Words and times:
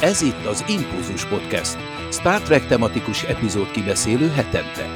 Ez 0.00 0.22
itt 0.22 0.44
az 0.44 0.64
Impulzus 0.68 1.24
Podcast, 1.24 1.76
Star 2.10 2.40
Trek 2.40 2.66
tematikus 2.66 3.22
epizód 3.22 3.70
kibeszélő 3.70 4.28
hetente. 4.28 4.86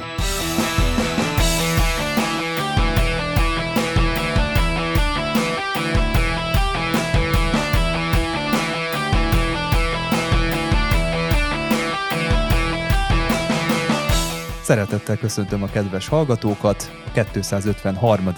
Szeretettel 14.61 15.17
köszöntöm 15.17 15.63
a 15.63 15.67
kedves 15.67 16.07
hallgatókat, 16.07 16.91
a 17.05 17.11
253. 17.11 18.33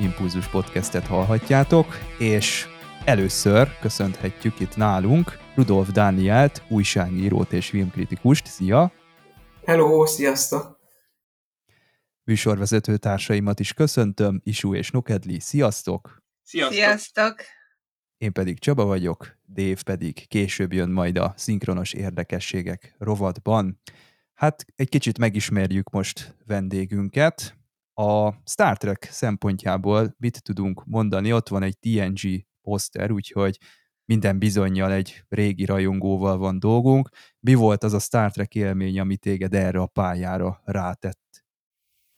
Impulzus 0.00 0.46
podcastet 0.46 1.06
hallhatjátok, 1.06 1.98
és 2.18 2.66
először 3.04 3.68
köszönhetjük 3.80 4.60
itt 4.60 4.76
nálunk 4.76 5.41
Rudolf 5.54 5.90
Dánielt, 5.90 6.62
újságírót 6.68 7.52
és 7.52 7.68
filmkritikust. 7.68 8.46
Szia! 8.46 8.92
Hello, 9.64 10.06
sziasztok! 10.06 10.80
Műsorvezető 12.24 12.96
társaimat 12.96 13.60
is 13.60 13.72
köszöntöm, 13.72 14.40
Isú 14.44 14.74
és 14.74 14.90
Nokedli, 14.90 15.40
sziasztok! 15.40 16.22
Sziasztok! 16.42 16.74
Sziasztok! 16.74 17.34
Én 18.16 18.32
pedig 18.32 18.58
Csaba 18.58 18.84
vagyok, 18.84 19.38
Dév 19.44 19.82
pedig 19.82 20.28
később 20.28 20.72
jön 20.72 20.90
majd 20.90 21.16
a 21.16 21.34
szinkronos 21.36 21.92
érdekességek 21.92 22.94
rovatban. 22.98 23.80
Hát 24.34 24.64
egy 24.76 24.88
kicsit 24.88 25.18
megismerjük 25.18 25.90
most 25.90 26.36
vendégünket. 26.46 27.56
A 27.94 28.32
Star 28.44 28.76
Trek 28.76 29.08
szempontjából 29.10 30.14
mit 30.18 30.42
tudunk 30.42 30.84
mondani? 30.84 31.32
Ott 31.32 31.48
van 31.48 31.62
egy 31.62 31.78
TNG 31.78 32.46
poszter, 32.62 33.10
úgyhogy 33.10 33.58
minden 34.04 34.38
bizonyal 34.38 34.92
egy 34.92 35.22
régi 35.28 35.64
rajongóval 35.64 36.38
van 36.38 36.58
dolgunk. 36.58 37.08
Mi 37.40 37.54
volt 37.54 37.82
az 37.82 37.92
a 37.92 37.98
Star 37.98 38.30
Trek 38.30 38.54
élmény, 38.54 39.00
ami 39.00 39.16
téged 39.16 39.54
erre 39.54 39.80
a 39.80 39.86
pályára 39.86 40.60
rátett? 40.64 41.20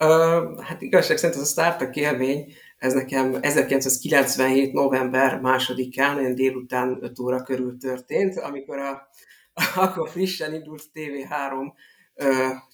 Uh, 0.04 0.60
hát 0.60 0.82
igazság 0.82 1.16
szerint 1.16 1.40
ez 1.40 1.46
a 1.46 1.50
Star 1.50 1.76
Trek 1.76 1.96
élmény, 1.96 2.52
ez 2.76 2.92
nekem 2.92 3.38
1997. 3.40 4.72
november 4.72 5.40
másodikán, 5.40 6.16
olyan 6.16 6.34
délután 6.34 6.98
5 7.00 7.18
óra 7.18 7.42
körül 7.42 7.78
történt, 7.78 8.38
amikor 8.38 8.78
a, 8.78 9.08
akkor 9.84 10.08
frissen 10.08 10.54
indult 10.54 10.82
TV3 10.94 11.72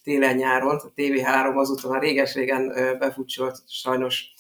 télen-nyáron, 0.03 0.77
a 0.77 0.92
TV3 0.97 1.55
azóta 1.55 1.88
már 1.88 2.00
réges-régen 2.00 2.72
befutcsolt 2.98 3.62
sajnos 3.66 4.33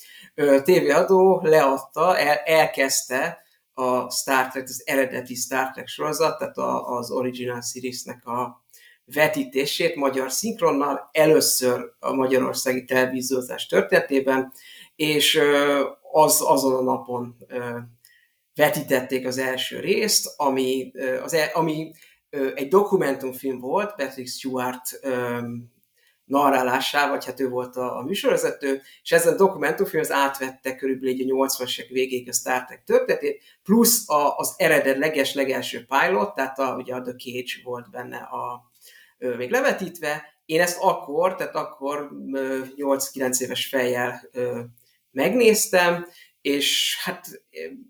tévéadó 0.64 1.40
leadta, 1.42 2.18
el, 2.18 2.36
elkezdte 2.36 3.38
a 3.80 4.10
Star 4.10 4.48
Trek, 4.48 4.64
az 4.64 4.82
eredeti 4.84 5.34
Star 5.34 5.70
Trek 5.70 5.86
sorozat, 5.86 6.38
tehát 6.38 6.58
a, 6.58 6.96
az 6.96 7.10
Original 7.10 7.60
Series-nek 7.60 8.26
a 8.26 8.64
vetítését 9.04 9.94
magyar 9.94 10.32
szinkronnal, 10.32 11.08
először 11.12 11.92
a 11.98 12.12
magyarországi 12.12 12.84
televíziózás 12.84 13.66
történetében, 13.66 14.52
és 14.96 15.40
az, 16.12 16.42
azon 16.46 16.74
a 16.74 16.82
napon 16.82 17.36
vetítették 18.54 19.26
az 19.26 19.38
első 19.38 19.80
részt, 19.80 20.34
ami, 20.36 20.92
az, 21.22 21.34
e, 21.34 21.50
ami 21.54 21.92
egy 22.54 22.68
dokumentumfilm 22.68 23.58
volt, 23.58 23.94
Patrick 23.94 24.28
Stewart 24.28 25.00
narrálásá, 26.30 27.08
vagy 27.08 27.24
hát 27.24 27.40
ő 27.40 27.48
volt 27.48 27.76
a, 27.76 27.98
a 27.98 28.02
műsorvezető, 28.02 28.82
és 29.02 29.12
ezen 29.12 29.32
a 29.32 29.36
dokumentumfilm 29.36 30.02
az 30.02 30.10
átvette 30.10 30.76
körülbelül 30.76 31.40
a 31.40 31.46
80-as 31.46 31.86
végéig 31.88 32.28
a 32.28 32.32
Star 32.32 32.64
Trek 32.64 32.84
történetét, 32.84 33.42
plusz 33.62 34.10
a, 34.10 34.36
az 34.36 34.54
eredet 34.56 34.98
leges 34.98 35.34
legelső 35.34 35.86
pilot, 35.88 36.34
tehát 36.34 36.58
a, 36.58 36.74
ugye 36.76 36.94
a 36.94 37.02
The 37.02 37.12
Cage 37.12 37.62
volt 37.64 37.90
benne 37.90 38.16
a, 38.16 38.70
ő, 39.18 39.36
még 39.36 39.50
levetítve. 39.50 40.22
Én 40.44 40.60
ezt 40.60 40.78
akkor, 40.80 41.34
tehát 41.34 41.54
akkor 41.54 42.10
8-9 42.76 43.40
éves 43.40 43.66
fejjel 43.66 44.30
megnéztem, 45.10 46.06
és 46.40 46.98
hát 47.04 47.26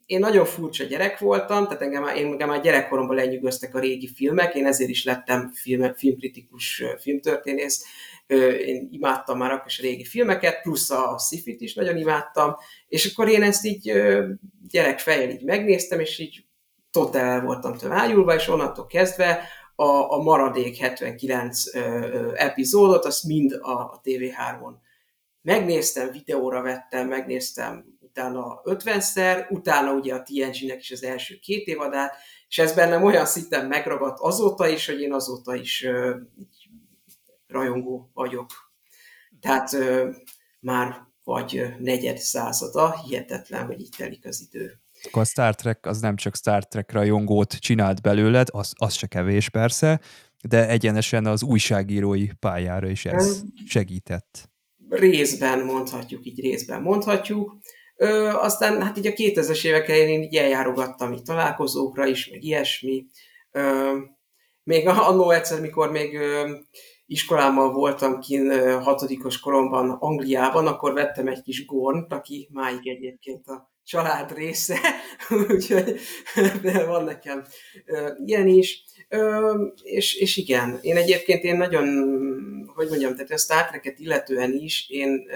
én 0.07 0.19
nagyon 0.19 0.45
furcsa 0.45 0.85
gyerek 0.85 1.19
voltam, 1.19 1.65
tehát 1.65 1.83
engem, 1.83 2.17
én, 2.17 2.27
engem 2.27 2.49
már 2.49 2.61
gyerekkoromban 2.61 3.17
lenyűgöztek 3.17 3.75
a 3.75 3.81
régi 3.81 4.09
filmek, 4.15 4.55
én 4.55 4.67
ezért 4.67 4.91
is 4.91 5.05
lettem 5.05 5.51
film, 5.55 5.95
filmkritikus 5.95 6.83
filmtörténész, 6.99 7.85
én 8.67 8.89
imádtam 8.91 9.39
már 9.39 9.51
akkor 9.51 9.67
is 9.67 9.79
a 9.79 9.83
régi 9.83 10.05
filmeket, 10.05 10.63
plusz 10.63 10.91
a 10.91 11.19
szifit 11.19 11.61
is 11.61 11.75
nagyon 11.75 11.97
imádtam, 11.97 12.57
és 12.89 13.13
akkor 13.13 13.29
én 13.29 13.43
ezt 13.43 13.65
így 13.65 13.93
gyerekfejjel 14.69 15.31
így 15.31 15.45
megnéztem, 15.45 16.01
és 16.01 16.19
így 16.19 16.45
totál 16.91 17.25
el 17.25 17.41
voltam 17.41 17.77
tőle 17.77 17.95
ájulva, 17.95 18.35
és 18.35 18.49
onnantól 18.49 18.87
kezdve 18.87 19.43
a, 19.75 20.13
a 20.13 20.23
maradék 20.23 20.77
79 20.77 21.63
epizódot, 22.35 23.05
azt 23.05 23.25
mind 23.25 23.53
a, 23.53 23.71
a 23.71 24.01
TV3-on 24.05 24.75
megnéztem, 25.43 26.11
videóra 26.11 26.63
vettem, 26.63 27.09
megnéztem 27.09 27.85
utána 28.01 28.61
50-szer, 28.65 29.51
utána 29.51 29.93
ugye 29.93 30.15
a 30.15 30.23
TNG-nek 30.23 30.79
is 30.79 30.91
az 30.91 31.03
első 31.03 31.39
két 31.43 31.67
évadát, 31.67 32.17
és 32.49 32.59
ez 32.59 32.75
bennem 32.75 33.05
olyan 33.05 33.27
szinten 33.27 33.67
megragadt 33.67 34.19
azóta 34.21 34.69
is, 34.69 34.87
hogy 34.87 35.01
én 35.01 35.13
azóta 35.13 35.55
is 35.55 35.87
rajongó 37.51 38.11
vagyok. 38.15 38.51
Tehát 39.41 39.77
már 40.61 41.09
vagy 41.25 41.75
negyed 41.79 42.19
százada, 42.19 43.03
hihetetlen, 43.07 43.67
hogy 43.67 43.81
így 43.81 43.95
telik 43.97 44.27
az 44.27 44.49
idő. 44.51 44.81
Akkor 45.03 45.23
a 45.23 45.25
Star 45.25 45.55
Trek 45.55 45.87
az 45.87 46.01
nem 46.01 46.17
csak 46.17 46.37
Star 46.37 46.67
Trek 46.67 46.93
rajongót 46.93 47.55
csinált 47.55 48.03
belőled, 48.03 48.49
az, 48.51 48.73
az 48.77 48.95
se 48.95 49.07
kevés 49.07 49.49
persze, 49.49 50.01
de 50.49 50.69
egyenesen 50.69 51.27
az 51.27 51.43
újságírói 51.43 52.29
pályára 52.39 52.89
is 52.89 53.05
ez 53.05 53.43
segített. 53.67 54.51
Részben 54.89 55.65
mondhatjuk, 55.65 56.27
így 56.27 56.41
részben 56.41 56.83
mondhatjuk. 56.83 57.59
Ö, 57.97 58.29
aztán 58.29 58.83
hát 58.83 58.99
így 58.99 59.07
a 59.07 59.11
2000-es 59.11 59.65
évek 59.65 59.89
elején 59.89 60.09
én 60.09 60.23
így 60.23 60.37
eljárogattam 60.37 61.13
így 61.13 61.23
találkozókra 61.23 62.07
is, 62.07 62.29
meg 62.31 62.43
ilyesmi. 62.43 63.07
Ö, 63.51 63.97
még 64.63 64.87
annó 64.87 65.31
egyszer, 65.31 65.61
mikor 65.61 65.91
még 65.91 66.15
ö, 66.15 66.57
iskolámmal 67.11 67.73
voltam 67.73 68.21
kin 68.21 68.79
hatodikos 68.81 69.41
koromban 69.41 69.91
Angliában, 69.91 70.67
akkor 70.67 70.93
vettem 70.93 71.29
egy 71.29 71.43
kis 71.43 71.67
gornt, 71.67 72.13
aki 72.13 72.49
máig 72.53 72.89
egyébként 72.89 73.47
a 73.47 73.71
család 73.85 74.33
része, 74.35 74.79
úgyhogy 75.51 76.01
van 76.87 77.05
nekem 77.05 77.45
ilyen 78.25 78.47
is. 78.47 78.85
És, 79.83 80.15
és 80.15 80.37
igen, 80.37 80.79
én 80.81 80.97
egyébként 80.97 81.43
én 81.43 81.57
nagyon, 81.57 81.87
hogy 82.75 82.89
mondjam, 82.89 83.15
tehát 83.15 83.31
a 83.31 83.39
Star 83.39 83.67
Trek-et 83.67 83.99
illetően 83.99 84.53
is, 84.53 84.87
én 84.89 85.31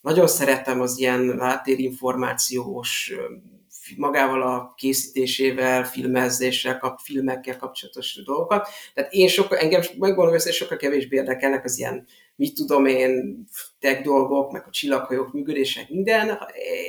nagyon 0.00 0.26
szeretem 0.26 0.80
az 0.80 0.98
ilyen 0.98 1.40
háttérinformációs 1.40 3.12
magával 3.96 4.42
a 4.42 4.74
készítésével, 4.76 5.84
filmezéssel, 5.84 6.78
kap, 6.78 6.98
filmekkel 7.02 7.56
kapcsolatos 7.56 8.22
dolgokat. 8.24 8.68
Tehát 8.94 9.12
én 9.12 9.28
sokkal, 9.28 9.58
engem 9.58 9.80
megmondom 9.98 10.38
hogy 10.42 10.52
sokkal 10.52 10.76
kevésbé 10.76 11.16
érdekelnek 11.16 11.64
az 11.64 11.78
ilyen, 11.78 12.06
mit 12.36 12.54
tudom 12.54 12.86
én, 12.86 13.44
tech 13.78 14.02
dolgok, 14.02 14.52
meg 14.52 14.64
a 14.66 14.70
csillaghajók 14.70 15.32
működések, 15.32 15.88
minden, 15.88 16.38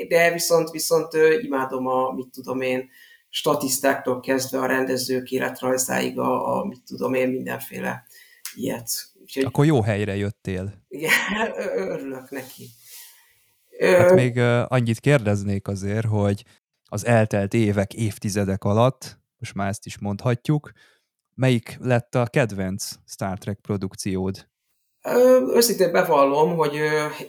de 0.08 0.32
viszont, 0.32 0.70
viszont 0.70 1.14
imádom 1.42 1.88
a, 1.88 2.12
mit 2.12 2.28
tudom 2.30 2.62
én, 2.62 2.90
statisztáktól 3.30 4.20
kezdve 4.20 4.60
a 4.60 4.66
rendezők 4.66 5.32
életrajzáig, 5.32 6.20
a, 6.20 6.58
a 6.58 6.66
mit 6.66 6.82
tudom 6.86 7.14
én, 7.14 7.30
mindenféle 7.30 8.04
ilyet. 8.56 8.90
Úgyhogy, 9.22 9.44
Akkor 9.44 9.66
jó 9.66 9.82
helyre 9.82 10.16
jöttél. 10.16 10.74
Igen, 10.88 11.12
örülök 11.76 12.30
neki. 12.30 12.70
Hát 13.80 14.14
még 14.14 14.38
annyit 14.68 15.00
kérdeznék 15.00 15.68
azért, 15.68 16.06
hogy 16.06 16.44
az 16.94 17.06
eltelt 17.06 17.54
évek, 17.54 17.94
évtizedek 17.94 18.64
alatt, 18.64 19.20
most 19.38 19.54
már 19.54 19.68
ezt 19.68 19.86
is 19.86 20.00
mondhatjuk, 20.00 20.72
melyik 21.36 21.78
lett 21.80 22.16
a 22.16 22.26
kedvenc 22.26 22.92
Star 23.06 23.38
Trek 23.38 23.60
produkciód? 23.60 24.50
Őszintén 25.54 25.92
bevallom, 25.92 26.56
hogy 26.56 26.80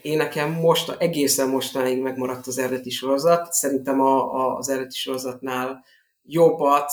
én 0.03 0.17
nekem 0.17 0.53
most, 0.53 0.97
egészen 0.99 1.49
mostanáig 1.49 2.03
megmaradt 2.03 2.47
az 2.47 2.59
eredeti 2.59 2.91
sorozat. 2.91 3.53
Szerintem 3.53 4.01
a, 4.01 4.35
a, 4.35 4.57
az 4.57 4.69
eredeti 4.69 4.97
sorozatnál 4.97 5.85
jobbat, 6.23 6.93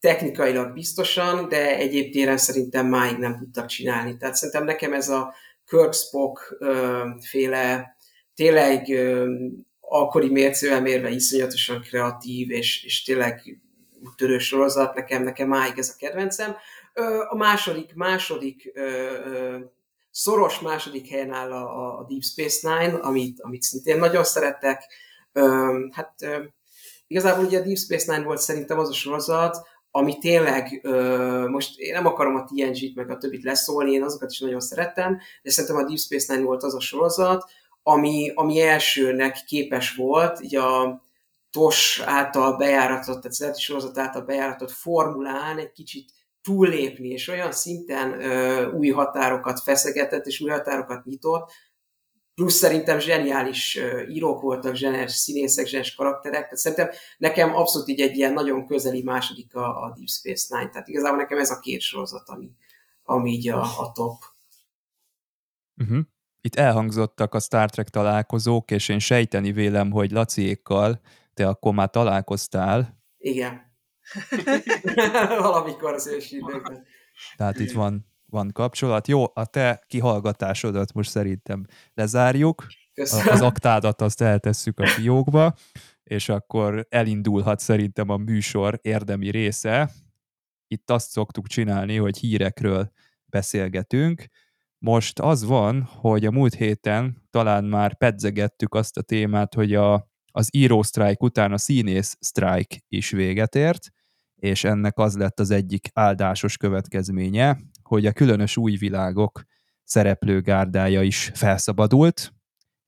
technikailag 0.00 0.72
biztosan, 0.72 1.48
de 1.48 1.76
egyéb 1.76 2.12
téren 2.12 2.36
szerintem 2.36 2.86
máig 2.86 3.18
nem 3.18 3.38
tudtak 3.38 3.66
csinálni. 3.66 4.16
Tehát 4.16 4.34
szerintem 4.34 4.64
nekem 4.64 4.92
ez 4.92 5.08
a 5.08 5.34
Kirk 5.64 5.92
Spock 5.92 6.58
féle 7.20 7.96
tényleg 8.34 8.86
akkori 9.92 10.28
mércével 10.28 10.80
mérve 10.80 11.10
iszonyatosan 11.10 11.80
kreatív, 11.80 12.50
és, 12.50 12.84
és 12.84 13.02
tényleg 13.02 13.60
úttörő 14.04 14.38
sorozat, 14.38 14.94
nekem, 14.94 15.22
nekem 15.22 15.48
máig 15.48 15.78
ez 15.78 15.88
a 15.88 15.98
kedvencem. 15.98 16.56
A 17.28 17.36
második, 17.36 17.94
második 17.94 18.72
szoros 20.10 20.60
második 20.60 21.08
helyen 21.08 21.32
áll 21.32 21.52
a, 21.52 21.98
a 21.98 22.06
Deep 22.08 22.22
Space 22.22 22.68
Nine, 22.68 22.98
amit, 22.98 23.40
amit 23.40 23.62
szintén 23.62 23.98
nagyon 23.98 24.24
szeretek. 24.24 24.82
Hát 25.90 26.14
igazából 27.06 27.44
ugye 27.44 27.58
a 27.58 27.62
Deep 27.62 27.78
Space 27.78 28.12
Nine 28.12 28.24
volt 28.24 28.40
szerintem 28.40 28.78
az 28.78 28.88
a 28.88 28.94
sorozat, 28.94 29.66
ami 29.90 30.18
tényleg, 30.18 30.86
most 31.48 31.78
én 31.78 31.92
nem 31.92 32.06
akarom 32.06 32.36
a 32.36 32.44
TNG-t 32.44 32.94
meg 32.94 33.10
a 33.10 33.18
többit 33.18 33.42
leszólni, 33.42 33.92
én 33.92 34.02
azokat 34.02 34.30
is 34.30 34.38
nagyon 34.38 34.60
szerettem, 34.60 35.18
de 35.42 35.50
szerintem 35.50 35.78
a 35.78 35.86
Deep 35.86 35.98
Space 35.98 36.34
Nine 36.34 36.46
volt 36.46 36.62
az 36.62 36.74
a 36.74 36.80
sorozat, 36.80 37.50
ami, 37.82 38.32
ami 38.34 38.60
elsőnek 38.60 39.44
képes 39.46 39.94
volt, 39.94 40.40
így 40.40 40.56
a 40.56 41.02
TOS 41.50 42.02
által 42.04 42.56
bejáratott, 42.56 43.22
tehát 43.22 43.54
az 43.54 43.60
sorozat 43.60 43.98
által 43.98 44.22
bejáratott 44.22 44.70
formulán 44.70 45.58
egy 45.58 45.72
kicsit 45.72 46.10
túllépni, 46.42 47.08
és 47.08 47.28
olyan 47.28 47.52
szinten 47.52 48.20
ö, 48.20 48.70
új 48.70 48.88
határokat 48.88 49.60
feszegetett, 49.60 50.26
és 50.26 50.40
új 50.40 50.50
határokat 50.50 51.04
nyitott, 51.04 51.50
plusz 52.34 52.54
szerintem 52.54 52.98
zseniális 52.98 53.80
írók 54.08 54.40
voltak, 54.40 54.74
zseniális 54.74 55.12
színészek, 55.12 55.66
zseniális 55.66 55.94
karakterek, 55.94 56.42
tehát 56.42 56.56
szerintem 56.56 56.88
nekem 57.18 57.54
abszolút 57.54 57.88
így 57.88 58.00
egy 58.00 58.16
ilyen 58.16 58.32
nagyon 58.32 58.66
közeli 58.66 59.02
második 59.02 59.54
a, 59.54 59.82
a 59.82 59.92
Deep 59.94 60.08
Space 60.08 60.56
Nine, 60.56 60.70
tehát 60.70 60.88
igazából 60.88 61.18
nekem 61.18 61.38
ez 61.38 61.50
a 61.50 61.58
két 61.58 61.80
sorozat, 61.80 62.28
ami, 62.28 62.50
ami 63.02 63.30
így 63.30 63.48
a, 63.48 63.60
a 63.60 63.92
top. 63.94 64.22
Uh-huh. 65.76 65.98
Itt 66.44 66.54
elhangzottak 66.54 67.34
a 67.34 67.40
Star 67.40 67.70
Trek 67.70 67.88
találkozók, 67.88 68.70
és 68.70 68.88
én 68.88 68.98
sejteni 68.98 69.52
vélem, 69.52 69.90
hogy 69.90 70.10
Laciékkal 70.10 71.00
te 71.34 71.48
akkor 71.48 71.74
már 71.74 71.90
találkoztál. 71.90 73.02
Igen. 73.18 73.60
Valamikor 75.38 75.94
az 75.94 76.06
ősi 76.06 76.36
időkben. 76.36 76.84
Tehát 77.36 77.58
itt 77.58 77.72
van, 77.72 78.06
van 78.26 78.50
kapcsolat. 78.52 79.08
Jó, 79.08 79.24
a 79.34 79.46
te 79.46 79.84
kihallgatásodat 79.86 80.92
most 80.92 81.10
szerintem 81.10 81.66
lezárjuk. 81.94 82.66
Köszönöm. 82.94 83.32
Az 83.32 83.40
aktádat 83.40 84.00
azt 84.00 84.20
eltesszük 84.20 84.80
a 84.80 84.86
fiókba, 84.86 85.54
és 86.02 86.28
akkor 86.28 86.86
elindulhat 86.88 87.60
szerintem 87.60 88.08
a 88.08 88.16
műsor 88.16 88.78
érdemi 88.82 89.30
része. 89.30 89.90
Itt 90.66 90.90
azt 90.90 91.10
szoktuk 91.10 91.46
csinálni, 91.46 91.96
hogy 91.96 92.18
hírekről 92.18 92.92
beszélgetünk. 93.26 94.24
Most 94.84 95.18
az 95.18 95.44
van, 95.44 95.82
hogy 95.82 96.24
a 96.24 96.30
múlt 96.30 96.54
héten 96.54 97.26
talán 97.30 97.64
már 97.64 97.96
pedzegettük 97.96 98.74
azt 98.74 98.98
a 98.98 99.02
témát, 99.02 99.54
hogy 99.54 99.74
a 99.74 100.10
az 100.32 100.48
író 100.52 100.82
sztrájk 100.82 101.22
után 101.22 101.52
a 101.52 101.58
színész 101.58 102.16
sztrájk 102.20 102.76
is 102.88 103.10
véget 103.10 103.54
ért, 103.54 103.88
és 104.34 104.64
ennek 104.64 104.98
az 104.98 105.16
lett 105.16 105.40
az 105.40 105.50
egyik 105.50 105.88
áldásos 105.92 106.56
következménye, 106.56 107.58
hogy 107.82 108.06
a 108.06 108.12
különös 108.12 108.56
új 108.56 108.76
világok 108.76 109.42
szereplőgárdája 109.84 111.02
is 111.02 111.30
felszabadult, 111.34 112.32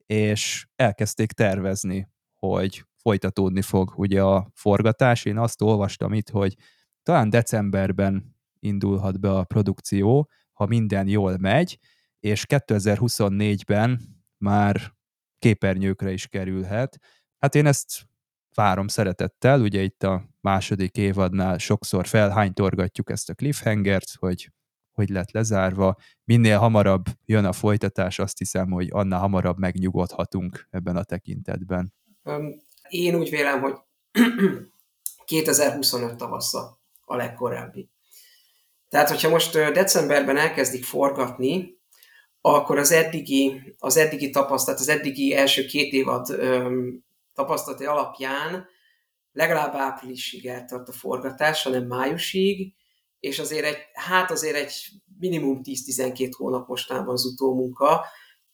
és 0.06 0.67
elkezdték 0.76 1.32
tervezni, 1.32 2.08
hogy 2.38 2.85
folytatódni 2.96 3.62
fog 3.62 3.93
ugye 3.96 4.23
a 4.23 4.50
forgatás. 4.55 5.25
Én 5.25 5.38
azt 5.38 5.62
olvastam 5.62 6.12
itt, 6.12 6.29
hogy 6.29 6.55
talán 7.02 7.31
decemberben 7.31 8.37
indulhat 8.58 9.20
be 9.20 9.31
a 9.31 9.44
produkció, 9.44 10.31
ha 10.54 10.66
minden 10.66 11.08
jól 11.08 11.36
megy, 11.38 11.78
és 12.20 12.44
2024-ben 12.48 14.00
már 14.38 14.92
képernyőkre 15.38 16.12
is 16.12 16.26
kerülhet, 16.26 16.98
Hát 17.44 17.54
én 17.54 17.66
ezt 17.66 18.06
várom 18.54 18.88
szeretettel, 18.88 19.60
ugye 19.60 19.82
itt 19.82 20.02
a 20.02 20.28
második 20.40 20.96
évadnál 20.96 21.58
sokszor 21.58 22.06
felhánytorgatjuk 22.06 23.10
ezt 23.10 23.30
a 23.30 23.34
cliffhangert, 23.34 24.10
hogy 24.18 24.52
hogy 24.92 25.08
lett 25.08 25.30
lezárva. 25.30 25.96
Minél 26.24 26.58
hamarabb 26.58 27.04
jön 27.24 27.44
a 27.44 27.52
folytatás, 27.52 28.18
azt 28.18 28.38
hiszem, 28.38 28.70
hogy 28.70 28.88
annál 28.90 29.18
hamarabb 29.18 29.58
megnyugodhatunk 29.58 30.66
ebben 30.70 30.96
a 30.96 31.04
tekintetben. 31.04 31.94
Én 32.88 33.14
úgy 33.14 33.30
vélem, 33.30 33.60
hogy 33.60 33.74
2025 35.24 36.16
tavasza 36.16 36.80
a 37.00 37.16
legkorábbi. 37.16 37.90
Tehát, 38.94 39.08
hogyha 39.08 39.29
most 39.29 39.52
decemberben 39.52 40.37
elkezdik 40.37 40.85
forgatni, 40.85 41.79
akkor 42.41 42.79
az 42.79 42.93
eddigi, 42.93 43.75
az 43.79 43.96
eddigi 43.96 44.31
tapasztalat, 44.31 44.81
az 44.81 44.88
eddigi 44.88 45.35
első 45.35 45.64
két 45.64 45.93
évad 45.93 46.26
tapasztalati 47.32 47.85
alapján 47.85 48.67
legalább 49.32 49.75
áprilisig 49.75 50.46
eltart 50.46 50.88
a 50.88 50.93
forgatás, 50.93 51.62
hanem 51.62 51.87
májusig, 51.87 52.75
és 53.20 53.38
azért 53.38 53.64
egy, 53.64 53.79
hát 53.93 54.31
azért 54.31 54.56
egy 54.56 54.73
minimum 55.19 55.61
10-12 55.64 56.31
hónap 56.37 56.69
mostában 56.69 57.12
az 57.12 57.25
utómunka, 57.25 58.05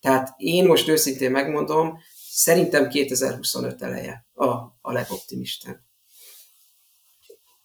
tehát 0.01 0.35
én 0.37 0.67
most 0.67 0.89
őszintén 0.89 1.31
megmondom, 1.31 1.99
szerintem 2.31 2.89
2025 2.89 3.83
eleje 3.83 4.27
a, 4.35 4.47
a 4.81 4.93
legoptimistább. 4.93 5.90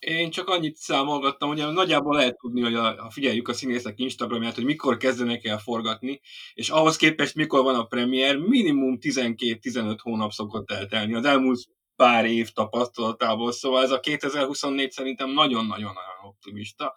Én 0.06 0.30
csak 0.30 0.50
annyit 0.50 0.76
számolgattam, 0.76 1.48
hogy 1.48 1.74
nagyjából 1.74 2.16
lehet 2.16 2.38
tudni, 2.38 2.62
hogy 2.62 2.74
a, 2.74 3.02
ha 3.02 3.10
figyeljük 3.10 3.48
a 3.48 3.54
színészek 3.54 4.00
Instagramját, 4.00 4.56
hogy 4.56 4.64
mikor 4.64 4.98
kezdenek 4.98 5.46
el 5.46 5.58
forgatni, 5.58 6.22
és 6.54 6.70
ahhoz 6.70 6.96
képest 6.96 7.36
mikor 7.36 7.64
van 7.64 7.76
a 7.76 7.86
premier, 7.86 8.38
minimum 8.38 8.98
12-15 9.02 9.98
hónap 10.02 10.32
szokott 10.32 10.72
eltelni 10.72 11.14
az 11.14 11.26
elmúlt 11.26 11.68
pár 11.96 12.26
év 12.26 12.50
tapasztalatából, 12.50 13.52
szóval 13.52 13.84
ez 13.84 13.92
a 13.92 14.00
2024 14.00 14.92
szerintem 14.92 15.30
nagyon-nagyon 15.30 15.94
optimista. 16.28 16.96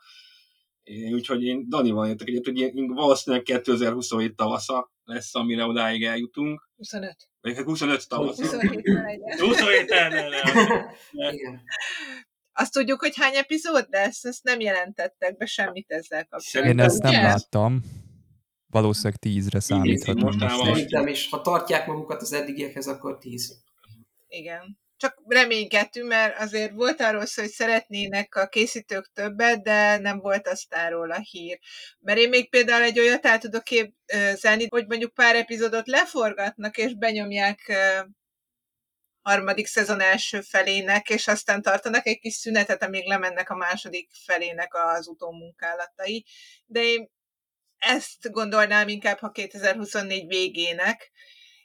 Úgyhogy 1.12 1.44
én 1.44 1.68
Danival 1.68 2.08
értek 2.08 2.28
egyet, 2.28 2.44
hogy 2.44 2.58
én 2.58 2.86
valószínűleg 2.86 3.44
2027 3.44 4.36
tavasza 4.36 4.92
lesz, 5.04 5.34
amire 5.34 5.64
odáig 5.64 6.04
eljutunk. 6.04 6.68
25. 6.76 7.16
Vagy 7.40 7.56
25 7.56 8.08
tavasz. 8.08 8.40
27 8.40 8.82
27 9.40 9.88
ne, 9.88 10.08
ne, 10.08 10.28
ne. 10.28 11.60
Azt 12.60 12.72
tudjuk, 12.72 13.00
hogy 13.00 13.16
hány 13.16 13.36
epizód 13.36 13.86
lesz? 13.90 14.24
Ezt 14.24 14.42
nem 14.42 14.60
jelentettek 14.60 15.36
be 15.36 15.46
semmit 15.46 15.90
ezzel 15.90 16.26
kapcsolatban. 16.26 16.78
Én 16.78 16.84
ezt 16.84 17.02
nem 17.02 17.12
Ugye? 17.12 17.22
láttam. 17.22 17.82
Valószínűleg 18.66 19.18
tízre 19.18 19.60
számíthatom. 19.60 20.38
Szerintem 20.38 21.06
is. 21.06 21.28
Ha 21.28 21.40
tartják 21.40 21.86
magukat 21.86 22.20
az 22.20 22.32
eddigiekhez, 22.32 22.86
akkor 22.86 23.18
tíz. 23.18 23.62
Igen. 24.28 24.78
Csak 24.96 25.22
reménykedtünk, 25.26 26.08
mert 26.08 26.38
azért 26.38 26.72
volt 26.72 27.00
arról 27.00 27.26
szó, 27.26 27.42
hogy 27.42 27.50
szeretnének 27.50 28.34
a 28.34 28.46
készítők 28.46 29.10
többet, 29.14 29.62
de 29.62 29.98
nem 29.98 30.18
volt 30.18 30.48
aztáról 30.48 31.10
a 31.10 31.20
hír. 31.20 31.58
Mert 31.98 32.18
én 32.18 32.28
még 32.28 32.50
például 32.50 32.82
egy 32.82 32.98
olyat 32.98 33.26
el 33.26 33.38
tudok 33.38 33.62
képzelni, 33.62 34.66
hogy 34.68 34.86
mondjuk 34.86 35.14
pár 35.14 35.36
epizódot 35.36 35.86
leforgatnak, 35.86 36.76
és 36.76 36.96
benyomják 36.96 37.72
harmadik 39.28 39.66
szezon 39.66 40.00
első 40.00 40.40
felének, 40.40 41.08
és 41.08 41.28
aztán 41.28 41.62
tartanak 41.62 42.06
egy 42.06 42.18
kis 42.18 42.34
szünetet, 42.34 42.82
amíg 42.82 43.06
lemennek 43.06 43.50
a 43.50 43.56
második 43.56 44.10
felének 44.24 44.74
az 44.74 45.08
utómunkálatai. 45.08 46.24
De 46.66 46.82
én 46.82 47.10
ezt 47.78 48.30
gondolnám 48.30 48.88
inkább, 48.88 49.18
ha 49.18 49.30
2024 49.30 50.26
végének, 50.26 51.10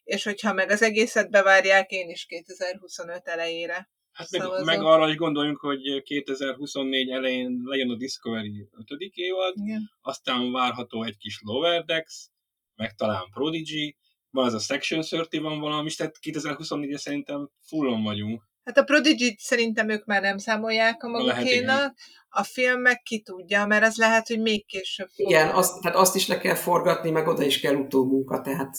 és 0.03 0.23
hogyha 0.23 0.53
meg 0.53 0.69
az 0.69 0.81
egészet 0.81 1.29
bevárják, 1.29 1.91
én 1.91 2.09
is 2.09 2.25
2025 2.25 3.27
elejére. 3.27 3.91
Hát 4.11 4.29
meg, 4.31 4.63
meg 4.63 4.81
arra 4.81 5.09
is 5.09 5.15
gondoljunk, 5.15 5.59
hogy 5.59 6.03
2024 6.03 7.09
elején 7.09 7.61
legyen 7.63 7.89
a 7.89 7.95
Discovery 7.95 8.69
5. 8.71 8.87
évad, 9.13 9.53
Igen. 9.55 9.91
aztán 10.01 10.51
várható 10.51 11.03
egy 11.03 11.17
kis 11.17 11.39
Lower 11.41 11.83
Decks, 11.83 12.27
meg 12.75 12.95
talán 12.95 13.29
Prodigy, 13.33 13.97
van 14.33 14.45
az 14.45 14.53
a 14.53 14.59
Section 14.59 15.03
30 15.09 15.41
van 15.41 15.59
valami, 15.59 15.85
és 15.85 15.95
tehát 15.95 16.17
2024-re 16.21 16.97
szerintem 16.97 17.49
fullon 17.61 18.03
vagyunk. 18.03 18.43
Hát 18.63 18.77
a 18.77 18.83
prodigy 18.83 19.35
szerintem 19.37 19.89
ők 19.89 20.05
már 20.05 20.21
nem 20.21 20.37
számolják 20.37 21.03
a 21.03 21.07
magukénak, 21.07 21.97
a 22.29 22.43
film 22.43 22.81
meg 22.81 23.01
ki 23.01 23.21
tudja, 23.21 23.65
mert 23.65 23.83
az 23.83 23.97
lehet, 23.97 24.27
hogy 24.27 24.39
még 24.39 24.65
később. 24.65 25.09
Fog. 25.15 25.29
Igen, 25.29 25.49
azt, 25.49 25.81
tehát 25.81 25.97
azt 25.97 26.15
is 26.15 26.27
le 26.27 26.37
kell 26.37 26.55
forgatni, 26.55 27.09
meg 27.09 27.27
oda 27.27 27.43
is 27.43 27.59
kell 27.59 27.75
utómunka, 27.75 28.41
tehát... 28.41 28.77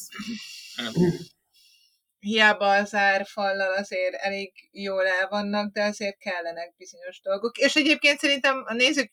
Hiába 2.19 2.75
az 2.75 2.95
árfallal 2.95 3.73
azért 3.73 4.15
elég 4.15 4.53
jól 4.73 5.07
el 5.07 5.29
vannak, 5.29 5.73
de 5.73 5.83
azért 5.83 6.19
kellenek 6.19 6.75
bizonyos 6.77 7.21
dolgok. 7.21 7.59
És 7.59 7.75
egyébként 7.75 8.19
szerintem 8.19 8.63
a 8.67 8.75
nézők 8.75 9.13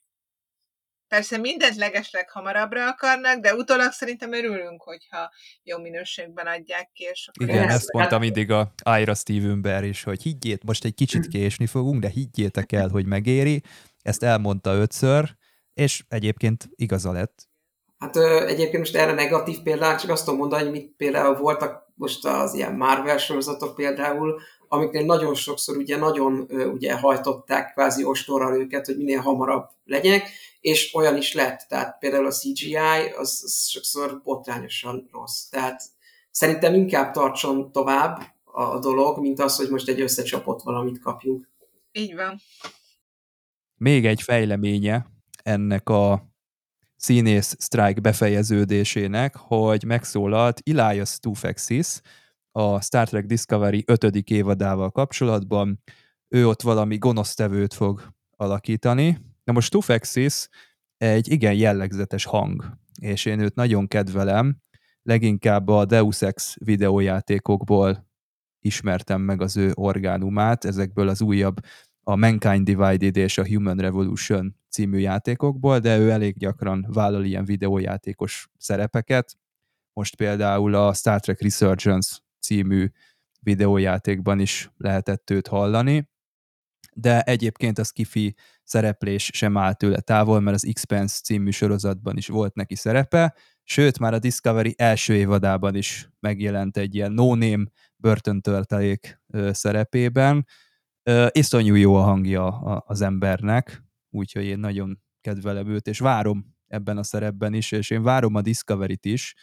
Persze 1.12 1.38
mindent 1.38 1.76
legesleg 1.76 2.30
hamarabbra 2.30 2.88
akarnak, 2.88 3.40
de 3.40 3.56
utólag 3.56 3.92
szerintem 3.92 4.34
örülünk, 4.34 4.82
hogyha 4.82 5.32
jó 5.64 5.78
minőségben 5.78 6.48
adják 6.48 6.90
ki. 6.94 7.04
És 7.12 7.30
akkor 7.34 7.50
Igen, 7.50 7.64
ezt, 7.64 7.76
ezt 7.76 7.94
mondta 7.94 8.20
mindig 8.20 8.52
a 8.52 8.74
Ira 9.00 9.14
Stevenberg 9.14 9.86
is, 9.86 10.04
hogy 10.04 10.22
higgyét, 10.22 10.64
most 10.64 10.86
egy 10.86 10.94
kicsit 10.94 11.28
késni 11.28 11.66
fogunk, 11.66 12.02
de 12.02 12.10
higgyétek 12.10 12.72
el, 12.72 12.90
hogy 12.90 13.06
megéri. 13.06 13.64
Ezt 14.02 14.24
elmondta 14.24 14.74
ötször, 14.74 15.36
és 15.74 16.04
egyébként 16.08 16.70
igaza 16.76 17.12
lett. 17.12 17.50
Hát 17.98 18.16
ö, 18.16 18.46
egyébként 18.46 18.78
most 18.78 18.96
erre 18.96 19.14
negatív 19.14 19.62
példák, 19.62 20.00
csak 20.00 20.10
azt 20.10 20.26
tudom 20.26 20.40
mondani, 20.40 20.64
hogy 20.64 20.72
mit 20.72 20.94
például 20.98 21.36
voltak 21.36 21.92
most 21.96 22.26
az 22.26 22.54
ilyen 22.54 22.74
Marvel 22.74 23.18
sorozatok 23.18 23.76
például, 23.76 24.42
amiknél 24.68 25.06
nagyon 25.06 25.36
sokszor 25.36 25.78
ugye 25.78 25.98
nagyon 25.98 26.46
ö, 26.50 26.66
ugye 26.66 26.94
hajtották 26.94 27.74
kvázi 27.74 28.04
ostorral 28.04 28.56
őket, 28.56 28.86
hogy 28.86 28.98
minél 28.98 29.20
hamarabb 29.20 29.70
legyek, 29.86 30.30
és 30.62 30.94
olyan 30.94 31.18
is 31.18 31.34
lett. 31.34 31.66
Tehát 31.68 32.00
például 32.00 32.26
a 32.26 32.32
CGI 32.32 32.76
az, 33.18 33.42
az 33.44 33.68
sokszor 33.70 34.22
botrányosan 34.24 35.10
rossz. 35.12 35.44
Tehát 35.50 35.84
szerintem 36.32 36.74
inkább 36.74 37.14
tartson 37.14 37.72
tovább 37.72 38.22
a 38.44 38.80
dolog, 38.80 39.20
mint 39.20 39.40
az, 39.40 39.56
hogy 39.56 39.70
most 39.70 39.88
egy 39.88 40.02
összecsapott 40.02 40.62
valamit 40.62 41.00
kapjunk. 41.00 41.50
Így 41.92 42.16
van. 42.16 42.42
még 43.78 44.06
egy 44.06 44.22
fejleménye 44.22 45.06
ennek 45.44 45.90
a 45.90 46.32
színész 46.96 47.56
sztrájk 47.60 48.02
befejeződésének, 48.02 49.36
hogy 49.36 49.84
megszólalt 49.84 50.62
Elias 50.64 51.20
Tufexis 51.20 52.02
a 52.52 52.82
Star 52.82 53.08
Trek 53.08 53.26
Discovery 53.26 53.84
5. 53.88 54.04
évadával 54.30 54.92
kapcsolatban. 54.92 55.84
Ő 56.28 56.48
ott 56.48 56.62
valami 56.62 56.98
gonosztevőt 56.98 57.74
fog 57.74 58.14
alakítani. 58.36 59.31
Na 59.44 59.54
most 59.54 59.72
Tufexis 59.72 60.48
egy 60.98 61.32
igen 61.32 61.54
jellegzetes 61.54 62.26
hang, 62.26 62.78
és 63.02 63.26
én 63.26 63.40
őt 63.40 63.56
nagyon 63.56 63.88
kedvelem, 63.88 64.58
leginkább 65.04 65.68
a 65.68 65.86
Deus 65.86 66.22
Ex 66.22 66.56
videójátékokból 66.60 68.10
ismertem 68.60 69.22
meg 69.22 69.42
az 69.42 69.58
ő 69.58 69.72
orgánumát, 69.74 70.66
ezekből 70.66 71.08
az 71.08 71.22
újabb 71.22 71.60
a 72.04 72.16
Mankind 72.16 72.66
Divided 72.66 73.18
és 73.18 73.38
a 73.38 73.48
Human 73.48 73.78
Revolution 73.78 74.56
című 74.70 74.98
játékokból, 74.98 75.80
de 75.80 75.98
ő 75.98 76.10
elég 76.10 76.38
gyakran 76.38 76.86
vállal 76.90 77.26
ilyen 77.26 77.46
videójátékos 77.46 78.50
szerepeket. 78.58 79.38
Most 79.94 80.16
például 80.16 80.76
a 80.76 80.94
Star 80.94 81.20
Trek 81.20 81.42
Resurgence 81.42 82.20
című 82.40 82.88
videójátékban 83.40 84.40
is 84.40 84.72
lehetett 84.78 85.30
őt 85.30 85.48
hallani, 85.48 86.10
de 86.94 87.22
egyébként 87.22 87.78
az 87.80 87.90
kifi 87.90 88.36
szereplés 88.72 89.30
sem 89.34 89.58
áll 89.58 89.74
tőle 89.74 90.00
távol, 90.00 90.40
mert 90.40 90.56
az 90.56 90.66
Expense 90.66 91.20
című 91.24 91.50
sorozatban 91.50 92.18
is 92.18 92.28
volt 92.28 92.56
neki 92.56 92.76
szerepe, 92.76 93.36
sőt 93.64 94.00
már 94.00 94.14
a 94.14 94.20
Discovery 94.20 94.76
első 94.78 95.16
évadában 95.16 95.76
is 95.76 96.10
megjelent 96.20 96.78
egy 96.78 96.96
ilyen 96.96 97.12
no-name 97.12 97.66
börtöntöltelék 97.96 99.22
szerepében. 99.52 100.46
Iszonyú 101.32 101.76
jó 101.76 101.96
a 101.96 102.02
hangja 102.02 102.48
az 102.80 103.02
embernek, 103.02 103.84
úgyhogy 104.10 104.46
én 104.46 104.60
nagyon 104.60 105.02
kedvelem 105.22 105.68
őt, 105.68 105.88
és 105.88 106.00
várom 106.00 106.56
ebben 106.68 106.98
a 106.98 107.04
szerepben 107.04 107.54
is, 107.54 107.72
és 107.72 107.90
én 107.90 108.04
várom 108.04 108.36
a 108.36 108.42
Discovery-t 108.42 109.06
is. 109.06 109.36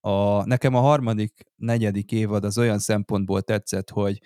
A, 0.00 0.44
nekem 0.44 0.74
a 0.74 0.80
harmadik, 0.80 1.42
negyedik 1.56 2.12
évad 2.12 2.44
az 2.44 2.58
olyan 2.58 2.78
szempontból 2.78 3.42
tetszett, 3.42 3.90
hogy 3.90 4.20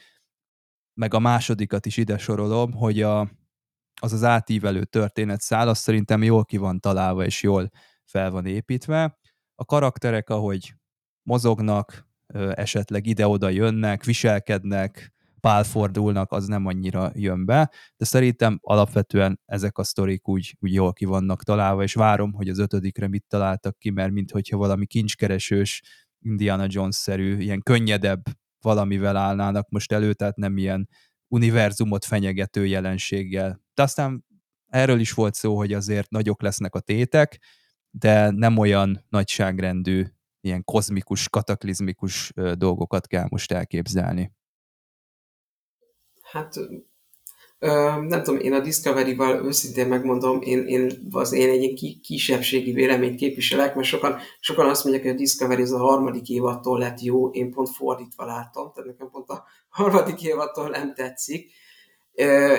meg 1.00 1.14
a 1.14 1.18
másodikat 1.18 1.86
is 1.86 1.96
ide 1.96 2.18
sorolom, 2.18 2.72
hogy 2.72 3.02
a, 3.02 3.30
az 4.00 4.12
az 4.12 4.24
átívelő 4.24 4.84
történet 4.84 5.40
szál, 5.40 5.68
az 5.68 5.78
szerintem 5.78 6.22
jól 6.22 6.44
ki 6.44 6.56
van 6.56 6.80
találva, 6.80 7.24
és 7.24 7.42
jól 7.42 7.70
fel 8.04 8.30
van 8.30 8.46
építve. 8.46 9.18
A 9.54 9.64
karakterek, 9.64 10.30
ahogy 10.30 10.74
mozognak, 11.22 12.06
esetleg 12.54 13.06
ide-oda 13.06 13.48
jönnek, 13.48 14.04
viselkednek, 14.04 15.12
pálfordulnak, 15.40 16.32
az 16.32 16.46
nem 16.46 16.66
annyira 16.66 17.10
jön 17.14 17.44
be, 17.44 17.70
de 17.96 18.04
szerintem 18.04 18.58
alapvetően 18.62 19.40
ezek 19.44 19.78
a 19.78 19.84
sztorik 19.84 20.28
úgy, 20.28 20.56
úgy 20.60 20.72
jól 20.72 20.92
ki 20.92 21.04
vannak 21.04 21.42
találva, 21.42 21.82
és 21.82 21.94
várom, 21.94 22.32
hogy 22.32 22.48
az 22.48 22.58
ötödikre 22.58 23.08
mit 23.08 23.24
találtak 23.28 23.78
ki, 23.78 23.90
mert 23.90 24.12
minthogyha 24.12 24.56
valami 24.56 24.86
kincskeresős, 24.86 25.82
Indiana 26.20 26.64
Jones-szerű, 26.68 27.38
ilyen 27.38 27.62
könnyedebb 27.62 28.22
valamivel 28.60 29.16
állnának 29.16 29.68
most 29.68 29.92
elő, 29.92 30.12
tehát 30.12 30.36
nem 30.36 30.56
ilyen 30.56 30.88
univerzumot 31.28 32.04
fenyegető 32.04 32.66
jelenséggel. 32.66 33.63
De 33.74 33.82
aztán 33.82 34.24
erről 34.68 35.00
is 35.00 35.12
volt 35.12 35.34
szó, 35.34 35.56
hogy 35.56 35.72
azért 35.72 36.10
nagyok 36.10 36.42
lesznek 36.42 36.74
a 36.74 36.80
tétek, 36.80 37.40
de 37.90 38.30
nem 38.30 38.58
olyan 38.58 39.04
nagyságrendű, 39.08 40.04
ilyen 40.40 40.64
kozmikus, 40.64 41.28
kataklizmikus 41.28 42.32
dolgokat 42.54 43.06
kell 43.06 43.26
most 43.28 43.52
elképzelni. 43.52 44.32
Hát 46.22 46.54
nem 48.08 48.22
tudom, 48.22 48.40
én 48.40 48.52
a 48.52 48.60
Discovery-val 48.60 49.44
őszintén 49.44 49.86
megmondom, 49.88 50.40
én, 50.42 50.66
én 50.66 51.08
az 51.10 51.32
én 51.32 51.48
egy 51.48 51.98
kisebbségi 52.02 52.72
véleményt 52.72 53.16
képviselek, 53.16 53.74
mert 53.74 53.86
sokan, 53.86 54.18
sokan 54.40 54.68
azt 54.68 54.84
mondják, 54.84 55.04
hogy 55.04 55.14
a 55.14 55.18
Discovery 55.18 55.62
az 55.62 55.72
a 55.72 55.78
harmadik 55.78 56.28
évattól 56.28 56.78
lett 56.78 57.00
jó, 57.00 57.30
én 57.30 57.50
pont 57.50 57.68
fordítva 57.68 58.24
látom, 58.24 58.72
tehát 58.72 58.90
nekem 58.90 59.10
pont 59.10 59.28
a 59.28 59.44
harmadik 59.68 60.22
évattól 60.22 60.68
nem 60.68 60.94
tetszik. 60.94 61.52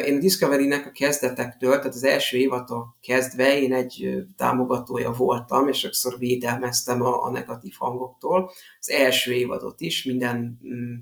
Én 0.05 0.15
a 0.15 0.19
Discovery-nek 0.19 0.85
a 0.85 0.91
kezdetektől, 0.91 1.77
tehát 1.77 1.95
az 1.95 2.03
első 2.03 2.37
évattól 2.37 2.97
kezdve 3.01 3.59
én 3.59 3.73
egy 3.73 4.23
támogatója 4.37 5.11
voltam, 5.11 5.67
és 5.67 5.77
sokszor 5.79 6.17
védelmeztem 6.17 7.01
a, 7.01 7.23
a 7.23 7.31
negatív 7.31 7.73
hangoktól. 7.77 8.51
Az 8.79 8.89
első 8.89 9.33
évadot 9.33 9.81
is, 9.81 10.03
minden 10.03 10.59
mm, 10.67 10.93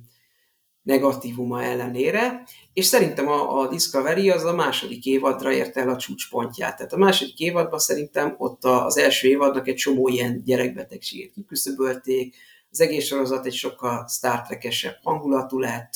negatívuma 0.81 1.63
ellenére, 1.63 2.43
és 2.73 2.85
szerintem 2.85 3.27
a, 3.27 3.59
a 3.59 3.67
Discovery 3.67 4.29
az 4.29 4.43
a 4.43 4.55
második 4.55 5.05
évadra 5.05 5.51
ért 5.51 5.77
el 5.77 5.89
a 5.89 5.97
csúcspontját. 5.97 6.77
Tehát 6.77 6.93
a 6.93 6.97
második 6.97 7.39
évadban 7.39 7.79
szerintem 7.79 8.35
ott 8.37 8.63
az 8.63 8.97
első 8.97 9.27
évadnak 9.27 9.67
egy 9.67 9.75
csomó 9.75 10.07
ilyen 10.07 10.43
gyerekbetegséget 10.43 11.31
kiküszöbölték, 11.33 12.35
az 12.71 12.81
egész 12.81 13.05
sorozat 13.05 13.45
egy 13.45 13.53
sokkal 13.53 14.07
Star 14.07 14.41
Trek-esebb 14.41 14.97
hangulatú 15.03 15.59
lett, 15.59 15.93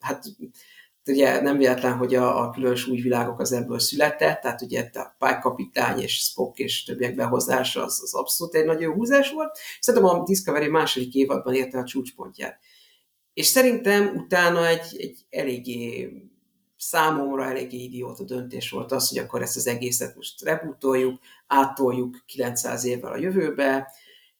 hát 0.00 0.24
ugye 1.10 1.40
nem 1.40 1.56
véletlen, 1.56 1.96
hogy 1.96 2.14
a, 2.14 2.42
a 2.42 2.50
különös 2.50 2.86
új 2.86 3.00
világok 3.00 3.40
az 3.40 3.52
ebből 3.52 3.78
született, 3.78 4.40
tehát 4.40 4.62
ugye 4.62 4.90
a 4.92 5.14
Pike 5.18 5.38
kapitány 5.38 6.00
és 6.00 6.14
Spock 6.14 6.58
és 6.58 6.84
többiek 6.84 7.14
behozása 7.14 7.84
az, 7.84 8.00
az 8.02 8.14
abszolút 8.14 8.54
egy 8.54 8.64
nagyon 8.64 8.92
húzás 8.92 9.32
volt. 9.32 9.58
Szerintem 9.80 10.10
a 10.10 10.22
Discovery 10.24 10.68
második 10.68 11.14
évadban 11.14 11.54
érte 11.54 11.78
a 11.78 11.84
csúcspontját. 11.84 12.58
És 13.34 13.46
szerintem 13.46 14.14
utána 14.16 14.66
egy, 14.66 14.96
egy 14.98 15.18
eléggé 15.30 16.12
számomra 16.76 17.44
eléggé 17.44 17.76
idióta 17.76 18.24
döntés 18.24 18.70
volt 18.70 18.92
az, 18.92 19.08
hogy 19.08 19.18
akkor 19.18 19.42
ezt 19.42 19.56
az 19.56 19.66
egészet 19.66 20.16
most 20.16 20.42
rebootoljuk, 20.42 21.20
áttoljuk 21.46 22.22
900 22.26 22.84
évvel 22.84 23.12
a 23.12 23.16
jövőbe. 23.16 23.92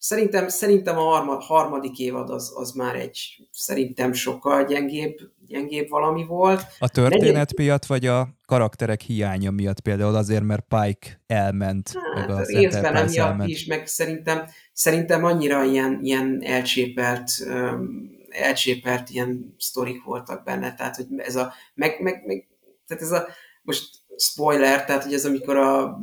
Szerintem, 0.02 0.49
szerintem 0.49 0.99
a 0.99 1.02
harma, 1.02 1.40
harmadik 1.40 1.99
évad 1.99 2.30
az, 2.30 2.52
az 2.54 2.73
már 2.73 2.95
egy 2.95 3.49
szerintem 3.52 4.12
sokkal 4.12 4.64
gyengébb, 4.64 5.19
gyengébb 5.47 5.88
valami 5.88 6.25
volt. 6.25 6.66
A 6.78 6.88
történet 6.88 7.57
miatt, 7.57 7.87
vagy 7.87 8.07
a 8.07 8.28
karakterek 8.47 9.00
hiánya 9.00 9.50
miatt? 9.50 9.80
Például 9.80 10.14
azért, 10.14 10.42
mert 10.42 10.64
Pike 10.69 11.21
elment, 11.26 11.92
hát, 12.14 12.28
meg 12.28 12.37
a 12.37 12.45
részben 12.45 12.97
emiatt 12.97 13.47
is, 13.47 13.66
meg 13.66 13.87
szerintem, 13.87 14.47
szerintem 14.73 15.25
annyira 15.25 15.64
ilyen, 15.64 15.99
ilyen 16.02 16.40
elcsépelt 16.42 17.30
um, 17.47 18.19
elcsépelt 18.28 19.11
ilyen 19.11 19.54
sztorik 19.59 20.02
voltak 20.02 20.45
benne, 20.45 20.75
tehát 20.75 20.97
hogy 20.97 21.07
ez 21.16 21.37
a, 21.37 21.52
meg, 21.75 22.00
meg, 22.00 22.23
meg 22.26 22.49
tehát 22.87 23.02
ez 23.02 23.12
a, 23.12 23.26
most 23.62 23.88
spoiler, 24.16 24.85
tehát 24.85 25.02
hogy 25.02 25.14
ez 25.14 25.25
amikor 25.25 25.57
a 25.57 25.99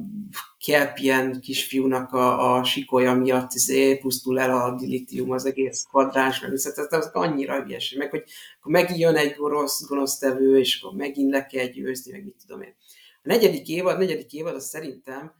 Kelpien 0.66 1.40
kisfiúnak 1.42 2.14
a, 2.14 2.56
a 2.56 2.64
sikolya 2.64 3.14
miatt 3.14 3.54
izé, 3.54 3.98
pusztul 3.98 4.40
el 4.40 4.62
a 4.62 4.76
dilitium 4.76 5.32
az 5.32 5.46
egész 5.46 5.86
kvadráns, 5.90 6.42
meg 6.42 6.52
tehát 6.76 6.94
ez 6.94 7.10
annyira 7.14 7.64
ügyes, 7.64 7.94
meg 7.98 8.10
hogy 8.10 8.24
akkor 8.60 8.72
megint 8.72 9.00
jön 9.00 9.16
egy 9.16 9.36
gonosz, 9.36 9.88
gonosz 9.88 10.18
tevő, 10.18 10.60
és 10.60 10.82
akkor 10.82 10.98
megint 10.98 11.32
le 11.32 11.46
kell 11.46 11.66
győzni, 11.66 12.12
meg 12.12 12.24
mit 12.24 12.36
tudom 12.46 12.62
én. 12.62 12.76
A 13.24 13.28
negyedik 13.28 13.68
évad, 13.68 13.96
a 13.96 13.98
negyedik 13.98 14.34
évad 14.34 14.56
az 14.56 14.68
szerintem 14.68 15.34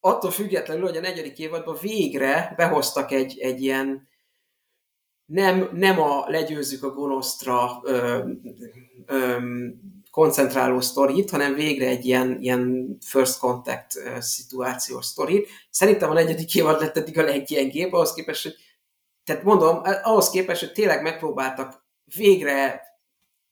attól 0.00 0.30
függetlenül, 0.30 0.84
hogy 0.84 0.96
a 0.96 1.00
negyedik 1.00 1.38
évadban 1.38 1.76
végre 1.80 2.52
behoztak 2.56 3.12
egy, 3.12 3.38
egy 3.38 3.62
ilyen 3.62 4.08
nem, 5.24 5.68
nem 5.72 6.00
a 6.00 6.24
legyőzzük 6.28 6.82
a 6.82 6.90
gonosztra 6.90 7.80
ö, 7.82 8.28
ö, 9.06 9.38
koncentráló 10.18 10.80
sztorit, 10.80 11.30
hanem 11.30 11.54
végre 11.54 11.86
egy 11.86 12.04
ilyen, 12.04 12.38
ilyen 12.40 12.96
first 13.04 13.38
contact 13.38 13.92
szituációs 14.20 15.04
sztorit. 15.04 15.48
Szerintem 15.70 16.10
a 16.10 16.12
negyedik 16.12 16.54
évad 16.54 16.80
lett 16.80 16.96
eddig 16.96 17.18
a 17.18 17.22
leggyengébb, 17.22 17.92
ahhoz 17.92 18.12
képest, 18.12 18.42
hogy 18.42 18.54
tehát 19.24 19.42
mondom, 19.42 19.80
ahhoz 20.02 20.30
képest, 20.30 20.60
hogy 20.60 20.72
tényleg 20.72 21.02
megpróbáltak 21.02 21.84
végre 22.16 22.82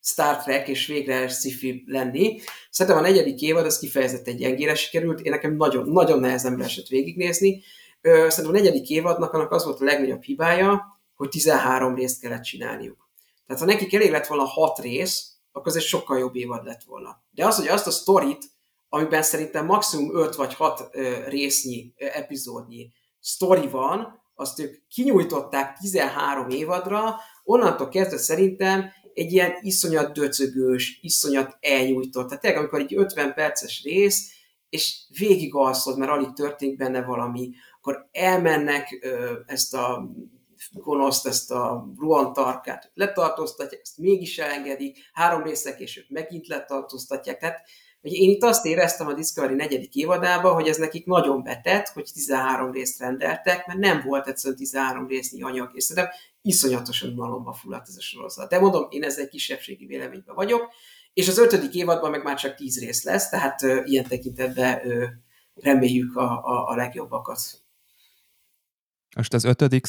Star 0.02 0.36
Trek 0.36 0.68
és 0.68 0.86
végre 0.86 1.28
sci 1.28 1.84
lenni. 1.86 2.40
Szerintem 2.70 3.02
a 3.02 3.06
negyedik 3.06 3.40
évad 3.40 3.64
az 3.64 3.78
kifejezetten 3.78 4.36
gyengére 4.36 4.74
sikerült, 4.74 5.20
én 5.20 5.30
nekem 5.30 5.56
nagyon, 5.56 5.88
nagyon 5.88 6.20
nehezen 6.20 6.62
esett 6.62 6.86
végignézni. 6.86 7.62
Szerintem 8.02 8.48
a 8.48 8.50
negyedik 8.50 8.88
évadnak 8.88 9.32
annak 9.32 9.50
az 9.50 9.64
volt 9.64 9.80
a 9.80 9.84
legnagyobb 9.84 10.22
hibája, 10.22 11.00
hogy 11.14 11.28
13 11.28 11.94
részt 11.94 12.20
kellett 12.20 12.42
csinálniuk. 12.42 13.08
Tehát 13.46 13.62
ha 13.62 13.68
nekik 13.68 13.94
elég 13.94 14.10
lett 14.10 14.26
volna 14.26 14.44
6 14.44 14.78
rész, 14.78 15.34
akkor 15.56 15.68
ez 15.68 15.76
egy 15.76 15.82
sokkal 15.82 16.18
jobb 16.18 16.36
évad 16.36 16.64
lett 16.64 16.82
volna. 16.82 17.22
De 17.30 17.46
az, 17.46 17.56
hogy 17.56 17.68
azt 17.68 17.86
a 17.86 17.90
sztorit, 17.90 18.44
amiben 18.88 19.22
szerintem 19.22 19.66
maximum 19.66 20.16
5 20.16 20.34
vagy 20.34 20.54
6 20.54 20.90
résznyi, 21.26 21.92
epizódnyi 21.96 22.92
sztori 23.20 23.68
van, 23.68 24.22
azt 24.34 24.58
ők 24.60 24.86
kinyújtották 24.88 25.78
13 25.78 26.48
évadra, 26.48 27.14
onnantól 27.44 27.88
kezdve 27.88 28.16
szerintem 28.16 28.90
egy 29.14 29.32
ilyen 29.32 29.52
iszonyat 29.60 30.12
döcögős, 30.12 30.98
iszonyat 31.02 31.56
elnyújtott. 31.60 32.26
Tehát 32.26 32.42
tényleg, 32.42 32.60
amikor 32.60 32.80
egy 32.80 32.96
50 32.96 33.34
perces 33.34 33.82
rész, 33.82 34.30
és 34.68 34.96
végig 35.18 35.54
alszod, 35.54 35.98
mert 35.98 36.10
alig 36.10 36.32
történik 36.32 36.76
benne 36.76 37.02
valami, 37.02 37.50
akkor 37.78 38.08
elmennek 38.12 39.06
ezt 39.46 39.74
a 39.74 40.10
gonoszt, 40.72 41.26
ezt 41.26 41.50
a 41.50 41.92
ruantarkát 41.98 42.90
letartóztatják, 42.94 43.80
ezt 43.80 43.98
mégis 43.98 44.38
elengedik, 44.38 44.98
három 45.12 45.42
részek 45.42 45.76
később 45.76 46.04
megint 46.08 46.46
letartóztatják. 46.46 47.38
Tehát 47.38 47.60
hogy 48.06 48.14
én 48.14 48.30
itt 48.30 48.42
azt 48.42 48.64
éreztem 48.64 49.06
a 49.06 49.14
Discovery 49.14 49.54
negyedik 49.54 49.94
évadában, 49.94 50.54
hogy 50.54 50.68
ez 50.68 50.76
nekik 50.76 51.06
nagyon 51.06 51.42
betett, 51.42 51.88
hogy 51.88 52.10
13 52.12 52.72
részt 52.72 52.98
rendeltek, 52.98 53.66
mert 53.66 53.78
nem 53.78 54.02
volt 54.06 54.28
egyszerűen 54.28 54.58
13 54.58 55.06
résznyi 55.06 55.42
anyag, 55.42 55.70
és 55.74 55.84
szerintem 55.84 56.12
iszonyatosan 56.42 57.12
unalomba 57.12 57.52
fulladt 57.52 57.88
ez 57.88 57.96
a 57.96 58.00
sorozat. 58.00 58.48
De 58.48 58.58
mondom, 58.58 58.86
én 58.90 59.02
ezzel 59.02 59.28
kisebbségi 59.28 59.86
véleményben 59.86 60.34
vagyok, 60.34 60.68
és 61.12 61.28
az 61.28 61.38
ötödik 61.38 61.74
évadban 61.74 62.10
meg 62.10 62.22
már 62.22 62.36
csak 62.36 62.54
10 62.54 62.80
rész 62.80 63.04
lesz, 63.04 63.28
tehát 63.28 63.62
ö, 63.62 63.80
ilyen 63.84 64.08
tekintetben 64.08 64.90
ö, 64.90 65.04
reméljük 65.54 66.16
a, 66.16 66.44
a, 66.44 66.68
a 66.68 66.74
legjobbakat. 66.74 67.40
Most 69.16 69.34
az 69.34 69.44
ötödik 69.44 69.86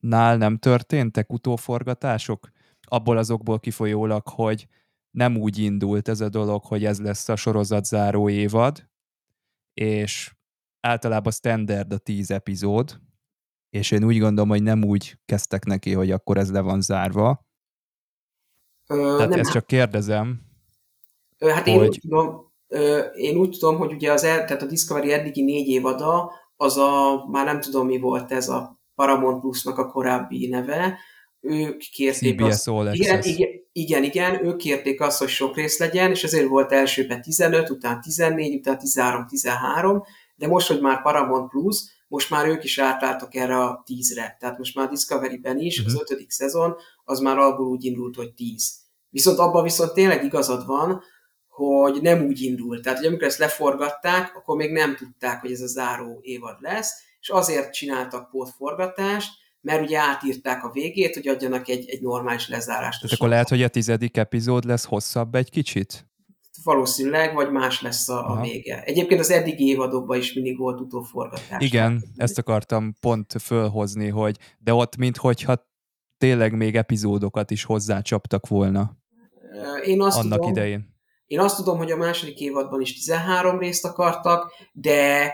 szezonnál 0.00 0.36
nem 0.36 0.56
történtek 0.56 1.32
utóforgatások? 1.32 2.50
Abból 2.88 3.16
azokból 3.16 3.58
kifolyólag, 3.58 4.28
hogy 4.28 4.66
nem 5.10 5.36
úgy 5.36 5.58
indult 5.58 6.08
ez 6.08 6.20
a 6.20 6.28
dolog, 6.28 6.64
hogy 6.64 6.84
ez 6.84 7.00
lesz 7.00 7.28
a 7.28 7.36
sorozat 7.36 7.84
záró 7.84 8.28
évad, 8.28 8.88
és 9.74 10.34
általában 10.80 11.32
standard 11.32 11.92
a 11.92 11.98
tíz 11.98 12.30
epizód, 12.30 13.00
és 13.70 13.90
én 13.90 14.04
úgy 14.04 14.18
gondolom, 14.18 14.48
hogy 14.48 14.62
nem 14.62 14.84
úgy 14.84 15.18
kezdtek 15.24 15.64
neki, 15.64 15.92
hogy 15.92 16.10
akkor 16.10 16.36
ez 16.36 16.50
le 16.50 16.60
van 16.60 16.80
zárva. 16.80 17.46
Ö, 18.86 19.14
Tehát 19.16 19.30
nem, 19.30 19.38
ezt 19.38 19.52
csak 19.52 19.66
kérdezem. 19.66 20.40
Ö, 21.38 21.48
hát 21.48 21.64
hogy... 21.64 21.72
én, 21.72 21.80
úgy 21.80 21.98
tudom, 22.00 22.52
ö, 22.68 22.98
én 22.98 23.36
úgy 23.36 23.50
tudom, 23.50 23.76
hogy 23.76 23.92
ugye 23.92 24.12
az, 24.12 24.20
tehát 24.20 24.62
a 24.62 24.66
Discovery 24.66 25.12
eddigi 25.12 25.42
négy 25.42 25.68
évada, 25.68 26.32
az 26.56 26.76
a, 26.76 27.24
már 27.30 27.44
nem 27.44 27.60
tudom 27.60 27.86
mi 27.86 27.98
volt 27.98 28.32
ez 28.32 28.48
a 28.48 28.77
Paramount 28.98 29.40
Plusnak 29.40 29.78
a 29.78 29.86
korábbi 29.86 30.48
neve, 30.48 30.98
ők 31.40 31.76
kérték 31.76 32.40
CBS 32.40 32.48
azt, 32.48 32.68
All 32.68 32.94
igen, 32.94 33.22
igen, 33.22 33.48
igen, 33.72 34.02
igen, 34.02 34.46
ők 34.46 34.56
kérték 34.56 35.00
azt, 35.00 35.18
hogy 35.18 35.28
sok 35.28 35.56
rész 35.56 35.78
legyen, 35.78 36.10
és 36.10 36.24
ezért 36.24 36.48
volt 36.48 36.72
elsőben 36.72 37.22
15, 37.22 37.70
után 37.70 38.00
14, 38.00 38.54
után 38.54 38.78
13, 38.78 39.26
13, 39.26 40.02
de 40.36 40.46
most, 40.46 40.68
hogy 40.68 40.80
már 40.80 41.02
Paramount 41.02 41.50
Plus, 41.50 41.76
most 42.08 42.30
már 42.30 42.46
ők 42.46 42.64
is 42.64 42.78
átálltak 42.78 43.34
erre 43.34 43.58
a 43.58 43.82
10-re. 43.86 44.36
Tehát 44.40 44.58
most 44.58 44.74
már 44.74 44.88
Discovery-ben 44.88 45.58
is 45.58 45.78
uh-huh. 45.78 45.94
az 45.94 46.00
ötödik 46.00 46.30
szezon, 46.30 46.74
az 47.04 47.18
már 47.18 47.38
abból 47.38 47.66
úgy 47.66 47.84
indult, 47.84 48.16
hogy 48.16 48.32
10. 48.34 48.72
Viszont 49.08 49.38
abban 49.38 49.62
viszont 49.62 49.92
tényleg 49.92 50.24
igazad 50.24 50.66
van, 50.66 51.02
hogy 51.48 52.02
nem 52.02 52.26
úgy 52.26 52.40
indult. 52.40 52.82
Tehát, 52.82 52.98
hogy 52.98 53.06
amikor 53.06 53.26
ezt 53.26 53.38
leforgatták, 53.38 54.36
akkor 54.36 54.56
még 54.56 54.72
nem 54.72 54.96
tudták, 54.96 55.40
hogy 55.40 55.52
ez 55.52 55.60
a 55.60 55.66
záró 55.66 56.18
évad 56.22 56.56
lesz, 56.60 57.06
és 57.28 57.34
azért 57.34 57.72
csináltak 57.72 58.30
pótforgatást, 58.30 59.30
mert 59.60 59.82
ugye 59.82 59.98
átírták 59.98 60.64
a 60.64 60.70
végét, 60.70 61.14
hogy 61.14 61.28
adjanak 61.28 61.68
egy, 61.68 61.88
egy 61.88 62.02
normális 62.02 62.48
lezárást. 62.48 63.00
Tehát 63.00 63.16
akkor 63.16 63.28
lehet, 63.28 63.48
hogy 63.48 63.62
a 63.62 63.68
tizedik 63.68 64.16
epizód 64.16 64.64
lesz 64.64 64.84
hosszabb 64.84 65.34
egy 65.34 65.50
kicsit? 65.50 66.06
Valószínűleg, 66.62 67.34
vagy 67.34 67.50
más 67.50 67.82
lesz 67.82 68.08
a, 68.08 68.30
a 68.30 68.40
vége. 68.40 68.82
Egyébként 68.82 69.20
az 69.20 69.30
eddigi 69.30 69.66
évadokban 69.66 70.18
is 70.18 70.32
mindig 70.32 70.58
volt 70.58 70.80
utóforgatás. 70.80 71.64
Igen, 71.64 72.04
ezt 72.16 72.38
akartam 72.38 72.94
pont 73.00 73.34
fölhozni, 73.42 74.08
hogy 74.08 74.36
de 74.58 74.74
ott 74.74 74.96
minthogyha 74.96 75.66
tényleg 76.18 76.52
még 76.56 76.76
epizódokat 76.76 77.50
is 77.50 77.64
hozzácsaptak 77.64 78.46
volna. 78.46 78.96
Én 79.84 80.02
azt 80.02 80.18
annak 80.18 80.38
tudom, 80.38 80.50
idején. 80.50 80.96
Én 81.28 81.40
azt 81.40 81.56
tudom, 81.56 81.76
hogy 81.76 81.90
a 81.90 81.96
második 81.96 82.40
évadban 82.40 82.80
is 82.80 82.94
13 82.94 83.58
részt 83.58 83.84
akartak, 83.84 84.52
de 84.72 85.32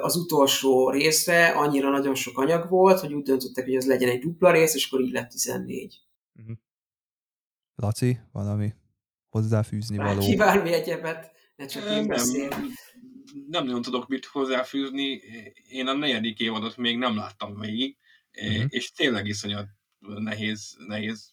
az 0.00 0.16
utolsó 0.16 0.90
részre 0.90 1.48
annyira 1.48 1.90
nagyon 1.90 2.14
sok 2.14 2.38
anyag 2.38 2.68
volt, 2.68 3.00
hogy 3.00 3.12
úgy 3.12 3.22
döntöttek, 3.22 3.64
hogy 3.64 3.74
ez 3.74 3.86
legyen 3.86 4.08
egy 4.08 4.20
dupla 4.20 4.50
rész, 4.50 4.74
és 4.74 4.86
akkor 4.86 5.00
így 5.00 5.12
lett 5.12 5.30
14. 5.30 6.00
Uh-huh. 6.38 6.56
Laci, 7.74 8.18
valami 8.32 8.74
hozzáfűzni 9.28 9.96
való? 9.96 10.20
Ki 10.20 10.36
bármi 10.36 10.72
egyebet, 10.72 11.32
ne 11.56 11.66
csak 11.66 11.90
én 11.90 12.06
beszél. 12.06 12.48
Nem, 12.48 12.72
nem 13.48 13.64
nagyon 13.64 13.82
tudok 13.82 14.08
mit 14.08 14.24
hozzáfűzni. 14.24 15.20
Én 15.68 15.86
a 15.86 15.92
negyedik 15.92 16.40
évadot 16.40 16.76
még 16.76 16.98
nem 16.98 17.16
láttam 17.16 17.60
végig, 17.60 17.96
uh-huh. 18.42 18.64
és 18.68 18.92
tényleg 18.92 19.26
iszonyat 19.26 19.66
nehéz, 19.98 20.76
nehéz 20.86 21.32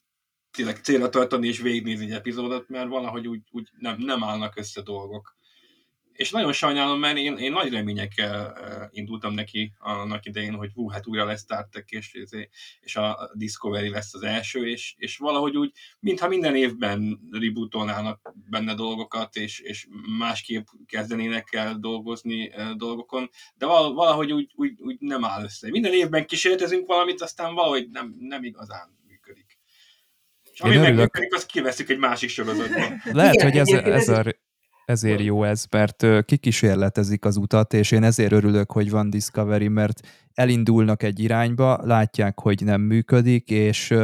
tényleg 0.51 0.77
célra 0.77 1.09
tartani 1.09 1.47
és 1.47 1.59
végignézni 1.59 2.05
egy 2.05 2.12
epizódot, 2.12 2.69
mert 2.69 2.88
valahogy 2.88 3.27
úgy, 3.27 3.41
úgy 3.51 3.69
nem, 3.77 3.95
nem 3.99 4.23
állnak 4.23 4.57
össze 4.57 4.81
dolgok 4.81 5.38
és 6.19 6.31
nagyon 6.31 6.53
sajnálom, 6.53 6.99
mert 6.99 7.17
én, 7.17 7.38
én 7.38 7.51
nagy 7.51 7.71
reményekkel 7.71 8.57
indultam 8.91 9.33
neki 9.33 9.73
annak 9.77 10.25
idején, 10.25 10.53
hogy 10.53 10.71
hú, 10.73 10.89
hát 10.89 11.07
újra 11.07 11.25
lesz 11.25 11.41
Star 11.41 11.67
Trek, 11.71 11.89
és, 11.89 12.17
és 12.79 12.95
a 12.95 13.31
Discovery 13.33 13.89
lesz 13.89 14.13
az 14.13 14.21
első, 14.21 14.67
és, 14.67 14.95
és 14.97 15.17
valahogy 15.17 15.57
úgy, 15.57 15.71
mintha 15.99 16.27
minden 16.27 16.55
évben 16.55 17.19
rebootolnának 17.31 18.33
benne 18.49 18.73
dolgokat, 18.73 19.35
és, 19.35 19.59
és 19.59 19.88
másképp 20.17 20.67
kezdenének 20.85 21.53
el 21.53 21.77
dolgozni 21.79 22.51
dolgokon, 22.75 23.29
de 23.55 23.65
valahogy 23.65 24.31
úgy, 24.31 24.51
úgy, 24.55 24.81
úgy 24.81 24.97
nem 24.99 25.25
áll 25.25 25.43
össze. 25.43 25.69
Minden 25.69 25.93
évben 25.93 26.25
kísérletezünk 26.25 26.88
valamit, 26.88 27.21
aztán 27.21 27.53
valahogy 27.53 27.89
nem, 27.89 28.15
nem 28.19 28.43
igazán. 28.43 28.98
És 30.63 30.65
ami 30.65 30.77
megműködik, 30.77 31.33
azt 31.33 31.45
kiveszünk 31.45 31.89
egy 31.89 31.97
másik 31.97 32.29
sorozatban. 32.29 33.01
Lehet, 33.11 33.33
Igen, 33.33 33.49
hogy 33.49 33.57
ez, 33.57 33.83
ez 33.83 34.07
a 34.07 34.23
ezért 34.85 35.21
jó 35.21 35.43
ez, 35.43 35.65
mert 35.69 36.25
kikísérletezik 36.25 37.25
az 37.25 37.37
utat, 37.37 37.73
és 37.73 37.91
én 37.91 38.03
ezért 38.03 38.31
örülök, 38.31 38.71
hogy 38.71 38.89
van 38.89 39.09
Discovery, 39.09 39.67
mert 39.67 39.99
elindulnak 40.33 41.03
egy 41.03 41.19
irányba, 41.19 41.79
látják, 41.83 42.39
hogy 42.39 42.63
nem 42.63 42.81
működik, 42.81 43.49
és 43.49 43.95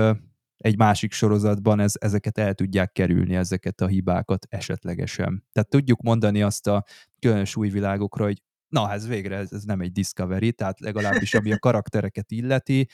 egy 0.58 0.78
másik 0.78 1.12
sorozatban 1.12 1.80
ez, 1.80 1.94
ezeket 2.00 2.38
el 2.38 2.54
tudják 2.54 2.92
kerülni, 2.92 3.36
ezeket 3.36 3.82
a 3.82 3.88
hibákat 3.88 4.46
esetlegesen. 4.50 5.44
Tehát 5.52 5.70
tudjuk 5.70 6.02
mondani 6.02 6.42
azt 6.42 6.68
a 6.68 6.84
különös 7.20 7.56
új 7.56 7.70
világokra, 7.70 8.24
hogy 8.24 8.42
na, 8.68 8.92
ez 8.92 9.08
végre 9.08 9.36
ez, 9.36 9.52
ez 9.52 9.64
nem 9.64 9.82
egy 9.82 9.92
Discovery, 9.92 10.52
tehát 10.52 10.80
legalábbis 10.80 11.34
ami 11.34 11.52
a 11.52 11.60
karaktereket 11.60 12.32
illeti, 12.32 12.90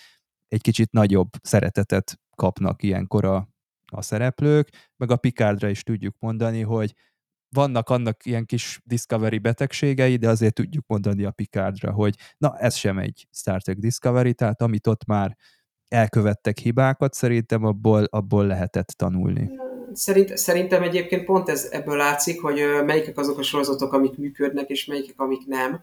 egy 0.48 0.62
kicsit 0.62 0.92
nagyobb 0.92 1.30
szeretetet 1.42 2.20
kapnak 2.36 2.84
ilyenkor 2.84 3.26
a, 3.26 3.50
a 3.94 4.02
szereplők, 4.02 4.70
meg 4.98 5.12
a 5.12 5.16
Picardra 5.16 5.70
is 5.70 5.84
tudjuk 5.84 6.16
mondani, 6.20 6.62
hogy 6.62 6.94
vannak 7.56 7.90
annak 7.90 8.26
ilyen 8.26 8.46
kis 8.46 8.82
Discovery 8.84 9.40
betegségei, 9.40 10.16
de 10.16 10.30
azért 10.30 10.54
tudjuk 10.54 10.84
mondani 10.88 11.24
a 11.24 11.32
Picardra, 11.32 11.92
hogy 11.92 12.16
na, 12.38 12.58
ez 12.58 12.76
sem 12.76 12.98
egy 12.98 13.28
Star 13.32 13.62
Trek 13.62 13.78
Discovery, 13.78 14.34
tehát 14.34 14.62
amit 14.62 14.88
ott 14.88 15.06
már 15.06 15.38
elkövettek 15.88 16.58
hibákat, 16.58 17.14
szerintem 17.14 17.64
abból, 17.64 18.04
abból 18.04 18.46
lehetett 18.46 18.88
tanulni. 18.88 19.52
Szerint, 19.94 20.38
szerintem 20.38 20.84
egyébként 20.84 21.26
pont 21.26 21.50
ez 21.50 21.68
ebből 21.72 21.98
látszik, 21.98 22.42
hogy 22.42 22.62
melyikek 22.86 23.18
azok 23.18 23.38
a 23.38 23.44
sorozatok, 23.44 23.94
amik 23.94 24.18
működnek, 24.18 24.70
és 24.70 24.86
melyikek, 24.86 25.20
amik 25.20 25.46
nem. 25.46 25.82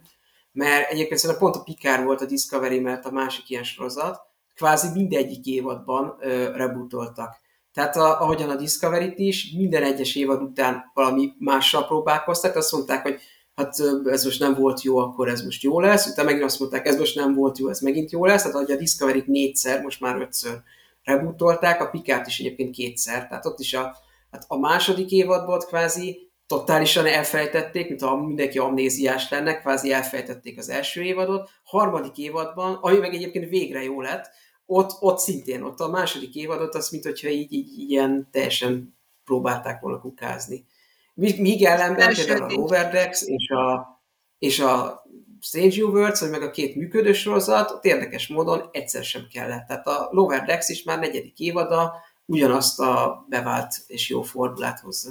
Mert 0.53 0.91
egyébként 0.91 1.21
szerintem 1.21 1.45
pont 1.45 1.57
a 1.57 1.63
Picard 1.63 2.05
volt 2.05 2.21
a 2.21 2.27
Discovery, 2.27 2.81
mert 2.81 3.05
a 3.05 3.11
másik 3.11 3.51
ilyen 3.51 3.63
sorozat. 3.63 4.21
Kvázi 4.55 4.89
mindegyik 4.95 5.47
évadban 5.47 6.17
rebootoltak. 6.55 7.41
Tehát 7.75 7.97
a, 7.97 8.21
ahogyan 8.21 8.51
a 8.51 8.57
Discovery-t 8.57 9.19
is, 9.19 9.53
minden 9.57 9.83
egyes 9.83 10.15
évad 10.17 10.43
után 10.43 10.91
valami 10.95 11.33
mással 11.39 11.87
próbálkoztak, 11.87 12.57
azt 12.57 12.73
mondták, 12.73 13.03
hogy 13.03 13.21
hát 13.55 13.75
ez 14.05 14.25
most 14.25 14.41
nem 14.41 14.55
volt 14.55 14.83
jó, 14.83 14.97
akkor 14.97 15.29
ez 15.29 15.43
most 15.43 15.63
jó 15.63 15.81
lesz, 15.81 16.07
utána 16.07 16.29
megint 16.29 16.45
azt 16.45 16.59
mondták, 16.59 16.87
ez 16.87 16.99
most 16.99 17.15
nem 17.15 17.35
volt 17.35 17.59
jó, 17.59 17.69
ez 17.69 17.81
megint 17.81 18.11
jó 18.11 18.25
lesz, 18.25 18.43
tehát 18.43 18.57
ahogy 18.57 18.71
a 18.71 18.77
Discovery-t 18.77 19.27
négyszer, 19.27 19.83
most 19.83 20.01
már 20.01 20.21
ötször 20.21 20.61
rebootolták, 21.03 21.81
a 21.81 21.89
Pikát 21.89 22.27
is 22.27 22.39
egyébként 22.39 22.75
kétszer, 22.75 23.27
tehát 23.29 23.47
ott 23.47 23.61
is 23.61 23.75
a, 23.75 23.97
hát 24.31 24.45
a 24.47 24.59
második 24.59 25.11
évadból 25.11 25.59
kvázi 25.59 26.31
totálisan 26.47 27.07
elfejtették, 27.07 27.89
mint 27.89 28.01
ha 28.01 28.17
mindenki 28.17 28.59
amnéziás 28.59 29.31
lenne, 29.31 29.59
kvázi 29.59 29.93
elfejtették 29.93 30.59
az 30.59 30.69
első 30.69 31.03
évadot. 31.03 31.51
Harmadik 31.65 32.19
évadban, 32.19 32.75
ami 32.81 32.99
meg 32.99 33.15
egyébként 33.15 33.49
végre 33.49 33.83
jó 33.83 34.01
lett, 34.01 34.31
ott, 34.71 34.97
ott 35.01 35.19
szintén, 35.19 35.63
ott 35.63 35.81
a 35.81 35.89
második 35.89 36.35
évadot, 36.35 36.75
az 36.75 36.91
mint 36.91 37.05
hogyha 37.05 37.29
így, 37.29 37.53
így 37.53 37.79
ilyen 37.91 38.29
teljesen 38.31 38.97
próbálták 39.25 39.81
volna 39.81 40.01
kukázni. 40.01 40.67
Míg 41.15 41.65
ellenben 41.65 42.15
például 42.15 42.43
a 42.43 42.53
Loverdex 42.53 43.27
és 43.27 43.51
a, 43.51 44.01
és 44.39 44.61
a 44.61 45.03
Strange 45.41 45.77
New 45.77 45.91
Worlds, 45.91 46.21
vagy 46.21 46.31
meg 46.31 46.43
a 46.43 46.51
két 46.51 46.75
működő 46.75 47.13
sorozat, 47.13 47.71
ott 47.71 47.85
érdekes 47.85 48.29
módon 48.29 48.69
egyszer 48.73 49.05
sem 49.05 49.27
kellett. 49.33 49.67
Tehát 49.67 49.87
a 49.87 50.09
Loverdex 50.11 50.69
is 50.69 50.83
már 50.83 50.99
negyedik 50.99 51.39
évada 51.39 51.95
ugyanazt 52.25 52.81
a 52.81 53.25
bevált 53.29 53.75
és 53.87 54.09
jó 54.09 54.23
formulát 54.23 54.81
hozza. 54.81 55.11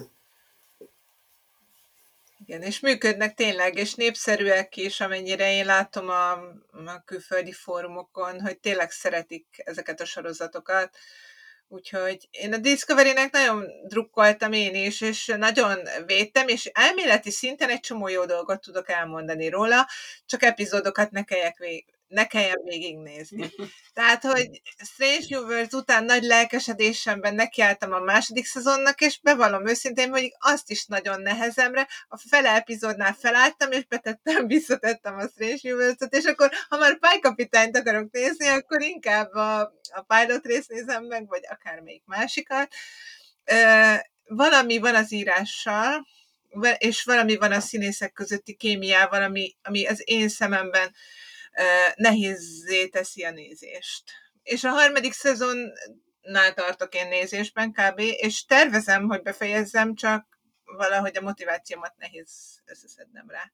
Igen, 2.47 2.61
és 2.61 2.79
működnek 2.79 3.33
tényleg, 3.33 3.77
és 3.77 3.93
népszerűek 3.93 4.77
is, 4.77 4.99
amennyire 4.99 5.51
én 5.51 5.65
látom 5.65 6.09
a, 6.09 6.31
a 6.85 7.03
külföldi 7.05 7.51
fórumokon, 7.51 8.41
hogy 8.41 8.59
tényleg 8.59 8.91
szeretik 8.91 9.45
ezeket 9.65 10.01
a 10.01 10.05
sorozatokat. 10.05 10.97
Úgyhogy 11.67 12.27
én 12.31 12.53
a 12.53 12.57
Discovery-nek 12.57 13.31
nagyon 13.31 13.67
drukkoltam 13.87 14.51
én 14.51 14.75
is, 14.75 15.01
és 15.01 15.33
nagyon 15.37 15.79
védtem, 16.05 16.47
és 16.47 16.65
elméleti 16.65 17.31
szinten 17.31 17.69
egy 17.69 17.79
csomó 17.79 18.07
jó 18.07 18.25
dolgot 18.25 18.61
tudok 18.61 18.89
elmondani 18.89 19.49
róla, 19.49 19.87
csak 20.25 20.43
epizódokat 20.43 21.11
ne 21.11 21.23
kelljek 21.23 21.57
ne 22.07 22.27
kelljen 22.27 22.61
végignézni. 22.63 23.51
Tehát, 23.93 24.23
hogy 24.23 24.61
Strange 24.83 25.39
Worlds 25.39 25.73
után 25.73 26.03
nagy 26.03 26.23
lelkesedésemben 26.23 27.35
nekiálltam 27.35 27.91
a 27.93 27.99
második 27.99 28.45
szezonnak, 28.45 29.01
és 29.01 29.19
bevallom 29.21 29.67
őszintén, 29.67 30.09
hogy 30.09 30.33
azt 30.39 30.69
is 30.69 30.85
nagyon 30.85 31.21
nehezemre, 31.21 31.87
a 32.07 32.17
fele 32.29 32.49
epizódnál 32.49 33.13
felálltam, 33.13 33.71
és 33.71 33.85
betettem, 33.85 34.47
visszatettem 34.57 35.17
a 35.17 35.27
Strange 35.27 35.59
New 35.61 35.75
Worlds-ot, 35.75 36.13
és 36.13 36.23
akkor, 36.23 36.51
ha 36.69 36.77
már 36.77 36.99
pálykapitányt 36.99 37.77
akarok 37.77 38.11
nézni, 38.11 38.47
akkor 38.47 38.81
inkább 38.81 39.33
a, 39.33 39.59
a 39.89 40.05
pilot 40.07 40.45
részt 40.45 40.69
nézem 40.69 41.03
meg, 41.03 41.27
vagy 41.27 41.43
akármelyik 41.49 42.03
másikat. 42.05 42.73
valami 44.25 44.77
van 44.77 44.95
az 44.95 45.11
írással, 45.11 46.07
és 46.77 47.03
valami 47.03 47.35
van 47.35 47.51
a 47.51 47.59
színészek 47.59 48.13
közötti 48.13 48.55
kémiával, 48.55 49.23
ami, 49.23 49.55
ami 49.61 49.87
az 49.87 50.01
én 50.05 50.29
szememben 50.29 50.95
nehézé 51.95 52.87
teszi 52.87 53.23
a 53.23 53.31
nézést. 53.31 54.03
És 54.43 54.63
a 54.63 54.69
harmadik 54.69 55.13
szezonnál 55.13 56.53
tartok 56.53 56.95
én 56.95 57.07
nézésben 57.07 57.71
kb. 57.71 57.99
És 57.99 58.45
tervezem, 58.45 59.07
hogy 59.07 59.21
befejezzem, 59.21 59.95
csak 59.95 60.39
valahogy 60.63 61.17
a 61.17 61.21
motivációmat 61.21 61.93
nehéz 61.97 62.61
összeszednem 62.65 63.29
rá. 63.29 63.51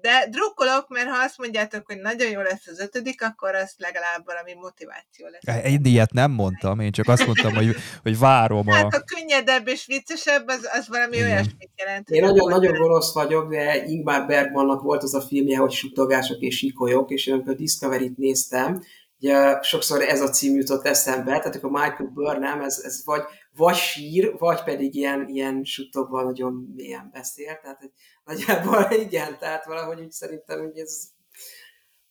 De 0.00 0.26
drukkolok, 0.30 0.88
mert 0.88 1.08
ha 1.08 1.24
azt 1.24 1.38
mondjátok, 1.38 1.86
hogy 1.86 2.00
nagyon 2.00 2.30
jó 2.30 2.40
lesz 2.40 2.66
az 2.66 2.78
ötödik, 2.78 3.22
akkor 3.22 3.54
az 3.54 3.74
legalább 3.76 4.24
valami 4.24 4.54
motiváció 4.54 5.26
lesz. 5.26 5.64
Én 5.64 5.80
ilyet 5.84 6.12
nem 6.12 6.30
mondtam, 6.30 6.80
én 6.80 6.92
csak 6.92 7.08
azt 7.08 7.26
mondtam, 7.26 7.54
hogy, 7.54 7.74
hogy 8.02 8.18
várom 8.18 8.68
a... 8.68 8.74
Hát 8.74 8.94
a 8.94 9.02
könnyedebb 9.14 9.68
és 9.68 9.86
viccesebb, 9.86 10.48
az, 10.48 10.68
az 10.72 10.88
valami 10.88 11.16
Igen. 11.16 11.30
olyasmit 11.30 11.70
jelent. 11.76 12.08
Én 12.08 12.22
nagyon-nagyon 12.22 12.78
gonosz 12.78 13.12
vagyok, 13.14 13.50
de 13.50 13.84
Ingmar 13.86 14.26
Bergmannak 14.26 14.82
volt 14.82 15.02
az 15.02 15.14
a 15.14 15.20
filmje, 15.20 15.58
hogy 15.58 15.72
suttogások 15.72 16.40
és 16.40 16.56
sikolyok, 16.56 17.10
és 17.10 17.26
én 17.26 17.34
amikor 17.34 17.54
Discovery-t 17.54 18.16
néztem, 18.16 18.82
ugye 19.20 19.62
sokszor 19.62 20.02
ez 20.02 20.20
a 20.20 20.28
cím 20.28 20.56
jutott 20.56 20.86
eszembe, 20.86 21.38
tehát 21.38 21.56
akkor 21.56 21.70
Michael 21.70 22.10
Burnham, 22.14 22.60
ez, 22.60 22.80
ez 22.84 23.02
vagy, 23.04 23.22
vagy 23.58 23.74
sír, 23.74 24.34
vagy 24.38 24.62
pedig 24.62 24.94
ilyen, 24.94 25.28
ilyen 25.28 25.64
suttogva 25.64 26.22
nagyon 26.22 26.72
mélyen 26.74 27.10
beszél, 27.12 27.58
tehát 27.62 27.78
hogy 27.78 27.90
nagyjából 28.24 28.92
igen, 29.06 29.38
tehát 29.38 29.64
valahogy 29.64 30.00
úgy 30.00 30.10
szerintem, 30.10 30.60
hogy 30.60 30.78
ez 30.78 31.08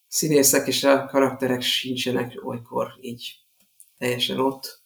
színészek 0.07 0.67
és 0.67 0.83
a 0.83 1.05
karakterek 1.05 1.61
sincsenek 1.61 2.39
olykor 2.43 2.87
így 3.01 3.35
teljesen 3.97 4.39
ott. 4.39 4.81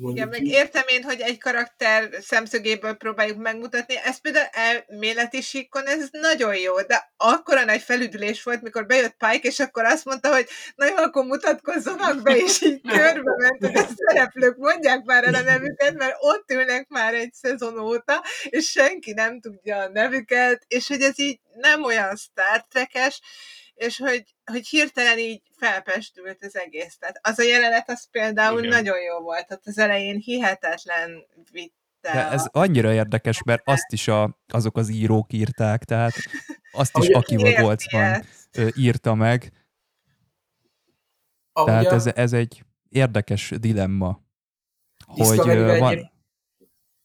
Igen, 0.00 0.28
meg 0.28 0.46
értem 0.46 0.82
én, 0.86 1.02
hogy 1.02 1.20
egy 1.20 1.38
karakter 1.38 2.08
szemszögéből 2.20 2.94
próbáljuk 2.94 3.38
megmutatni, 3.38 3.94
ez 4.04 4.20
például 4.20 4.48
elméleti 4.52 5.40
síkon, 5.40 5.86
ez 5.86 6.08
nagyon 6.10 6.56
jó, 6.56 6.80
de 6.80 7.12
akkora 7.16 7.64
nagy 7.64 7.82
felüdülés 7.82 8.42
volt, 8.42 8.62
mikor 8.62 8.86
bejött 8.86 9.16
Pike, 9.18 9.48
és 9.48 9.60
akkor 9.60 9.84
azt 9.84 10.04
mondta, 10.04 10.32
hogy 10.32 10.46
na 10.74 10.86
jó, 10.86 10.94
akkor 10.96 11.24
mutatkozzanak 11.24 12.22
be, 12.22 12.36
és 12.36 12.62
így 12.62 12.80
körbe 12.92 13.34
ment, 13.36 13.58
hogy 13.60 13.76
a 13.76 13.88
szereplők 13.96 14.56
mondják 14.56 15.04
már 15.04 15.24
el 15.24 15.34
a 15.34 15.42
nevüket, 15.42 15.94
mert 15.94 16.16
ott 16.18 16.50
ülnek 16.50 16.88
már 16.88 17.14
egy 17.14 17.32
szezon 17.32 17.78
óta, 17.78 18.24
és 18.42 18.70
senki 18.70 19.12
nem 19.12 19.40
tudja 19.40 19.76
a 19.76 19.88
nevüket, 19.88 20.64
és 20.68 20.88
hogy 20.88 21.02
ez 21.02 21.18
így 21.18 21.40
nem 21.54 21.84
olyan 21.84 22.16
Star 22.16 22.64
Trek-es, 22.68 23.20
és 23.76 23.98
hogy, 23.98 24.34
hogy 24.44 24.66
hirtelen 24.66 25.18
így 25.18 25.42
felpestült 25.56 26.38
az 26.40 26.56
egész. 26.56 26.96
Tehát 26.98 27.18
az 27.22 27.38
a 27.38 27.42
jelenet, 27.42 27.90
az 27.90 28.10
például 28.10 28.58
Igen. 28.58 28.70
nagyon 28.70 29.00
jó 29.00 29.20
volt. 29.20 29.46
Tehát 29.46 29.66
az 29.66 29.78
elején 29.78 30.18
hihetetlen 30.18 31.26
vitte. 31.52 32.12
De 32.12 32.30
ez 32.30 32.46
annyira 32.50 32.92
érdekes, 32.92 33.42
mert 33.42 33.62
azt 33.64 33.92
is 33.92 34.08
a, 34.08 34.38
azok 34.46 34.76
az 34.76 34.88
írók 34.88 35.32
írták, 35.32 35.84
tehát 35.84 36.12
azt 36.72 36.96
is 36.96 37.08
Akiva 37.08 37.62
Golcman 37.62 38.24
írta 38.76 39.14
meg. 39.14 39.52
Tehát 41.52 41.86
ez, 41.86 42.06
ez 42.06 42.32
egy 42.32 42.64
érdekes 42.88 43.52
dilemma, 43.58 44.20
hogy 45.06 45.36
van, 45.78 46.12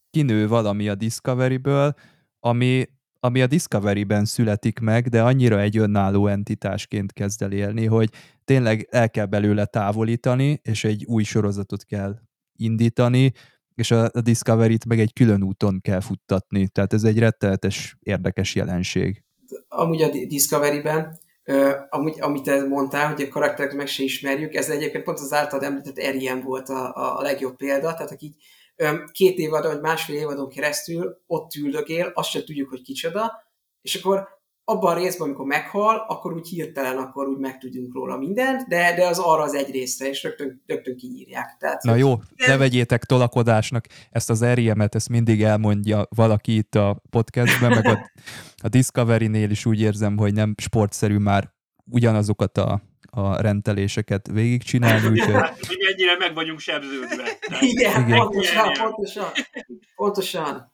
kinő 0.10 0.48
valami 0.48 0.90
a 0.90 0.96
Discovery-ből, 0.96 1.96
ami 2.40 2.90
ami 3.24 3.42
a 3.42 3.48
Discovery-ben 3.48 4.26
születik 4.26 4.80
meg, 4.80 5.08
de 5.08 5.22
annyira 5.22 5.60
egy 5.60 5.78
önálló 5.78 6.28
entitásként 6.28 7.14
kezd 7.14 7.42
el 7.42 7.52
élni, 7.52 7.86
hogy 7.86 8.10
tényleg 8.46 8.88
el 8.90 9.10
kell 9.10 9.26
belőle 9.26 9.66
távolítani, 9.66 10.60
és 10.64 10.84
egy 10.84 11.06
új 11.06 11.24
sorozatot 11.24 11.84
kell 11.84 12.16
indítani, 12.56 13.32
és 13.76 13.92
a, 13.92 14.10
Discovery-t 14.22 14.86
meg 14.86 15.00
egy 15.00 15.14
külön 15.14 15.44
úton 15.44 15.80
kell 15.82 16.00
futtatni. 16.00 16.68
Tehát 16.68 16.94
ez 16.94 17.04
egy 17.04 17.20
rettenetes, 17.20 17.98
érdekes 18.00 18.56
jelenség. 18.56 19.24
Amúgy 19.68 20.02
a 20.02 20.10
Discovery-ben, 20.10 21.20
amúgy, 21.90 22.16
amit 22.20 22.44
te 22.44 22.68
mondtál, 22.68 23.14
hogy 23.14 23.22
a 23.22 23.28
karaktereket 23.28 23.78
meg 23.78 23.88
se 23.88 24.04
ismerjük, 24.04 24.54
ez 24.54 24.70
egyébként 24.70 25.04
pont 25.04 25.20
az 25.20 25.34
általad 25.34 25.66
említett 25.66 25.98
Erien 25.98 26.42
volt 26.42 26.70
a, 26.70 27.18
a 27.18 27.22
legjobb 27.22 27.56
példa, 27.56 27.94
tehát 27.94 28.12
aki 28.12 28.36
két 29.12 29.38
évadon, 29.38 29.72
vagy 29.72 29.82
másfél 29.82 30.16
évadon 30.16 30.50
keresztül 30.50 31.22
ott 31.28 31.54
üldögél, 31.56 32.12
azt 32.14 32.30
sem 32.30 32.44
tudjuk, 32.46 32.70
hogy 32.70 32.82
kicsoda, 32.82 33.32
és 33.82 33.96
akkor 33.96 34.28
abban 34.64 34.96
a 34.96 35.00
részben, 35.00 35.28
amikor 35.28 35.46
meghal, 35.46 36.06
akkor 36.08 36.34
úgy 36.34 36.48
hirtelen, 36.48 36.98
akkor 36.98 37.28
úgy 37.28 37.38
megtudjunk 37.38 37.94
róla 37.94 38.18
mindent, 38.18 38.68
de, 38.68 38.94
de 38.96 39.08
az 39.08 39.20
arra 39.20 39.44
az 39.44 39.54
egy 39.54 39.72
részre, 39.72 40.10
és 40.10 40.24
rögtön, 40.24 40.64
rögtön 40.66 40.98
kiírják. 40.98 41.58
Tehát, 41.60 41.84
Na 41.84 41.96
jó, 41.96 42.16
ne 42.48 42.58
vegyétek 42.58 43.04
tolakodásnak, 43.04 43.86
ezt 44.10 44.30
az 44.30 44.42
eriemet, 44.42 44.96
ezt 44.96 45.10
mindig 45.10 45.44
elmondja 45.44 46.08
valaki 46.16 46.56
itt 46.56 46.76
a 46.76 47.02
podcastben, 47.10 47.70
meg 47.70 47.86
a, 47.86 48.12
a 48.64 48.68
Discovery-nél 48.68 49.50
is 49.50 49.66
úgy 49.66 49.82
érzem, 49.82 50.18
hogy 50.18 50.34
nem 50.34 50.56
sportszerű 50.58 51.18
már 51.18 51.54
ugyanazokat 51.92 52.58
a 52.58 52.82
a 53.14 53.42
rendeléseket 53.42 54.28
végigcsinálni, 54.28 55.08
úgyhogy... 55.12 55.34
Hát, 55.34 55.66
hogy 55.66 55.78
ennyire 55.92 56.18
meg 56.18 56.34
vagyunk 56.34 56.60
sebződve. 56.60 57.38
Igen, 57.60 58.02
Igen, 58.02 58.18
pontosan, 58.18 58.74
pontosan, 58.74 59.32
pontosan. 59.96 60.74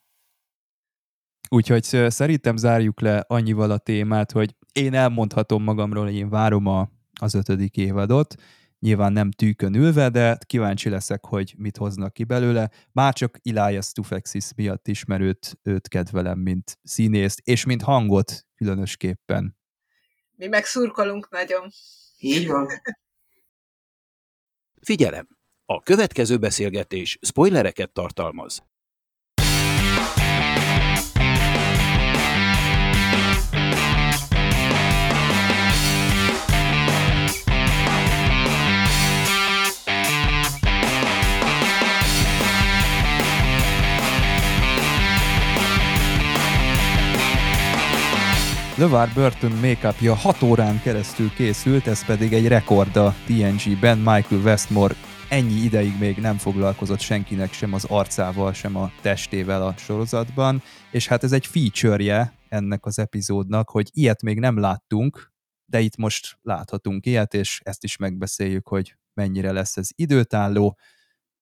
Úgyhogy 1.50 1.84
szerintem 2.08 2.58
zárjuk 2.58 3.02
le 3.02 3.24
annyival 3.28 3.72
a 3.72 3.78
témát, 3.78 4.32
hogy 4.32 4.56
én 4.72 4.94
elmondhatom 4.94 5.64
magamról, 5.64 6.04
hogy 6.04 6.16
én 6.16 6.30
várom 6.30 6.66
a, 6.66 6.90
az 7.20 7.34
ötödik 7.34 7.78
évadot, 7.78 8.36
nyilván 8.80 9.14
nem 9.14 9.32
tűkön 9.32 9.76
ülve, 9.76 10.10
de 10.10 10.38
kíváncsi 10.46 10.90
leszek, 10.90 11.26
hogy 11.26 11.54
mit 11.58 11.78
hoznak 11.78 12.14
ki 12.14 12.24
belőle. 12.24 12.70
Már 12.92 13.14
csak 13.14 13.40
Elias 13.44 13.92
Tufexis 13.92 14.46
miatt 14.56 14.88
is, 14.88 15.06
mert 15.06 15.22
őt, 15.22 15.58
őt 15.64 15.88
kedvelem, 15.88 16.40
mint 16.40 16.80
színészt, 16.84 17.40
és 17.44 17.66
mint 17.66 17.82
hangot 17.82 18.46
különösképpen. 18.56 19.58
Mi 20.32 20.48
meg 20.48 20.66
szurkolunk 20.66 21.30
nagyon. 21.30 21.70
Így 22.18 22.48
van. 22.48 22.68
Figyelem! 24.82 25.28
A 25.66 25.82
következő 25.82 26.38
beszélgetés 26.38 27.18
spoilereket 27.22 27.92
tartalmaz. 27.92 28.64
LeVar 48.78 49.10
Burton 49.14 49.52
make 49.52 50.16
6 50.16 50.42
órán 50.42 50.82
keresztül 50.82 51.34
készült, 51.34 51.88
ez 51.88 52.06
pedig 52.06 52.34
egy 52.34 52.48
rekord 52.48 52.96
a 52.96 53.14
TNG-ben. 53.26 53.98
Michael 53.98 54.42
Westmore 54.42 54.96
ennyi 55.30 55.54
ideig 55.54 55.98
még 56.00 56.18
nem 56.18 56.38
foglalkozott 56.38 57.00
senkinek 57.00 57.54
sem 57.54 57.74
az 57.74 57.86
arcával, 57.86 58.54
sem 58.54 58.76
a 58.76 58.92
testével 59.02 59.62
a 59.68 59.78
sorozatban, 59.78 60.62
és 60.92 61.08
hát 61.08 61.24
ez 61.24 61.32
egy 61.32 61.46
feature 61.46 62.34
ennek 62.50 62.86
az 62.86 63.00
epizódnak, 63.00 63.70
hogy 63.70 63.90
ilyet 63.94 64.22
még 64.22 64.40
nem 64.40 64.60
láttunk, 64.60 65.32
de 65.66 65.80
itt 65.80 65.98
most 65.98 66.38
láthatunk 66.42 67.06
ilyet, 67.06 67.34
és 67.34 67.62
ezt 67.64 67.84
is 67.84 67.98
megbeszéljük, 67.98 68.68
hogy 68.68 68.98
mennyire 69.14 69.52
lesz 69.52 69.78
ez 69.78 69.90
időtálló. 69.96 70.78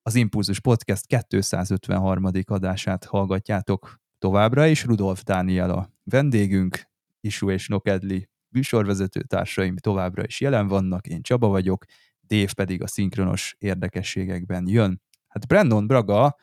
Az 0.02 0.16
Impulzus 0.16 0.60
Podcast 0.60 1.06
253. 1.06 2.30
adását 2.46 3.06
hallgatjátok 3.06 4.02
továbbra 4.20 4.66
is. 4.66 4.84
Rudolf 4.84 5.24
Dániel 5.24 5.70
a 5.70 5.90
vendégünk, 6.04 6.94
Isu 7.26 7.50
és 7.50 7.68
Nokedli 7.68 8.30
műsorvezető 8.50 9.22
társaim 9.22 9.78
továbbra 9.78 10.24
is 10.24 10.42
jelen 10.42 10.68
vannak, 10.68 11.08
én 11.08 11.22
Csaba 11.22 11.48
vagyok, 11.48 11.86
Dév 12.28 12.54
pedig 12.54 12.82
a 12.82 12.88
szinkronos 12.88 13.56
érdekességekben 13.60 14.68
jön. 14.68 15.02
Hát 15.28 15.48
Brandon 15.48 15.88
Braga 15.88 16.36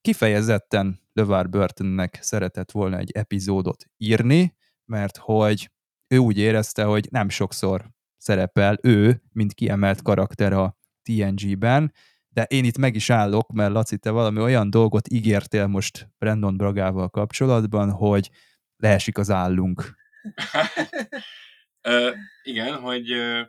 kifejezetten 0.00 1.00
LeVar 1.12 1.48
Burtonnek 1.48 2.18
szeretett 2.20 2.70
volna 2.70 2.98
egy 2.98 3.10
epizódot 3.10 3.84
írni, 3.96 4.56
mert 4.84 5.16
hogy 5.16 5.70
ő 6.08 6.16
úgy 6.16 6.38
érezte, 6.38 6.84
hogy 6.84 7.08
nem 7.10 7.28
sokszor 7.28 7.90
szerepel 8.16 8.78
ő, 8.82 9.22
mint 9.32 9.54
kiemelt 9.54 10.02
karakter 10.02 10.52
a 10.52 10.76
TNG-ben, 11.02 11.92
de 12.28 12.42
én 12.42 12.64
itt 12.64 12.78
meg 12.78 12.94
is 12.94 13.10
állok, 13.10 13.52
mert 13.52 13.72
Laci, 13.72 13.98
te 13.98 14.10
valami 14.10 14.40
olyan 14.40 14.70
dolgot 14.70 15.12
ígértél 15.12 15.66
most 15.66 16.10
Brandon 16.18 16.56
Bragával 16.56 17.08
kapcsolatban, 17.08 17.90
hogy 17.90 18.30
leesik 18.76 19.18
az 19.18 19.30
állunk. 19.30 19.94
uh, 21.88 22.14
igen, 22.42 22.74
hogy 22.74 23.12
uh, 23.12 23.46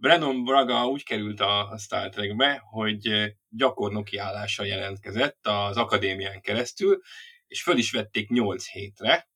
Brennan 0.00 0.44
Braga 0.44 0.86
úgy 0.86 1.04
került 1.04 1.40
a 1.40 1.74
Star 1.78 2.08
Trekbe, 2.08 2.62
hogy 2.64 3.34
gyakornoki 3.48 4.16
állással 4.16 4.66
jelentkezett 4.66 5.46
az 5.46 5.76
akadémián 5.76 6.40
keresztül, 6.40 7.00
és 7.46 7.62
föl 7.62 7.76
is 7.78 7.90
vették 7.90 8.28
8 8.28 8.70
hétre 8.70 9.28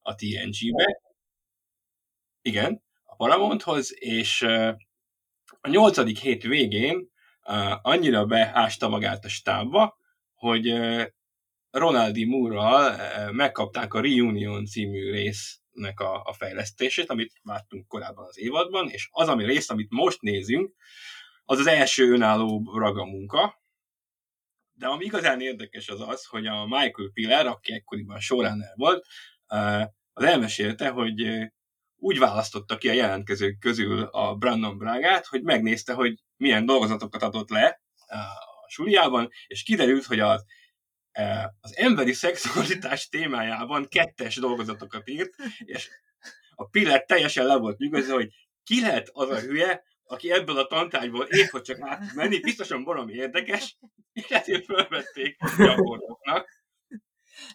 a 0.00 0.14
TNG-be. 0.14 1.00
Igen, 2.42 2.82
a 3.04 3.14
Paramounthoz, 3.14 4.02
és 4.02 4.42
a 5.60 5.68
nyolcadik 5.68 6.18
hét 6.18 6.42
végén 6.42 7.10
annyira 7.82 8.24
beásta 8.24 8.88
magát 8.88 9.24
a 9.24 9.28
stábba, 9.28 9.96
hogy 10.34 10.66
Ronaldi 11.70 12.24
Moore-ral 12.24 12.96
megkapták 13.32 13.94
a 13.94 14.00
Reunion 14.00 14.66
című 14.66 15.10
résznek 15.10 16.00
a, 16.00 16.22
a 16.22 16.32
fejlesztését, 16.32 17.10
amit 17.10 17.32
láttunk 17.42 17.86
korábban 17.86 18.24
az 18.24 18.38
évadban, 18.38 18.88
és 18.88 19.08
az, 19.10 19.28
ami 19.28 19.44
rész, 19.44 19.70
amit 19.70 19.90
most 19.90 20.20
nézünk, 20.20 20.74
az 21.44 21.58
az 21.58 21.66
első 21.66 22.12
önálló 22.12 22.70
raga 22.74 23.04
munka, 23.04 23.62
de 24.72 24.86
ami 24.86 25.04
igazán 25.04 25.40
érdekes 25.40 25.88
az 25.88 26.00
az, 26.00 26.24
hogy 26.24 26.46
a 26.46 26.64
Michael 26.66 27.10
Piller, 27.12 27.46
aki 27.46 27.72
ekkoriban 27.72 28.20
showrunner 28.20 28.72
volt, 28.74 29.06
az 30.12 30.24
elmesélte, 30.24 30.88
hogy 30.88 31.48
úgy 31.96 32.18
választotta 32.18 32.78
ki 32.78 32.88
a 32.88 32.92
jelentkezők 32.92 33.58
közül 33.58 34.02
a 34.02 34.34
Brandon 34.34 34.78
Bragát, 34.78 35.26
hogy 35.26 35.42
megnézte, 35.42 35.92
hogy 35.92 36.14
milyen 36.36 36.66
dolgozatokat 36.66 37.22
adott 37.22 37.50
le 37.50 37.82
a 38.06 38.70
suliában, 38.70 39.28
és 39.46 39.62
kiderült, 39.62 40.04
hogy 40.04 40.20
az, 40.20 40.44
az 41.60 41.76
emberi 41.76 42.12
szexualitás 42.12 43.08
témájában 43.08 43.88
kettes 43.88 44.36
dolgozatokat 44.36 45.08
írt, 45.08 45.34
és 45.58 45.88
a 46.54 46.64
Piller 46.64 47.04
teljesen 47.04 47.46
le 47.46 47.56
volt 47.56 47.78
nyugodva, 47.78 48.14
hogy 48.14 48.28
ki 48.64 48.80
lehet 48.80 49.08
az 49.12 49.30
a 49.30 49.40
hülye, 49.40 49.82
aki 50.04 50.32
ebből 50.32 50.58
a 50.58 50.66
tantárgyból 50.66 51.24
épp, 51.24 51.48
hogy 51.48 51.62
csak 51.62 51.80
át 51.80 52.14
menni, 52.14 52.40
biztosan 52.40 52.84
valami 52.84 53.12
érdekes, 53.12 53.76
és 54.12 54.28
ezért 54.28 54.64
felvették 54.64 55.36
gyakornoknak. 55.58 56.56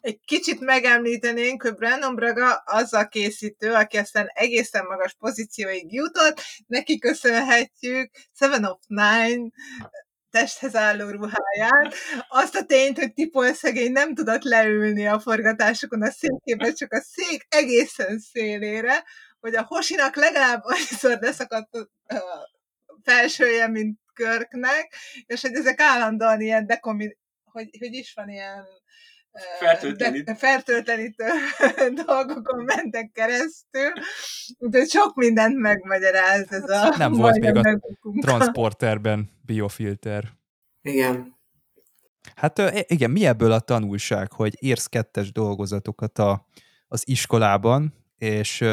Egy 0.02 0.20
kicsit 0.26 0.60
megemlítenénk, 0.60 1.62
hogy 1.62 1.74
Brandon 1.74 2.16
Braga 2.16 2.56
az 2.56 2.94
a 2.94 3.08
készítő, 3.08 3.74
aki 3.74 3.98
aztán 3.98 4.28
egészen 4.28 4.86
magas 4.86 5.14
pozícióig 5.14 5.94
jutott, 5.94 6.42
neki 6.68 7.00
köszönhetjük 7.00 8.12
Seven 8.34 8.66
of 8.66 8.80
Nine 8.88 9.50
testhez 10.34 10.76
álló 10.76 11.10
ruháját, 11.10 11.94
azt 12.28 12.56
a 12.56 12.66
tényt, 12.66 13.00
hogy 13.00 13.14
Tipol 13.14 13.54
szegény 13.54 13.92
nem 13.92 14.14
tudott 14.14 14.44
leülni 14.44 15.08
a 15.08 15.20
forgatásokon 15.20 16.02
a 16.02 16.12
székébe, 16.12 16.74
csak 16.74 16.94
a 16.94 17.02
szék 17.02 17.46
egészen 17.50 18.20
szélére, 18.20 19.04
hogy 19.40 19.56
a 19.56 19.64
Hosinak 19.64 20.16
legalább 20.16 20.64
annyiszor 20.64 21.18
leszakadt 21.22 21.74
a 21.74 21.86
felsője, 23.04 23.68
mint 23.68 24.00
Körknek, 24.14 24.94
és 25.26 25.42
hogy 25.42 25.54
ezek 25.54 25.82
állandóan 25.82 26.42
ilyen 26.42 26.66
dekomi, 26.66 27.18
hogy, 27.44 27.70
hogy 27.80 27.94
is 27.94 28.14
van 28.14 28.30
ilyen 28.30 28.66
fertőtlenítő, 29.60 30.34
fertőtlenítő 30.34 31.26
dolgokon 32.06 32.64
mentek 32.64 33.12
keresztül, 33.14 33.92
úgyhogy 34.58 34.90
sok 34.90 35.16
mindent 35.16 35.58
megmagyaráz 35.58 36.52
ez 36.52 36.70
a 36.70 36.96
Nem 36.98 37.12
volt 37.12 37.40
még 37.40 37.56
a 37.56 37.80
transporterben 38.22 39.30
biofilter. 39.46 40.24
Igen. 40.82 41.42
Hát 42.36 42.62
igen, 42.88 43.12
mi 43.12 43.26
ebből 43.26 43.52
a 43.52 43.60
tanulság, 43.60 44.32
hogy 44.32 44.56
érsz 44.60 44.88
kettes 44.88 45.32
dolgozatokat 45.32 46.20
a, 46.20 46.48
az 46.88 47.04
iskolában, 47.06 47.94
és, 48.18 48.64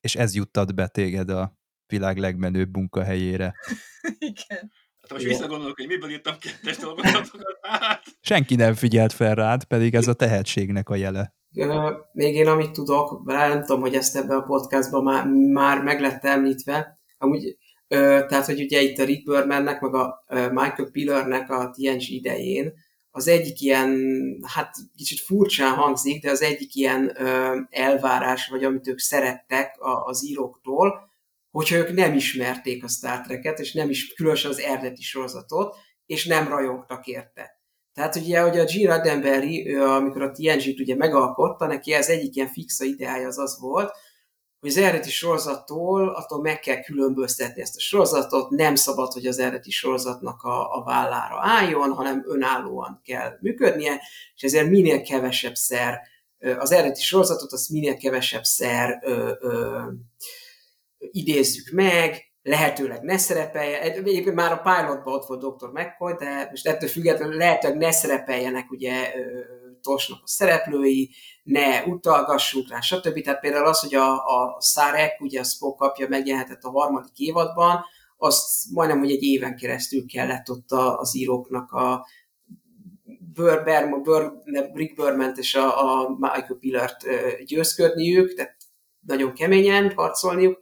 és 0.00 0.14
ez 0.14 0.34
juttat 0.34 0.74
be 0.74 0.86
téged 0.86 1.30
a 1.30 1.58
világ 1.86 2.18
legmenőbb 2.18 2.76
munkahelyére. 2.76 3.54
igen. 4.18 4.72
Hát 5.04 5.12
most 5.12 5.24
visszagondolok, 5.24 5.76
hogy 5.76 5.86
miből 5.86 6.10
írtam 6.10 6.34
kettes 6.38 6.76
dolgozatokat. 6.76 7.58
Hát. 7.60 8.02
Senki 8.20 8.54
nem 8.54 8.74
figyelt 8.74 9.12
fel 9.12 9.34
rád, 9.34 9.64
pedig 9.64 9.94
ez 9.94 10.08
a 10.08 10.14
tehetségnek 10.14 10.88
a 10.88 10.94
jele. 10.94 11.34
Még 12.12 12.34
én 12.34 12.46
amit 12.46 12.70
tudok, 12.70 13.24
nem 13.24 13.64
tudom, 13.64 13.80
hogy 13.80 13.94
ezt 13.94 14.16
ebben 14.16 14.36
a 14.36 14.42
podcastban 14.42 15.02
már, 15.02 15.26
már 15.52 15.82
meg 15.82 16.00
lett 16.00 16.24
említve, 16.24 16.98
amúgy, 17.18 17.56
tehát, 17.88 18.46
hogy 18.46 18.60
ugye 18.60 18.80
itt 18.80 18.98
a 18.98 19.04
Rick 19.04 19.24
Bermannek, 19.24 19.80
meg 19.80 19.94
a 19.94 20.24
Michael 20.28 20.90
Pillernek 20.92 21.50
a 21.50 21.70
TNG 21.70 22.02
idején, 22.08 22.72
az 23.10 23.28
egyik 23.28 23.60
ilyen, 23.60 24.00
hát 24.54 24.74
kicsit 24.96 25.20
furcsán 25.20 25.74
hangzik, 25.74 26.22
de 26.22 26.30
az 26.30 26.42
egyik 26.42 26.74
ilyen 26.74 27.16
elvárás, 27.70 28.48
vagy 28.48 28.64
amit 28.64 28.88
ők 28.88 28.98
szerettek 28.98 29.76
az 30.04 30.24
íróktól, 30.24 31.12
hogyha 31.54 31.76
ők 31.76 31.92
nem 31.92 32.14
ismerték 32.14 32.84
a 32.84 32.88
Star 32.88 33.20
Trek-et, 33.20 33.58
és 33.58 33.72
nem 33.72 33.90
is 33.90 34.14
különösen 34.14 34.50
az 34.50 34.58
eredeti 34.58 35.02
sorozatot, 35.02 35.76
és 36.06 36.26
nem 36.26 36.48
rajongtak 36.48 37.06
érte. 37.06 37.60
Tehát 37.92 38.16
ugye, 38.16 38.40
hogy 38.40 38.58
a 38.58 38.64
Gene 38.64 38.94
Roddenberry, 38.94 39.74
amikor 39.74 40.22
a 40.22 40.30
TNG-t 40.30 40.80
ugye 40.80 40.96
megalkotta, 40.96 41.66
neki 41.66 41.92
ez 41.92 42.08
egyik 42.08 42.36
ilyen 42.36 42.48
fixa 42.48 42.84
ideája 42.84 43.26
az 43.26 43.38
az 43.38 43.58
volt, 43.60 43.92
hogy 44.60 44.70
az 44.70 44.76
eredeti 44.76 45.10
sorozattól 45.10 46.08
attól 46.08 46.40
meg 46.40 46.60
kell 46.60 46.80
különböztetni 46.80 47.62
ezt 47.62 47.76
a 47.76 47.80
sorozatot, 47.80 48.50
nem 48.50 48.74
szabad, 48.74 49.12
hogy 49.12 49.26
az 49.26 49.38
eredeti 49.38 49.70
sorozatnak 49.70 50.42
a, 50.42 50.76
a 50.76 50.82
vállára 50.82 51.38
álljon, 51.40 51.92
hanem 51.92 52.24
önállóan 52.26 53.00
kell 53.04 53.36
működnie, 53.40 54.00
és 54.34 54.42
ezért 54.42 54.68
minél 54.68 55.02
kevesebb 55.02 55.54
szer, 55.54 56.00
az 56.58 56.72
eredeti 56.72 57.00
sorozatot 57.00 57.52
az 57.52 57.68
minél 57.68 57.96
kevesebb 57.96 58.44
szer 58.44 59.00
ö, 59.02 59.32
ö, 59.40 59.82
idézzük 61.10 61.70
meg, 61.72 62.32
lehetőleg 62.42 63.02
ne 63.02 63.16
szerepeljen, 63.16 63.80
egyébként 63.80 64.34
már 64.34 64.52
a 64.52 64.60
pilotban 64.62 65.14
ott 65.14 65.26
volt 65.26 65.40
Dr. 65.40 65.68
McCoy, 65.72 66.14
de 66.18 66.46
most 66.50 66.66
ettől 66.66 66.88
függetlenül 66.88 67.36
lehetőleg 67.36 67.76
ne 67.76 67.90
szerepeljenek 67.90 68.70
ugye 68.70 69.12
Tosnak 69.82 70.18
a 70.22 70.26
szereplői, 70.28 71.10
ne 71.42 71.82
utalgassunk 71.82 72.68
rá, 72.68 72.80
stb. 72.80 73.20
Tehát 73.20 73.40
például 73.40 73.66
az, 73.66 73.80
hogy 73.80 73.94
a, 73.94 74.12
a 74.12 74.56
Szárek, 74.58 75.20
ugye 75.20 75.40
a 75.40 75.44
Spock 75.44 75.78
kapja 75.78 76.08
megjelenhetett 76.08 76.62
a 76.62 76.70
harmadik 76.70 77.18
évadban, 77.18 77.84
azt 78.16 78.70
majdnem, 78.72 78.98
hogy 78.98 79.10
egy 79.10 79.22
éven 79.22 79.56
keresztül 79.56 80.06
kellett 80.06 80.50
ott 80.50 80.70
a, 80.70 80.98
az 80.98 81.16
íróknak 81.16 81.72
a 81.72 82.06
Bur, 83.34 83.62
Berma, 83.64 83.98
Bur, 83.98 84.32
Rick 84.72 84.94
Burment 84.94 85.38
és 85.38 85.54
a, 85.54 86.02
a 86.02 86.08
Michael 86.08 86.56
Pillart 86.60 87.04
győzködniük, 87.44 88.34
tehát 88.34 88.56
nagyon 89.06 89.32
keményen 89.32 89.92
harcolniuk. 89.94 90.58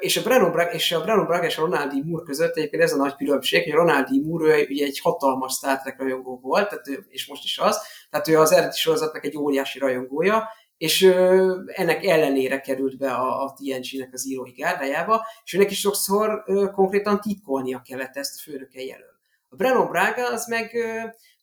És 0.00 0.16
a 0.16 0.22
Brennan 0.22 0.50
Braga 0.50 0.72
és 0.72 0.92
a 0.92 1.00
Brennan 1.00 1.26
Braga 1.26 1.46
és 1.46 1.58
a 1.58 1.60
Ronaldi 1.60 2.02
Moore 2.02 2.24
között 2.24 2.56
egyébként 2.56 2.82
ez 2.82 2.92
a 2.92 2.96
nagy 2.96 3.14
különbség, 3.16 3.62
hogy 3.62 3.72
Ronaldi 3.72 4.20
Moore 4.20 4.62
ugye 4.62 4.84
egy 4.84 5.00
hatalmas 5.00 5.52
Star 5.52 5.80
Trek 5.80 5.98
rajongó 5.98 6.38
volt, 6.42 6.68
tehát 6.68 6.88
ő, 6.88 7.06
és 7.08 7.26
most 7.26 7.44
is 7.44 7.58
az, 7.58 7.78
tehát 8.10 8.28
ő 8.28 8.38
az 8.38 8.52
eredeti 8.52 8.78
sorozatnak 8.78 9.24
egy 9.24 9.36
óriási 9.36 9.78
rajongója, 9.78 10.48
és 10.76 11.02
ö, 11.02 11.54
ennek 11.66 12.04
ellenére 12.04 12.60
került 12.60 12.98
be 12.98 13.12
a, 13.12 13.42
a 13.44 13.52
TNG-nek 13.52 14.12
az 14.12 14.26
írói 14.26 14.50
gárdájába, 14.50 15.26
és 15.44 15.52
őnek 15.52 15.70
is 15.70 15.78
sokszor 15.78 16.42
ö, 16.46 16.66
konkrétan 16.72 17.20
titkolnia 17.20 17.82
kellett 17.84 18.16
ezt 18.16 18.34
a 18.38 18.50
főnöke 18.50 18.82
jelöl. 18.82 19.16
A 19.48 19.56
Brennan 19.56 19.88
Braga 19.88 20.32
az 20.32 20.46
meg 20.46 20.74
ö, 20.74 21.00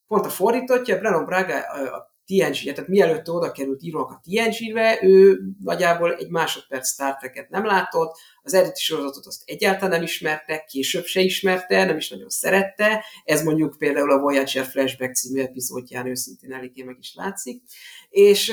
pont 0.08 0.26
a 0.26 0.30
fordítottja, 0.30 1.00
Brennan 1.00 1.26
Braga 1.26 1.58
a 1.60 2.15
TNG, 2.26 2.74
tehát 2.74 2.90
mielőtt 2.90 3.30
oda 3.30 3.52
került 3.52 3.82
írónak 3.82 4.10
a 4.10 4.22
TNG-be, 4.24 5.00
ő 5.02 5.40
nagyjából 5.64 6.16
egy 6.16 6.30
másodperc 6.30 6.88
Star 6.88 7.16
Trek-et 7.16 7.50
nem 7.50 7.66
látott, 7.66 8.18
az 8.42 8.54
eredeti 8.54 8.82
sorozatot 8.82 9.26
azt 9.26 9.42
egyáltalán 9.46 9.90
nem 9.90 10.02
ismerte, 10.02 10.64
később 10.68 11.06
se 11.06 11.20
ismerte, 11.22 11.86
nem 11.86 11.98
is 11.98 12.10
nagyon 12.10 12.30
szerette, 12.30 13.06
ez 13.24 13.44
mondjuk 13.44 13.78
például 13.78 14.12
a 14.12 14.20
Voyager 14.20 14.66
Flashback 14.66 15.16
című 15.16 15.42
epizódján 15.42 16.08
őszintén 16.08 16.54
eléggé 16.54 16.84
meg 16.84 16.98
is 17.00 17.16
látszik, 17.16 17.64
és 18.10 18.46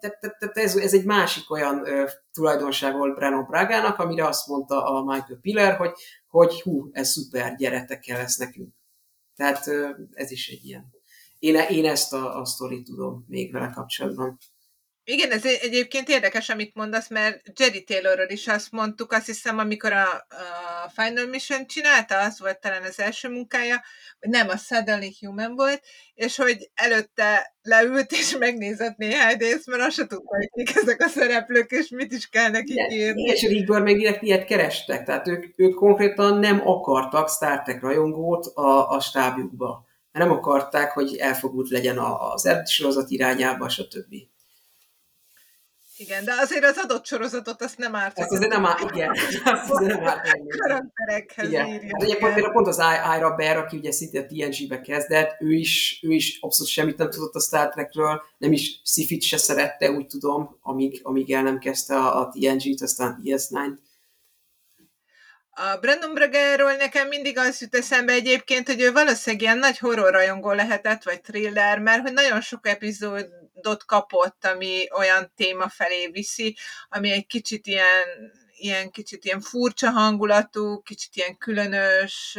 tehát, 0.00 0.56
ez 0.56 0.94
egy 0.94 1.04
másik 1.04 1.50
olyan 1.50 1.86
tulajdonság 2.32 2.96
volt 2.96 3.14
Brennan 3.14 3.44
Bragának, 3.44 3.98
amire 3.98 4.26
azt 4.26 4.46
mondta 4.46 4.84
a 4.84 5.04
Michael 5.04 5.38
Piller, 5.40 5.76
hogy, 5.76 5.92
hogy 6.28 6.60
hú, 6.60 6.88
ez 6.92 7.10
szuper, 7.10 7.56
gyeretek 7.56 8.00
kell 8.00 8.16
lesz 8.16 8.36
nekünk. 8.36 8.74
Tehát 9.36 9.70
ez 10.12 10.30
is 10.30 10.48
egy 10.48 10.64
ilyen 10.64 10.96
én, 11.38 11.54
én 11.54 11.86
ezt 11.86 12.12
a, 12.12 12.40
a 12.40 12.44
sztorit 12.44 12.84
tudom 12.84 13.24
még 13.28 13.52
vele 13.52 13.70
kapcsolatban. 13.74 14.38
Igen, 15.10 15.30
ez 15.30 15.44
egyébként 15.44 16.08
érdekes, 16.08 16.48
amit 16.48 16.74
mondasz, 16.74 17.08
mert 17.08 17.42
Jerry 17.60 17.84
Taylorról 17.84 18.28
is 18.28 18.46
azt 18.46 18.72
mondtuk, 18.72 19.12
azt 19.12 19.26
hiszem, 19.26 19.58
amikor 19.58 19.92
a, 19.92 20.06
a 20.84 20.90
Final 20.94 21.26
Mission 21.26 21.66
csinálta, 21.66 22.20
az 22.20 22.40
volt 22.40 22.60
talán 22.60 22.82
az 22.82 23.00
első 23.00 23.28
munkája, 23.28 23.82
nem, 24.18 24.48
a 24.48 24.56
Suddenly 24.56 25.10
Human 25.20 25.54
volt, 25.54 25.82
és 26.14 26.36
hogy 26.36 26.70
előtte 26.74 27.54
leült 27.62 28.12
és 28.12 28.36
megnézett 28.38 28.96
néhány 28.96 29.36
részt, 29.36 29.66
mert 29.66 29.82
azt 29.82 29.96
se 29.96 30.06
tudta, 30.06 30.36
hogy 30.36 30.50
kik 30.54 30.76
ezek 30.76 31.00
a 31.00 31.08
szereplők, 31.08 31.70
és 31.70 31.88
mit 31.88 32.12
is 32.12 32.28
kell 32.28 32.50
neki 32.50 32.74
írni. 32.90 33.22
És 33.22 33.42
Rickből 33.42 33.80
még 33.80 33.98
ilyet, 33.98 34.22
ilyet 34.22 34.44
kerestek, 34.44 35.04
tehát 35.04 35.28
ők, 35.28 35.44
ők 35.56 35.74
konkrétan 35.74 36.38
nem 36.38 36.68
akartak 36.68 37.28
Star 37.30 37.62
Trek 37.62 37.80
rajongót 37.82 38.46
a, 38.46 38.90
a 38.90 39.00
stábjukba 39.00 39.87
nem 40.18 40.30
akarták, 40.30 40.92
hogy 40.92 41.16
elfogult 41.16 41.70
legyen 41.70 41.98
az 41.98 42.46
eredeti 42.46 42.72
sorozat 42.72 43.10
irányába, 43.10 43.68
stb. 43.68 44.14
Igen, 46.00 46.24
de 46.24 46.32
azért 46.40 46.64
az 46.64 46.76
adott 46.76 47.06
sorozatot 47.06 47.62
azt 47.62 47.78
nem 47.78 47.94
árt. 47.94 48.18
Ezt 48.18 48.30
azért 48.30 48.50
nem 48.50 48.66
árt, 48.66 48.90
igen. 48.94 49.10
Azt 49.44 49.70
azért 49.70 49.94
nem 49.94 50.06
árt 50.08 50.28
Karakterekhez 50.48 51.48
igen. 51.48 51.66
írja. 51.66 51.88
Hát 51.92 52.02
egyébként 52.02 52.34
például 52.34 52.52
pont 52.52 52.66
az 52.66 52.82
Ira 53.16 53.34
Bear, 53.34 53.56
aki 53.56 53.76
ugye 53.76 53.92
szintén 53.92 54.22
a 54.22 54.26
TNG-be 54.26 54.80
kezdett, 54.80 55.36
ő 55.40 55.52
is, 55.52 56.00
ő 56.02 56.10
is 56.10 56.38
abszolút 56.40 56.72
semmit 56.72 56.96
nem 56.96 57.10
tudott 57.10 57.34
a 57.34 57.40
Star 57.40 57.68
Trekről, 57.68 58.22
nem 58.38 58.52
is 58.52 58.80
Sifit 58.84 59.22
se 59.22 59.36
szerette, 59.36 59.90
úgy 59.90 60.06
tudom, 60.06 60.58
amíg, 60.62 61.00
amíg 61.02 61.32
el 61.32 61.42
nem 61.42 61.58
kezdte 61.58 61.96
a, 61.96 62.20
a 62.20 62.28
TNG-t, 62.28 62.82
aztán 62.82 63.20
ES9-t. 63.24 63.78
A 65.60 65.76
Brandon 65.80 66.14
Bragerről 66.14 66.72
nekem 66.72 67.08
mindig 67.08 67.38
az 67.38 67.60
jut 67.60 67.74
eszembe 67.74 68.12
egyébként, 68.12 68.66
hogy 68.66 68.80
ő 68.80 68.92
valószínűleg 68.92 69.42
ilyen 69.42 69.58
nagy 69.58 69.78
horrorrajongó 69.78 70.52
lehetett, 70.52 71.02
vagy 71.02 71.20
thriller, 71.20 71.78
mert 71.78 72.02
hogy 72.02 72.12
nagyon 72.12 72.40
sok 72.40 72.66
epizódot 72.66 73.84
kapott, 73.86 74.44
ami 74.44 74.86
olyan 74.96 75.32
téma 75.36 75.68
felé 75.68 76.08
viszi, 76.08 76.56
ami 76.88 77.10
egy 77.10 77.26
kicsit 77.26 77.66
ilyen, 77.66 78.32
ilyen 78.56 78.90
kicsit 78.90 79.24
ilyen 79.24 79.40
furcsa 79.40 79.90
hangulatú, 79.90 80.82
kicsit 80.82 81.16
ilyen 81.16 81.36
különös, 81.38 82.38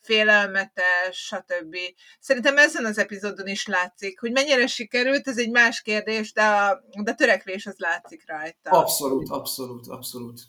félelmetes, 0.00 1.16
stb. 1.16 1.76
Szerintem 2.20 2.58
ezen 2.58 2.84
az 2.84 2.98
epizódon 2.98 3.46
is 3.46 3.66
látszik, 3.66 4.20
hogy 4.20 4.32
mennyire 4.32 4.66
sikerült, 4.66 5.28
ez 5.28 5.38
egy 5.38 5.50
más 5.50 5.82
kérdés, 5.82 6.32
de 6.32 6.42
a, 6.42 6.80
de 7.02 7.10
a 7.10 7.14
törekvés 7.14 7.66
az 7.66 7.74
látszik 7.76 8.22
rajta. 8.26 8.70
Abszolút, 8.70 9.28
abszolút, 9.28 9.86
abszolút. 9.86 10.40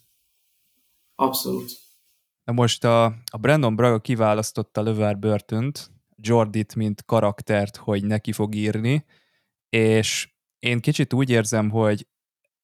Abszolút. 1.21 1.71
Na 2.43 2.53
most 2.53 2.83
a, 2.83 3.05
a 3.05 3.37
Brandon 3.39 3.75
Braga 3.75 3.99
kiválasztotta 3.99 4.81
Löver 4.81 5.19
Burton-t, 5.19 5.91
Jordit, 6.15 6.75
mint 6.75 7.05
karaktert, 7.05 7.77
hogy 7.77 8.05
neki 8.05 8.31
fog 8.31 8.55
írni, 8.55 9.05
és 9.69 10.33
én 10.59 10.79
kicsit 10.79 11.13
úgy 11.13 11.29
érzem, 11.29 11.69
hogy 11.69 12.07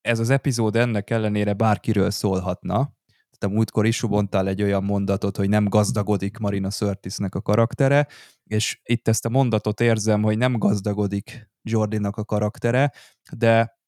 ez 0.02 0.20
az 0.20 0.30
epizód 0.30 0.76
ennek 0.76 1.10
ellenére 1.10 1.54
bárkiről 1.54 2.12
szólhatna. 2.12 2.76
Tehát 3.06 3.54
a 3.54 3.56
múltkor 3.56 3.86
is 3.86 4.02
mondtál 4.02 4.48
egy 4.48 4.62
olyan 4.62 4.84
mondatot, 4.84 5.38
hogy 5.38 5.50
nem 5.50 5.66
gazdagodik 5.66 6.38
Marina 6.38 6.70
Sörtisnek 6.70 7.36
a 7.36 7.42
karaktere, 7.42 8.08
és 8.44 8.80
itt 8.84 9.08
ezt 9.08 9.26
a 9.26 9.30
mondatot 9.30 9.82
érzem, 9.82 10.22
hogy 10.22 10.38
nem 10.38 10.58
gazdagodik 10.58 11.50
Jordinak 11.62 12.18
a 12.18 12.26
karaktere, 12.26 12.94
de 13.38 13.80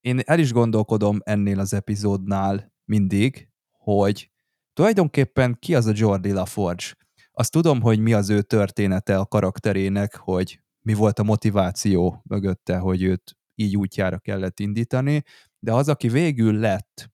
én 0.00 0.20
el 0.24 0.38
is 0.38 0.52
gondolkodom 0.52 1.18
ennél 1.24 1.60
az 1.60 1.72
epizódnál 1.72 2.72
mindig, 2.84 3.51
hogy 3.82 4.30
tulajdonképpen 4.72 5.56
ki 5.60 5.74
az 5.74 5.86
a 5.86 5.92
Jordi 5.94 6.32
LaForge? 6.32 6.84
Azt 7.32 7.52
tudom, 7.52 7.80
hogy 7.80 7.98
mi 7.98 8.12
az 8.12 8.30
ő 8.30 8.42
története 8.42 9.18
a 9.18 9.26
karakterének, 9.26 10.16
hogy 10.16 10.60
mi 10.80 10.94
volt 10.94 11.18
a 11.18 11.22
motiváció 11.22 12.22
mögötte, 12.24 12.78
hogy 12.78 13.02
őt 13.02 13.36
így 13.54 13.76
útjára 13.76 14.18
kellett 14.18 14.60
indítani, 14.60 15.22
de 15.58 15.72
az, 15.72 15.88
aki 15.88 16.08
végül 16.08 16.58
lett, 16.58 17.10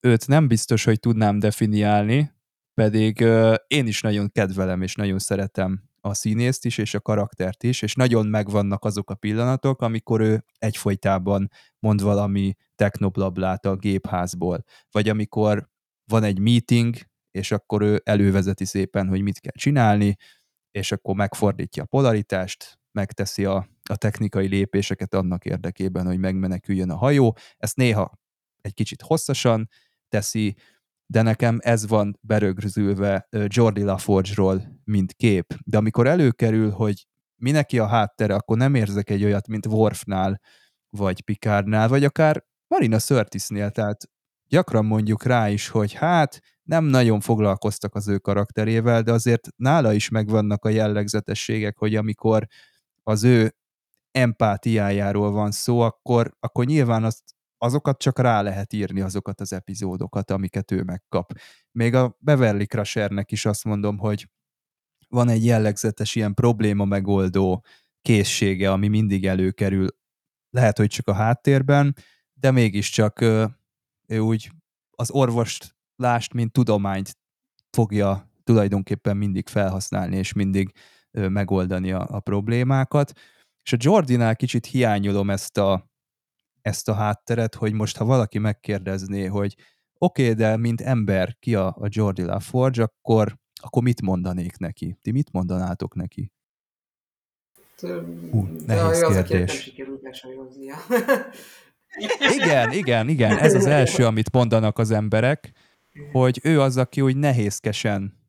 őt 0.00 0.26
nem 0.26 0.48
biztos, 0.48 0.84
hogy 0.84 1.00
tudnám 1.00 1.38
definiálni, 1.38 2.32
pedig 2.74 3.20
én 3.66 3.86
is 3.86 4.00
nagyon 4.00 4.30
kedvelem 4.30 4.82
és 4.82 4.94
nagyon 4.94 5.18
szeretem 5.18 5.82
a 6.00 6.14
színészt 6.14 6.64
is, 6.64 6.78
és 6.78 6.94
a 6.94 7.00
karaktert 7.00 7.62
is, 7.62 7.82
és 7.82 7.94
nagyon 7.94 8.26
megvannak 8.26 8.84
azok 8.84 9.10
a 9.10 9.14
pillanatok, 9.14 9.82
amikor 9.82 10.20
ő 10.20 10.44
egyfolytában 10.58 11.50
mond 11.78 12.02
valami 12.02 12.54
technoblablát 12.74 13.66
a 13.66 13.76
gépházból, 13.76 14.64
vagy 14.90 15.08
amikor 15.08 15.70
van 16.04 16.22
egy 16.22 16.38
meeting, 16.38 16.96
és 17.30 17.50
akkor 17.50 17.82
ő 17.82 18.00
elővezeti 18.04 18.64
szépen, 18.64 19.08
hogy 19.08 19.22
mit 19.22 19.40
kell 19.40 19.52
csinálni, 19.56 20.16
és 20.70 20.92
akkor 20.92 21.14
megfordítja 21.14 21.82
a 21.82 21.86
polaritást, 21.86 22.80
megteszi 22.92 23.44
a, 23.44 23.68
a 23.90 23.96
technikai 23.96 24.46
lépéseket 24.46 25.14
annak 25.14 25.44
érdekében, 25.44 26.06
hogy 26.06 26.18
megmeneküljön 26.18 26.90
a 26.90 26.96
hajó. 26.96 27.36
Ezt 27.56 27.76
néha 27.76 28.12
egy 28.60 28.74
kicsit 28.74 29.02
hosszasan 29.02 29.68
teszi, 30.08 30.56
de 31.06 31.22
nekem 31.22 31.58
ez 31.60 31.86
van 31.86 32.18
berögzülve 32.20 33.28
Jordi 33.46 33.82
LaForge-ról, 33.82 34.80
mint 34.84 35.12
kép. 35.12 35.54
De 35.64 35.76
amikor 35.76 36.06
előkerül, 36.06 36.70
hogy 36.70 37.06
mi 37.42 37.50
neki 37.50 37.78
a 37.78 37.86
háttere, 37.86 38.34
akkor 38.34 38.56
nem 38.56 38.74
érzek 38.74 39.10
egy 39.10 39.24
olyat, 39.24 39.48
mint 39.48 39.66
Worfnál, 39.66 40.40
vagy 40.96 41.22
Picardnál, 41.22 41.88
vagy 41.88 42.04
akár 42.04 42.44
Marina 42.68 42.98
Sörtisnél, 42.98 43.70
tehát 43.70 44.10
gyakran 44.52 44.84
mondjuk 44.84 45.22
rá 45.22 45.48
is, 45.48 45.68
hogy 45.68 45.92
hát 45.92 46.40
nem 46.62 46.84
nagyon 46.84 47.20
foglalkoztak 47.20 47.94
az 47.94 48.08
ő 48.08 48.18
karakterével, 48.18 49.02
de 49.02 49.12
azért 49.12 49.48
nála 49.56 49.92
is 49.92 50.08
megvannak 50.08 50.64
a 50.64 50.68
jellegzetességek, 50.68 51.78
hogy 51.78 51.96
amikor 51.96 52.46
az 53.02 53.24
ő 53.24 53.54
empátiájáról 54.10 55.30
van 55.30 55.50
szó, 55.50 55.80
akkor, 55.80 56.36
akkor 56.40 56.64
nyilván 56.64 57.04
azt, 57.04 57.22
azokat 57.58 57.98
csak 57.98 58.18
rá 58.18 58.42
lehet 58.42 58.72
írni, 58.72 59.00
azokat 59.00 59.40
az 59.40 59.52
epizódokat, 59.52 60.30
amiket 60.30 60.70
ő 60.70 60.82
megkap. 60.82 61.32
Még 61.70 61.94
a 61.94 62.16
Beverly 62.18 62.64
Crushernek 62.64 63.32
is 63.32 63.44
azt 63.46 63.64
mondom, 63.64 63.98
hogy 63.98 64.28
van 65.08 65.28
egy 65.28 65.44
jellegzetes 65.44 66.14
ilyen 66.14 66.34
probléma 66.34 66.84
megoldó 66.84 67.64
készsége, 68.02 68.72
ami 68.72 68.88
mindig 68.88 69.26
előkerül, 69.26 69.88
lehet, 70.50 70.78
hogy 70.78 70.88
csak 70.88 71.08
a 71.08 71.12
háttérben, 71.12 71.96
de 72.32 72.50
mégiscsak 72.50 73.24
ő 74.12 74.18
úgy 74.18 74.50
az 74.90 75.10
orvoslást, 75.10 76.32
mint 76.34 76.52
tudományt 76.52 77.18
fogja 77.70 78.30
tulajdonképpen 78.44 79.16
mindig 79.16 79.48
felhasználni, 79.48 80.16
és 80.16 80.32
mindig 80.32 80.72
megoldani 81.10 81.92
a, 81.92 82.06
a 82.10 82.20
problémákat. 82.20 83.12
És 83.62 83.72
a 83.72 83.76
Jordinál 83.80 84.36
kicsit 84.36 84.66
hiányolom 84.66 85.30
ezt 85.30 85.58
a, 85.58 85.90
ezt 86.60 86.88
a 86.88 86.94
hátteret, 86.94 87.54
hogy 87.54 87.72
most 87.72 87.96
ha 87.96 88.04
valaki 88.04 88.38
megkérdezné, 88.38 89.26
hogy 89.26 89.56
oké, 89.98 90.22
okay, 90.22 90.34
de 90.34 90.56
mint 90.56 90.80
ember 90.80 91.36
ki 91.38 91.54
a, 91.54 91.66
a 91.66 91.86
Jordi 91.88 92.22
LaForge, 92.22 92.82
akkor, 92.82 93.38
akkor 93.60 93.82
mit 93.82 94.02
mondanék 94.02 94.56
neki? 94.56 94.98
Ti 95.00 95.10
mit 95.10 95.32
mondanátok 95.32 95.94
neki? 95.94 96.32
Hú, 98.30 98.48
nehéz 98.66 98.98
de 99.00 99.22
kérdés. 99.22 99.50
Az, 99.50 99.60
sikerült 99.60 100.02
Igen, 102.36 102.72
igen, 102.72 103.08
igen. 103.08 103.38
Ez 103.38 103.54
az 103.54 103.66
első, 103.66 104.06
amit 104.06 104.32
mondanak 104.32 104.78
az 104.78 104.90
emberek, 104.90 105.52
hogy 106.12 106.40
ő 106.42 106.60
az, 106.60 106.76
aki 106.76 107.00
úgy 107.00 107.16
nehézkesen 107.16 108.20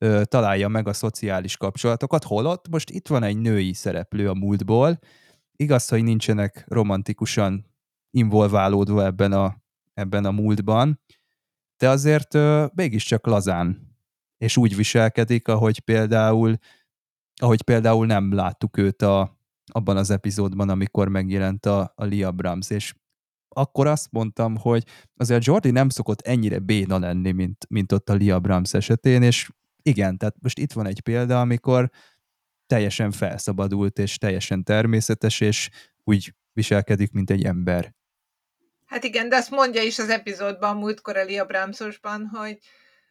ö, 0.00 0.22
találja 0.24 0.68
meg 0.68 0.88
a 0.88 0.92
szociális 0.92 1.56
kapcsolatokat, 1.56 2.24
holott 2.24 2.68
most 2.68 2.90
itt 2.90 3.08
van 3.08 3.22
egy 3.22 3.36
női 3.36 3.72
szereplő 3.72 4.28
a 4.28 4.34
múltból, 4.34 4.98
igaz, 5.56 5.88
hogy 5.88 6.02
nincsenek 6.02 6.64
romantikusan 6.68 7.66
involválódva 8.10 9.04
ebben 9.04 9.32
a, 9.32 9.56
ebben 9.94 10.24
a 10.24 10.30
múltban, 10.30 11.00
de 11.76 11.88
azért 11.88 12.34
ö, 12.34 12.66
mégiscsak 12.74 13.26
lazán. 13.26 13.94
És 14.38 14.56
úgy 14.56 14.76
viselkedik, 14.76 15.48
ahogy 15.48 15.80
például 15.80 16.56
ahogy 17.40 17.62
például 17.62 18.06
nem 18.06 18.34
láttuk 18.34 18.76
őt 18.76 19.02
a, 19.02 19.35
abban 19.72 19.96
az 19.96 20.10
epizódban, 20.10 20.68
amikor 20.68 21.08
megjelent 21.08 21.66
a, 21.66 21.92
a 21.94 22.04
Lia 22.04 22.32
Brahms, 22.32 22.70
és 22.70 22.94
akkor 23.48 23.86
azt 23.86 24.06
mondtam, 24.10 24.56
hogy 24.56 24.84
azért 25.16 25.44
Jordi 25.44 25.70
nem 25.70 25.88
szokott 25.88 26.20
ennyire 26.20 26.58
béna 26.58 26.98
lenni, 26.98 27.32
mint, 27.32 27.66
mint 27.68 27.92
ott 27.92 28.08
a 28.08 28.14
Lia 28.14 28.40
Brahms 28.40 28.74
esetén, 28.74 29.22
és 29.22 29.48
igen, 29.82 30.18
tehát 30.18 30.34
most 30.40 30.58
itt 30.58 30.72
van 30.72 30.86
egy 30.86 31.00
példa, 31.00 31.40
amikor 31.40 31.90
teljesen 32.66 33.10
felszabadult, 33.10 33.98
és 33.98 34.18
teljesen 34.18 34.64
természetes, 34.64 35.40
és 35.40 35.68
úgy 36.04 36.34
viselkedik, 36.52 37.12
mint 37.12 37.30
egy 37.30 37.44
ember. 37.44 37.94
Hát 38.86 39.04
igen, 39.04 39.28
de 39.28 39.36
azt 39.36 39.50
mondja 39.50 39.82
is 39.82 39.98
az 39.98 40.08
epizódban, 40.08 40.76
múltkor 40.76 41.16
a 41.16 41.24
Lia 41.24 41.44
Bramsosban, 41.44 42.26
hogy 42.26 42.58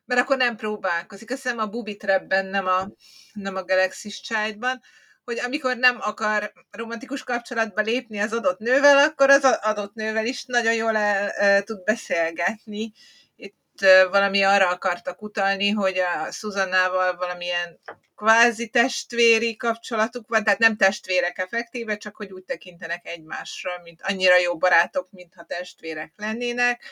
mert 0.05 0.21
akkor 0.21 0.37
nem 0.37 0.55
próbálkozik. 0.55 1.31
Azt 1.31 1.41
hiszem 1.41 1.57
a 1.57 1.67
Bubi 1.67 1.97
nem 2.27 2.65
a, 2.65 2.91
nem 3.33 3.55
a 3.55 3.63
Galaxy 3.63 4.09
Child-ban, 4.09 4.79
hogy 5.25 5.39
amikor 5.39 5.77
nem 5.77 5.97
akar 5.99 6.53
romantikus 6.71 7.23
kapcsolatba 7.23 7.81
lépni 7.81 8.19
az 8.19 8.33
adott 8.33 8.59
nővel, 8.59 8.97
akkor 8.97 9.29
az 9.29 9.43
adott 9.61 9.93
nővel 9.93 10.25
is 10.25 10.45
nagyon 10.45 10.73
jól 10.73 10.97
el, 10.97 11.29
el 11.29 11.63
tud 11.63 11.83
beszélgetni. 11.83 12.91
Itt 13.35 13.85
valami 14.11 14.43
arra 14.43 14.69
akartak 14.69 15.21
utalni, 15.21 15.69
hogy 15.69 15.97
a 15.97 16.31
Szuzannával 16.31 17.15
valamilyen 17.15 17.79
kvázi 18.15 18.69
testvéri 18.69 19.55
kapcsolatuk 19.55 20.27
van, 20.27 20.43
tehát 20.43 20.59
nem 20.59 20.77
testvérek 20.77 21.37
effektíve, 21.37 21.97
csak 21.97 22.15
hogy 22.15 22.31
úgy 22.31 22.43
tekintenek 22.43 23.07
egymásra, 23.07 23.71
mint 23.83 24.01
annyira 24.03 24.37
jó 24.37 24.57
barátok, 24.57 25.07
mintha 25.11 25.43
testvérek 25.43 26.13
lennének 26.15 26.83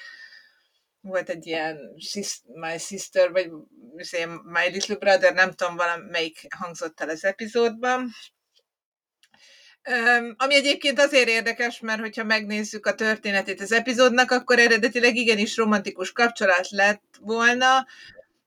volt 1.03 1.29
egy 1.29 1.45
ilyen 1.45 1.77
My 2.53 2.77
Sister, 2.77 3.31
vagy 3.31 3.49
My 4.43 4.69
Little 4.71 4.95
Brother, 4.95 5.33
nem 5.33 5.51
tudom, 5.51 5.75
valamelyik 5.75 6.47
hangzott 6.57 7.01
el 7.01 7.09
az 7.09 7.23
epizódban. 7.23 8.09
Um, 9.89 10.35
ami 10.37 10.55
egyébként 10.55 10.99
azért 10.99 11.27
érdekes, 11.27 11.79
mert 11.79 11.99
hogyha 11.99 12.23
megnézzük 12.23 12.85
a 12.85 12.95
történetét 12.95 13.61
az 13.61 13.71
epizódnak, 13.71 14.31
akkor 14.31 14.59
eredetileg 14.59 15.15
igenis 15.15 15.57
romantikus 15.57 16.11
kapcsolat 16.11 16.69
lett 16.69 17.03
volna. 17.19 17.87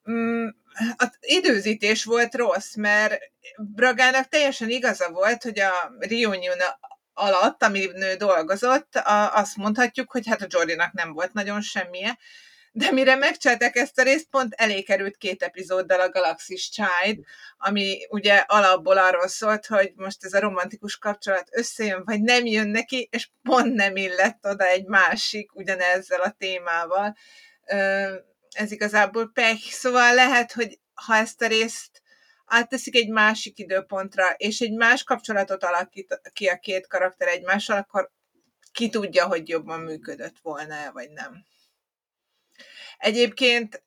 Um, 0.04 0.56
az 0.96 1.10
időzítés 1.20 2.04
volt 2.04 2.34
rossz, 2.34 2.74
mert 2.74 3.18
Bragának 3.74 4.28
teljesen 4.28 4.70
igaza 4.70 5.10
volt, 5.10 5.42
hogy 5.42 5.60
a 5.60 5.94
reunion 5.98 6.58
alatt, 7.14 7.62
ami 7.62 7.86
nő 7.92 8.14
dolgozott, 8.14 9.00
azt 9.32 9.56
mondhatjuk, 9.56 10.10
hogy 10.10 10.26
hát 10.26 10.42
a 10.42 10.46
Jordinak 10.48 10.92
nem 10.92 11.12
volt 11.12 11.32
nagyon 11.32 11.60
semmije, 11.60 12.18
de 12.76 12.90
mire 12.90 13.14
megcsinálták 13.14 13.76
ezt 13.76 13.98
a 13.98 14.02
részt, 14.02 14.28
pont 14.30 14.54
elé 14.54 14.82
került 14.82 15.16
két 15.16 15.42
epizóddal 15.42 16.00
a 16.00 16.10
Galaxis 16.10 16.70
Child, 16.70 17.18
ami 17.58 18.06
ugye 18.08 18.34
alapból 18.46 18.98
arról 18.98 19.28
szólt, 19.28 19.66
hogy 19.66 19.92
most 19.94 20.24
ez 20.24 20.32
a 20.32 20.40
romantikus 20.40 20.96
kapcsolat 20.96 21.48
összejön, 21.52 22.02
vagy 22.04 22.22
nem 22.22 22.46
jön 22.46 22.68
neki, 22.68 23.08
és 23.12 23.28
pont 23.42 23.74
nem 23.74 23.96
illett 23.96 24.46
oda 24.46 24.66
egy 24.66 24.84
másik 24.84 25.54
ugyanezzel 25.54 26.20
a 26.20 26.34
témával. 26.38 27.16
Ez 28.50 28.70
igazából 28.70 29.30
pech, 29.34 29.70
szóval 29.70 30.14
lehet, 30.14 30.52
hogy 30.52 30.78
ha 30.94 31.14
ezt 31.14 31.42
a 31.42 31.46
részt 31.46 32.02
átteszik 32.46 32.96
egy 32.96 33.08
másik 33.08 33.58
időpontra, 33.58 34.30
és 34.36 34.60
egy 34.60 34.72
más 34.72 35.02
kapcsolatot 35.02 35.64
alakít 35.64 36.20
ki 36.32 36.46
a 36.46 36.58
két 36.58 36.86
karakter 36.86 37.28
egymással, 37.28 37.76
akkor 37.76 38.10
ki 38.72 38.88
tudja, 38.88 39.26
hogy 39.26 39.48
jobban 39.48 39.80
működött 39.80 40.36
volna 40.42 40.92
vagy 40.92 41.10
nem. 41.10 41.44
Egyébként, 42.98 43.82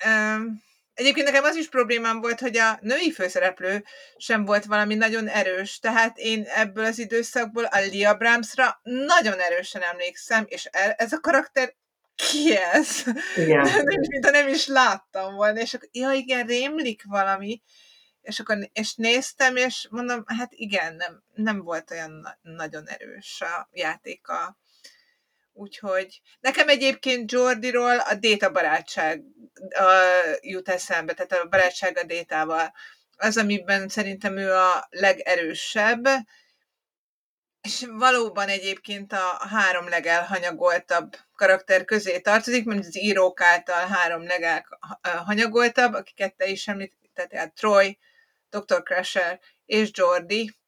egyébként 0.94 1.26
nekem 1.26 1.44
az 1.44 1.56
is 1.56 1.70
problémám 1.70 2.22
volt, 2.22 2.40
hogy 2.40 2.58
a 2.58 2.78
női 2.82 3.12
főszereplő 3.12 3.84
sem 4.18 4.46
volt 4.46 4.66
valami 4.66 4.96
nagyon 4.96 5.28
erős, 5.28 5.80
tehát 5.80 6.18
én 6.18 6.44
ebből 6.44 6.86
az 6.86 7.00
időszakból 7.00 7.64
a 7.64 7.80
Lia 7.80 8.14
Bramsra 8.14 8.80
nagyon 8.84 9.40
erősen 9.40 9.82
emlékszem, 9.82 10.46
és 10.48 10.68
e, 10.72 10.96
ez 10.98 11.14
a 11.14 11.20
karakter 11.20 11.76
ki 12.16 12.56
ez? 12.56 13.04
Igen. 13.36 13.62
Nem, 13.84 14.00
mint 14.10 14.32
nem 14.32 14.48
is 14.48 14.68
láttam 14.68 15.36
volna, 15.36 15.60
és 15.60 15.74
akkor, 15.74 15.90
ja 15.92 16.12
igen, 16.12 16.46
rémlik 16.46 17.04
valami, 17.08 17.62
és 18.22 18.40
akkor 18.40 18.70
és 18.74 18.96
néztem, 18.96 19.56
és 19.56 19.88
mondom, 19.90 20.24
hát 20.26 20.54
igen, 20.54 20.96
nem, 20.96 21.24
nem 21.34 21.62
volt 21.62 21.92
olyan 21.92 22.12
na- 22.12 22.38
nagyon 22.42 22.88
erős 22.88 23.42
a 23.42 23.70
játéka. 23.72 24.58
Úgyhogy 25.60 26.22
nekem 26.40 26.70
egyébként 26.70 27.32
Jordiról 27.32 28.00
a 28.00 28.14
Déta 28.14 28.52
barátság 28.52 29.24
a, 29.70 29.92
jut 30.42 30.70
eszembe, 30.70 31.14
tehát 31.14 31.46
a 31.46 31.48
barátság 31.48 31.98
a 31.98 32.04
Détával. 32.04 32.74
Az, 33.18 33.38
amiben 33.38 33.88
szerintem 33.90 34.38
ő 34.38 34.54
a 34.54 34.88
legerősebb, 34.90 36.08
és 37.62 37.86
valóban 37.90 38.48
egyébként 38.48 39.14
a 39.14 39.48
három 39.50 39.90
legelhanyagoltabb 39.90 41.16
karakter 41.36 41.86
közé 41.86 42.20
tartozik, 42.20 42.66
mert 42.66 42.80
az 42.86 42.98
írók 42.98 43.42
által 43.42 43.88
három 43.88 44.26
legelhanyagoltabb, 44.28 45.94
akiket 45.94 46.36
te 46.36 46.48
is 46.48 46.68
említettél, 46.68 47.50
Troy, 47.56 47.98
Dr. 48.50 48.84
Crusher 48.84 49.40
és 49.66 49.90
Jordi, 49.94 50.59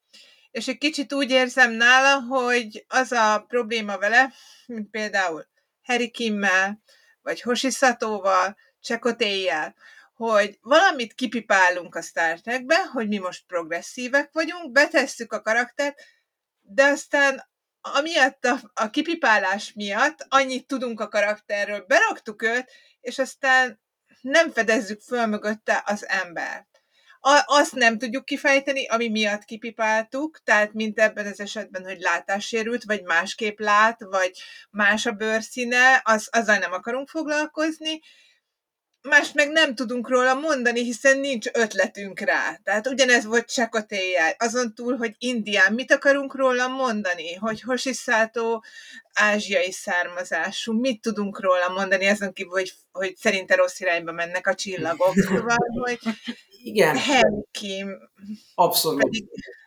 és 0.51 0.67
egy 0.67 0.77
kicsit 0.77 1.13
úgy 1.13 1.31
érzem 1.31 1.71
nála, 1.71 2.19
hogy 2.19 2.85
az 2.87 3.11
a 3.11 3.45
probléma 3.47 3.97
vele, 3.97 4.33
mint 4.65 4.89
például 4.89 5.47
Harry 5.83 6.11
Kimmel, 6.11 6.81
vagy 7.21 7.41
Hoshi 7.41 7.69
Satóval, 7.69 8.57
Csekotéjjel, 8.79 9.75
hogy 10.13 10.57
valamit 10.61 11.13
kipipálunk 11.13 11.95
a 11.95 12.01
Star 12.01 12.39
Trekbe, 12.39 12.77
hogy 12.77 13.07
mi 13.07 13.17
most 13.17 13.45
progresszívek 13.47 14.29
vagyunk, 14.31 14.71
betesszük 14.71 15.33
a 15.33 15.41
karaktert, 15.41 16.01
de 16.59 16.83
aztán 16.83 17.49
amiatt 17.81 18.45
a, 18.45 18.71
a 18.73 18.89
kipipálás 18.89 19.73
miatt 19.73 20.25
annyit 20.29 20.67
tudunk 20.67 20.99
a 20.99 21.07
karakterről, 21.07 21.85
beraktuk 21.87 22.41
őt, 22.41 22.71
és 23.01 23.19
aztán 23.19 23.81
nem 24.21 24.51
fedezzük 24.51 25.01
föl 25.01 25.25
mögötte 25.25 25.83
az 25.85 26.07
embert 27.21 27.43
azt 27.47 27.75
nem 27.75 27.97
tudjuk 27.97 28.25
kifejteni, 28.25 28.87
ami 28.87 29.09
miatt 29.09 29.43
kipipáltuk, 29.43 30.39
tehát 30.43 30.73
mint 30.73 30.99
ebben 30.99 31.25
az 31.25 31.39
esetben, 31.39 31.83
hogy 31.83 31.99
látássérült, 31.99 32.83
vagy 32.83 33.03
másképp 33.03 33.59
lát, 33.59 34.03
vagy 34.03 34.31
más 34.71 35.05
a 35.05 35.11
bőrszíne, 35.11 36.01
az, 36.03 36.27
azzal 36.31 36.57
nem 36.57 36.71
akarunk 36.71 37.09
foglalkozni, 37.09 37.99
mást 39.01 39.33
meg 39.33 39.49
nem 39.51 39.75
tudunk 39.75 40.09
róla 40.09 40.33
mondani, 40.33 40.83
hiszen 40.83 41.19
nincs 41.19 41.47
ötletünk 41.53 42.19
rá. 42.19 42.59
Tehát 42.63 42.87
ugyanez 42.87 43.25
volt 43.25 43.53
Csekotéjjel. 43.53 44.35
Azon 44.37 44.73
túl, 44.73 44.97
hogy 44.97 45.15
Indián, 45.17 45.73
mit 45.73 45.91
akarunk 45.91 46.35
róla 46.35 46.67
mondani? 46.67 47.33
Hogy 47.33 47.61
Hoshisato 47.61 48.59
ázsiai 49.13 49.71
származású, 49.71 50.79
mit 50.79 51.01
tudunk 51.01 51.41
róla 51.41 51.69
mondani, 51.69 52.07
azon 52.07 52.33
kívül, 52.33 52.51
hogy, 52.51 52.73
hogy 52.91 53.15
szerinte 53.15 53.55
rossz 53.55 53.79
irányba 53.79 54.11
mennek 54.11 54.47
a 54.47 54.55
csillagok. 54.55 55.13
Szóval, 55.31 55.57
hogy 55.81 55.99
igen. 56.63 56.97
Helkim. 56.97 57.89
Abszolút. 58.55 59.03
Pedig... 59.03 59.25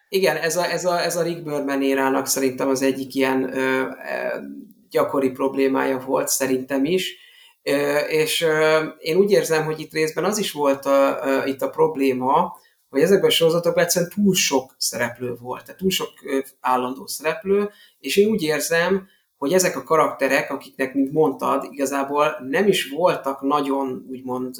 Igen, 0.08 0.36
ez 0.36 0.56
a, 0.56 0.70
ez 0.70 0.84
a, 0.84 1.02
ez 1.02 1.16
a 1.16 1.22
Rick 1.22 1.42
Berman 1.42 1.82
érának 1.82 2.26
szerintem 2.26 2.68
az 2.68 2.82
egyik 2.82 3.14
ilyen 3.14 3.56
ö, 3.56 3.80
ö, 3.80 3.88
gyakori 4.90 5.30
problémája 5.30 5.98
volt, 5.98 6.28
szerintem 6.28 6.84
is. 6.84 7.23
És 8.08 8.46
én 8.98 9.16
úgy 9.16 9.30
érzem, 9.30 9.64
hogy 9.64 9.80
itt 9.80 9.92
részben 9.92 10.24
az 10.24 10.38
is 10.38 10.52
volt 10.52 10.84
a, 10.84 11.22
a, 11.22 11.46
itt 11.46 11.62
a 11.62 11.70
probléma, 11.70 12.56
hogy 12.88 13.02
ezekben 13.02 13.30
a 13.30 13.32
sorozatokban 13.32 13.84
egyszerűen 13.84 14.10
túl 14.14 14.34
sok 14.34 14.74
szereplő 14.78 15.34
volt, 15.40 15.64
tehát 15.64 15.80
túl 15.80 15.90
sok 15.90 16.08
állandó 16.60 17.06
szereplő, 17.06 17.70
és 17.98 18.16
én 18.16 18.28
úgy 18.28 18.42
érzem, 18.42 19.06
hogy 19.36 19.52
ezek 19.52 19.76
a 19.76 19.82
karakterek, 19.82 20.50
akiknek, 20.50 20.94
mint 20.94 21.12
mondtad, 21.12 21.66
igazából 21.70 22.36
nem 22.48 22.66
is 22.66 22.90
voltak 22.90 23.40
nagyon, 23.40 24.06
úgymond 24.08 24.54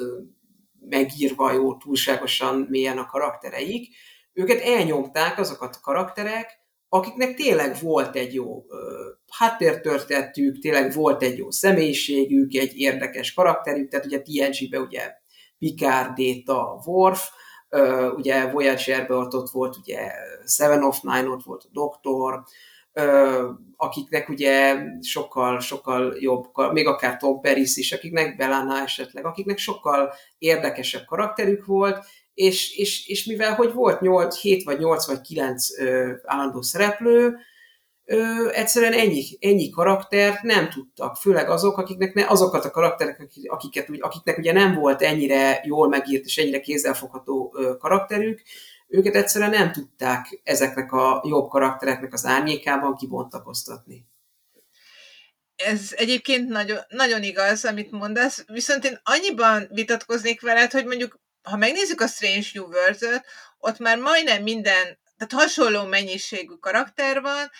megírva 0.89 1.53
jó 1.53 1.77
túlságosan 1.77 2.67
mélyen 2.71 2.99
a 2.99 3.07
karaktereik, 3.07 3.95
őket 4.33 4.61
elnyomták 4.61 5.39
azokat 5.39 5.77
a 5.77 5.81
karakterek, 5.83 6.64
akiknek 6.95 7.35
tényleg 7.35 7.77
volt 7.83 8.17
egy 8.17 8.35
jó 8.35 8.65
háttértörténetük, 9.31 10.59
tényleg 10.59 10.93
volt 10.93 11.23
egy 11.23 11.39
jó 11.39 11.51
személyiségük, 11.51 12.55
egy 12.55 12.77
érdekes 12.77 13.33
karakterük, 13.33 13.89
tehát 13.89 14.07
ugye 14.07 14.23
TNG-be 14.23 14.81
ugye 14.81 15.13
Picard, 15.59 16.13
Data, 16.17 16.83
Worf, 16.87 17.29
ugye 18.17 18.51
Voyager-be 18.51 19.15
ott, 19.15 19.35
ott 19.35 19.51
volt 19.51 19.77
ugye 19.77 20.11
Seven 20.47 20.83
of 20.83 21.01
Nine, 21.01 21.29
ott 21.29 21.43
volt 21.43 21.65
a 21.65 21.69
Doktor, 21.73 22.43
akiknek 23.77 24.29
ugye 24.29 24.77
sokkal, 25.01 25.61
sokkal 25.61 26.17
jobb, 26.19 26.45
még 26.73 26.87
akár 26.87 27.17
Tom 27.17 27.41
Paris 27.41 27.77
is, 27.77 27.93
akiknek 27.93 28.37
Belana 28.37 28.83
esetleg, 28.83 29.27
akiknek 29.27 29.59
sokkal 29.59 30.13
érdekesebb 30.39 31.05
karakterük 31.05 31.67
volt, 31.67 32.05
és, 32.35 32.77
és, 32.77 33.09
és 33.09 33.25
mivel 33.25 33.55
hogy 33.55 33.73
volt 33.73 34.01
8, 34.01 34.41
7 34.41 34.65
vagy 34.65 34.79
8 34.79 35.07
vagy 35.07 35.21
9 35.21 35.79
ö, 35.79 36.13
állandó 36.25 36.63
szereplő, 36.63 37.37
ö, 38.05 38.49
egyszerűen 38.53 38.93
ennyi, 38.93 39.25
ennyi 39.41 39.71
karaktert 39.71 40.43
nem 40.43 40.71
tudtak, 40.71 41.17
főleg 41.17 41.51
azok, 41.51 41.79
akiknek 41.79 42.15
ne, 42.15 42.27
azokat 42.27 42.65
a 42.65 42.71
karakterek, 42.71 43.29
akiket, 43.47 43.89
akiknek 43.99 44.39
ugye 44.39 44.53
nem 44.53 44.75
volt 44.75 45.03
ennyire 45.03 45.61
jól 45.65 45.89
megírt 45.89 46.25
és 46.25 46.39
ennyire 46.39 46.61
kézzelfogható 46.61 47.55
ö, 47.57 47.77
karakterük, 47.77 48.43
őket 48.89 49.15
egyszerűen 49.15 49.51
nem 49.51 49.73
tudták 49.73 50.41
ezeknek 50.45 50.93
a 50.93 51.23
jobb 51.29 51.49
karaktereknek 51.49 52.13
az 52.13 52.25
árnyékában 52.25 52.97
kibontakoztatni. 52.97 54.07
Ez 55.57 55.93
egyébként 55.97 56.49
nagyon, 56.49 56.79
nagyon 56.89 57.23
igaz, 57.23 57.65
amit 57.65 57.91
mondasz, 57.91 58.45
viszont 58.47 58.85
én 58.85 59.01
annyiban 59.03 59.69
vitatkoznék 59.71 60.41
veled, 60.41 60.71
hogy 60.71 60.87
mondjuk, 60.87 61.19
ha 61.45 61.57
megnézzük 61.57 62.01
a 62.01 62.07
Strange 62.07 62.47
New 62.53 62.67
world 62.67 63.23
ott 63.59 63.79
már 63.79 63.99
majdnem 63.99 64.43
minden 64.43 64.99
tehát 65.17 65.47
hasonló 65.47 65.85
mennyiségű 65.85 66.55
karakter 66.55 67.21
van, 67.21 67.51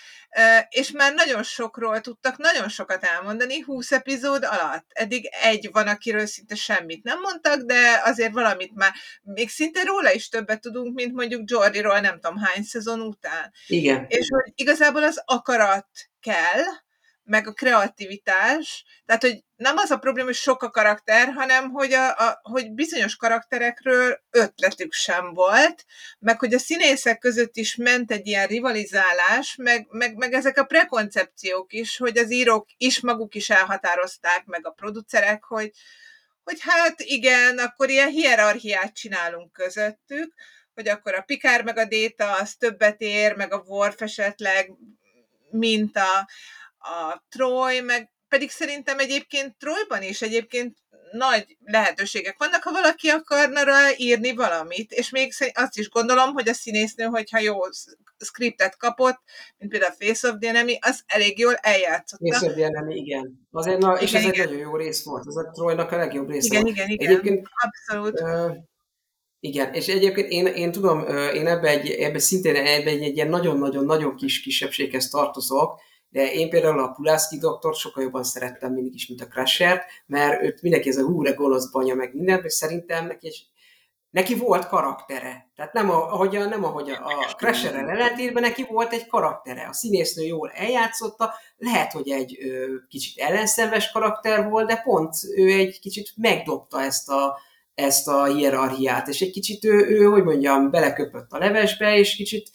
és 0.69 0.91
már 0.91 1.15
nagyon 1.15 1.43
sokról 1.43 2.01
tudtak 2.01 2.37
nagyon 2.37 2.69
sokat 2.69 3.05
elmondani 3.05 3.61
20 3.61 3.93
epizód 3.93 4.45
alatt. 4.45 4.87
Eddig 4.89 5.29
egy 5.43 5.69
van, 5.73 5.89
akiről 5.89 6.27
szinte 6.27 6.55
semmit 6.55 7.03
nem 7.03 7.21
mondtak, 7.21 7.61
de 7.61 8.01
azért 8.05 8.33
valamit 8.33 8.75
már, 8.75 8.93
még 9.23 9.49
szinte 9.49 9.83
róla 9.83 10.13
is 10.13 10.29
többet 10.29 10.61
tudunk, 10.61 10.95
mint 10.95 11.15
mondjuk 11.15 11.51
Jordiról 11.51 12.01
nem 12.01 12.21
tudom 12.21 12.39
hány 12.39 12.63
szezon 12.63 13.01
után. 13.01 13.53
Igen. 13.67 14.05
És 14.09 14.27
hogy 14.29 14.53
igazából 14.55 15.03
az 15.03 15.23
akarat 15.25 15.89
kell, 16.21 16.63
meg 17.25 17.49
a 17.49 17.53
kreativitás, 17.53 18.85
tehát 19.07 19.23
hogy 19.23 19.45
nem 19.57 19.77
az 19.77 19.91
a 19.91 19.99
probléma, 19.99 20.27
hogy 20.27 20.37
sok 20.37 20.63
a 20.63 20.71
karakter, 20.71 21.33
hanem 21.33 21.71
hogy, 21.71 21.93
a, 21.93 22.09
a, 22.09 22.41
hogy 22.43 22.73
bizonyos 22.73 23.17
karakterekről 23.17 24.21
ötletük 24.31 24.93
sem 24.93 25.35
volt, 25.35 25.85
meg 26.19 26.39
hogy 26.39 26.55
a 26.55 26.59
színészek 26.59 27.19
között 27.19 27.57
is 27.57 27.77
ment 27.77 28.11
egy 28.11 28.27
ilyen 28.27 28.47
rivalizálás, 28.47 29.55
meg, 29.57 29.87
meg, 29.91 30.17
meg 30.17 30.33
ezek 30.33 30.59
a 30.59 30.65
prekoncepciók 30.65 31.73
is, 31.73 31.97
hogy 31.97 32.19
az 32.19 32.33
írók 32.33 32.69
is 32.77 33.01
maguk 33.01 33.35
is 33.35 33.51
elhatározták, 33.51 34.45
meg 34.45 34.67
a 34.67 34.71
producerek, 34.71 35.45
hogy, 35.45 35.71
hogy 36.45 36.59
hát 36.61 37.01
igen, 37.01 37.59
akkor 37.59 37.91
ilyen 37.91 38.11
hierarchiát 38.11 38.95
csinálunk 38.95 39.53
közöttük, 39.53 40.35
hogy 40.75 40.89
akkor 40.89 41.15
a 41.15 41.23
Pikár 41.23 41.65
meg 41.65 41.79
a 41.79 41.85
Déta 41.85 42.33
az 42.37 42.55
többet 42.55 43.01
ér, 43.01 43.37
meg 43.37 43.53
a 43.53 43.63
Worf 43.67 44.03
esetleg, 44.03 44.73
mint 45.51 45.97
a, 45.97 46.29
a 46.85 47.25
Troy, 47.29 47.81
meg 47.81 48.13
pedig 48.29 48.51
szerintem 48.51 48.99
egyébként 48.99 49.57
Troyban 49.57 50.03
is 50.03 50.23
egyébként 50.23 50.77
nagy 51.13 51.57
lehetőségek 51.65 52.39
vannak, 52.39 52.63
ha 52.63 52.73
valaki 52.73 53.09
akarna 53.09 53.63
rá 53.63 53.89
írni 53.97 54.35
valamit, 54.35 54.93
és 54.93 55.11
még 55.11 55.33
azt 55.55 55.79
is 55.79 55.89
gondolom, 55.89 56.33
hogy 56.33 56.49
a 56.49 56.53
színésznő, 56.53 57.05
hogyha 57.05 57.39
jó 57.39 57.57
scriptet 58.25 58.77
kapott, 58.77 59.21
mint 59.57 59.71
például 59.71 59.93
a 59.99 60.05
Face 60.05 60.29
of 60.29 60.37
the 60.41 60.49
Enemy, 60.49 60.79
az 60.81 61.03
elég 61.07 61.39
jól 61.39 61.55
eljátszotta. 61.55 62.33
Face 62.33 62.47
of 62.47 62.53
the 62.53 62.65
Enemy, 62.65 62.95
igen. 62.95 63.49
Azért, 63.51 63.79
na, 63.79 64.01
és 64.01 64.11
igen, 64.11 64.23
ez 64.23 64.29
igen. 64.29 64.41
egy 64.41 64.51
nagyon 64.51 64.71
jó 64.71 64.77
rész 64.77 65.05
volt, 65.05 65.27
az 65.27 65.37
a 65.37 65.51
Troynak 65.51 65.93
a 65.93 65.97
legjobb 65.97 66.29
rész 66.29 66.45
igen, 66.45 66.63
volt. 66.63 66.75
Igen, 66.75 66.89
igen, 66.89 67.09
Egyébként, 67.09 67.49
abszolút. 67.65 68.21
Uh, 68.21 68.57
igen, 69.41 69.75
és 69.75 69.89
egyébként 69.89 70.31
én, 70.31 70.47
én 70.47 70.73
tudom, 70.73 71.01
én 71.35 71.47
ebbe, 71.47 71.69
egy, 71.69 71.91
ebbe 71.91 72.19
szintén 72.19 72.57
ebbe 72.57 72.91
egy, 72.91 73.03
egy 73.03 73.17
ilyen 73.17 73.29
nagyon-nagyon-nagyon 73.29 74.17
kis 74.17 74.41
kisebbséghez 74.41 75.09
tartozok, 75.09 75.81
de 76.15 76.33
én 76.33 76.51
például 76.51 76.79
a 76.79 76.91
Pulaski 76.91 77.39
doktort 77.39 77.77
sokkal 77.77 78.03
jobban 78.03 78.25
szerettem 78.25 78.73
mindig 78.73 78.95
is, 78.95 79.09
mint 79.09 79.21
a 79.21 79.27
Crusher-t, 79.27 79.85
mert 80.07 80.43
őt 80.43 80.63
mindenki 80.63 80.89
ez 80.89 80.97
a 80.97 81.05
húre 81.05 81.33
gonosz 81.33 81.71
banya, 81.71 81.95
meg 81.95 82.15
minden, 82.15 82.45
és 82.45 82.53
szerintem 82.53 83.07
neki, 83.07 83.27
és 83.27 83.43
neki 84.11 84.35
volt 84.35 84.67
karaktere. 84.67 85.51
Tehát 85.57 85.73
nem, 85.73 85.91
ahogy 85.91 86.37
a, 86.37 86.45
nem 86.45 86.65
ahogy 86.65 86.91
a, 86.91 87.07
a 87.07 87.35
crusher 87.37 87.75
ellentétben 87.75 88.43
neki 88.43 88.67
volt 88.69 88.93
egy 88.93 89.07
karaktere. 89.07 89.67
A 89.69 89.73
színésznő 89.73 90.25
jól 90.25 90.51
eljátszotta, 90.51 91.35
lehet, 91.57 91.93
hogy 91.93 92.11
egy 92.11 92.39
ö, 92.41 92.75
kicsit 92.89 93.23
ellenszenves 93.23 93.91
karakter 93.91 94.49
volt, 94.49 94.67
de 94.67 94.77
pont 94.77 95.15
ő 95.37 95.51
egy 95.51 95.79
kicsit 95.81 96.13
megdobta 96.17 96.83
ezt 96.83 97.09
a, 97.09 97.39
ezt 97.75 98.09
a 98.09 98.25
hierarchiát, 98.25 99.09
és 99.09 99.21
egy 99.21 99.31
kicsit 99.31 99.65
ő, 99.65 99.87
ő, 99.89 100.05
hogy 100.05 100.25
mondjam, 100.25 100.71
beleköpött 100.71 101.31
a 101.31 101.39
levesbe, 101.39 101.99
és 101.99 102.17
kicsit 102.17 102.51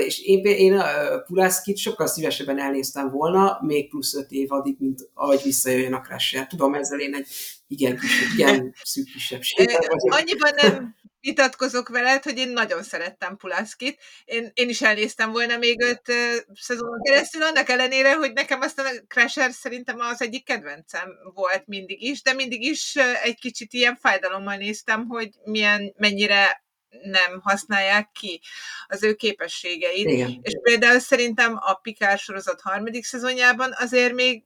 és 0.00 0.20
én, 0.20 0.44
én 0.44 0.78
a 0.78 1.18
Pulászkit 1.26 1.76
sokkal 1.76 2.06
szívesebben 2.06 2.58
elnéztem 2.58 3.10
volna, 3.10 3.58
még 3.62 3.88
plusz 3.88 4.14
öt 4.14 4.30
év 4.30 4.52
addig, 4.52 4.76
mint 4.78 5.00
ahogy 5.14 5.40
visszajöjjön 5.42 5.94
a 5.94 6.00
Crasher. 6.00 6.46
Tudom, 6.46 6.74
ezzel 6.74 7.00
én 7.00 7.14
egy 7.14 7.26
igen, 7.66 7.98
kis, 7.98 8.32
igen 8.34 8.74
szűk 8.82 9.04
kisebbség. 9.12 9.68
Annyiban 10.10 10.54
nem 10.62 10.94
vitatkozok 11.20 11.88
veled, 11.88 12.22
hogy 12.22 12.38
én 12.38 12.48
nagyon 12.48 12.82
szerettem 12.82 13.36
Pulaszkit. 13.36 14.00
Én, 14.24 14.50
én 14.54 14.68
is 14.68 14.82
elnéztem 14.82 15.32
volna 15.32 15.56
még 15.56 15.82
öt 15.82 16.02
szezonon 16.54 17.02
keresztül, 17.02 17.42
annak 17.42 17.68
ellenére, 17.68 18.14
hogy 18.14 18.32
nekem 18.32 18.60
aztán 18.60 18.86
a 18.86 19.06
Crasher 19.08 19.52
szerintem 19.52 19.98
az 19.98 20.22
egyik 20.22 20.44
kedvencem 20.44 21.08
volt 21.34 21.66
mindig 21.66 22.02
is, 22.02 22.22
de 22.22 22.32
mindig 22.32 22.62
is 22.62 22.96
egy 23.22 23.38
kicsit 23.38 23.72
ilyen 23.72 23.96
fájdalommal 23.96 24.56
néztem, 24.56 25.06
hogy 25.06 25.30
milyen, 25.44 25.94
mennyire 25.96 26.64
nem 27.02 27.40
használják 27.40 28.10
ki 28.12 28.40
az 28.86 29.02
ő 29.02 29.14
képességeit. 29.14 30.10
Igen. 30.10 30.38
És 30.42 30.52
például 30.62 30.98
szerintem 30.98 31.56
a 31.60 31.74
Pikár 31.74 32.18
sorozat 32.18 32.60
harmadik 32.60 33.04
szezonjában 33.04 33.74
azért 33.78 34.14
még 34.14 34.44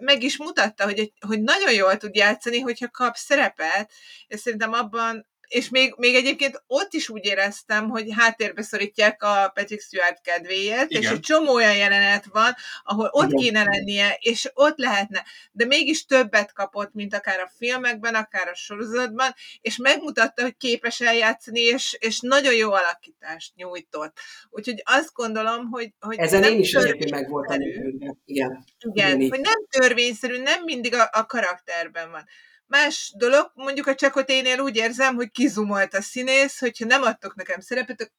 meg 0.00 0.22
is 0.22 0.38
mutatta, 0.38 0.84
hogy, 0.84 1.12
hogy 1.26 1.42
nagyon 1.42 1.72
jól 1.72 1.96
tud 1.96 2.14
játszani, 2.14 2.60
hogyha 2.60 2.88
kap 2.90 3.16
szerepet, 3.16 3.92
és 4.26 4.40
szerintem 4.40 4.72
abban 4.72 5.26
és 5.48 5.68
még, 5.68 5.94
még 5.96 6.14
egyébként 6.14 6.62
ott 6.66 6.92
is 6.92 7.08
úgy 7.08 7.24
éreztem, 7.24 7.88
hogy 7.88 8.06
háttérbe 8.16 8.62
szorítják 8.62 9.22
a 9.22 9.50
Patrick 9.54 9.82
Stewart 9.82 10.20
kedvéért, 10.20 10.90
Igen. 10.90 11.02
és 11.02 11.08
egy 11.08 11.20
csomó 11.20 11.54
olyan 11.54 11.76
jelenet 11.76 12.24
van, 12.24 12.54
ahol 12.84 13.08
ott 13.12 13.30
Igen. 13.30 13.42
kéne 13.42 13.64
lennie, 13.64 14.16
és 14.20 14.50
ott 14.54 14.78
lehetne, 14.78 15.24
de 15.52 15.64
mégis 15.64 16.04
többet 16.04 16.52
kapott, 16.52 16.92
mint 16.92 17.14
akár 17.14 17.40
a 17.40 17.50
filmekben, 17.56 18.14
akár 18.14 18.48
a 18.48 18.54
sorozatban, 18.54 19.34
és 19.60 19.76
megmutatta, 19.76 20.42
hogy 20.42 20.56
képes 20.56 21.00
eljátszani, 21.00 21.60
és, 21.60 21.96
és 21.98 22.20
nagyon 22.20 22.54
jó 22.54 22.72
alakítást 22.72 23.54
nyújtott. 23.54 24.18
Úgyhogy 24.50 24.82
azt 24.84 25.12
gondolom, 25.12 25.68
hogy, 25.70 25.92
hogy 26.00 26.18
Ezen 26.18 26.40
nem 26.40 26.52
én 26.52 26.58
is 26.58 26.74
egyébként 26.74 27.10
meg 27.10 27.28
voltam. 27.28 27.60
Igen. 27.60 28.18
Igen, 28.24 28.64
Igen 28.78 29.28
hogy 29.30 29.40
nem 29.40 29.66
törvényszerű, 29.70 30.42
nem 30.42 30.62
mindig 30.64 30.94
a, 30.94 31.08
a 31.12 31.26
karakterben 31.26 32.10
van. 32.10 32.24
Más 32.68 33.12
dolog, 33.16 33.50
mondjuk 33.54 33.86
a 33.86 33.94
Csakoténél 33.94 34.60
úgy 34.60 34.76
érzem, 34.76 35.14
hogy 35.14 35.30
kizumolt 35.30 35.94
a 35.94 36.02
színész, 36.02 36.58
hogyha 36.58 36.84
nem 36.84 37.02
adtok 37.02 37.34
nekem 37.34 37.60
szerepet, 37.60 38.12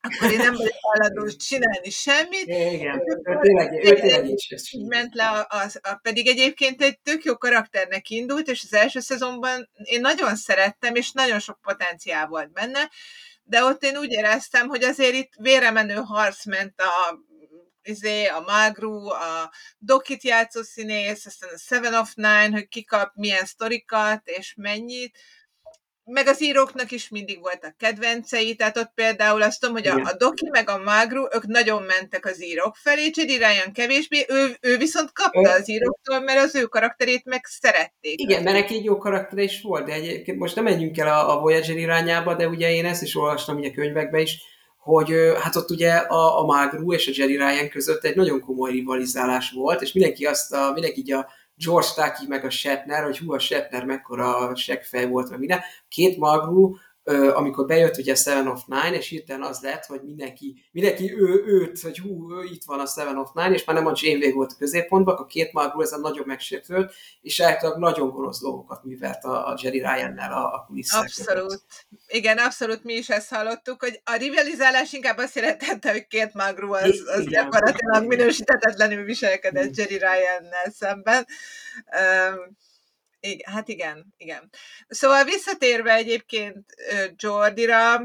akkor 0.00 0.30
én 0.30 0.38
nem 0.38 0.54
vagyok 0.54 0.74
hajlandó 0.80 1.28
csinálni 1.28 1.90
semmit. 1.90 2.46
Igen, 2.46 3.02
tényleg, 3.40 4.28
is 4.28 4.76
ment 4.88 5.14
le, 5.14 5.28
a, 5.28 5.46
a, 5.48 5.66
a, 5.82 5.94
pedig 6.02 6.26
egyébként 6.26 6.82
egy 6.82 6.98
tök 6.98 7.24
jó 7.24 7.36
karakternek 7.36 8.10
indult, 8.10 8.48
és 8.48 8.62
az 8.62 8.74
első 8.74 9.00
szezonban 9.00 9.70
én 9.82 10.00
nagyon 10.00 10.36
szerettem, 10.36 10.94
és 10.94 11.12
nagyon 11.12 11.38
sok 11.38 11.58
potenciál 11.62 12.26
volt 12.26 12.52
benne, 12.52 12.90
de 13.44 13.64
ott 13.64 13.82
én 13.82 13.96
úgy 13.96 14.12
éreztem, 14.12 14.68
hogy 14.68 14.82
azért 14.82 15.14
itt 15.14 15.32
véremenő 15.38 15.94
harc 15.94 16.44
ment 16.44 16.80
a 16.80 17.18
izé, 17.84 18.26
a 18.26 18.40
Magru, 18.40 19.08
a 19.08 19.50
Dokit 19.78 20.22
játszó 20.22 20.62
színész, 20.62 21.26
aztán 21.26 21.50
a 21.54 21.58
Seven 21.58 21.94
of 21.94 22.14
Nine, 22.14 22.50
hogy 22.50 22.68
kikap 22.68 23.10
milyen 23.14 23.44
sztorikat, 23.44 24.22
és 24.24 24.54
mennyit, 24.56 25.18
meg 26.04 26.26
az 26.26 26.42
íróknak 26.42 26.90
is 26.90 27.08
mindig 27.08 27.40
voltak 27.40 27.76
kedvencei, 27.76 28.54
tehát 28.54 28.76
ott 28.76 28.90
például 28.94 29.42
azt 29.42 29.60
tudom, 29.60 29.74
hogy 29.74 29.86
a, 29.86 29.94
a 29.94 30.16
Doki 30.16 30.48
meg 30.50 30.68
a 30.68 30.82
Magru, 30.82 31.28
ők 31.34 31.46
nagyon 31.46 31.82
mentek 31.82 32.26
az 32.26 32.42
írók 32.42 32.76
felé, 32.76 33.10
Jedi 33.14 33.36
Ryan 33.36 33.72
kevésbé, 33.72 34.24
ő, 34.28 34.56
ő 34.60 34.76
viszont 34.76 35.12
kapta 35.12 35.50
az 35.50 35.68
íróktól, 35.68 36.20
mert 36.20 36.40
az 36.40 36.54
ő 36.54 36.64
karakterét 36.64 37.24
meg 37.24 37.44
szerették. 37.44 38.20
Igen, 38.20 38.42
mert 38.42 38.56
neki 38.56 38.74
egy 38.74 38.84
jó 38.84 38.98
karakter 38.98 39.38
is 39.38 39.62
volt, 39.62 39.86
de 39.86 39.92
egyébként 39.92 40.38
most 40.38 40.54
nem 40.54 40.64
menjünk 40.64 40.98
el 40.98 41.08
a, 41.08 41.36
a 41.36 41.40
Voyager 41.40 41.76
irányába, 41.76 42.34
de 42.34 42.48
ugye 42.48 42.72
én 42.72 42.86
ezt 42.86 43.02
is 43.02 43.16
olvastam 43.16 43.56
ugye 43.56 43.70
könyvekben 43.70 44.20
is, 44.20 44.38
hogy 44.84 45.14
hát 45.40 45.56
ott 45.56 45.70
ugye 45.70 45.92
a, 45.92 46.40
a 46.40 46.44
Magru 46.44 46.92
és 46.92 47.08
a 47.08 47.12
Jerry 47.14 47.36
Ryan 47.36 47.68
között 47.68 48.04
egy 48.04 48.16
nagyon 48.16 48.40
komoly 48.40 48.70
rivalizálás 48.70 49.50
volt, 49.50 49.82
és 49.82 49.92
mindenki 49.92 50.24
azt 50.24 50.52
a, 50.52 50.70
mindenki 50.72 51.00
így 51.00 51.12
a 51.12 51.28
George 51.56 51.88
Taki 51.94 52.26
meg 52.28 52.44
a 52.44 52.50
Shatner, 52.50 53.04
hogy 53.04 53.18
hú, 53.18 53.32
a 53.32 53.38
Shatner 53.38 53.84
mekkora 53.84 54.56
seggfej 54.56 55.08
volt, 55.08 55.30
meg 55.30 55.38
minden. 55.38 55.60
Két 55.88 56.18
Magru 56.18 56.74
amikor 57.34 57.66
bejött 57.66 57.96
ugye 57.96 58.12
a 58.12 58.16
Seven 58.16 58.46
of 58.46 58.62
Nine, 58.66 58.96
és 58.96 59.08
hirtelen 59.08 59.42
az 59.42 59.60
lett, 59.60 59.84
hogy 59.84 60.00
mindenki, 60.02 60.64
mindenki 60.72 61.12
ő, 61.16 61.44
őt, 61.46 61.80
hogy 61.80 61.98
hú, 61.98 62.32
ő, 62.32 62.44
itt 62.44 62.64
van 62.64 62.80
a 62.80 62.86
Seven 62.86 63.18
of 63.18 63.30
Nine, 63.34 63.50
és 63.50 63.64
már 63.64 63.76
nem 63.76 63.86
a 63.86 63.92
Janeway 63.94 64.32
volt 64.32 64.52
a 64.52 64.58
középpontban, 64.58 65.14
a 65.14 65.26
két 65.26 65.52
Margot 65.52 65.82
ez 65.82 65.92
a 65.92 65.98
nagyon 65.98 66.26
megsértült, 66.26 66.92
és 67.20 67.40
általában 67.40 67.80
nagyon 67.80 68.10
gonosz 68.10 68.40
dolgokat 68.40 68.84
művelt 68.84 69.24
a, 69.24 69.48
a 69.48 69.58
Jerry 69.62 69.78
Ryan-nel 69.78 70.32
a, 70.32 70.54
a 70.54 70.68
Abszolút. 70.90 71.62
Igen, 72.06 72.38
abszolút 72.38 72.84
mi 72.84 72.92
is 72.92 73.08
ezt 73.08 73.30
hallottuk, 73.34 73.82
hogy 73.82 74.00
a 74.04 74.16
rivalizálás 74.16 74.92
inkább 74.92 75.18
azt 75.18 75.34
jelentette, 75.34 75.90
hogy 75.90 76.06
két 76.06 76.34
Magru 76.34 76.72
az, 76.72 77.02
az 77.06 77.24
gyakorlatilag 77.24 78.06
minősítetetlenül 78.06 79.04
viselkedett 79.04 79.76
Jerry 79.76 79.96
Ryan-nel 79.96 80.70
szemben. 80.70 81.26
Um, 81.86 82.56
igen, 83.24 83.52
hát 83.52 83.68
igen, 83.68 84.14
igen. 84.16 84.50
Szóval 84.88 85.24
visszatérve 85.24 85.94
egyébként 85.94 86.64
Jordira, 87.16 88.02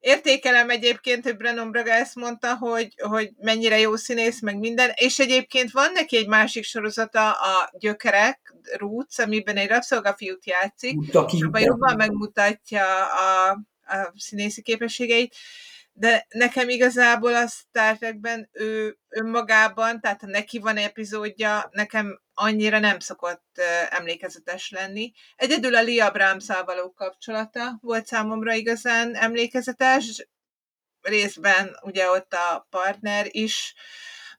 értékelem 0.00 0.70
egyébként, 0.70 1.24
hogy 1.24 1.36
Brennan 1.36 1.70
Braga 1.70 1.90
ezt 1.90 2.14
mondta, 2.14 2.56
hogy, 2.56 2.94
hogy 3.02 3.30
mennyire 3.40 3.78
jó 3.78 3.96
színész, 3.96 4.40
meg 4.40 4.58
minden, 4.58 4.90
és 4.94 5.18
egyébként 5.18 5.70
van 5.70 5.92
neki 5.92 6.16
egy 6.16 6.28
másik 6.28 6.64
sorozata, 6.64 7.30
a 7.30 7.70
Gyökerek, 7.78 8.54
Roots, 8.76 9.18
amiben 9.18 9.56
egy 9.56 9.68
rabszolgafiút 9.68 10.46
játszik, 10.46 10.96
és 11.06 11.46
jobban 11.52 11.96
megmutatja 11.96 13.06
a, 13.06 13.50
a 13.86 14.12
színészi 14.16 14.62
képességeit, 14.62 15.34
de 15.92 16.26
nekem 16.28 16.68
igazából 16.68 17.34
a 17.34 17.46
Star 17.46 17.96
Trekben 17.96 18.48
ő 18.52 18.98
önmagában, 19.08 20.00
tehát 20.00 20.20
ha 20.20 20.26
neki 20.26 20.58
van 20.58 20.76
epizódja, 20.76 21.68
nekem 21.72 22.20
annyira 22.34 22.78
nem 22.78 22.98
szokott 22.98 23.60
emlékezetes 23.90 24.70
lenni. 24.70 25.12
Egyedül 25.36 25.76
a 25.76 25.82
Lia 25.82 26.10
brahms 26.10 26.46
való 26.64 26.92
kapcsolata 26.92 27.78
volt 27.80 28.06
számomra 28.06 28.52
igazán 28.52 29.14
emlékezetes, 29.14 30.26
részben 31.00 31.78
ugye 31.82 32.10
ott 32.10 32.32
a 32.34 32.66
partner 32.70 33.26
is, 33.30 33.74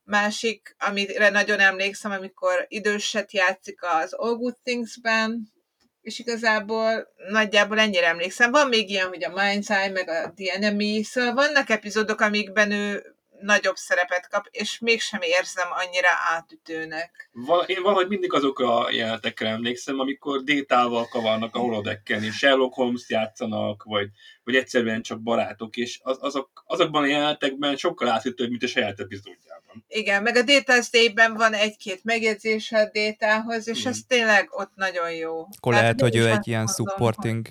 másik, 0.04 0.76
amire 0.80 1.30
nagyon 1.30 1.60
emlékszem, 1.60 2.12
amikor 2.12 2.66
időset 2.68 3.32
játszik 3.32 3.84
az 3.84 4.14
All 4.14 4.36
Good 4.36 4.58
Things-ben, 4.64 5.54
és 6.02 6.20
igazából 6.20 7.08
nagyjából 7.30 7.80
ennyire 7.80 8.08
emlékszem. 8.08 8.52
Van 8.52 8.68
még 8.68 8.90
ilyen, 8.90 9.08
hogy 9.08 9.24
a 9.24 9.34
Mind's 9.34 9.70
Eye, 9.70 9.90
meg 9.90 10.10
a 10.10 10.34
The 10.36 10.54
Enemy, 10.54 11.04
szóval 11.04 11.34
vannak 11.34 11.70
epizódok, 11.70 12.20
amikben 12.20 12.72
ő 12.72 13.15
nagyobb 13.46 13.76
szerepet 13.76 14.30
kap, 14.30 14.48
és 14.52 14.80
mégsem 14.80 15.22
érzem 15.22 15.68
annyira 15.72 16.08
átütőnek. 16.34 17.30
Val- 17.32 17.70
én 17.70 17.82
valahogy 17.82 18.08
mindig 18.08 18.34
azokra 18.34 18.86
a 18.86 18.92
jelenetekre 18.92 19.50
emlékszem, 19.50 20.00
amikor 20.00 20.44
détával 20.44 21.08
kavarnak 21.08 21.56
a 21.56 21.60
holodecken, 21.60 22.24
és 22.24 22.36
Sherlock 22.36 22.74
Holmes 22.74 23.10
játszanak, 23.10 23.84
vagy, 23.84 24.10
vagy 24.44 24.56
egyszerűen 24.56 25.02
csak 25.02 25.22
barátok, 25.22 25.76
és 25.76 26.00
az, 26.04 26.18
azok, 26.22 26.64
azokban 26.66 27.04
a 27.04 27.08
jelenetekben 27.08 27.78
sokkal 27.78 28.10
átütőbb, 28.10 28.50
mint 28.50 28.64
a 28.64 28.68
saját 28.68 29.00
epizódjában. 29.00 29.86
Igen, 29.88 30.24
meg 30.24 30.36
a 30.36 30.44
Data's 30.44 30.88
Day-ben 30.92 31.34
van 31.34 31.54
egy-két 31.54 32.04
megjegyzés 32.04 32.72
a 32.72 32.90
Détához, 32.90 33.68
és 33.68 33.80
Igen. 33.80 33.92
ez 33.92 34.00
tényleg 34.08 34.48
ott 34.52 34.72
nagyon 34.76 35.12
jó. 35.12 35.48
Akkor 35.58 35.74
lehet, 35.74 36.02
hogy 36.02 36.16
ő 36.16 36.30
egy 36.30 36.48
ilyen 36.48 36.68
supporting 36.68 37.48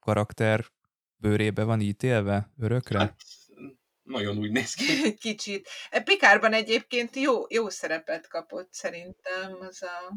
karakter 0.00 0.64
bőrébe 1.16 1.62
van 1.62 1.80
ítélve 1.80 2.50
örökre? 2.58 2.98
Hát, 2.98 3.14
nagyon 4.08 4.38
úgy 4.38 4.50
néz 4.50 4.74
ki. 4.74 4.84
Kicsit. 5.28 5.68
E, 5.90 6.00
Pikárban 6.00 6.52
egyébként 6.52 7.16
jó, 7.16 7.42
jó 7.48 7.68
szerepet 7.68 8.28
kapott 8.28 8.72
szerintem 8.72 9.56
az 9.60 9.82
a 9.82 10.14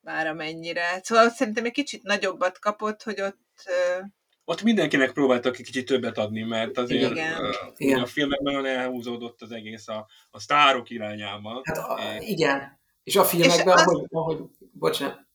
már 0.00 0.26
amennyire. 0.26 1.00
Szóval 1.02 1.28
szerintem 1.30 1.64
egy 1.64 1.72
kicsit 1.72 2.02
nagyobbat 2.02 2.58
kapott, 2.58 3.02
hogy 3.02 3.20
ott 3.20 3.70
ott 4.48 4.62
mindenkinek 4.62 5.12
próbáltak 5.12 5.58
egy 5.58 5.64
kicsit 5.64 5.86
többet 5.86 6.18
adni, 6.18 6.42
mert 6.42 6.78
azért 6.78 7.10
Igen. 7.10 7.44
uh, 7.44 7.54
Igen. 7.76 8.00
a 8.00 8.06
filmekben 8.06 8.54
nagyon 8.54 8.78
elhúzódott 8.78 9.42
az 9.42 9.50
egész 9.52 9.88
a, 9.88 10.08
a 10.30 10.40
sztárok 10.40 10.90
irányába. 10.90 11.60
Hát 11.64 11.76
a, 11.78 11.98
igen. 12.18 12.80
És 13.02 13.16
a 13.16 13.24
filmekben, 13.24 13.58
És 13.66 13.72
az- 13.72 13.86
ahogy, 13.86 14.06
ahogy, 14.10 14.38
bocsánat, 14.72 15.26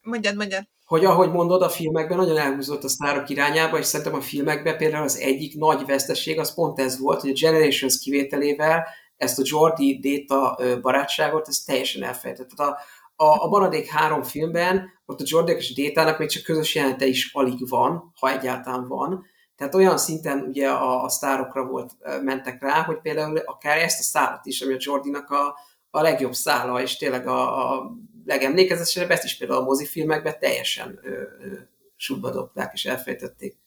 mondjad, 0.00 0.36
mondjad. 0.36 0.68
Hogy 0.88 1.04
ahogy 1.04 1.30
mondod, 1.30 1.62
a 1.62 1.68
filmekben 1.68 2.16
nagyon 2.16 2.36
elhúzott 2.36 2.84
a 2.84 2.88
sztárok 2.88 3.28
irányába, 3.28 3.78
és 3.78 3.86
szerintem 3.86 4.14
a 4.14 4.20
filmekben 4.20 4.76
például 4.76 5.04
az 5.04 5.18
egyik 5.18 5.54
nagy 5.54 5.86
veszteség 5.86 6.38
az 6.38 6.54
pont 6.54 6.78
ez 6.78 6.98
volt, 7.00 7.20
hogy 7.20 7.30
a 7.30 7.38
Generations 7.40 7.98
kivételével 7.98 8.86
ezt 9.16 9.38
a 9.38 9.42
Jordi 9.44 9.98
Data 9.98 10.56
ö, 10.60 10.80
barátságot, 10.80 11.48
ez 11.48 11.58
teljesen 11.58 12.02
elfelejtett. 12.02 12.48
Tehát 12.48 12.72
a, 13.16 13.24
a, 13.24 13.44
a 13.44 13.48
maradék 13.48 13.86
három 13.86 14.22
filmben, 14.22 14.90
ott 15.06 15.20
a 15.20 15.24
Jordi 15.26 15.52
és 15.52 15.72
a 15.76 15.82
Data-nak 15.82 16.18
még 16.18 16.28
csak 16.28 16.42
közös 16.42 16.74
jelente 16.74 17.06
is 17.06 17.32
alig 17.32 17.68
van, 17.68 18.12
ha 18.20 18.30
egyáltalán 18.30 18.88
van. 18.88 19.26
Tehát 19.56 19.74
olyan 19.74 19.98
szinten 19.98 20.44
ugye 20.48 20.68
a, 20.68 21.04
a 21.04 21.08
sztárokra 21.08 21.66
volt, 21.66 21.92
mentek 22.22 22.62
rá, 22.62 22.82
hogy 22.82 23.00
például 23.00 23.38
akár 23.38 23.78
ezt 23.78 24.00
a 24.00 24.02
szálat 24.02 24.46
is, 24.46 24.60
ami 24.60 24.72
a 24.72 24.78
Jordinak 24.80 25.30
a, 25.30 25.54
a 25.90 26.02
legjobb 26.02 26.34
szála, 26.34 26.82
és 26.82 26.96
tényleg 26.96 27.26
a, 27.26 27.72
a 27.72 27.90
legemlékezetesebb, 28.28 29.10
ezt 29.10 29.24
is 29.24 29.36
például 29.36 29.60
a 29.60 29.64
mozifilmekben 29.64 30.38
teljesen 30.38 30.98
ö, 31.02 31.08
ö, 31.10 31.54
sútba 31.96 32.30
dobták 32.30 32.72
és 32.74 32.84
elfejtették. 32.84 33.58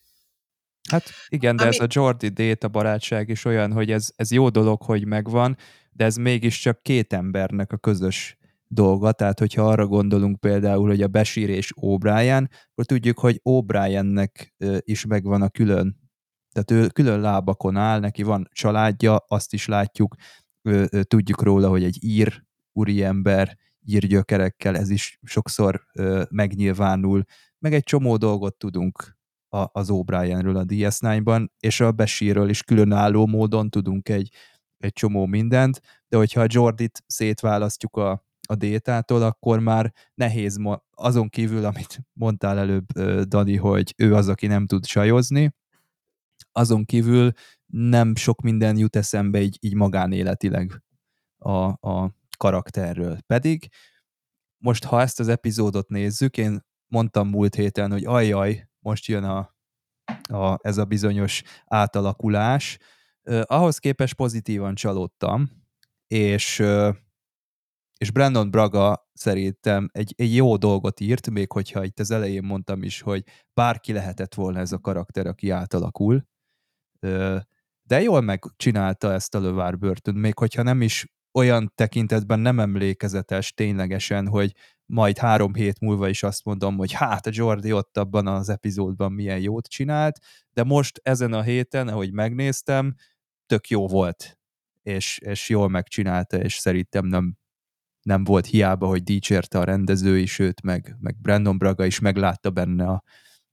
Hát 0.90 1.04
igen, 1.28 1.56
de 1.56 1.64
Ami- 1.64 1.76
ez 1.76 1.82
a 1.82 1.88
Jordi 1.90 2.28
Data 2.28 2.68
barátság 2.68 3.30
is 3.30 3.46
olyan, 3.46 3.72
hogy 3.72 3.92
ez, 3.92 4.10
ez 4.16 4.32
jó 4.32 4.50
dolog, 4.50 4.82
hogy 4.82 5.06
megvan, 5.06 5.58
de 5.92 6.06
ez 6.06 6.16
mégiscsak 6.16 6.84
két 6.84 7.14
embernek 7.14 7.72
a 7.72 7.78
közös 7.78 8.38
dolga, 8.68 9.12
tehát 9.12 9.40
hogyha 9.40 9.68
arra 9.68 9.88
gondolunk 9.88 10.40
például, 10.40 10.88
hogy 10.88 11.02
a 11.02 11.08
Besír 11.08 11.50
és 11.50 11.72
O'Brien, 11.82 12.50
akkor 12.72 12.86
tudjuk, 12.86 13.20
hogy 13.20 13.42
O'Briennek 13.44 14.30
is 14.80 15.06
megvan 15.06 15.42
a 15.42 15.50
külön, 15.50 16.00
tehát 16.52 16.84
ő 16.84 16.88
külön 16.88 17.20
lábakon 17.20 17.76
áll, 17.76 18.00
neki 18.00 18.24
van 18.24 18.50
családja, 18.52 19.16
azt 19.28 19.54
is 19.54 19.68
látjuk, 19.68 20.16
tudjuk 21.02 21.42
róla, 21.42 21.70
hogy 21.70 21.84
egy 21.84 22.04
ír 22.04 22.44
úriember, 22.74 23.58
ír 23.86 24.08
gyökerekkel, 24.08 24.78
ez 24.78 24.90
is 24.90 25.20
sokszor 25.24 25.86
ö, 25.94 26.24
megnyilvánul, 26.30 27.24
meg 27.60 27.74
egy 27.74 27.84
csomó 27.84 28.18
dolgot 28.18 28.58
tudunk 28.58 29.18
a, 29.50 29.80
az 29.80 29.90
O'Brienről 29.92 30.56
a 30.56 30.66
DS9-ban, 30.66 31.48
és 31.60 31.80
a 31.80 31.92
Besírről 31.92 32.50
is 32.50 32.64
különálló 32.64 33.26
módon 33.26 33.70
tudunk 33.70 34.10
egy, 34.10 34.32
egy 34.78 34.94
csomó 34.94 35.26
mindent, 35.26 35.82
de 36.08 36.18
hogyha 36.18 36.42
a 36.42 36.48
Jordit 36.50 37.04
szétválasztjuk 37.08 37.96
a, 37.96 38.26
a 38.48 38.56
détától, 38.56 39.22
akkor 39.22 39.60
már 39.60 39.94
nehéz, 40.14 40.58
mo- 40.58 40.84
azon 40.92 41.30
kívül, 41.30 41.66
amit 41.66 42.00
mondtál 42.14 42.58
előbb, 42.58 42.86
Dani, 43.28 43.56
hogy 43.56 43.94
ő 43.98 44.16
az, 44.16 44.28
aki 44.28 44.48
nem 44.48 44.68
tud 44.68 44.86
sajozni, 44.86 45.54
azon 46.52 46.86
kívül 46.86 47.32
nem 47.66 48.16
sok 48.16 48.42
minden 48.42 48.78
jut 48.78 48.96
eszembe 48.96 49.42
így, 49.42 49.58
így 49.62 49.74
magánéletileg 49.74 50.84
a, 51.38 51.90
a 51.90 52.16
karakterről. 52.42 53.18
Pedig 53.26 53.68
most, 54.58 54.84
ha 54.84 55.02
ezt 55.02 55.20
az 55.20 55.28
epizódot 55.28 55.90
nézzük, 55.90 56.38
én 56.38 56.60
mondtam 56.88 57.28
múlt 57.28 57.56
héten, 57.56 57.92
hogy 57.92 58.06
ajjaj, 58.06 58.70
most 58.80 59.06
jön 59.06 59.24
a, 59.24 59.56
a, 60.30 60.58
ez 60.62 60.78
a 60.78 60.86
bizonyos 60.86 61.44
átalakulás. 61.66 62.78
Uh, 63.24 63.42
ahhoz 63.46 63.78
képest 63.78 64.14
pozitívan 64.14 64.76
csalódtam, 64.76 65.50
és, 66.08 66.60
uh, 66.60 66.96
és 67.98 68.12
Brandon 68.12 68.52
Braga 68.52 69.10
szerintem 69.14 69.90
egy, 69.92 70.14
egy 70.18 70.36
jó 70.36 70.58
dolgot 70.58 71.00
írt, 71.00 71.30
még 71.30 71.52
hogyha 71.52 71.84
itt 71.84 72.00
az 72.00 72.12
elején 72.12 72.44
mondtam 72.44 72.84
is, 72.84 73.02
hogy 73.02 73.24
bárki 73.54 73.94
lehetett 73.94 74.34
volna 74.34 74.60
ez 74.60 74.72
a 74.72 74.80
karakter, 74.80 75.28
aki 75.28 75.50
átalakul. 75.50 76.26
Uh, 77.02 77.40
de 77.82 78.02
jól 78.02 78.22
megcsinálta 78.22 79.14
ezt 79.14 79.36
a 79.36 79.40
Lövár 79.40 79.78
Burton, 79.78 80.16
még 80.16 80.38
hogyha 80.38 80.64
nem 80.64 80.82
is 80.82 81.06
olyan 81.34 81.72
tekintetben 81.76 82.40
nem 82.40 82.60
emlékezetes 82.60 83.54
ténylegesen, 83.54 84.28
hogy 84.28 84.54
majd 84.86 85.18
három 85.18 85.54
hét 85.54 85.80
múlva 85.80 86.10
is 86.10 86.24
azt 86.24 86.44
mondom, 86.44 86.78
hogy 86.78 86.92
hát 86.92 87.26
a 87.26 87.32
Jordi 87.34 87.72
ott 87.72 87.98
abban 87.98 88.28
az 88.28 88.50
epizódban 88.50 89.12
milyen 89.12 89.40
jót 89.40 89.68
csinált, 89.68 90.20
de 90.54 90.64
most 90.64 91.00
ezen 91.04 91.34
a 91.34 91.42
héten, 91.42 91.88
ahogy 91.88 92.14
megnéztem, 92.14 92.96
tök 93.46 93.68
jó 93.68 93.88
volt, 93.88 94.40
és, 94.82 95.18
és 95.18 95.50
jól 95.50 95.70
megcsinálta, 95.70 96.38
és 96.38 96.58
szerintem 96.58 97.06
nem, 97.06 97.38
nem 98.02 98.24
volt 98.24 98.46
hiába, 98.46 98.88
hogy 98.88 99.04
dicsérte 99.04 99.60
a 99.60 99.64
rendező 99.64 100.18
is 100.18 100.40
őt, 100.40 100.62
meg, 100.62 100.96
meg 101.00 101.16
Brandon 101.22 101.58
Braga 101.58 101.86
is 101.86 102.00
meglátta 102.00 102.50
benne 102.50 102.88
a, 102.88 103.04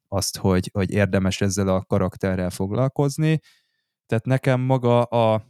azt, 0.09 0.37
hogy, 0.37 0.71
hogy 0.73 0.91
érdemes 0.91 1.41
ezzel 1.41 1.69
a 1.69 1.85
karakterrel 1.85 2.51
foglalkozni. 2.51 3.39
Tehát 4.07 4.25
nekem 4.25 4.61
maga 4.61 5.03
a, 5.03 5.43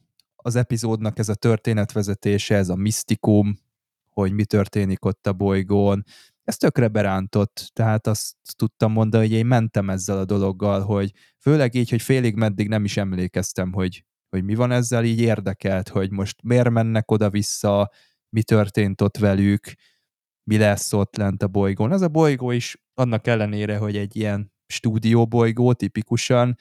az 0.49 0.57
epizódnak 0.57 1.19
ez 1.19 1.29
a 1.29 1.35
történetvezetése, 1.35 2.55
ez 2.55 2.69
a 2.69 2.77
misztikum, 2.77 3.59
hogy 4.09 4.33
mi 4.33 4.45
történik 4.45 5.05
ott 5.05 5.27
a 5.27 5.33
bolygón, 5.33 6.05
ez 6.45 6.57
tökre 6.57 6.89
berántott, 6.89 7.71
tehát 7.73 8.07
azt 8.07 8.35
tudtam 8.57 8.93
mondani, 8.93 9.27
hogy 9.27 9.37
én 9.37 9.47
mentem 9.47 9.91
ezzel 9.91 10.19
a 10.19 10.25
dologgal, 10.25 10.81
hogy 10.81 11.13
főleg 11.39 11.75
így, 11.75 11.91
hogy 11.91 12.03
félig 12.03 12.35
meddig 12.35 12.69
nem 12.69 12.85
is 12.85 12.97
emlékeztem, 12.97 13.73
hogy, 13.73 14.05
hogy 14.29 14.45
mi 14.45 14.55
van 14.55 14.71
ezzel, 14.71 15.05
így 15.05 15.21
érdekelt, 15.21 15.89
hogy 15.89 16.11
most 16.11 16.43
miért 16.43 16.71
mennek 16.71 17.11
oda-vissza, 17.11 17.91
mi 18.29 18.43
történt 18.43 19.01
ott 19.01 19.17
velük, 19.17 19.73
mi 20.45 20.57
lesz 20.57 20.93
ott 20.93 21.17
lent 21.17 21.43
a 21.43 21.49
bolygón. 21.49 21.93
Ez 21.93 22.03
a 22.03 22.09
bolygó 22.09 22.51
is 22.51 22.77
annak 22.95 23.27
ellenére, 23.27 23.77
hogy 23.77 23.97
egy 23.97 24.17
ilyen 24.17 24.53
stúdióbolygó 24.67 25.73
tipikusan, 25.73 26.57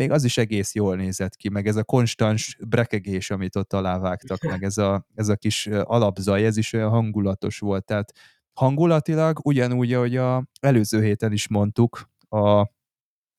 még 0.00 0.10
az 0.10 0.24
is 0.24 0.36
egész 0.36 0.74
jól 0.74 0.96
nézett 0.96 1.36
ki, 1.36 1.48
meg 1.48 1.66
ez 1.66 1.76
a 1.76 1.84
konstans 1.84 2.56
brekegés, 2.68 3.30
amit 3.30 3.56
ott 3.56 3.72
alávágtak, 3.72 4.42
meg 4.42 4.62
ez 4.62 4.78
a, 4.78 5.06
ez 5.14 5.28
a 5.28 5.36
kis 5.36 5.66
alapzaj, 5.66 6.44
ez 6.44 6.56
is 6.56 6.72
olyan 6.72 6.90
hangulatos 6.90 7.58
volt, 7.58 7.84
tehát 7.84 8.12
hangulatilag 8.52 9.46
ugyanúgy, 9.46 9.92
ahogy 9.92 10.16
a 10.16 10.44
előző 10.60 11.02
héten 11.02 11.32
is 11.32 11.48
mondtuk, 11.48 12.10
a 12.28 12.68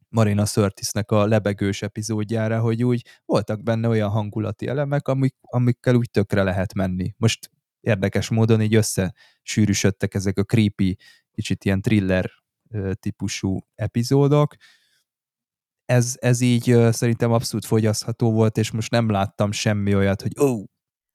Marina 0.10 0.46
Sörtisnek 0.46 1.12
a 1.12 1.26
lebegős 1.26 1.82
epizódjára, 1.82 2.60
hogy 2.60 2.84
úgy 2.84 3.06
voltak 3.26 3.64
benne 3.64 3.88
olyan 3.88 4.10
hangulati 4.10 4.68
elemek, 4.68 5.08
amik, 5.08 5.36
amikkel 5.42 5.96
úgy 5.96 6.10
tökre 6.10 6.44
lehet 6.44 6.74
menni. 6.74 7.14
Most 7.18 7.52
érdekes 7.80 8.30
módon 8.30 8.62
így 8.62 8.76
összesűrűsödtek 8.76 10.14
ezek 10.14 10.38
a 10.38 10.44
creepy, 10.44 10.98
kicsit 11.32 11.66
ilyen 11.66 11.82
thriller 11.82 12.32
típusú 13.00 13.60
epizódok, 13.76 14.56
ez, 15.92 16.16
ez 16.20 16.42
így 16.42 16.76
szerintem 16.92 17.32
abszolút 17.32 17.66
fogyasztható 17.66 18.32
volt, 18.32 18.58
és 18.58 18.72
most 18.72 18.92
nem 18.92 19.10
láttam 19.10 19.52
semmi 19.52 19.96
olyat, 19.96 20.22
hogy 20.22 20.40
ó, 20.40 20.64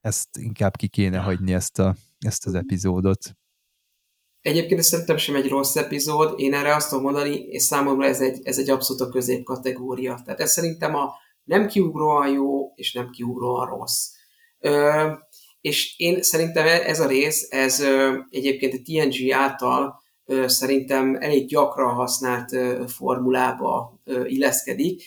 ezt 0.01 0.29
inkább 0.39 0.77
ki 0.77 0.89
kéne 0.89 1.19
hagyni 1.19 1.53
ezt, 1.53 1.79
a, 1.79 1.95
ezt 2.19 2.47
az 2.47 2.55
epizódot. 2.55 3.37
Egyébként 4.41 4.81
ez 4.81 4.87
szerintem 4.87 5.17
sem 5.17 5.35
egy 5.35 5.49
rossz 5.49 5.77
epizód, 5.77 6.41
én 6.41 6.55
erre 6.55 6.75
azt 6.75 6.89
tudom 6.89 7.05
mondani, 7.05 7.35
és 7.35 7.63
számomra 7.63 8.07
ez 8.07 8.21
egy, 8.21 8.41
ez 8.43 8.59
egy 8.59 8.71
abszolút 8.71 9.03
a 9.03 9.09
középkategória. 9.09 10.21
Tehát 10.25 10.41
ez 10.41 10.53
szerintem 10.53 10.95
a 10.95 11.13
nem 11.45 11.67
kiugróan 11.67 12.29
jó, 12.29 12.73
és 12.75 12.93
nem 12.93 13.11
kiugróan 13.11 13.69
rossz. 13.69 14.09
Ö, 14.59 15.11
és 15.61 15.99
én 15.99 16.23
szerintem 16.23 16.67
ez 16.67 17.01
a 17.01 17.07
rész, 17.07 17.47
ez 17.51 17.81
ö, 17.81 18.19
egyébként 18.31 18.75
a 18.75 18.83
TNG 18.85 19.31
által 19.33 20.03
ö, 20.25 20.49
szerintem 20.49 21.17
elég 21.21 21.47
gyakran 21.47 21.95
használt 21.95 22.53
ö, 22.53 22.85
formulába 22.87 23.96
illeszkedik. 24.25 25.03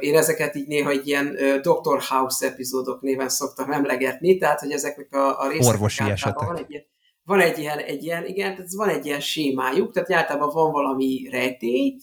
Én 0.00 0.16
ezeket 0.16 0.56
így 0.56 0.66
néha 0.66 0.90
egy 0.90 1.08
ilyen 1.08 1.36
Dr. 1.62 2.02
House 2.08 2.46
epizódok 2.46 3.00
néven 3.00 3.28
szoktam 3.28 3.72
emlegetni, 3.72 4.38
tehát 4.38 4.60
hogy 4.60 4.70
ezeknek 4.70 5.12
a, 5.12 5.40
a 5.40 5.48
részeknek 5.48 5.74
Orvosi 5.74 6.02
esetek. 6.10 6.46
van 6.46 6.56
egy 6.56 6.70
ilyen, 6.70 6.84
van 7.24 7.40
egy 7.40 7.58
ilyen, 7.58 7.78
egy 7.78 8.04
ilyen, 8.04 8.26
igen, 8.26 8.54
tehát 8.54 8.72
van 8.72 8.88
egy 8.88 9.06
ilyen 9.06 9.20
sémájuk, 9.20 9.92
tehát 9.92 10.12
általában 10.12 10.50
van 10.52 10.72
valami 10.72 11.28
rejtély, 11.30 11.96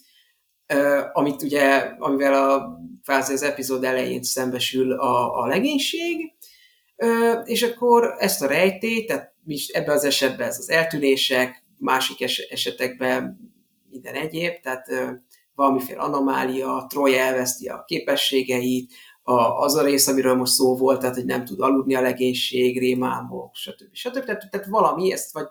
amit 1.14 1.42
ugye, 1.42 1.94
amivel 2.00 2.34
a, 2.34 2.80
kvázi 3.04 3.34
az 3.34 3.44
epizód 3.44 3.84
elején 3.84 4.24
szembesül 4.24 4.92
a, 4.92 5.42
a 5.42 5.48
legénység, 5.48 6.34
és 7.44 7.64
akkor 7.64 8.16
ezt 8.18 8.42
a 8.42 8.48
rejtélyt, 8.48 9.08
tehát 9.08 9.34
ebben 9.72 9.96
az 9.96 10.04
esetben 10.04 10.48
ez 10.48 10.58
az 10.58 10.70
eltűnések, 10.70 11.64
másik 11.78 12.22
es- 12.22 12.52
esetekben 12.52 13.40
minden 13.90 14.14
egyéb, 14.14 14.60
tehát 14.62 14.88
valamiféle 15.62 16.02
anomália, 16.02 16.86
Troy 16.90 17.18
elveszti 17.18 17.68
a 17.68 17.84
képességeit, 17.88 18.94
a, 19.24 19.34
az 19.34 19.76
a 19.76 19.84
rész, 19.84 20.08
amiről 20.08 20.36
most 20.36 20.52
szó 20.52 20.78
volt, 20.78 21.00
tehát 21.00 21.16
hogy 21.16 21.26
nem 21.26 21.46
tud 21.46 21.60
aludni 21.60 21.96
a 21.96 22.02
legénység, 22.02 22.80
rémálmok, 22.80 23.56
stb. 23.56 23.94
stb. 23.94 24.24
Tehát, 24.26 24.50
tehát 24.50 24.68
valami, 24.68 25.12
ezt 25.12 25.34
vagy 25.34 25.48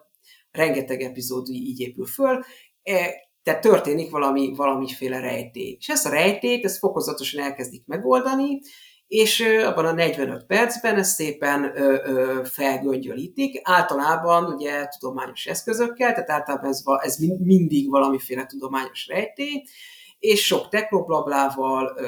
rengeteg 0.50 1.00
epizód 1.00 1.48
így 1.48 1.80
épül 1.80 2.06
föl, 2.06 2.44
e, 2.82 3.28
tehát 3.42 3.60
történik 3.60 4.10
valami, 4.10 4.54
valamiféle 4.54 5.20
rejtély. 5.20 5.76
És 5.78 5.88
ezt 5.88 6.06
a 6.06 6.10
rejtélyt, 6.10 6.64
ezt 6.64 6.78
fokozatosan 6.78 7.42
elkezdik 7.42 7.86
megoldani, 7.86 8.60
és 9.06 9.40
abban 9.64 9.84
a 9.84 9.92
45 9.92 10.46
percben 10.46 10.96
ezt 10.96 11.14
szépen 11.14 11.72
ö, 11.74 11.98
ö, 12.04 12.40
felgöngyölítik, 12.44 13.60
általában 13.62 14.44
ugye 14.44 14.86
tudományos 14.86 15.46
eszközökkel, 15.46 16.12
tehát 16.12 16.30
általában 16.30 16.70
ez, 16.70 16.82
ez 17.00 17.16
mindig 17.38 17.90
valamiféle 17.90 18.46
tudományos 18.46 19.06
rejtély, 19.06 19.62
és 20.20 20.46
sok 20.46 20.68
technoblablával, 20.68 21.98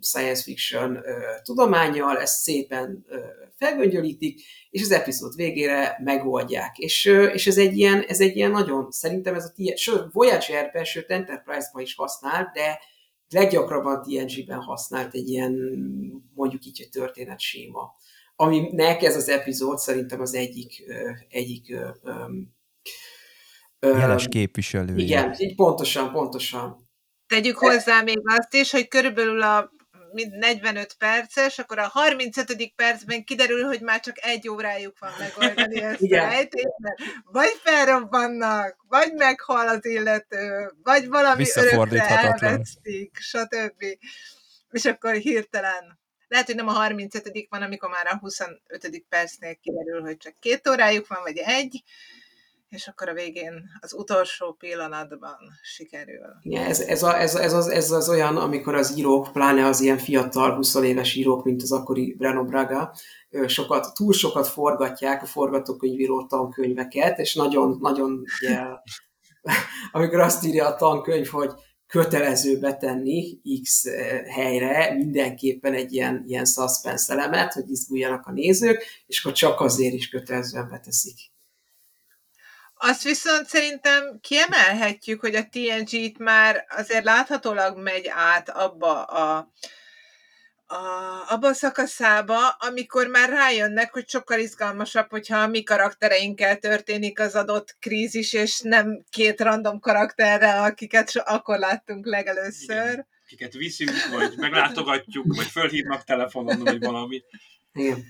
science 0.00 0.42
fiction 0.42 0.98
tudományjal 1.42 2.18
ezt 2.18 2.40
szépen 2.42 3.06
felgöngyölítik, 3.56 4.40
és 4.70 4.82
az 4.82 4.90
epizód 4.90 5.36
végére 5.36 6.00
megoldják. 6.04 6.78
És, 6.78 7.04
és 7.32 7.46
ez, 7.46 7.58
egy 7.58 7.78
ilyen, 7.78 8.00
ez 8.00 8.20
egy 8.20 8.36
ilyen 8.36 8.50
nagyon, 8.50 8.90
szerintem 8.90 9.34
ez 9.34 9.44
a 9.44 9.76
sőt, 9.76 10.12
Voyager-ben, 10.12 10.84
sőt 10.84 11.10
Enterprise-ban 11.10 11.82
is 11.82 11.94
használ, 11.94 12.50
de 12.54 12.78
leggyakrabban 13.28 14.02
TNG-ben 14.02 14.60
használt 14.60 15.14
egy 15.14 15.28
ilyen, 15.28 15.52
mondjuk 16.34 16.64
így, 16.64 16.80
egy 16.80 16.90
történet 16.90 17.40
séma. 17.40 17.94
Aminek 18.36 19.02
ez 19.02 19.16
az 19.16 19.28
epizód 19.28 19.78
szerintem 19.78 20.20
az 20.20 20.34
egyik, 20.34 20.84
egyik 21.28 21.76
Jeles 23.80 24.28
képviselője. 24.28 25.04
Igen, 25.04 25.34
így 25.38 25.54
pontosan, 25.54 26.12
pontosan. 26.12 26.88
Tegyük 27.30 27.56
hozzá 27.56 28.02
még 28.02 28.20
azt 28.24 28.54
is, 28.54 28.70
hogy 28.70 28.88
körülbelül 28.88 29.42
a 29.42 29.72
45 30.12 30.94
perces, 30.98 31.58
akkor 31.58 31.78
a 31.78 31.88
35. 31.88 32.72
percben 32.76 33.24
kiderül, 33.24 33.64
hogy 33.64 33.80
már 33.80 34.00
csak 34.00 34.24
egy 34.24 34.48
órájuk 34.48 34.98
van 34.98 35.10
megoldani 35.18 35.80
ezt 35.82 36.00
Igen. 36.00 36.26
a 36.26 36.28
rejtét, 36.28 36.68
vagy 37.24 37.60
felrobbannak, 37.62 38.76
vagy 38.88 39.12
meghal 39.12 39.68
az 39.68 39.86
illető, 39.86 40.72
vagy 40.82 41.08
valami 41.08 41.44
örökre 41.54 42.08
elvesztik, 42.08 43.18
stb. 43.20 43.84
És 44.70 44.84
akkor 44.84 45.14
hirtelen 45.14 45.98
lehet, 46.28 46.46
hogy 46.46 46.54
nem 46.54 46.68
a 46.68 46.72
35 46.72 47.46
van, 47.48 47.62
amikor 47.62 47.90
már 47.90 48.06
a 48.06 48.18
25. 48.18 49.04
percnél 49.08 49.54
kiderül, 49.54 50.00
hogy 50.00 50.16
csak 50.16 50.34
két 50.40 50.68
órájuk 50.68 51.06
van, 51.06 51.22
vagy 51.22 51.36
egy, 51.36 51.82
és 52.70 52.86
akkor 52.86 53.08
a 53.08 53.14
végén 53.14 53.70
az 53.80 53.92
utolsó 53.92 54.52
pillanatban 54.52 55.36
sikerül. 55.62 56.26
Ja, 56.42 56.60
ez, 56.60 56.80
ez, 56.80 57.02
a, 57.02 57.20
ez, 57.20 57.34
ez, 57.34 57.52
az, 57.52 57.68
ez 57.68 57.90
az 57.90 58.08
olyan, 58.08 58.36
amikor 58.36 58.74
az 58.74 58.98
írók, 58.98 59.32
pláne 59.32 59.66
az 59.66 59.80
ilyen 59.80 59.98
fiatal, 59.98 60.54
20 60.54 60.74
éves 60.74 61.14
írók, 61.14 61.44
mint 61.44 61.62
az 61.62 61.72
akkori 61.72 62.14
Breno 62.14 62.44
Braga, 62.44 62.92
sokat, 63.46 63.94
túl 63.94 64.12
sokat 64.12 64.46
forgatják 64.46 65.22
a 65.22 65.26
forgatókönyvíró 65.26 66.26
tankönyveket, 66.26 67.18
és 67.18 67.34
nagyon, 67.34 67.78
nagyon 67.80 68.22
ugye, 68.40 68.60
amikor 69.92 70.20
azt 70.20 70.44
írja 70.44 70.66
a 70.66 70.76
tankönyv, 70.76 71.26
hogy 71.26 71.50
kötelező 71.86 72.58
betenni 72.58 73.40
X 73.62 73.84
helyre 74.28 74.94
mindenképpen 74.94 75.74
egy 75.74 75.92
ilyen, 75.92 76.24
ilyen 76.26 76.44
suspense 76.44 77.12
elemet, 77.12 77.52
hogy 77.52 77.70
izguljanak 77.70 78.26
a 78.26 78.32
nézők, 78.32 78.84
és 79.06 79.20
akkor 79.20 79.36
csak 79.36 79.60
azért 79.60 79.94
is 79.94 80.08
kötelezően 80.08 80.68
beteszik. 80.68 81.30
Azt 82.82 83.02
viszont 83.02 83.46
szerintem 83.46 84.18
kiemelhetjük, 84.20 85.20
hogy 85.20 85.34
a 85.34 85.48
TNG-t 85.48 86.18
már 86.18 86.64
azért 86.68 87.04
láthatólag 87.04 87.78
megy 87.78 88.06
át 88.08 88.48
abba 88.48 89.04
a, 89.04 89.52
a, 90.66 90.76
abba 91.28 91.48
a 91.48 91.52
szakaszába, 91.52 92.48
amikor 92.48 93.06
már 93.06 93.28
rájönnek, 93.28 93.92
hogy 93.92 94.08
sokkal 94.08 94.38
izgalmasabb, 94.38 95.10
hogyha 95.10 95.38
a 95.38 95.46
mi 95.46 95.62
karaktereinkkel 95.62 96.58
történik 96.58 97.20
az 97.20 97.34
adott 97.34 97.76
krízis, 97.78 98.32
és 98.32 98.60
nem 98.60 99.04
két 99.10 99.40
random 99.40 99.80
karakterrel, 99.80 100.64
akiket 100.64 101.12
akkor 101.24 101.58
láttunk 101.58 102.06
legelőször. 102.06 102.92
Igen. 102.92 103.06
Akiket 103.24 103.52
viszünk, 103.52 103.92
vagy 104.10 104.36
meglátogatjuk, 104.36 105.36
vagy 105.36 105.46
fölhívnak 105.46 106.04
telefonon, 106.04 106.58
vagy 106.58 106.78
valami. 106.78 107.22
Igen. 107.72 108.04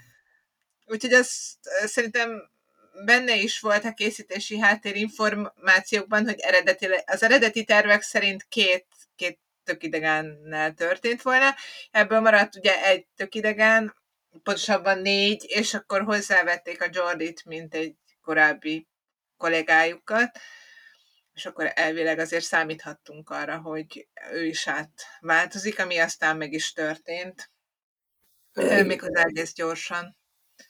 Úgyhogy 0.87 1.13
ezt 1.13 1.59
szerintem 1.85 2.50
benne 3.05 3.35
is 3.35 3.61
volt 3.61 3.85
a 3.85 3.93
készítési 3.93 4.59
háttérinformációkban, 4.59 6.25
hogy 6.25 6.39
eredeti, 6.39 6.87
az 7.07 7.23
eredeti 7.23 7.65
tervek 7.65 8.03
szerint 8.03 8.47
két, 8.49 8.87
két 9.17 9.39
tök 9.65 9.83
idegennel 9.83 10.75
történt 10.75 11.23
volna. 11.23 11.55
Ebből 11.91 12.21
maradt 12.21 12.57
ugye 12.57 12.85
egy 12.85 13.07
tök 13.17 13.35
idegen, 13.35 13.95
pontosabban 14.43 14.99
négy, 14.99 15.45
és 15.49 15.75
akkor 15.75 16.03
hozzávették 16.03 16.83
a 16.83 16.89
Jordit, 16.91 17.45
mint 17.45 17.75
egy 17.75 17.95
korábbi 18.23 18.89
kollégájukat, 19.37 20.39
és 21.35 21.47
akkor 21.47 21.73
elvileg 21.75 22.19
azért 22.19 22.45
számíthattunk 22.45 23.31
arra, 23.31 23.59
hogy 23.59 24.09
ő 24.33 24.45
is 24.45 24.69
átváltozik, 24.69 25.79
ami 25.79 25.99
aztán 25.99 26.37
meg 26.37 26.53
is 26.53 26.73
történt. 26.73 27.51
Méghozzá 28.53 29.23
egész 29.23 29.53
gyorsan. 29.53 30.20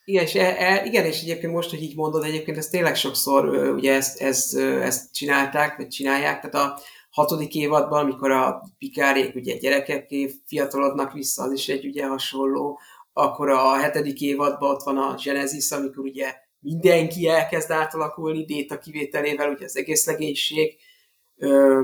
Igen, 0.05 0.25
és, 0.25 0.35
e, 0.35 0.55
e, 0.59 0.85
igen, 0.85 1.05
és 1.05 1.23
egyébként 1.23 1.53
most, 1.53 1.71
hogy 1.71 1.83
így 1.83 1.97
mondod, 1.97 2.25
egyébként 2.25 2.57
ez 2.57 2.69
tényleg 2.69 2.97
sokszor 2.97 3.49
ugye 3.75 3.95
ezt, 3.95 4.21
ezt, 4.21 4.57
ezt 4.59 5.15
csinálták, 5.15 5.77
vagy 5.77 5.89
csinálják, 5.89 6.41
tehát 6.41 6.69
a 6.69 6.81
hatodik 7.11 7.55
évadban, 7.55 8.05
amikor 8.05 8.31
a 8.31 8.63
pikárék 8.79 9.35
ugye 9.35 9.57
gyerekek 9.57 10.15
fiatalodnak 10.47 11.13
vissza, 11.13 11.43
az 11.43 11.53
is 11.53 11.69
egy 11.69 11.87
ugye 11.87 12.07
hasonló, 12.07 12.79
akkor 13.13 13.49
a 13.49 13.77
hetedik 13.77 14.21
évadban 14.21 14.71
ott 14.71 14.83
van 14.83 14.97
a 14.97 15.15
Genesis, 15.25 15.71
amikor 15.71 16.05
ugye 16.05 16.35
mindenki 16.61 17.29
elkezd 17.29 17.71
átalakulni, 17.71 18.45
Déta 18.45 18.79
kivételével, 18.79 19.51
ugye 19.51 19.65
az 19.65 19.77
egész 19.77 20.07
legénység, 20.07 20.79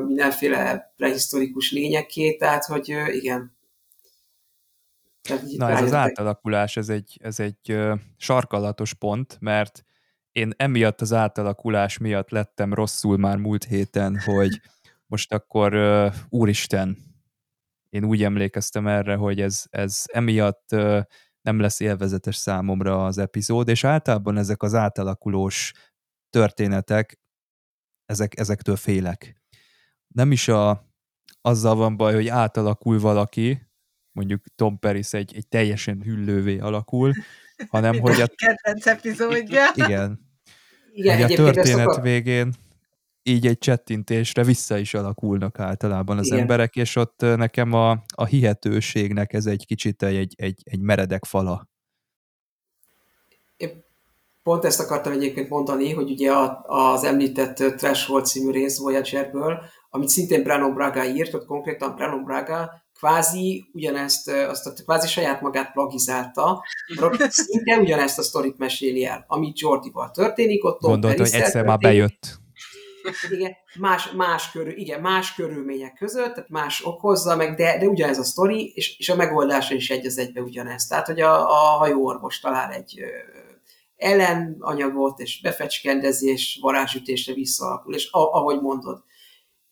mindenféle 0.06 0.92
prehisztorikus 0.96 1.72
lényekké, 1.72 2.36
tehát 2.36 2.64
hogy 2.64 2.94
igen, 3.08 3.55
Na 5.56 5.70
ez 5.70 5.82
az 5.82 5.92
átalakulás, 5.92 6.76
ez 6.76 6.88
egy, 6.88 7.18
ez 7.22 7.40
egy 7.40 7.78
sarkalatos 8.16 8.94
pont, 8.94 9.36
mert 9.40 9.84
én 10.32 10.52
emiatt 10.56 11.00
az 11.00 11.12
átalakulás 11.12 11.98
miatt 11.98 12.30
lettem 12.30 12.74
rosszul 12.74 13.16
már 13.16 13.36
múlt 13.36 13.64
héten, 13.64 14.18
hogy 14.18 14.60
most 15.06 15.32
akkor 15.32 15.74
úristen, 16.28 16.96
én 17.88 18.04
úgy 18.04 18.22
emlékeztem 18.22 18.86
erre, 18.86 19.14
hogy 19.14 19.40
ez, 19.40 19.64
ez 19.70 20.02
emiatt 20.06 20.70
nem 21.40 21.60
lesz 21.60 21.80
élvezetes 21.80 22.36
számomra 22.36 23.04
az 23.04 23.18
epizód, 23.18 23.68
és 23.68 23.84
általában 23.84 24.36
ezek 24.36 24.62
az 24.62 24.74
átalakulós 24.74 25.72
történetek, 26.30 27.20
ezek, 28.06 28.38
ezektől 28.38 28.76
félek. 28.76 29.42
Nem 30.08 30.32
is 30.32 30.48
a, 30.48 30.90
azzal 31.40 31.74
van 31.74 31.96
baj, 31.96 32.14
hogy 32.14 32.28
átalakul 32.28 33.00
valaki, 33.00 33.66
mondjuk 34.16 34.44
Tom 34.54 34.78
Paris 34.78 35.12
egy, 35.12 35.32
egy 35.36 35.48
teljesen 35.48 36.02
hüllővé 36.02 36.58
alakul, 36.58 37.12
hanem 37.68 37.98
hogy 37.98 38.20
a... 38.20 38.26
Kedvenc 38.44 38.86
epizódja. 38.86 39.64
Igen. 39.74 40.20
Igen, 40.92 41.22
hogy 41.22 41.32
a 41.32 41.36
történet 41.36 41.86
a... 41.86 42.00
végén 42.00 42.54
így 43.22 43.46
egy 43.46 43.58
csettintésre 43.58 44.44
vissza 44.44 44.78
is 44.78 44.94
alakulnak 44.94 45.58
általában 45.58 46.18
az 46.18 46.26
Igen. 46.26 46.38
emberek, 46.38 46.76
és 46.76 46.96
ott 46.96 47.20
nekem 47.20 47.72
a, 47.72 47.90
a 48.14 48.24
hihetőségnek 48.24 49.32
ez 49.32 49.46
egy 49.46 49.66
kicsit 49.66 50.02
egy, 50.02 50.34
egy, 50.36 50.62
egy 50.64 50.80
meredek 50.80 51.24
fala. 51.24 51.68
Én 53.56 53.84
pont 54.42 54.64
ezt 54.64 54.80
akartam 54.80 55.12
egyébként 55.12 55.48
mondani, 55.48 55.92
hogy 55.92 56.10
ugye 56.10 56.32
az 56.62 57.04
említett 57.04 57.56
Threshold 57.56 58.26
című 58.26 58.50
rész 58.50 58.78
Voyagerből, 58.78 59.62
amit 59.90 60.08
szintén 60.08 60.42
Brano 60.42 60.72
Braga 60.72 61.04
írt, 61.04 61.34
ott 61.34 61.46
konkrétan 61.46 61.94
Brano 61.94 62.22
Braga 62.22 62.85
kvázi 62.98 63.70
ugyanezt, 63.72 64.28
azt 64.28 64.66
a 64.66 64.72
kvázi 64.72 65.06
saját 65.08 65.40
magát 65.40 65.72
plagizálta, 65.72 66.64
szinte 67.28 67.76
ugyanezt 67.76 68.18
a 68.18 68.22
sztorit 68.22 68.58
meséli 68.58 69.04
el, 69.04 69.24
ami 69.28 69.52
Jordival 69.54 70.10
történik, 70.10 70.64
ott 70.64 70.80
Gondolta, 70.80 71.22
hogy 71.22 71.34
egyszer 71.34 71.64
már 71.64 71.78
bejött. 71.78 72.38
Igen, 73.30 73.52
más, 73.78 74.10
más, 74.10 74.50
körül, 74.50 74.76
igen, 74.76 75.00
más 75.00 75.34
körülmények 75.34 75.94
között, 75.94 76.34
tehát 76.34 76.48
más 76.48 76.84
okozza 76.84 77.36
meg, 77.36 77.54
de, 77.54 77.78
de 77.78 77.86
ugyanez 77.86 78.18
a 78.18 78.24
sztori, 78.24 78.72
és, 78.74 78.98
és 78.98 79.08
a 79.08 79.16
megoldása 79.16 79.74
is 79.74 79.90
egy 79.90 80.06
az 80.06 80.18
egybe 80.18 80.40
ugyanez. 80.40 80.86
Tehát, 80.86 81.06
hogy 81.06 81.20
a, 81.20 81.50
a 81.50 81.76
hajóorvos 81.76 82.40
talál 82.40 82.72
egy 82.72 83.00
ellenanyagot, 83.96 85.18
és 85.18 85.40
befecskendezi, 85.40 86.28
és 86.28 86.58
varázsütésre 86.60 87.34
visszaalakul, 87.34 87.94
és 87.94 88.10
a, 88.10 88.18
ahogy 88.18 88.60
mondod, 88.60 89.04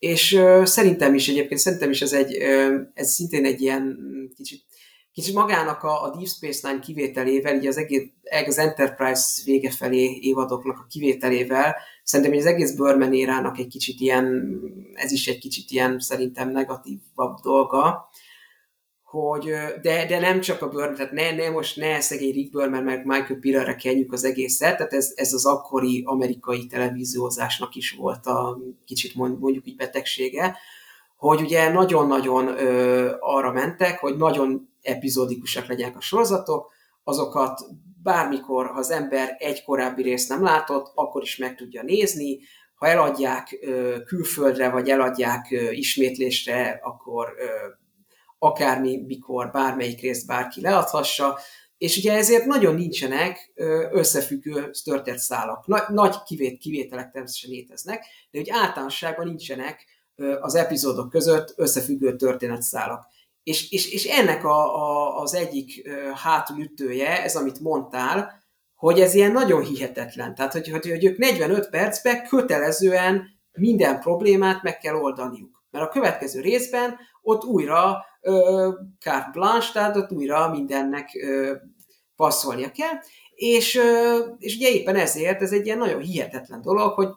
és 0.05 0.40
szerintem 0.64 1.14
is 1.14 1.28
egyébként, 1.28 1.61
szerintem 1.61 1.90
is 1.90 2.02
ez, 2.02 2.12
egy, 2.12 2.34
ez 2.94 3.12
szintén 3.12 3.44
egy 3.44 3.61
ilyen 3.61 3.98
kicsit, 4.36 4.64
kicsit 5.12 5.34
magának 5.34 5.82
a, 5.82 6.02
a 6.02 6.11
Deep 6.11 6.26
Space 6.26 6.68
Nine 6.68 6.80
kivételével, 6.80 7.57
így 7.57 7.66
az 7.66 7.76
egész 7.76 8.02
az 8.46 8.59
Enterprise 8.59 9.42
vége 9.44 9.70
felé 9.70 10.18
évadoknak 10.20 10.78
a 10.78 10.86
kivételével, 10.88 11.76
szerintem 12.02 12.38
az 12.38 12.46
egész 12.46 12.72
Burman 12.72 13.14
érának 13.14 13.59
egy 13.59 13.66
kicsit 13.66 14.00
ilyen, 14.00 14.59
ez 14.94 15.12
is 15.12 15.26
egy 15.26 15.38
kicsit 15.38 15.70
ilyen 15.70 15.98
szerintem 15.98 16.50
negatívabb 16.50 17.38
dolga, 17.42 18.09
hogy, 19.15 19.45
de, 19.83 20.07
de 20.07 20.19
nem 20.21 20.41
csak 20.41 20.62
a 20.62 20.69
Burman, 20.69 20.95
tehát 20.95 21.12
ne, 21.12 21.31
ne 21.31 21.51
most 21.51 21.77
ne 21.77 22.01
szegény 22.01 22.33
Rick 22.33 22.51
Burman 22.51 22.83
meg 22.83 23.07
Michael 23.07 23.39
Pirerre 23.41 23.75
kenjük 23.75 24.12
az 24.12 24.25
egészet, 24.25 24.77
tehát 24.77 24.93
ez, 24.93 25.12
ez 25.15 25.33
az 25.33 25.47
akkori 25.47 26.03
amerikai 26.07 26.67
televíziózásnak 26.67 27.75
is 27.75 27.93
volt 27.93 28.27
a 28.27 28.59
kicsit 28.85 29.15
mondjuk 29.15 29.67
így 29.67 29.77
betegsége, 29.77 30.57
hogy 31.17 31.41
ugye 31.41 31.73
nagyon-nagyon 31.73 32.47
ö, 32.47 33.12
arra 33.21 33.53
mentek, 33.53 33.99
hogy 33.99 34.17
nagyon 34.17 34.69
epizódikusak 34.83 35.67
legyenek 35.67 35.97
a 35.97 36.01
sorozatok, 36.01 36.73
azokat 37.05 37.61
bármikor, 38.03 38.67
ha 38.67 38.79
az 38.79 38.91
ember 38.91 39.37
egy 39.39 39.65
korábbi 39.65 40.03
részt 40.03 40.29
nem 40.29 40.43
látott, 40.43 40.93
akkor 40.95 41.23
is 41.23 41.37
meg 41.37 41.55
tudja 41.55 41.83
nézni, 41.83 42.39
ha 42.75 42.87
eladják 42.87 43.59
ö, 43.62 43.97
külföldre, 44.05 44.71
vagy 44.71 44.89
eladják 44.89 45.51
ö, 45.51 45.71
ismétlésre, 45.71 46.81
akkor 46.83 47.35
ö, 47.39 47.45
akármi, 48.45 49.05
mikor, 49.07 49.51
bármelyik 49.51 50.01
részt 50.01 50.26
bárki 50.26 50.61
leadhassa, 50.61 51.38
és 51.78 51.97
ugye 51.97 52.12
ezért 52.12 52.45
nagyon 52.45 52.74
nincsenek 52.74 53.53
összefüggő 53.92 54.70
történet 54.84 55.18
szálak. 55.18 55.66
Nagy, 55.66 55.82
nagy 55.88 56.22
kivét, 56.22 56.59
kivételek 56.59 57.11
természetesen 57.11 57.51
léteznek, 57.51 58.05
de 58.30 58.38
úgy 58.38 58.51
általánosságban 58.51 59.26
nincsenek 59.26 59.86
az 60.40 60.55
epizódok 60.55 61.11
között 61.11 61.53
összefüggő 61.57 62.16
történetszálak. 62.16 63.07
És, 63.42 63.70
és, 63.70 63.92
és 63.92 64.05
ennek 64.05 64.45
a, 64.45 64.76
a, 64.76 65.20
az 65.20 65.34
egyik 65.34 65.88
hátulütője, 66.14 67.22
ez 67.22 67.36
amit 67.36 67.61
mondtál, 67.61 68.42
hogy 68.74 69.01
ez 69.01 69.14
ilyen 69.14 69.32
nagyon 69.32 69.64
hihetetlen. 69.64 70.34
Tehát, 70.34 70.53
hogy, 70.53 70.68
hogy, 70.68 70.88
hogy 70.88 71.05
ők 71.05 71.18
45 71.18 71.70
percben 71.70 72.26
kötelezően 72.28 73.24
minden 73.53 74.01
problémát 74.01 74.62
meg 74.62 74.78
kell 74.78 74.95
oldaniuk. 74.95 75.64
Mert 75.70 75.84
a 75.84 75.88
következő 75.88 76.40
részben 76.40 76.97
ott 77.22 77.45
újra 77.45 78.05
carte 78.99 79.31
blanche, 79.33 79.72
tehát 79.72 79.97
ott 79.97 80.12
újra 80.12 80.51
mindennek 80.51 81.11
passzolnia 82.16 82.70
kell, 82.70 82.99
és, 83.35 83.81
és 84.39 84.57
ugye 84.57 84.68
éppen 84.68 84.97
ezért 84.97 85.43
ez 85.43 85.53
egy 85.53 85.66
ilyen 85.66 85.79
nagyon 85.79 86.01
hihetetlen 86.01 86.61
dolog, 86.62 86.93
hogy 86.93 87.09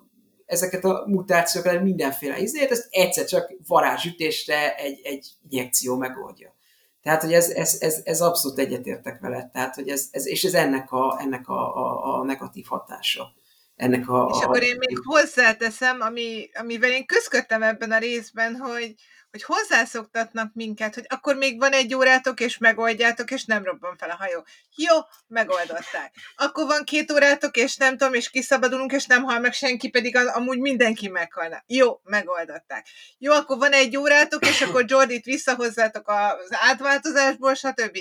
ezeket 0.46 0.84
a 0.84 1.04
mutációkat, 1.08 1.82
mindenféle 1.82 2.40
izért, 2.40 2.72
ezt 2.72 2.88
egyszer 2.90 3.26
csak 3.26 3.54
varázsütésre 3.68 4.76
egy, 4.76 5.00
egy 5.04 5.28
injekció 5.50 5.98
megoldja. 5.98 6.56
Tehát, 7.02 7.22
hogy 7.22 7.34
ez, 7.34 7.50
ez, 7.50 7.78
ez, 7.80 8.02
ez 8.04 8.22
abszolút 8.22 8.60
egyetértek 8.60 9.20
vele. 9.20 9.50
Tehát, 9.54 9.76
hogy 9.76 9.90
ez, 9.90 10.08
ez, 10.12 10.28
és 10.28 10.44
ez 10.44 10.54
ennek 10.54 10.92
a, 10.92 11.18
ennek 11.22 11.48
a, 11.48 11.76
a, 11.76 12.20
a 12.20 12.24
negatív 12.24 12.66
hatása. 12.66 13.34
Ennek 13.76 14.10
a, 14.10 14.30
és 14.34 14.44
a, 14.44 14.46
akkor 14.46 14.64
én 14.64 14.76
még 14.78 15.00
hozzáteszem, 15.04 16.02
ami, 16.02 16.50
amivel 16.54 16.92
én 16.92 17.06
közködtem 17.06 17.64
ebben 17.64 17.92
a 17.92 17.98
részben, 17.98 18.56
hogy, 18.56 18.94
hogy 19.38 19.58
hozzászoktatnak 19.58 20.54
minket, 20.54 20.96
hogy 20.96 21.06
akkor 21.08 21.36
még 21.36 21.60
van 21.60 21.72
egy 21.72 21.94
órátok, 21.96 22.40
és 22.40 22.58
megoldjátok, 22.58 23.32
és 23.32 23.46
nem 23.46 23.64
robban 23.64 23.96
fel 23.98 24.10
a 24.10 24.16
hajó. 24.16 24.46
Jó, 24.76 24.96
megoldották. 25.28 26.14
Akkor 26.36 26.66
van 26.66 26.84
két 26.84 27.12
órátok, 27.12 27.58
és 27.58 27.76
nem 27.76 27.98
tudom, 27.98 28.14
és 28.14 28.30
kiszabadulunk, 28.30 28.92
és 28.92 29.06
nem 29.06 29.24
hal 29.24 29.40
meg 29.40 29.54
senki, 29.54 29.90
pedig 29.90 30.16
az, 30.16 30.26
amúgy 30.26 30.60
mindenki 30.60 31.08
meghalna. 31.08 31.64
Jó, 31.68 32.00
megoldották. 32.04 32.88
Jó, 33.18 33.34
akkor 33.34 33.58
van 33.58 33.72
egy 33.72 33.98
órátok, 33.98 34.48
és 34.48 34.62
akkor 34.62 34.86
Jordit 34.88 35.26
visszahozzátok 35.26 36.08
az 36.08 36.48
átváltozásból, 36.50 37.54
stb. 37.54 37.98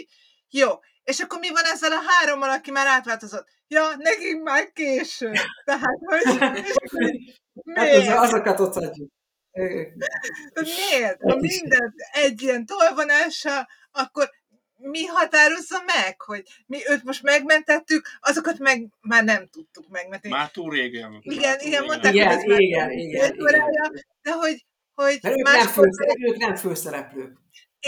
Jó, 0.50 0.68
és 1.04 1.20
akkor 1.20 1.38
mi 1.38 1.50
van 1.50 1.64
ezzel 1.64 1.92
a 1.92 2.02
hárommal, 2.06 2.50
aki 2.50 2.70
már 2.70 2.86
átváltozott? 2.86 3.48
Ja, 3.68 3.82
nekünk 3.96 4.42
már 4.42 4.72
késő. 4.72 5.32
Tehát, 5.64 5.98
hogy... 6.04 6.24
Hát 7.74 7.94
az, 7.94 8.06
azokat 8.08 8.60
ott 8.60 8.74
hagyjuk. 8.74 9.15
Miért? 10.54 11.20
Ha 11.22 11.36
mindent 11.36 11.94
egy 12.12 12.42
ilyen 12.42 12.66
tolvonással, 12.66 13.68
akkor 13.92 14.30
mi 14.76 15.04
határozza 15.04 15.82
meg, 15.86 16.20
hogy 16.20 16.42
mi 16.66 16.78
őt 16.88 17.02
most 17.02 17.22
megmentettük, 17.22 18.08
azokat 18.20 18.58
meg 18.58 18.88
már 19.00 19.24
nem 19.24 19.46
tudtuk 19.46 19.88
megmenteni. 19.88 20.34
Már 20.34 20.50
túl 20.50 20.70
régen. 20.70 21.18
Igen, 21.20 21.60
igen, 21.60 21.84
mondták, 21.84 22.14
igen, 22.14 22.26
hogy 22.26 22.36
ez 22.36 22.58
igen, 22.58 22.90
igen, 22.90 23.36
igen, 23.36 23.62
de 24.22 24.32
hogy, 24.32 24.66
hogy 24.94 25.18
Mert 25.22 25.36
ők, 25.36 25.44
nem 25.44 25.66
főszereplők, 25.66 26.30
ők 26.30 26.36
nem 26.36 26.54
főszereplők. 26.54 27.38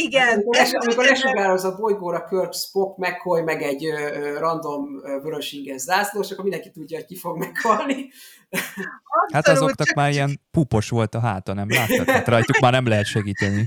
Igen. 0.01 0.27
Hát, 0.27 0.35
amikor, 0.35 0.57
es, 0.57 0.73
amikor 0.73 1.05
lesugároz 1.05 1.65
a 1.65 1.77
bolygóra 1.77 2.25
Kirk, 2.25 2.55
Spock, 2.55 2.99
McCoy, 2.99 3.43
meg 3.43 3.63
egy 3.63 3.87
uh, 3.87 4.39
random 4.39 5.01
vörösinges 5.23 5.81
zászlós, 5.81 6.31
akkor 6.31 6.43
mindenki 6.43 6.71
tudja, 6.71 6.97
hogy 6.97 7.07
ki 7.07 7.17
fog 7.17 7.39
meghalni. 7.39 8.09
Abszolút, 8.51 9.33
hát 9.33 9.49
azoknak 9.49 9.87
csak... 9.87 9.97
már 9.97 10.11
ilyen 10.11 10.41
pupos 10.51 10.89
volt 10.89 11.15
a 11.15 11.21
háta, 11.21 11.53
nem 11.53 11.69
láttad? 11.71 12.11
Hát 12.11 12.29
rajtuk 12.29 12.59
már 12.59 12.73
nem 12.73 12.87
lehet 12.87 13.07
segíteni. 13.07 13.67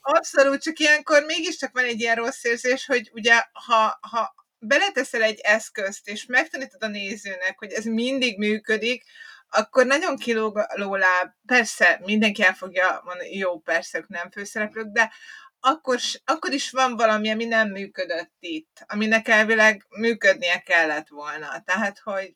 Abszolút, 0.00 0.62
csak 0.62 0.78
ilyenkor 0.78 1.24
mégiscsak 1.26 1.70
van 1.72 1.84
egy 1.84 2.00
ilyen 2.00 2.16
rossz 2.16 2.44
érzés, 2.44 2.86
hogy 2.86 3.10
ugye, 3.14 3.34
ha, 3.52 3.98
ha 4.00 4.34
beleteszel 4.58 5.22
egy 5.22 5.40
eszközt, 5.42 6.08
és 6.08 6.26
megtanítod 6.26 6.82
a 6.82 6.88
nézőnek, 6.88 7.54
hogy 7.58 7.72
ez 7.72 7.84
mindig 7.84 8.38
működik, 8.38 9.04
akkor 9.50 9.86
nagyon 9.86 10.16
kilóg 10.16 10.56
láb, 10.76 11.30
persze 11.46 12.00
mindenki 12.04 12.42
el 12.42 12.54
fogja 12.54 13.00
mondani, 13.04 13.36
jó, 13.36 13.58
persze, 13.58 13.98
ők 13.98 14.08
nem 14.08 14.30
főszereplők, 14.30 14.86
de 14.86 15.12
akkor, 15.60 15.98
akkor 16.24 16.52
is 16.52 16.70
van 16.70 16.96
valami, 16.96 17.30
ami 17.30 17.44
nem 17.44 17.68
működött 17.68 18.32
itt, 18.38 18.84
aminek 18.86 19.28
elvileg 19.28 19.86
működnie 19.88 20.58
kellett 20.58 21.08
volna. 21.08 21.62
Tehát, 21.64 21.98
hogy 21.98 22.34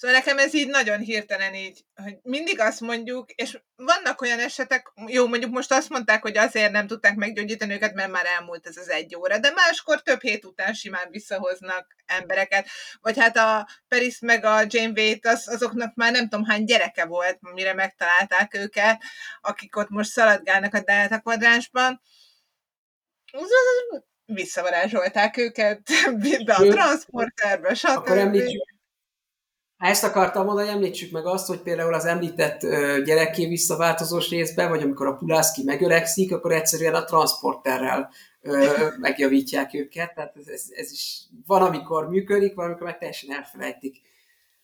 Szóval 0.00 0.16
nekem 0.16 0.38
ez 0.38 0.54
így 0.54 0.68
nagyon 0.68 0.98
hirtelen 0.98 1.54
így, 1.54 1.84
hogy 1.94 2.18
mindig 2.22 2.60
azt 2.60 2.80
mondjuk, 2.80 3.30
és 3.30 3.60
vannak 3.76 4.20
olyan 4.20 4.38
esetek, 4.38 4.92
jó, 5.06 5.26
mondjuk 5.26 5.52
most 5.52 5.72
azt 5.72 5.88
mondták, 5.88 6.22
hogy 6.22 6.36
azért 6.36 6.72
nem 6.72 6.86
tudták 6.86 7.14
meggyógyítani 7.14 7.72
őket, 7.72 7.94
mert 7.94 8.10
már 8.10 8.26
elmúlt 8.26 8.66
ez 8.66 8.76
az 8.76 8.88
egy 8.88 9.16
óra, 9.16 9.38
de 9.38 9.50
máskor 9.50 10.02
több 10.02 10.20
hét 10.20 10.44
után 10.44 10.72
simán 10.72 11.10
visszahoznak 11.10 11.96
embereket. 12.06 12.68
Vagy 13.00 13.18
hát 13.18 13.36
a 13.36 13.68
Peris 13.88 14.18
meg 14.18 14.44
a 14.44 14.62
Wade, 14.72 15.30
az, 15.30 15.48
azoknak 15.48 15.94
már 15.94 16.12
nem 16.12 16.28
tudom 16.28 16.44
hány 16.44 16.64
gyereke 16.64 17.04
volt, 17.04 17.38
mire 17.40 17.74
megtalálták 17.74 18.54
őket, 18.54 19.02
akik 19.40 19.76
ott 19.76 19.88
most 19.88 20.10
szaladgálnak 20.10 20.74
a 20.74 20.80
Delta 20.80 21.20
kvadránsban. 21.20 22.00
Visszavarázsolták 24.24 25.36
őket 25.36 25.80
be 26.44 26.54
a 26.54 26.68
transporterbe, 26.68 27.74
stb. 27.74 27.88
Akkor 27.88 28.18
említsük, 28.18 28.79
ezt 29.88 30.04
akartam 30.04 30.44
mondani, 30.44 30.68
említsük 30.68 31.10
meg 31.10 31.26
azt, 31.26 31.46
hogy 31.46 31.58
például 31.58 31.94
az 31.94 32.04
említett 32.04 32.60
gyerekké 33.04 33.46
visszaváltozós 33.46 34.28
részben, 34.28 34.68
vagy 34.68 34.82
amikor 34.82 35.06
a 35.06 35.16
Pulászki 35.16 35.62
megöregszik, 35.62 36.32
akkor 36.32 36.52
egyszerűen 36.52 36.94
a 36.94 37.04
transporterrel 37.04 38.10
megjavítják 39.00 39.74
őket, 39.74 40.14
tehát 40.14 40.36
ez, 40.36 40.46
ez, 40.46 40.62
ez 40.70 40.92
is 40.92 41.22
van, 41.46 41.62
amikor 41.62 42.08
működik, 42.08 42.54
van, 42.54 42.66
amikor 42.66 42.86
meg 42.86 42.98
teljesen 42.98 43.32
elfelejtik. 43.32 43.96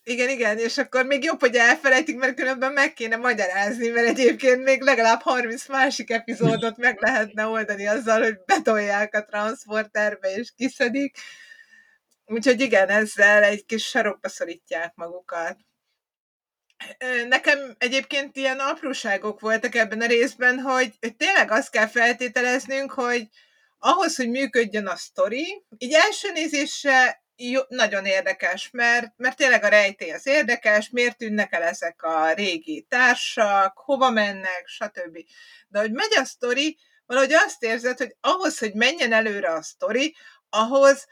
Igen, 0.05 0.29
igen, 0.29 0.59
és 0.59 0.79
akkor 0.79 1.05
még 1.05 1.25
jobb, 1.25 1.41
hogy 1.41 1.55
elfelejtik, 1.55 2.19
mert 2.19 2.35
különben 2.35 2.73
meg 2.73 2.93
kéne 2.93 3.17
magyarázni, 3.17 3.89
mert 3.89 4.07
egyébként 4.07 4.63
még 4.63 4.81
legalább 4.81 5.21
30 5.21 5.69
másik 5.69 6.11
epizódot 6.11 6.77
meg 6.77 6.97
lehetne 7.01 7.47
oldani 7.47 7.87
azzal, 7.87 8.23
hogy 8.23 8.39
betolják 8.47 9.15
a 9.15 9.25
transporterbe 9.25 10.35
és 10.35 10.53
kiszedik. 10.57 11.17
Úgyhogy 12.27 12.61
igen, 12.61 12.89
ezzel 12.89 13.43
egy 13.43 13.65
kis 13.65 13.87
sarokba 13.87 14.29
szorítják 14.29 14.95
magukat. 14.95 15.57
Nekem 17.29 17.75
egyébként 17.79 18.37
ilyen 18.37 18.59
apróságok 18.59 19.41
voltak 19.41 19.75
ebben 19.75 20.01
a 20.01 20.07
részben, 20.07 20.59
hogy 20.59 20.99
tényleg 21.17 21.51
azt 21.51 21.71
kell 21.71 21.87
feltételeznünk, 21.87 22.93
hogy 22.93 23.29
ahhoz, 23.79 24.17
hogy 24.17 24.29
működjön 24.29 24.87
a 24.87 24.97
sztori, 24.97 25.65
így 25.79 25.93
első 25.93 26.33
nézésre 26.33 27.25
jó, 27.37 27.61
nagyon 27.69 28.05
érdekes, 28.05 28.71
mert, 28.73 29.13
mert 29.17 29.37
tényleg 29.37 29.65
a 29.65 29.69
rejtély 29.69 30.13
az 30.13 30.27
érdekes, 30.27 30.91
miért 30.91 31.17
tűnnek 31.17 31.53
el 31.53 31.63
ezek 31.63 32.03
a 32.03 32.33
régi 32.33 32.87
társak, 32.89 33.79
hova 33.79 34.11
mennek, 34.11 34.63
stb. 34.65 35.19
De 35.69 35.79
hogy 35.79 35.93
megy 35.93 36.17
a 36.17 36.25
sztori, 36.25 36.79
valahogy 37.07 37.33
azt 37.33 37.63
érzed, 37.63 37.99
hogy 37.99 38.17
ahhoz, 38.21 38.59
hogy 38.59 38.75
menjen 38.75 39.13
előre 39.13 39.53
a 39.53 39.63
sztori, 39.63 40.15
ahhoz 40.49 41.07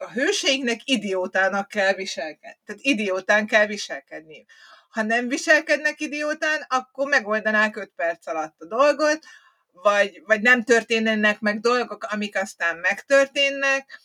a 0.00 0.10
hőseiknek 0.10 0.80
idiótának 0.84 1.68
kell 1.68 1.94
viselkedni. 1.94 2.60
Tehát 2.64 2.80
idiótán 2.82 3.46
kell 3.46 3.66
viselkedni. 3.66 4.46
Ha 4.88 5.02
nem 5.02 5.28
viselkednek 5.28 6.00
idiótán, 6.00 6.64
akkor 6.68 7.08
megoldanák 7.08 7.76
5 7.76 7.92
perc 7.96 8.26
alatt 8.26 8.60
a 8.60 8.66
dolgot, 8.66 9.26
vagy, 9.72 10.22
vagy 10.26 10.40
nem 10.40 10.64
történnek 10.64 11.40
meg 11.40 11.60
dolgok, 11.60 12.04
amik 12.04 12.36
aztán 12.36 12.76
megtörténnek. 12.76 14.00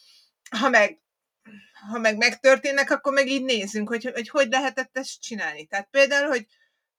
Ha 0.60 0.70
meg, 0.70 1.00
ha 1.92 2.00
meg 2.00 2.18
megtörténnek, 2.18 2.92
akkor 2.92 3.14
meg 3.14 3.28
így 3.28 3.44
nézzünk, 3.44 3.88
hogy, 3.88 4.12
hogy 4.14 4.30
hogy 4.30 4.50
lehetett 4.50 4.98
ezt 4.98 5.22
csinálni. 5.22 5.66
Tehát 5.66 5.88
például, 5.92 6.28
hogy 6.28 6.46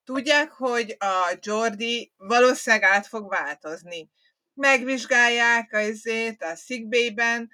tudják, 0.05 0.51
hogy 0.51 0.97
a 0.99 1.39
Jordi 1.41 2.13
valószínűleg 2.17 2.91
át 2.91 3.07
fog 3.07 3.29
változni. 3.29 4.11
Megvizsgálják 4.55 5.73
azért 5.73 6.43
a 6.43 6.55
sickbay-ben, 6.55 7.51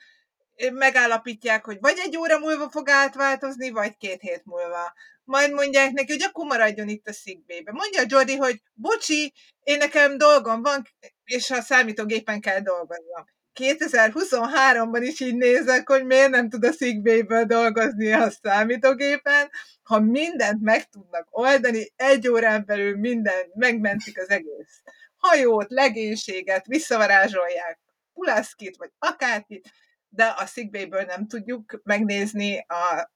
megállapítják, 0.73 1.65
hogy 1.65 1.79
vagy 1.81 1.99
egy 2.05 2.17
óra 2.17 2.39
múlva 2.39 2.71
fog 2.71 2.89
átváltozni, 2.89 3.71
vagy 3.71 3.97
két 3.97 4.21
hét 4.21 4.43
múlva. 4.45 4.93
Majd 5.25 5.53
mondják 5.53 5.93
neki, 5.93 6.13
hogy 6.13 6.23
akkor 6.23 6.47
maradjon 6.47 6.89
itt 6.89 7.09
a 7.09 7.13
szikbébe. 7.13 7.73
Mondja 7.73 8.03
Jordi, 8.07 8.37
hogy 8.37 8.63
bocsi, 8.75 9.33
én 9.63 9.79
nekem 9.79 10.19
dolgom 10.19 10.63
van, 10.63 10.83
és 11.25 11.51
a 11.51 11.61
számítógépen 11.61 12.41
kell 12.41 12.61
dolgoznom. 12.61 13.25
2023-ban 13.61 15.01
is 15.01 15.21
így 15.21 15.37
nézek, 15.37 15.89
hogy 15.89 16.05
miért 16.05 16.31
nem 16.31 16.49
tud 16.49 16.65
a 16.65 16.73
szikbéből 16.73 17.45
dolgozni 17.45 18.13
a 18.13 18.31
számítógépen, 18.31 19.51
ha 19.83 20.01
mindent 20.01 20.63
meg 20.63 20.89
tudnak 20.89 21.27
oldani, 21.31 21.93
egy 21.97 22.29
órán 22.29 22.65
belül 22.67 22.97
mindent 22.97 23.55
megmentik 23.55 24.21
az 24.21 24.29
egész 24.29 24.83
hajót, 25.23 25.71
legénységet, 25.71 26.67
visszavarázsolják 26.67 27.79
Pulaszkit, 28.15 28.77
vagy 28.77 28.91
akárkit, 28.99 29.71
de 30.15 30.25
a 30.25 30.47
Sickbay-ből 30.47 31.03
nem 31.03 31.27
tudjuk 31.27 31.81
megnézni 31.85 32.59
a 32.69 33.11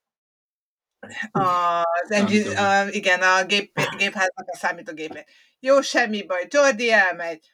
az 1.31 2.11
engine, 2.11 2.61
a, 2.61 2.89
igen, 2.89 3.23
a 3.23 3.45
gép, 3.45 3.81
gépháznak 3.99 4.49
a 4.49 4.57
számítógépét. 4.57 5.31
Jó, 5.59 5.81
semmi 5.81 6.23
baj. 6.23 6.47
Jordi 6.49 6.91
elmegy. 6.91 7.51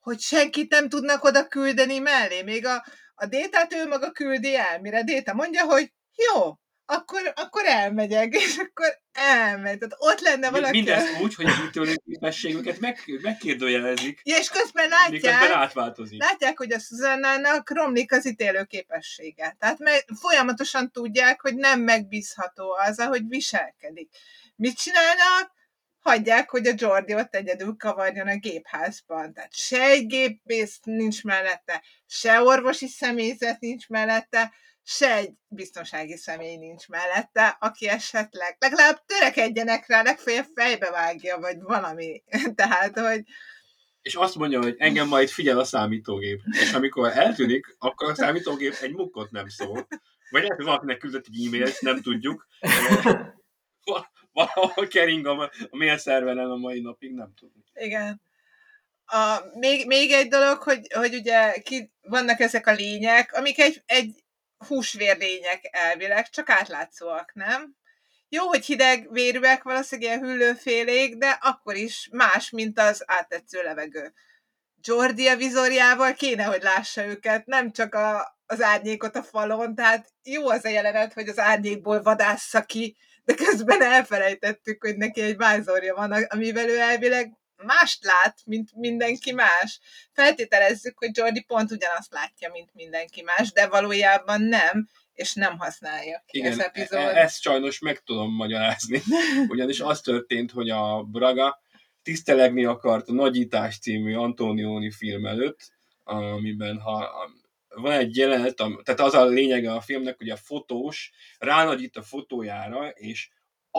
Hogy 0.00 0.20
senkit 0.20 0.70
nem 0.70 0.88
tudnak 0.88 1.24
oda 1.24 1.46
küldeni 1.46 1.98
mellé. 1.98 2.42
Még 2.42 2.66
a, 2.66 2.84
a 3.14 3.26
Détát 3.26 3.72
ő 3.72 3.86
maga 3.86 4.10
küldi 4.10 4.56
el, 4.56 4.80
mire 4.80 5.02
Déta 5.02 5.34
mondja, 5.34 5.64
hogy 5.64 5.92
jó, 6.16 6.58
akkor, 6.86 7.32
akkor 7.34 7.64
elmegyek, 7.64 8.34
és 8.34 8.56
akkor 8.58 8.98
elmegy. 9.12 9.78
Tehát 9.78 9.96
ott 9.98 10.20
lenne 10.20 10.50
valaki... 10.50 10.76
Mindezt 10.76 11.20
úgy, 11.20 11.34
hogy 11.34 11.46
a 11.46 11.94
képességüket 12.04 12.78
meg, 12.78 12.98
megkérdőjelezik. 13.22 14.20
Ja, 14.24 14.36
és 14.36 14.48
közben 14.48 14.88
látják, 14.88 15.50
átváltozik. 15.50 16.20
látják, 16.20 16.58
hogy 16.58 16.72
a 16.72 16.78
Susannának 16.78 17.70
romlik 17.70 18.12
az 18.12 18.26
ítélő 18.26 18.64
képessége. 18.64 19.56
Tehát 19.58 19.78
meg, 19.78 20.04
folyamatosan 20.20 20.90
tudják, 20.90 21.40
hogy 21.40 21.54
nem 21.54 21.80
megbízható 21.80 22.76
az, 22.88 22.98
ahogy 22.98 23.22
viselkedik. 23.28 24.08
Mit 24.56 24.76
csinálnak? 24.76 25.54
Hagyják, 26.00 26.50
hogy 26.50 26.66
a 26.66 26.74
Jordi 26.76 27.14
ott 27.14 27.34
egyedül 27.34 27.76
kavarjon 27.78 28.28
a 28.28 28.36
gépházban. 28.36 29.32
Tehát 29.32 29.54
se 29.54 29.82
egy 29.82 30.06
gépész 30.06 30.78
nincs 30.82 31.22
mellette, 31.22 31.82
se 32.06 32.42
orvosi 32.42 32.86
személyzet 32.86 33.60
nincs 33.60 33.88
mellette, 33.88 34.52
se 34.88 35.14
egy 35.14 35.32
biztonsági 35.48 36.16
személy 36.16 36.56
nincs 36.56 36.88
mellette, 36.88 37.56
aki 37.60 37.88
esetleg 37.88 38.56
legalább 38.58 39.04
törekedjenek 39.06 39.86
rá, 39.86 40.02
legfeljebb 40.02 40.46
fejbe 40.54 40.90
vágja, 40.90 41.38
vagy 41.38 41.60
valami. 41.60 42.22
Tehát, 42.54 42.98
hogy... 42.98 43.22
És 44.02 44.14
azt 44.14 44.34
mondja, 44.34 44.62
hogy 44.62 44.74
engem 44.78 45.08
majd 45.08 45.28
figyel 45.28 45.58
a 45.58 45.64
számítógép. 45.64 46.40
És 46.52 46.72
amikor 46.72 47.08
eltűnik, 47.08 47.76
akkor 47.78 48.10
a 48.10 48.14
számítógép 48.14 48.74
egy 48.80 48.92
mukkot 48.92 49.30
nem 49.30 49.48
szól. 49.48 49.86
Vagy 50.30 50.42
lehet, 50.42 50.62
valakinek 50.62 50.98
küldött 50.98 51.26
egy 51.26 51.46
e-mailt, 51.46 51.80
nem 51.80 52.02
tudjuk. 52.02 52.46
Valahol 54.32 54.86
kering 54.88 55.26
a, 55.26 55.42
a 55.70 55.76
mail 55.76 55.98
szerveren 55.98 56.50
a 56.50 56.56
mai 56.56 56.80
napig, 56.80 57.14
nem 57.14 57.32
tudjuk. 57.34 57.64
Igen. 57.74 58.20
A, 59.06 59.38
még, 59.58 59.86
még 59.86 60.10
egy 60.12 60.28
dolog, 60.28 60.62
hogy, 60.62 60.92
hogy 60.92 61.14
ugye 61.14 61.52
ki, 61.52 61.92
vannak 62.00 62.40
ezek 62.40 62.66
a 62.66 62.72
lények, 62.72 63.32
amik 63.32 63.58
egy, 63.58 63.82
egy 63.86 64.24
húsvérlények 64.58 65.68
elvileg, 65.70 66.28
csak 66.28 66.50
átlátszóak, 66.50 67.34
nem? 67.34 67.76
Jó, 68.28 68.46
hogy 68.46 68.64
hideg 68.64 69.12
vérűek, 69.12 69.62
valószínűleg 69.62 70.10
ilyen 70.10 70.28
hüllőfélék, 70.28 71.16
de 71.16 71.38
akkor 71.40 71.74
is 71.74 72.08
más, 72.12 72.50
mint 72.50 72.78
az 72.78 73.02
áttetsző 73.06 73.62
levegő. 73.62 74.12
Jordi 74.82 75.28
a 75.28 75.36
vizorjával 75.36 76.12
kéne, 76.12 76.44
hogy 76.44 76.62
lássa 76.62 77.06
őket, 77.06 77.46
nem 77.46 77.72
csak 77.72 77.94
a, 77.94 78.38
az 78.46 78.62
árnyékot 78.62 79.16
a 79.16 79.22
falon, 79.22 79.74
tehát 79.74 80.12
jó 80.22 80.48
az 80.48 80.64
a 80.64 80.68
jelenet, 80.68 81.12
hogy 81.12 81.28
az 81.28 81.38
árnyékból 81.38 82.02
vadásza 82.02 82.62
ki, 82.62 82.96
de 83.24 83.34
közben 83.34 83.82
elfelejtettük, 83.82 84.82
hogy 84.82 84.96
neki 84.96 85.20
egy 85.20 85.36
vázorja 85.36 85.94
van, 85.94 86.12
amivel 86.12 86.68
ő 86.68 86.78
elvileg 86.78 87.32
mást 87.56 88.04
lát, 88.04 88.38
mint 88.44 88.70
mindenki 88.74 89.32
más. 89.32 89.80
Feltételezzük, 90.12 90.98
hogy 90.98 91.10
Jordi 91.12 91.42
pont 91.42 91.70
ugyanazt 91.70 92.12
látja, 92.12 92.50
mint 92.52 92.74
mindenki 92.74 93.22
más, 93.22 93.52
de 93.52 93.66
valójában 93.66 94.42
nem, 94.42 94.88
és 95.12 95.34
nem 95.34 95.58
használja 95.58 96.22
ki 96.26 96.38
Igen, 96.38 96.52
ez 96.52 96.58
epizód. 96.58 96.98
E- 96.98 97.20
ezt 97.20 97.40
sajnos 97.40 97.78
meg 97.78 97.98
tudom 97.98 98.34
magyarázni, 98.34 99.02
ugyanis 99.48 99.80
az 99.80 100.00
történt, 100.00 100.50
hogy 100.50 100.70
a 100.70 101.02
Braga 101.02 101.60
tisztelegni 102.02 102.64
akart 102.64 103.08
a 103.08 103.12
Nagyítás 103.12 103.78
című 103.78 104.14
Antonioni 104.14 104.90
film 104.90 105.26
előtt, 105.26 105.60
amiben 106.04 106.80
ha 106.80 107.10
van 107.68 107.92
egy 107.92 108.16
jelenet, 108.16 108.54
tehát 108.56 109.00
az 109.00 109.14
a 109.14 109.24
lényege 109.24 109.72
a 109.72 109.80
filmnek, 109.80 110.16
hogy 110.16 110.28
a 110.28 110.36
fotós 110.36 111.12
ránagyít 111.38 111.96
a 111.96 112.02
fotójára, 112.02 112.88
és 112.88 113.28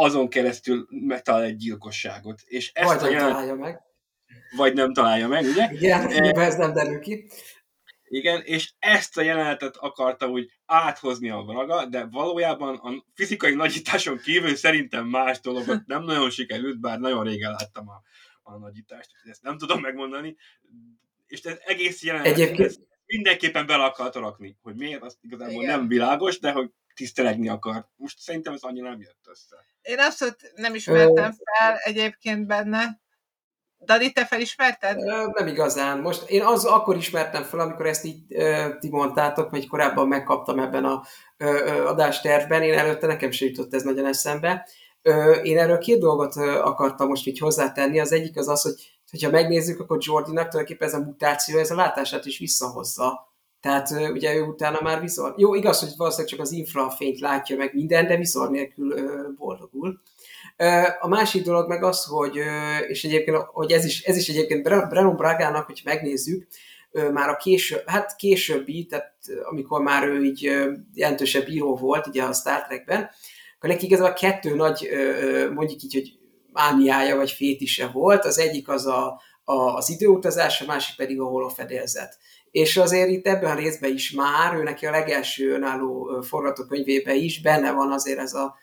azon 0.03 0.29
keresztül 0.29 0.87
megtalál 0.89 1.43
egy 1.43 1.55
gyilkosságot. 1.55 2.41
És 2.45 2.71
ezt 2.73 3.01
vagy 3.01 3.13
a 3.13 3.17
nem 3.17 3.29
találja 3.29 3.55
meg. 3.55 3.81
Vagy 4.55 4.73
nem 4.73 4.93
találja 4.93 5.27
meg, 5.27 5.45
ugye? 5.45 5.69
Igen, 5.71 6.09
e... 6.09 6.41
ez 6.41 6.55
nem 6.55 6.73
derül 6.73 6.99
ki. 6.99 7.27
Igen, 8.09 8.41
és 8.41 8.73
ezt 8.79 9.17
a 9.17 9.21
jelenetet 9.21 9.77
akarta 9.77 10.29
úgy 10.29 10.51
áthozni 10.65 11.29
a 11.29 11.43
Braga, 11.43 11.85
de 11.85 12.05
valójában 12.05 12.75
a 12.75 13.03
fizikai 13.13 13.53
nagyításon 13.55 14.17
kívül 14.17 14.55
szerintem 14.55 15.05
más 15.05 15.39
dologot 15.39 15.85
nem 15.85 16.03
nagyon 16.03 16.29
sikerült, 16.29 16.79
bár 16.79 16.99
nagyon 16.99 17.23
régen 17.23 17.51
láttam 17.51 17.89
a, 17.89 18.01
a 18.41 18.57
nagyítást, 18.57 19.09
ezt 19.23 19.41
nem 19.41 19.57
tudom 19.57 19.81
megmondani, 19.81 20.35
és 21.27 21.41
ez 21.41 21.57
egész 21.65 22.03
jelenet 22.03 22.27
Egyébként... 22.27 22.79
mindenképpen 23.05 23.65
bele 23.65 23.83
akarta 23.83 24.19
rakni, 24.19 24.57
hogy 24.61 24.75
miért, 24.75 25.01
azt 25.01 25.17
igazából 25.21 25.63
Igen. 25.63 25.77
nem 25.77 25.87
világos, 25.87 26.39
de 26.39 26.51
hogy 26.51 26.71
tisztelegni 26.93 27.49
akar. 27.49 27.87
Most 27.95 28.19
szerintem 28.19 28.53
ez 28.53 28.61
annyira 28.61 28.89
nem 28.89 29.01
jött 29.01 29.27
össze. 29.29 29.65
Én 29.87 29.99
abszolút 29.99 30.51
nem 30.55 30.75
ismertem 30.75 31.31
fel 31.31 31.77
egyébként 31.83 32.47
benne. 32.47 32.99
Dani, 33.85 34.11
te 34.11 34.25
felismerted? 34.25 34.97
Nem 35.33 35.47
igazán. 35.47 35.99
Most 35.99 36.29
én 36.29 36.43
az 36.43 36.65
akkor 36.65 36.95
ismertem 36.95 37.43
fel, 37.43 37.59
amikor 37.59 37.85
ezt 37.85 38.05
így 38.05 38.25
ti 38.79 38.89
mondtátok, 38.89 39.49
vagy 39.49 39.67
korábban 39.67 40.07
megkaptam 40.07 40.59
ebben 40.59 40.85
a 40.85 41.03
adástervben, 41.85 42.63
én 42.63 42.77
előtte 42.77 43.07
nekem 43.07 43.31
sem 43.31 43.47
jutott 43.47 43.73
ez 43.73 43.83
nagyon 43.83 44.05
eszembe. 44.05 44.67
Én 45.43 45.57
erről 45.57 45.77
két 45.77 45.99
dolgot 45.99 46.35
akartam 46.61 47.07
most 47.07 47.27
így 47.27 47.39
hozzátenni. 47.39 47.99
Az 47.99 48.11
egyik 48.11 48.37
az 48.37 48.47
az, 48.47 48.61
hogy 48.61 48.99
hogyha 49.11 49.29
megnézzük, 49.29 49.79
akkor 49.79 49.97
Jordinak 50.01 50.47
tulajdonképpen 50.47 50.87
ez 50.87 50.93
a 50.93 51.03
mutáció, 51.03 51.59
ez 51.59 51.71
a 51.71 51.75
látását 51.75 52.25
is 52.25 52.37
visszahozza 52.37 53.26
tehát 53.61 54.11
ugye 54.11 54.35
ő 54.35 54.41
utána 54.41 54.79
már 54.81 55.01
vizor. 55.01 55.33
Jó, 55.37 55.55
igaz, 55.55 55.79
hogy 55.79 55.89
valószínűleg 55.97 56.31
csak 56.31 56.41
az 56.41 56.51
infrafényt 56.51 57.19
látja 57.19 57.55
meg 57.55 57.73
minden, 57.73 58.07
de 58.07 58.17
vizor 58.17 58.49
nélkül 58.49 58.95
boldogul. 59.37 60.01
A 60.99 61.07
másik 61.07 61.43
dolog 61.43 61.67
meg 61.67 61.83
az, 61.83 62.03
hogy, 62.03 62.39
és 62.87 63.03
egyébként, 63.03 63.37
hogy 63.37 63.71
ez 63.71 63.85
is, 63.85 64.03
ez 64.03 64.17
is 64.17 64.29
egyébként 64.29 64.63
Brennan 64.63 65.15
Bragának, 65.15 65.65
hogy 65.65 65.81
megnézzük, 65.83 66.47
már 67.13 67.29
a 67.29 67.35
később, 67.35 67.83
hát 67.85 68.15
későbbi, 68.15 68.85
tehát 68.85 69.13
amikor 69.43 69.81
már 69.81 70.07
ő 70.07 70.23
így 70.23 70.51
jelentősebb 70.93 71.49
író 71.49 71.75
volt, 71.75 72.07
ugye 72.07 72.23
a 72.23 72.33
Star 72.33 72.61
Trekben, 72.61 73.09
akkor 73.57 73.69
neki 73.69 73.85
igazából 73.85 74.13
kettő 74.13 74.55
nagy, 74.55 74.89
mondjuk 75.53 75.81
így, 75.83 75.93
hogy 75.93 76.17
mániája 76.53 77.15
vagy 77.15 77.31
fétise 77.31 77.87
volt. 77.87 78.25
Az 78.25 78.39
egyik 78.39 78.69
az 78.69 78.85
a, 78.85 79.21
a, 79.43 79.53
az 79.53 79.89
időutazás, 79.89 80.61
a 80.61 80.65
másik 80.65 80.95
pedig 80.95 81.19
a 81.19 81.25
holofedélzet. 81.25 82.17
És 82.57 82.77
azért 82.77 83.09
itt 83.09 83.27
ebben 83.27 83.51
a 83.51 83.59
részben 83.59 83.93
is 83.93 84.11
már, 84.11 84.53
ő 84.55 84.63
neki 84.63 84.85
a 84.85 84.91
legelső 84.91 85.51
önálló 85.51 86.21
forgatókönyvében 86.21 87.15
is 87.15 87.41
benne 87.41 87.71
van 87.71 87.91
azért 87.91 88.19
ez 88.19 88.33
a 88.33 88.55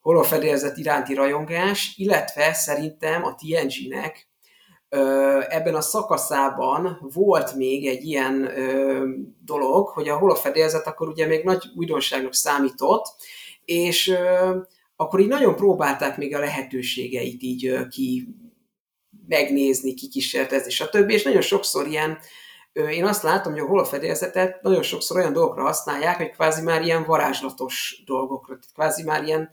holofedélzet 0.00 0.76
iránti 0.76 1.14
rajongás, 1.14 1.94
illetve 1.96 2.52
szerintem 2.52 3.24
a 3.24 3.34
TNG-nek 3.34 4.28
ebben 5.48 5.74
a 5.74 5.80
szakaszában 5.80 7.08
volt 7.12 7.54
még 7.54 7.86
egy 7.86 8.04
ilyen 8.04 8.50
dolog, 9.44 9.88
hogy 9.88 10.08
a 10.08 10.18
holofedélzet 10.18 10.86
akkor 10.86 11.08
ugye 11.08 11.26
még 11.26 11.44
nagy 11.44 11.64
újdonságnak 11.74 12.34
számított, 12.34 13.06
és 13.64 14.16
akkor 14.96 15.20
így 15.20 15.28
nagyon 15.28 15.56
próbálták 15.56 16.16
még 16.16 16.34
a 16.34 16.38
lehetőségeit 16.38 17.42
így 17.42 17.88
ki 17.88 18.28
megnézni, 19.28 19.94
kikísértezni, 19.94 20.70
stb. 20.70 21.10
És 21.10 21.22
nagyon 21.22 21.40
sokszor 21.40 21.86
ilyen 21.86 22.18
én 22.76 23.04
azt 23.04 23.22
látom, 23.22 23.52
hogy 23.52 23.62
a 23.62 23.66
holofedélzetet 23.66 24.62
nagyon 24.62 24.82
sokszor 24.82 25.16
olyan 25.16 25.32
dolgokra 25.32 25.62
használják, 25.62 26.16
hogy 26.16 26.30
kvázi 26.30 26.62
már 26.62 26.82
ilyen 26.82 27.04
varázslatos 27.04 28.02
dolgokra, 28.06 28.58
kvázi 28.74 29.02
már 29.02 29.22
ilyen 29.22 29.50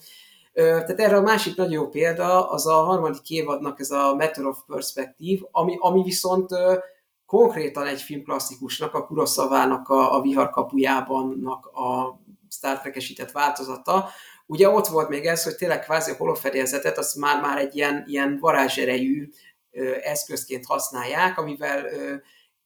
tehát 0.54 1.00
erre 1.00 1.16
a 1.16 1.22
másik 1.22 1.56
nagyon 1.56 1.72
jó 1.72 1.88
példa 1.88 2.50
az 2.50 2.68
a 2.68 2.74
harmadik 2.74 3.30
évadnak 3.30 3.80
ez 3.80 3.92
a 3.92 4.16
Matter 4.16 4.46
of 4.46 4.60
Perspective, 4.68 5.48
ami, 5.52 5.78
ami 5.80 6.04
viszont 6.04 6.50
konkrétan 7.26 7.88
egy 7.88 8.02
filmklasszikusnak, 8.02 8.94
a 8.94 9.06
Kurosavának 9.06 9.90
a, 9.90 10.16
a 10.16 10.22
vihar 10.22 10.50
a 11.74 12.20
Star 12.50 12.80
Trek-esített 12.80 13.32
változata. 13.32 14.10
Ugye 14.46 14.70
ott 14.70 14.88
volt 14.88 15.10
még 15.10 15.26
ez, 15.26 15.44
hogy 15.44 15.56
tényleg 15.56 15.80
kvázi 15.80 16.12
a 16.12 16.16
holofedélzetet 16.16 16.98
azt 16.98 17.16
már, 17.16 17.42
már 17.42 17.58
egy 17.58 17.76
ilyen, 17.76 18.04
ilyen 18.08 18.38
varázserejű 18.40 19.30
eszközként 20.04 20.66
használják, 20.66 21.38
amivel 21.38 21.86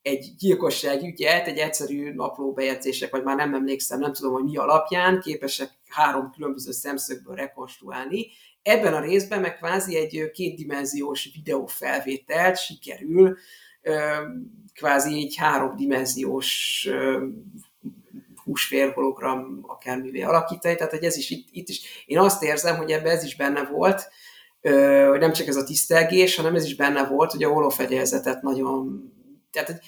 egy 0.07 0.35
gyilkosság 0.37 1.03
ügyet 1.03 1.47
egy 1.47 1.57
egyszerű 1.57 2.13
naplóbejegyzések, 2.13 3.11
vagy 3.11 3.23
már 3.23 3.35
nem 3.35 3.53
emlékszem, 3.53 3.99
nem 3.99 4.13
tudom, 4.13 4.33
hogy 4.33 4.43
mi 4.43 4.57
alapján 4.57 5.19
képesek 5.21 5.69
három 5.89 6.31
különböző 6.31 6.71
szemszögből 6.71 7.35
rekonstruálni. 7.35 8.27
Ebben 8.61 8.93
a 8.93 8.99
részben 8.99 9.41
meg 9.41 9.57
kvázi 9.57 9.97
egy 9.97 10.31
kétdimenziós 10.31 11.29
videófelvételt 11.33 12.57
sikerül 12.57 13.37
kvázi 14.73 15.19
egy 15.19 15.35
háromdimenziós 15.35 16.87
húsfér 18.43 18.93
hologram 18.93 19.59
akármivé 19.61 20.21
alakítani, 20.21 20.75
tehát 20.75 20.91
hogy 20.91 21.03
ez 21.03 21.17
is 21.17 21.29
itt, 21.29 21.47
itt 21.51 21.67
is, 21.67 22.03
én 22.05 22.19
azt 22.19 22.43
érzem, 22.43 22.75
hogy 22.75 22.91
ebben 22.91 23.11
ez 23.11 23.23
is 23.23 23.35
benne 23.35 23.63
volt, 23.63 24.09
hogy 25.09 25.19
nem 25.19 25.33
csak 25.33 25.47
ez 25.47 25.55
a 25.55 25.63
tisztelgés, 25.63 26.35
hanem 26.35 26.55
ez 26.55 26.65
is 26.65 26.75
benne 26.75 27.07
volt, 27.07 27.31
hogy 27.31 27.43
a 27.43 27.49
holofedélzetet 27.49 28.41
nagyon, 28.41 29.11
tehát 29.51 29.81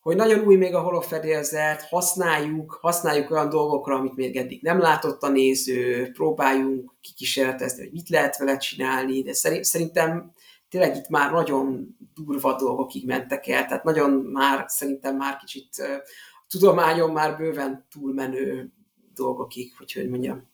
hogy 0.00 0.16
nagyon 0.16 0.46
új 0.46 0.56
még 0.56 0.74
a 0.74 0.80
holofedélzet, 0.80 1.82
használjuk, 1.82 2.78
használjuk 2.80 3.30
olyan 3.30 3.48
dolgokra, 3.48 3.94
amit 3.94 4.16
még 4.16 4.36
eddig 4.36 4.62
nem 4.62 4.78
látott 4.78 5.22
a 5.22 5.28
néző, 5.28 6.10
próbáljunk 6.10 6.92
kikísérletezni, 7.00 7.82
hogy 7.82 7.92
mit 7.92 8.08
lehet 8.08 8.36
vele 8.36 8.56
csinálni, 8.56 9.22
de 9.22 9.32
szerintem 9.60 10.32
tényleg 10.68 10.96
itt 10.96 11.08
már 11.08 11.32
nagyon 11.32 11.96
durva 12.14 12.56
dolgokig 12.56 13.06
mentek 13.06 13.46
el, 13.46 13.66
tehát 13.66 13.84
nagyon 13.84 14.10
már, 14.10 14.64
szerintem 14.68 15.16
már 15.16 15.36
kicsit 15.36 15.68
a 15.78 16.02
tudományon 16.48 17.10
már 17.10 17.36
bőven 17.36 17.86
túlmenő 17.90 18.72
dolgokig, 19.14 19.76
hogy 19.76 19.92
hogy 19.92 20.08
mondjam. 20.08 20.50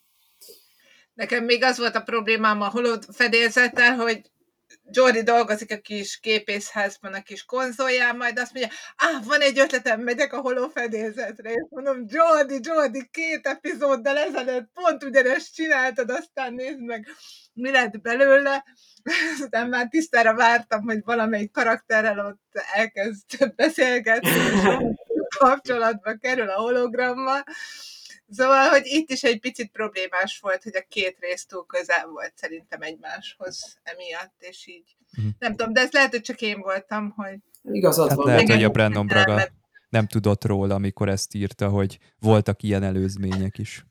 Nekem 1.14 1.44
még 1.44 1.64
az 1.64 1.78
volt 1.78 1.94
a 1.94 2.02
problémám 2.02 2.60
a 2.60 2.70
holod 2.70 3.04
fedélzettel, 3.10 3.96
hogy 3.96 4.31
Jordi 4.90 5.22
dolgozik 5.22 5.72
a 5.72 5.76
kis 5.76 6.18
képészházban, 6.20 7.12
a 7.12 7.22
kis 7.22 7.44
konzolján, 7.44 8.16
majd 8.16 8.38
azt 8.38 8.52
mondja, 8.52 8.72
ah, 8.96 9.24
van 9.24 9.40
egy 9.40 9.58
ötletem, 9.58 10.00
megyek 10.00 10.32
a 10.32 10.40
holófedélzetre, 10.40 11.50
és 11.50 11.64
mondom, 11.68 12.04
Jordi, 12.06 12.58
Jordi, 12.62 13.08
két 13.10 13.46
epizóddal 13.46 14.18
ezelőtt 14.18 14.68
pont 14.74 15.04
ugyanezt 15.04 15.54
csináltad, 15.54 16.10
aztán 16.10 16.54
nézd 16.54 16.80
meg, 16.80 17.06
mi 17.52 17.70
lett 17.70 18.00
belőle. 18.00 18.64
Aztán 19.40 19.68
már 19.68 19.88
tisztára 19.88 20.34
vártam, 20.34 20.82
hogy 20.82 21.00
valamelyik 21.04 21.52
karakterrel 21.52 22.26
ott 22.26 22.64
elkezd 22.74 23.54
beszélgetni, 23.56 24.30
kapcsolatba 25.38 26.14
kerül 26.14 26.48
a 26.48 26.60
hologrammal. 26.60 27.44
Szóval, 28.32 28.68
hogy 28.68 28.82
itt 28.84 29.10
is 29.10 29.22
egy 29.22 29.40
picit 29.40 29.70
problémás 29.70 30.38
volt, 30.40 30.62
hogy 30.62 30.76
a 30.76 30.84
két 30.88 31.16
rész 31.20 31.46
túl 31.46 31.66
közel 31.66 32.06
volt 32.06 32.32
szerintem 32.34 32.82
egymáshoz 32.82 33.78
emiatt, 33.82 34.34
és 34.38 34.66
így 34.66 34.96
mm. 35.20 35.28
nem 35.38 35.56
tudom, 35.56 35.72
de 35.72 35.80
ez 35.80 35.92
lehet, 35.92 36.10
hogy 36.10 36.20
csak 36.20 36.40
én 36.40 36.60
voltam, 36.60 37.10
hogy... 37.10 37.38
Igazad 37.62 38.08
hát 38.08 38.16
van. 38.16 38.26
Lehet, 38.26 38.50
hogy 38.50 38.64
a 38.64 38.70
Brandon 38.70 39.06
Braga 39.06 39.48
nem 39.88 40.06
tudott 40.06 40.44
róla, 40.44 40.74
amikor 40.74 41.08
ezt 41.08 41.34
írta, 41.34 41.68
hogy 41.68 41.98
voltak 42.18 42.62
ilyen 42.62 42.82
előzmények 42.82 43.58
is. 43.58 43.84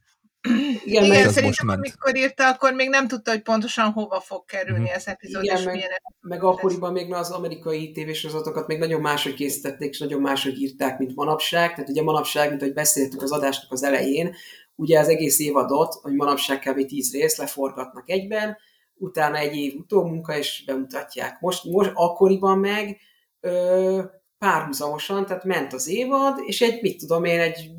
Igen, 0.86 1.04
Igen 1.04 1.32
szerintem 1.32 1.44
most 1.44 1.62
amikor 1.62 2.16
írta, 2.16 2.48
akkor 2.48 2.74
még 2.74 2.90
nem 2.90 3.08
tudta, 3.08 3.32
hogy 3.32 3.42
pontosan 3.42 3.92
hova 3.92 4.20
fog 4.20 4.46
kerülni 4.46 4.90
mm. 4.90 4.96
az 4.96 5.08
epizód, 5.08 5.44
Igen, 5.44 5.58
és 5.58 5.64
meg, 5.64 5.74
milyen 5.74 5.90
meg 6.22 6.44
akkoriban 6.44 6.92
még 6.92 7.14
az 7.14 7.32
amerikai 7.32 7.92
tévésorozatokat 7.92 8.68
még 8.68 8.80
nagyon 8.80 9.02
máshogy 9.02 9.34
készítették, 9.34 9.90
és 9.90 10.00
nagyon 10.00 10.22
máshogy 10.22 10.62
írták, 10.62 10.98
mint 10.98 11.16
manapság. 11.16 11.74
Tehát 11.74 11.90
ugye 11.90 12.04
manapság, 12.04 12.50
mint 12.50 12.62
ahogy 12.62 12.74
beszéltük 12.74 13.22
az 13.22 13.32
adásnak 13.32 13.72
az 13.72 13.84
elején, 13.84 14.36
ugye 14.76 15.00
az 15.00 15.08
egész 15.08 15.40
évadot, 15.40 15.94
hogy 15.94 16.14
manapság 16.14 16.60
kb. 16.60 16.86
10 16.86 17.12
rész 17.12 17.38
leforgatnak 17.38 18.10
egyben, 18.10 18.58
utána 18.94 19.38
egy 19.38 19.56
év 19.56 19.74
utómunka, 19.76 20.38
és 20.38 20.64
bemutatják. 20.66 21.40
Most, 21.40 21.64
most 21.64 21.92
akkoriban 21.94 22.58
meg 22.58 22.98
ö, 23.40 24.04
párhuzamosan, 24.38 25.26
tehát 25.26 25.44
ment 25.44 25.74
az 25.74 25.88
évad, 25.88 26.40
és 26.46 26.62
egy, 26.62 26.82
mit 26.82 27.00
tudom 27.00 27.24
én, 27.24 27.40
egy 27.40 27.72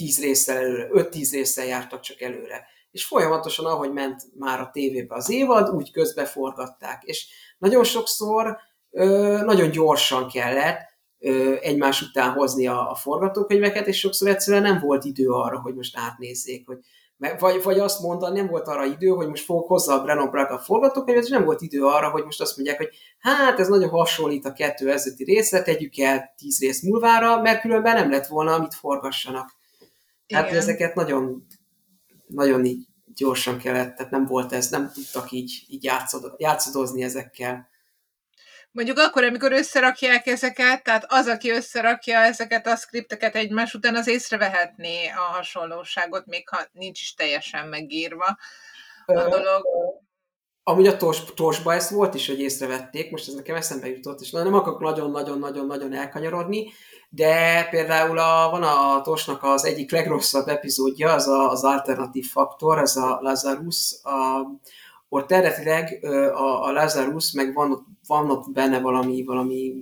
tíz 0.00 0.20
résszel 0.20 0.56
előre, 0.56 0.88
öt-tíz 0.90 1.32
résszel 1.32 1.64
jártak 1.64 2.00
csak 2.00 2.20
előre. 2.20 2.66
És 2.90 3.04
folyamatosan, 3.04 3.66
ahogy 3.66 3.92
ment 3.92 4.22
már 4.38 4.60
a 4.60 4.70
tévébe 4.72 5.14
az 5.14 5.30
évad, 5.30 5.74
úgy 5.74 5.92
közbe 5.92 6.24
forgatták. 6.24 7.02
És 7.04 7.26
nagyon 7.58 7.84
sokszor 7.84 8.56
nagyon 9.44 9.70
gyorsan 9.70 10.28
kellett 10.28 10.80
egymás 11.60 12.02
után 12.02 12.32
hozni 12.32 12.66
a, 12.66 12.90
a 12.90 12.94
forgatókönyveket, 12.94 13.86
és 13.86 13.98
sokszor 13.98 14.28
egyszerűen 14.28 14.62
nem 14.62 14.80
volt 14.80 15.04
idő 15.04 15.28
arra, 15.28 15.60
hogy 15.60 15.74
most 15.74 15.98
átnézzék, 15.98 16.66
hogy 16.66 16.78
vagy, 17.38 17.62
vagy 17.62 17.78
azt 17.78 18.00
mondta, 18.00 18.30
nem 18.30 18.46
volt 18.46 18.68
arra 18.68 18.84
idő, 18.84 19.08
hogy 19.08 19.28
most 19.28 19.44
fogok 19.44 19.66
hozzá 19.66 19.94
a 19.94 20.02
Brennan 20.02 20.30
Braga 20.30 20.58
forgatókönyvet, 20.58 21.24
és 21.24 21.30
nem 21.30 21.44
volt 21.44 21.60
idő 21.60 21.84
arra, 21.84 22.10
hogy 22.10 22.24
most 22.24 22.40
azt 22.40 22.56
mondják, 22.56 22.78
hogy 22.78 22.88
hát 23.18 23.58
ez 23.58 23.68
nagyon 23.68 23.88
hasonlít 23.88 24.44
a 24.44 24.52
kettő 24.52 24.90
ezelőtti 24.90 25.24
részre, 25.24 25.62
tegyük 25.62 25.98
el 25.98 26.34
tíz 26.36 26.60
rész 26.60 26.82
múlvára, 26.82 27.40
mert 27.40 27.60
különben 27.60 27.94
nem 27.94 28.10
lett 28.10 28.26
volna, 28.26 28.54
amit 28.54 28.74
forgassanak. 28.74 29.58
Hát 30.32 30.50
ezeket 30.50 30.94
nagyon, 30.94 31.46
nagyon 32.26 32.64
így 32.64 32.86
gyorsan 33.14 33.58
kellett, 33.58 33.96
tehát 33.96 34.12
nem 34.12 34.26
volt 34.26 34.52
ez, 34.52 34.70
nem 34.70 34.90
tudtak 34.92 35.30
így, 35.30 35.64
így 35.68 35.84
játszod, 35.84 36.34
játszadozni 36.36 37.02
ezekkel. 37.02 37.68
Mondjuk 38.72 38.98
akkor, 38.98 39.24
amikor 39.24 39.52
összerakják 39.52 40.26
ezeket, 40.26 40.82
tehát 40.82 41.04
az, 41.08 41.26
aki 41.26 41.50
összerakja 41.50 42.18
ezeket 42.18 42.66
a 42.66 42.76
skripteket 42.76 43.34
egymás 43.34 43.74
után, 43.74 43.96
az 43.96 44.06
észrevehetné 44.06 45.08
a 45.08 45.20
hasonlóságot, 45.20 46.26
még 46.26 46.48
ha 46.48 46.66
nincs 46.72 47.00
is 47.00 47.14
teljesen 47.14 47.68
megírva 47.68 48.38
a 49.06 49.28
dolog. 49.28 49.64
Amúgy 50.70 50.86
a 50.86 50.96
tors, 50.96 51.24
torsba 51.34 51.74
ez 51.74 51.90
volt 51.90 52.14
is, 52.14 52.26
hogy 52.26 52.40
észrevették, 52.40 53.10
most 53.10 53.28
ez 53.28 53.34
nekem 53.34 53.56
eszembe 53.56 53.88
jutott, 53.88 54.20
és 54.20 54.30
nem 54.30 54.54
akarok 54.54 54.80
nagyon-nagyon-nagyon-nagyon 54.80 55.92
elkanyarodni, 55.92 56.72
de 57.08 57.66
például 57.70 58.18
a, 58.18 58.50
van 58.50 58.62
a 58.62 59.02
Tosnak 59.02 59.42
az 59.42 59.64
egyik 59.64 59.90
legrosszabb 59.90 60.48
epizódja, 60.48 61.12
az 61.12 61.28
a, 61.28 61.50
az 61.50 61.64
alternatív 61.64 62.26
faktor, 62.26 62.78
az 62.78 62.96
a 62.96 63.18
Lazarus, 63.22 63.96
a, 64.02 64.46
ott 65.08 65.32
eredetileg 65.32 66.04
a, 66.34 66.64
a 66.66 66.72
Lazarus, 66.72 67.32
meg 67.32 67.54
van 67.54 67.70
ott, 67.70 67.84
van 68.06 68.30
ott 68.30 68.52
benne 68.52 68.80
valami, 68.80 69.24
valami 69.24 69.72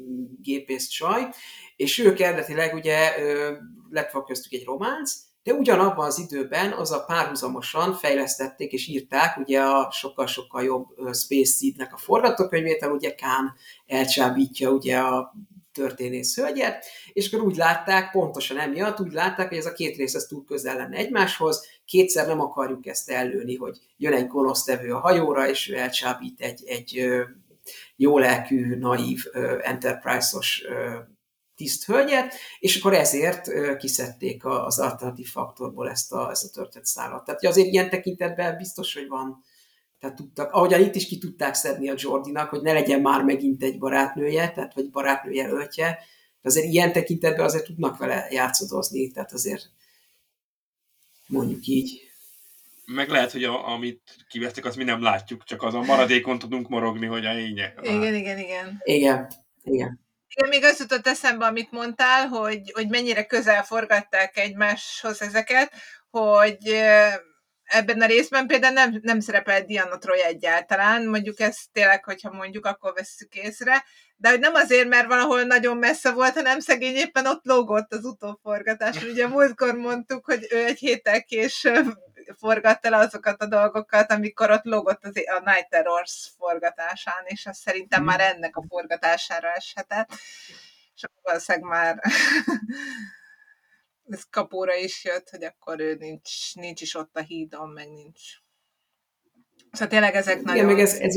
gépész 0.42 0.86
csaj, 0.86 1.28
és 1.76 1.98
ők 1.98 2.20
eredetileg 2.20 2.74
ugye 2.74 3.14
lett 3.90 4.10
volna 4.10 4.28
köztük 4.28 4.52
egy 4.52 4.64
románc, 4.64 5.12
de 5.48 5.54
ugyanabban 5.54 6.06
az 6.06 6.18
időben 6.18 6.72
az 6.72 6.92
a 6.92 7.04
párhuzamosan 7.04 7.94
fejlesztették 7.94 8.72
és 8.72 8.86
írták 8.86 9.36
ugye 9.36 9.60
a 9.60 9.90
sokkal-sokkal 9.90 10.62
jobb 10.62 10.86
Space 11.12 11.52
Seed-nek 11.58 11.92
a 11.92 11.96
forgatókönyvét, 11.96 12.86
ugye 12.86 13.14
Kán 13.14 13.54
elcsábítja 13.86 14.70
ugye 14.70 14.98
a 14.98 15.34
történész 15.72 16.36
hölgyet, 16.36 16.84
és 17.12 17.32
akkor 17.32 17.46
úgy 17.46 17.56
látták, 17.56 18.10
pontosan 18.10 18.58
emiatt 18.58 19.00
úgy 19.00 19.12
látták, 19.12 19.48
hogy 19.48 19.58
ez 19.58 19.66
a 19.66 19.72
két 19.72 19.96
rész 19.96 20.14
ez 20.14 20.24
túl 20.24 20.44
közel 20.44 20.76
lenne 20.76 20.96
egymáshoz, 20.96 21.66
kétszer 21.84 22.26
nem 22.26 22.40
akarjuk 22.40 22.86
ezt 22.86 23.10
ellőni, 23.10 23.56
hogy 23.56 23.78
jön 23.96 24.12
egy 24.12 24.26
gonosztevő 24.26 24.92
a 24.92 25.00
hajóra, 25.00 25.48
és 25.48 25.68
ő 25.68 25.76
elcsábít 25.76 26.40
egy, 26.40 26.62
egy 26.66 27.08
jó 27.96 28.18
lelkű, 28.18 28.76
naív, 28.76 29.24
enterprise-os 29.60 30.64
tiszt 31.58 31.84
hölgyet, 31.84 32.34
és 32.58 32.76
akkor 32.76 32.94
ezért 32.94 33.76
kiszedték 33.76 34.44
az 34.44 34.78
alternatív 34.78 35.28
faktorból 35.28 35.90
ezt 35.90 36.12
a, 36.12 36.30
ezt 36.30 36.44
a 36.44 36.50
történet 36.50 36.86
szállat. 36.86 37.24
Tehát 37.24 37.44
azért 37.44 37.72
ilyen 37.72 37.90
tekintetben 37.90 38.56
biztos, 38.56 38.94
hogy 38.94 39.08
van, 39.08 39.42
tehát 39.98 40.16
tudtak, 40.16 40.52
ahogyan 40.52 40.80
itt 40.80 40.94
is 40.94 41.06
ki 41.06 41.18
tudták 41.18 41.54
szedni 41.54 41.88
a 41.88 41.94
Jordinak, 41.96 42.48
hogy 42.50 42.62
ne 42.62 42.72
legyen 42.72 43.00
már 43.00 43.22
megint 43.22 43.62
egy 43.62 43.78
barátnője, 43.78 44.50
tehát 44.50 44.74
vagy 44.74 44.90
barátnője 44.90 45.48
öltje, 45.48 45.98
azért 46.42 46.66
ilyen 46.66 46.92
tekintetben 46.92 47.44
azért 47.44 47.64
tudnak 47.64 47.96
vele 47.96 48.26
játszadozni, 48.30 49.10
tehát 49.10 49.32
azért 49.32 49.70
mondjuk 51.26 51.66
így. 51.66 52.02
Meg 52.84 53.08
lehet, 53.08 53.32
hogy 53.32 53.44
a, 53.44 53.68
amit 53.68 54.16
kivesztek, 54.28 54.64
azt 54.64 54.76
mi 54.76 54.84
nem 54.84 55.02
látjuk, 55.02 55.44
csak 55.44 55.62
az 55.62 55.74
a 55.74 55.80
maradékon 55.80 56.38
tudunk 56.38 56.68
morogni, 56.68 57.06
hogy 57.06 57.24
a 57.24 57.32
lényeg. 57.32 57.78
Igen, 57.82 58.14
igen, 58.14 58.38
igen. 58.38 58.80
Igen, 58.84 59.28
igen. 59.62 60.06
Igen, 60.34 60.48
még 60.48 60.64
azt 60.64 60.78
jutott 60.78 61.06
eszembe, 61.06 61.46
amit 61.46 61.70
mondtál, 61.70 62.26
hogy, 62.26 62.70
hogy 62.74 62.88
mennyire 62.88 63.24
közel 63.26 63.62
forgatták 63.64 64.36
egymáshoz 64.36 65.22
ezeket, 65.22 65.72
hogy 66.10 66.80
ebben 67.68 68.00
a 68.00 68.06
részben 68.06 68.46
például 68.46 68.72
nem, 68.72 68.98
nem 69.02 69.20
szerepel 69.20 69.64
Diana 69.64 69.98
Troy 69.98 70.22
egyáltalán, 70.22 71.06
mondjuk 71.06 71.40
ezt 71.40 71.72
tényleg, 71.72 72.04
hogyha 72.04 72.32
mondjuk, 72.32 72.66
akkor 72.66 72.92
vesszük 72.94 73.34
észre, 73.34 73.84
de 74.16 74.28
hogy 74.28 74.38
nem 74.38 74.54
azért, 74.54 74.88
mert 74.88 75.06
valahol 75.06 75.42
nagyon 75.42 75.76
messze 75.76 76.12
volt, 76.12 76.34
hanem 76.34 76.60
szegény 76.60 76.94
éppen 76.94 77.26
ott 77.26 77.44
lógott 77.44 77.92
az 77.92 78.04
utóforgatás. 78.04 79.04
Ugye 79.04 79.26
múltkor 79.28 79.74
mondtuk, 79.74 80.24
hogy 80.24 80.46
ő 80.50 80.64
egy 80.64 80.78
héttel 80.78 81.22
később 81.22 81.86
forgatta 82.36 82.90
le 82.90 82.96
azokat 82.96 83.42
a 83.42 83.46
dolgokat, 83.46 84.10
amikor 84.10 84.50
ott 84.50 84.64
lógott 84.64 85.04
az, 85.04 85.16
a 85.16 85.42
Night 85.44 85.68
Terrors 85.68 86.30
forgatásán, 86.36 87.24
és 87.24 87.46
az 87.46 87.58
szerintem 87.58 88.04
már 88.04 88.20
ennek 88.20 88.56
a 88.56 88.64
forgatására 88.68 89.52
eshetett. 89.52 90.08
És 90.94 91.04
valószínűleg 91.22 91.68
már 91.68 92.00
ez 94.10 94.22
kapóra 94.30 94.74
is 94.74 95.04
jött, 95.04 95.30
hogy 95.30 95.44
akkor 95.44 95.80
ő 95.80 95.94
nincs, 95.94 96.54
nincs 96.54 96.80
is 96.80 96.94
ott 96.94 97.16
a 97.16 97.20
hídon, 97.20 97.68
meg 97.68 97.88
nincs. 97.90 98.22
Szóval 99.72 99.88
tényleg 99.88 100.14
ezek 100.14 100.32
Igen, 100.32 100.44
nagyon 100.44 100.66
meg 100.66 100.78
ez, 100.78 100.94
ez... 100.94 101.16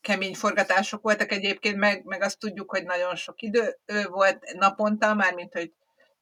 kemény 0.00 0.34
forgatások 0.34 1.02
voltak 1.02 1.32
egyébként, 1.32 1.76
meg, 1.76 2.04
meg 2.04 2.22
azt 2.22 2.38
tudjuk, 2.38 2.70
hogy 2.70 2.84
nagyon 2.84 3.16
sok 3.16 3.42
idő 3.42 3.78
volt 4.08 4.52
naponta, 4.52 5.14
mármint, 5.14 5.52
hogy 5.52 5.72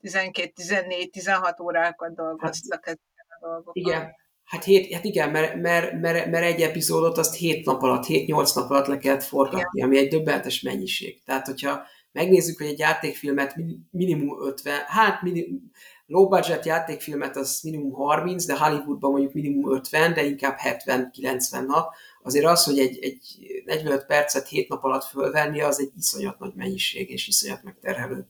12-14-16 0.03 1.63
órákat 1.63 2.15
dolgoztak 2.15 2.85
hát, 2.85 3.01
dolgokon. 3.49 3.73
Igen, 3.75 4.13
Hát, 4.45 4.65
hét, 4.65 4.93
hát 4.95 5.05
igen, 5.05 5.31
mert, 5.31 5.55
mert, 5.61 6.01
mert, 6.01 6.31
mert 6.31 6.45
egy 6.45 6.61
epizódot 6.61 7.19
azt 7.19 7.35
7 7.35 7.65
nap 7.65 7.83
alatt, 7.83 8.05
7-8 8.07 8.55
nap 8.55 8.71
alatt 8.71 8.87
le 8.87 8.99
kellett 8.99 9.23
forgatni, 9.23 9.71
igen. 9.73 9.89
ami 9.89 9.99
egy 9.99 10.09
döbbeltes 10.09 10.61
mennyiség. 10.61 11.23
Tehát, 11.25 11.47
hogyha 11.47 11.83
megnézzük, 12.13 12.59
hogy 12.59 12.67
egy 12.67 12.79
játékfilmet 12.79 13.55
minimum 13.91 14.47
50, 14.47 14.81
hát 14.87 15.23
minimum, 15.23 15.71
low 16.07 16.29
budget 16.29 16.65
játékfilmet 16.65 17.37
az 17.37 17.61
minimum 17.63 17.93
30, 17.93 18.45
de 18.45 18.59
Hollywoodban 18.59 19.11
mondjuk 19.11 19.33
minimum 19.33 19.75
50, 19.75 20.15
de 20.15 20.25
inkább 20.25 20.57
70-90 20.85 21.67
nap, 21.67 21.95
azért 22.23 22.47
az, 22.47 22.65
hogy 22.65 22.79
egy, 22.79 22.99
egy 22.99 23.47
45 23.65 24.07
percet 24.07 24.49
7 24.49 24.69
nap 24.69 24.85
alatt 24.85 25.05
fölvenni, 25.05 25.61
az 25.61 25.81
egy 25.81 25.93
iszonyat 25.97 26.39
nagy 26.39 26.53
mennyiség, 26.55 27.11
és 27.11 27.29
iszonyat 27.29 27.63
megterhelő 27.63 28.27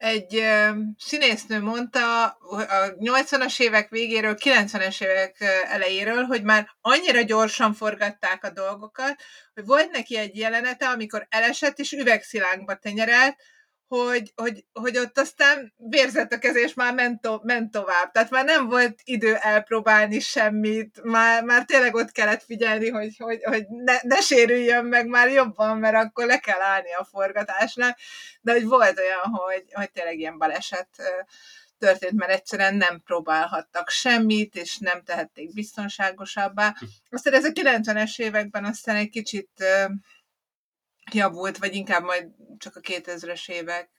egy 0.00 0.42
színésznő 0.98 1.60
mondta 1.60 2.26
a 2.26 2.38
80-as 2.98 3.60
évek 3.60 3.88
végéről, 3.88 4.36
90-es 4.38 5.02
évek 5.02 5.36
elejéről, 5.70 6.22
hogy 6.22 6.42
már 6.42 6.68
annyira 6.80 7.22
gyorsan 7.22 7.74
forgatták 7.74 8.44
a 8.44 8.50
dolgokat, 8.50 9.22
hogy 9.54 9.64
volt 9.64 9.90
neki 9.90 10.16
egy 10.16 10.36
jelenete, 10.36 10.88
amikor 10.88 11.26
elesett 11.30 11.78
és 11.78 11.92
üvegszilánkba 11.92 12.74
tenyerelt, 12.74 13.36
hogy, 13.90 14.32
hogy, 14.36 14.64
hogy 14.72 14.98
ott 14.98 15.18
aztán 15.18 15.72
vérzett 15.76 16.32
a 16.32 16.38
kez, 16.38 16.56
és 16.56 16.74
már 16.74 16.94
ment, 16.94 17.20
to, 17.20 17.40
ment 17.42 17.70
tovább. 17.70 18.10
Tehát 18.10 18.30
már 18.30 18.44
nem 18.44 18.68
volt 18.68 19.00
idő 19.04 19.34
elpróbálni 19.34 20.20
semmit, 20.20 21.00
már, 21.02 21.44
már 21.44 21.64
tényleg 21.64 21.94
ott 21.94 22.12
kellett 22.12 22.42
figyelni, 22.42 22.88
hogy, 22.88 23.16
hogy, 23.18 23.42
hogy 23.42 23.66
ne, 23.68 23.94
ne 24.02 24.20
sérüljön 24.20 24.84
meg 24.84 25.06
már 25.06 25.28
jobban, 25.28 25.78
mert 25.78 25.94
akkor 25.94 26.26
le 26.26 26.38
kell 26.38 26.60
állni 26.60 26.94
a 26.94 27.04
forgatásnak. 27.04 27.98
De 28.40 28.52
hogy 28.52 28.64
volt 28.64 28.98
olyan, 28.98 29.22
hogy, 29.22 29.64
hogy 29.72 29.90
tényleg 29.90 30.18
ilyen 30.18 30.38
baleset 30.38 30.88
történt, 31.78 32.12
mert 32.12 32.32
egyszerűen 32.32 32.74
nem 32.74 33.02
próbálhattak 33.02 33.88
semmit, 33.88 34.56
és 34.56 34.78
nem 34.78 35.02
tehették 35.02 35.54
biztonságosabbá. 35.54 36.74
Hm. 36.78 36.84
Aztán 37.08 37.34
ez 37.34 37.44
a 37.44 37.50
90-es 37.50 38.18
években 38.18 38.64
aztán 38.64 38.96
egy 38.96 39.10
kicsit 39.10 39.50
javult, 41.14 41.58
vagy 41.58 41.74
inkább 41.74 42.04
majd 42.04 42.28
csak 42.58 42.76
a 42.76 42.80
2000-es 42.80 43.50
évek 43.50 43.90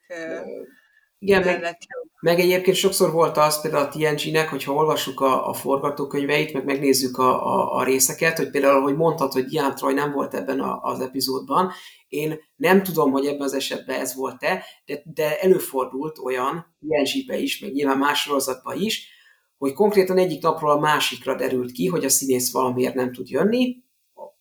igen, 1.24 1.60
meg, 1.62 1.78
meg 2.22 2.40
egyébként 2.40 2.76
sokszor 2.76 3.12
volt 3.12 3.38
az 3.38 3.62
például 3.62 3.86
a 3.86 3.88
TNG-nek, 3.88 4.50
hogyha 4.50 4.74
olvassuk 4.74 5.20
a, 5.20 5.48
a 5.48 5.54
forgatókönyveit, 5.54 6.54
meg 6.54 6.66
megnézzük 6.66 7.18
a, 7.18 7.46
a, 7.46 7.76
a 7.76 7.84
részeket, 7.84 8.38
hogy 8.38 8.50
például, 8.50 8.82
hogy 8.82 8.96
mondtad, 8.96 9.32
hogy 9.32 9.54
Ian 9.54 9.76
Troy 9.76 9.94
nem 9.94 10.12
volt 10.12 10.34
ebben 10.34 10.60
a, 10.60 10.80
az 10.82 11.00
epizódban, 11.00 11.72
én 12.08 12.40
nem 12.56 12.84
tudom, 12.84 13.12
hogy 13.12 13.26
ebben 13.26 13.42
az 13.42 13.54
esetben 13.54 14.00
ez 14.00 14.16
volt-e, 14.16 14.64
de, 14.86 15.02
de 15.04 15.40
előfordult 15.40 16.18
olyan 16.18 16.76
TNG-be 16.80 17.38
is, 17.38 17.60
meg 17.60 17.72
nyilván 17.72 17.98
más 17.98 18.22
sorozatban 18.22 18.80
is, 18.80 19.10
hogy 19.58 19.74
konkrétan 19.74 20.18
egyik 20.18 20.42
napról 20.42 20.72
a 20.72 20.80
másikra 20.80 21.36
derült 21.36 21.72
ki, 21.72 21.88
hogy 21.88 22.06
a 22.06 22.10
színész 22.10 22.52
valamiért 22.52 22.96
nem 22.96 23.14
tud 23.14 23.30
jönni, 23.30 23.76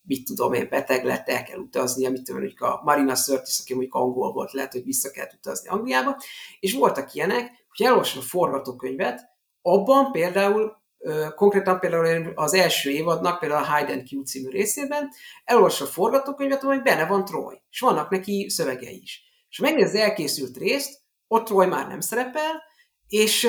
mit 0.03 0.25
tudom 0.25 0.53
én, 0.53 0.67
beteg 0.69 1.05
lett, 1.05 1.29
el 1.29 1.43
kell 1.43 1.57
utazni, 1.57 2.05
amit 2.05 2.31
mondjuk 2.31 2.61
a 2.61 2.81
Marina 2.83 3.15
Sirtis, 3.15 3.59
aki 3.59 3.73
mondjuk 3.73 3.95
angol 3.95 4.31
volt, 4.31 4.51
lehet, 4.51 4.71
hogy 4.71 4.83
vissza 4.83 5.11
kell 5.11 5.27
utazni 5.37 5.69
Angliába, 5.69 6.17
és 6.59 6.73
voltak 6.73 7.13
ilyenek, 7.13 7.65
hogy 7.69 7.85
elolvasom 7.85 8.21
a 8.21 8.25
forgatókönyvet, 8.25 9.29
abban 9.61 10.11
például 10.11 10.79
konkrétan 11.35 11.79
például 11.79 12.31
az 12.35 12.53
első 12.53 12.89
évadnak, 12.89 13.39
például 13.39 13.63
a 13.63 13.91
and 13.91 14.07
Q 14.11 14.23
című 14.23 14.49
részében, 14.49 15.09
elolvasom 15.43 15.87
a 15.87 15.89
forgatókönyvet, 15.89 16.61
hogy 16.61 16.81
benne 16.81 17.05
van 17.05 17.25
Troy, 17.25 17.61
és 17.69 17.79
vannak 17.79 18.09
neki 18.09 18.49
szövegei 18.49 19.01
is. 19.01 19.23
És 19.49 19.59
ha 19.59 19.81
az 19.81 19.95
elkészült 19.95 20.57
részt, 20.57 21.01
ott 21.27 21.45
Troy 21.45 21.65
már 21.67 21.87
nem 21.87 21.99
szerepel, 21.99 22.63
és, 23.11 23.47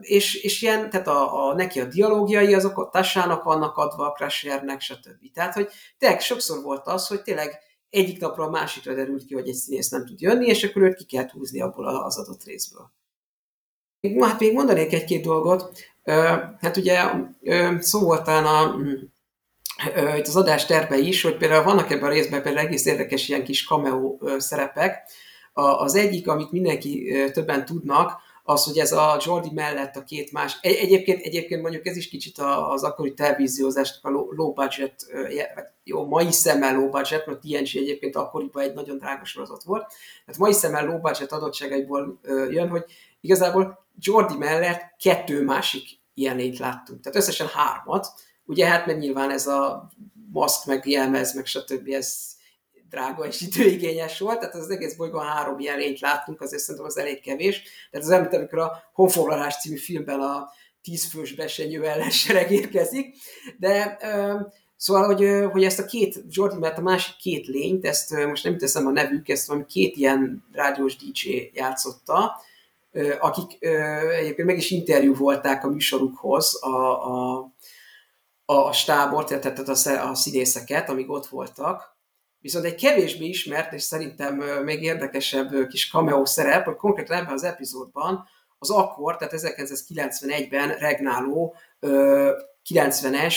és, 0.00 0.34
és 0.34 0.62
ilyen, 0.62 0.90
tehát 0.90 1.06
a, 1.06 1.48
a, 1.48 1.54
neki 1.54 1.80
a 1.80 1.84
dialógiai 1.84 2.54
azok 2.54 2.78
a 2.78 2.88
Tassának 2.88 3.42
vannak 3.42 3.76
adva, 3.76 4.06
a 4.06 4.12
Crushernek, 4.12 4.80
stb. 4.80 5.32
Tehát, 5.32 5.54
hogy 5.54 5.68
tényleg 5.98 6.20
sokszor 6.20 6.62
volt 6.62 6.86
az, 6.86 7.06
hogy 7.06 7.22
tényleg 7.22 7.58
egyik 7.90 8.20
napra 8.20 8.44
a 8.44 8.50
másikra 8.50 8.94
derült 8.94 9.24
ki, 9.24 9.34
hogy 9.34 9.48
egy 9.48 9.54
színész 9.54 9.88
nem 9.88 10.06
tud 10.06 10.20
jönni, 10.20 10.46
és 10.46 10.64
akkor 10.64 10.82
őt 10.82 10.94
ki 10.94 11.04
kell 11.04 11.28
húzni 11.30 11.60
abból 11.60 11.86
az 11.86 12.18
adott 12.18 12.44
részből. 12.44 12.92
Hát 14.20 14.40
még 14.40 14.52
mondanék 14.52 14.92
egy-két 14.92 15.24
dolgot. 15.24 15.78
Hát 16.60 16.76
ugye 16.76 17.02
szó 17.78 18.00
volt 18.00 18.28
a, 18.28 18.76
itt 20.16 20.26
az 20.26 20.36
adás 20.36 20.66
terve 20.66 20.98
is, 20.98 21.22
hogy 21.22 21.36
például 21.36 21.64
vannak 21.64 21.90
ebben 21.90 22.08
a 22.08 22.12
részben 22.12 22.42
például 22.42 22.66
egész 22.66 22.86
érdekes 22.86 23.28
ilyen 23.28 23.44
kis 23.44 23.66
cameo 23.66 24.18
szerepek. 24.38 25.08
Az 25.52 25.94
egyik, 25.94 26.28
amit 26.28 26.52
mindenki 26.52 27.12
többen 27.32 27.64
tudnak, 27.64 28.23
az, 28.46 28.64
hogy 28.64 28.78
ez 28.78 28.92
a 28.92 29.20
Jordi 29.24 29.50
mellett 29.52 29.96
a 29.96 30.04
két 30.04 30.32
más, 30.32 30.58
egy, 30.60 30.74
egyébként, 30.74 31.22
egyébként 31.22 31.62
mondjuk 31.62 31.86
ez 31.86 31.96
is 31.96 32.08
kicsit 32.08 32.38
az 32.68 32.82
akkori 32.82 33.14
televíziózásnak 33.14 34.04
a 34.04 34.10
low, 34.10 34.32
low 34.32 34.52
budget, 34.52 35.06
jó, 35.84 36.06
mai 36.06 36.32
szemmel 36.32 36.74
low 36.74 36.88
budget, 36.88 37.26
mert 37.26 37.40
TNG 37.40 37.68
egyébként 37.74 38.16
akkoriban 38.16 38.62
egy 38.62 38.74
nagyon 38.74 38.98
drága 38.98 39.24
sorozat 39.24 39.62
volt, 39.62 39.86
tehát 40.24 40.40
mai 40.40 40.52
szemmel 40.52 40.84
low 40.84 41.00
budget 41.00 41.32
adottságaiból 41.32 42.20
jön, 42.50 42.68
hogy 42.68 42.84
igazából 43.20 43.86
Jordi 43.98 44.36
mellett 44.36 44.94
kettő 44.98 45.42
másik 45.42 45.88
ilyen 46.14 46.36
lényt 46.36 46.58
láttunk, 46.58 47.00
tehát 47.00 47.18
összesen 47.18 47.46
hármat, 47.46 48.06
ugye 48.44 48.66
hát 48.66 48.86
meg 48.86 48.98
nyilván 48.98 49.30
ez 49.30 49.46
a 49.46 49.90
maszk, 50.32 50.66
meg 50.66 50.86
jelmez, 50.86 51.34
meg 51.34 51.46
stb. 51.46 51.88
ez 51.88 52.33
drága 52.94 53.26
és 53.26 53.40
időigényes 53.40 54.18
volt, 54.18 54.38
tehát 54.38 54.54
az 54.54 54.70
egész 54.70 54.94
bolygón 54.94 55.26
három 55.26 55.58
ilyen 55.58 55.96
láttunk, 56.00 56.40
azért 56.40 56.62
szerintem 56.62 56.84
az 56.84 56.98
elég 56.98 57.20
kevés. 57.20 57.62
Tehát 57.90 58.06
az 58.06 58.12
említ, 58.12 58.32
amikor 58.32 58.58
a 58.58 58.82
Honfoglalás 58.92 59.60
című 59.60 59.76
filmben 59.76 60.20
a 60.20 60.48
tízfős 60.82 61.34
besenyő 61.34 61.84
ellensereg 61.84 62.50
érkezik, 62.50 63.16
de 63.58 63.98
Szóval, 64.76 65.04
hogy, 65.04 65.50
hogy 65.52 65.64
ezt 65.64 65.78
a 65.78 65.84
két, 65.84 66.22
Jordi, 66.28 66.58
mert 66.58 66.78
a 66.78 66.82
másik 66.82 67.16
két 67.16 67.46
lényt, 67.46 67.84
ezt 67.84 68.26
most 68.26 68.44
nem 68.44 68.58
teszem 68.58 68.86
a 68.86 68.90
nevük, 68.90 69.28
ezt 69.28 69.46
valami 69.46 69.66
két 69.66 69.96
ilyen 69.96 70.44
rádiós 70.52 70.96
DJ 70.96 71.50
játszotta, 71.54 72.40
akik 73.20 73.64
egyébként 74.18 74.48
meg 74.48 74.56
is 74.56 74.70
interjú 74.70 75.14
volták 75.14 75.64
a 75.64 75.68
műsorukhoz 75.68 76.62
a, 76.62 77.06
a, 77.08 77.52
a 78.44 78.72
stábot, 78.72 79.26
tehát 79.26 79.58
a, 79.58 80.10
a 80.10 80.14
színészeket, 80.14 80.88
amíg 80.88 81.10
ott 81.10 81.26
voltak, 81.26 81.93
Viszont 82.44 82.64
egy 82.64 82.74
kevésbé 82.74 83.26
ismert, 83.26 83.72
és 83.72 83.82
szerintem 83.82 84.34
még 84.64 84.82
érdekesebb 84.82 85.66
kis 85.68 85.90
cameo 85.90 86.24
szerep, 86.24 86.64
hogy 86.64 86.76
konkrétan 86.76 87.16
ebben 87.16 87.32
az 87.32 87.44
epizódban 87.44 88.28
az 88.58 88.70
akkor, 88.70 89.16
tehát 89.16 89.34
1991-ben 89.36 90.68
regnáló 90.78 91.54
90-es 92.70 93.34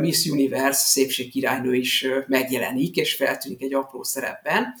Miss 0.00 0.26
Universe 0.26 0.78
szépségkirálynő 0.78 1.74
is 1.74 2.06
megjelenik, 2.26 2.96
és 2.96 3.14
feltűnik 3.14 3.62
egy 3.62 3.74
apró 3.74 4.02
szerepben. 4.02 4.74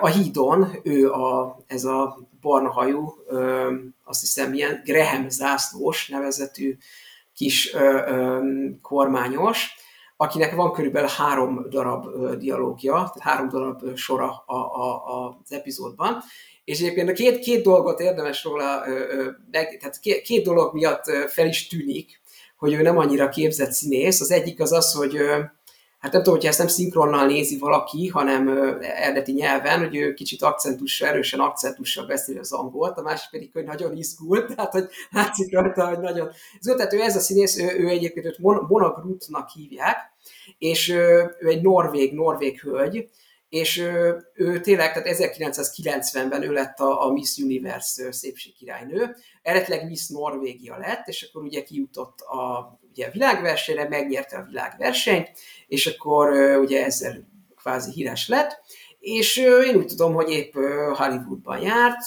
A 0.00 0.06
hídon 0.08 0.80
ő 0.82 1.10
a, 1.10 1.58
ez 1.66 1.84
a 1.84 2.28
barna 2.40 2.70
hajú, 2.70 3.14
azt 4.04 4.20
hiszem 4.20 4.54
ilyen 4.54 4.82
Graham 4.84 5.28
zászlós 5.28 6.08
nevezetű 6.08 6.76
kis 7.34 7.76
kormányos, 8.82 9.82
akinek 10.24 10.54
van 10.54 10.72
körülbelül 10.72 11.08
három 11.08 11.66
darab 11.68 12.06
dialógia, 12.38 12.92
tehát 12.92 13.18
három 13.18 13.48
darab 13.48 13.96
sora 13.96 14.42
a, 14.46 14.56
a, 14.56 15.38
az 15.42 15.52
epizódban, 15.52 16.22
és 16.64 16.80
egyébként 16.80 17.08
a 17.08 17.12
két, 17.12 17.38
két 17.38 17.62
dolgot 17.62 18.00
érdemes 18.00 18.44
róla, 18.44 18.82
tehát 19.50 20.00
két, 20.00 20.22
két 20.22 20.44
dolog 20.44 20.74
miatt 20.74 21.04
fel 21.28 21.46
is 21.46 21.66
tűnik, 21.66 22.20
hogy 22.56 22.72
ő 22.72 22.82
nem 22.82 22.98
annyira 22.98 23.28
képzett 23.28 23.72
színész. 23.72 24.20
Az 24.20 24.30
egyik 24.30 24.60
az 24.60 24.72
az, 24.72 24.92
hogy 24.92 25.16
hát 25.98 26.12
nem 26.12 26.22
tudom, 26.22 26.34
hogyha 26.34 26.48
ezt 26.48 26.58
nem 26.58 26.68
szinkronnal 26.68 27.26
nézi 27.26 27.58
valaki, 27.58 28.08
hanem 28.08 28.48
eredeti 28.80 29.32
nyelven, 29.32 29.78
hogy 29.78 29.96
ő 29.96 30.14
kicsit 30.14 30.42
akcentussal, 30.42 31.08
erősen 31.08 31.40
akcentussal 31.40 32.06
beszéli 32.06 32.38
az 32.38 32.52
angolt, 32.52 32.98
a 32.98 33.02
másik 33.02 33.30
pedig, 33.30 33.52
hogy 33.52 33.64
nagyon 33.64 33.96
izgul, 33.96 34.44
tehát 34.54 34.72
hogy 34.72 34.88
látszik 35.10 35.52
rajta, 35.52 35.88
hogy 35.88 35.98
nagyon 35.98 36.28
izgul. 36.58 36.76
Tehát 36.76 36.92
ő 36.92 37.00
ez 37.00 37.16
a 37.16 37.20
színész, 37.20 37.58
ő, 37.58 37.78
ő 37.78 37.88
egyébként 37.88 38.26
őt 38.26 38.38
Mona 38.38 38.90
Grutnak 38.90 39.48
hívják, 39.48 40.13
és 40.58 40.88
ő, 40.88 41.34
egy 41.40 41.62
norvég, 41.62 42.14
norvég 42.14 42.60
hölgy, 42.60 43.10
és 43.48 43.78
ő, 43.78 44.16
ő 44.34 44.60
tényleg, 44.60 44.92
tehát 44.92 45.18
1990-ben 45.18 46.42
ő 46.42 46.52
lett 46.52 46.78
a, 46.78 47.06
a 47.06 47.12
Miss 47.12 47.36
Universe 47.38 48.12
szépségkirálynő, 48.12 49.16
eredetileg 49.42 49.86
Miss 49.88 50.08
Norvégia 50.08 50.76
lett, 50.76 51.08
és 51.08 51.22
akkor 51.22 51.42
ugye 51.42 51.62
kijutott 51.62 52.20
a 52.20 52.78
ugye, 52.90 53.10
világversenyre, 53.10 53.88
megnyerte 53.88 54.36
a 54.36 54.44
világversenyt, 54.48 55.30
és 55.66 55.86
akkor 55.86 56.30
ugye 56.58 56.84
ezzel 56.84 57.28
kvázi 57.56 57.90
híres 57.90 58.28
lett, 58.28 58.60
és 58.98 59.36
én 59.36 59.76
úgy 59.76 59.86
tudom, 59.86 60.14
hogy 60.14 60.30
épp 60.30 60.54
Hollywoodban 60.94 61.60
járt, 61.60 62.02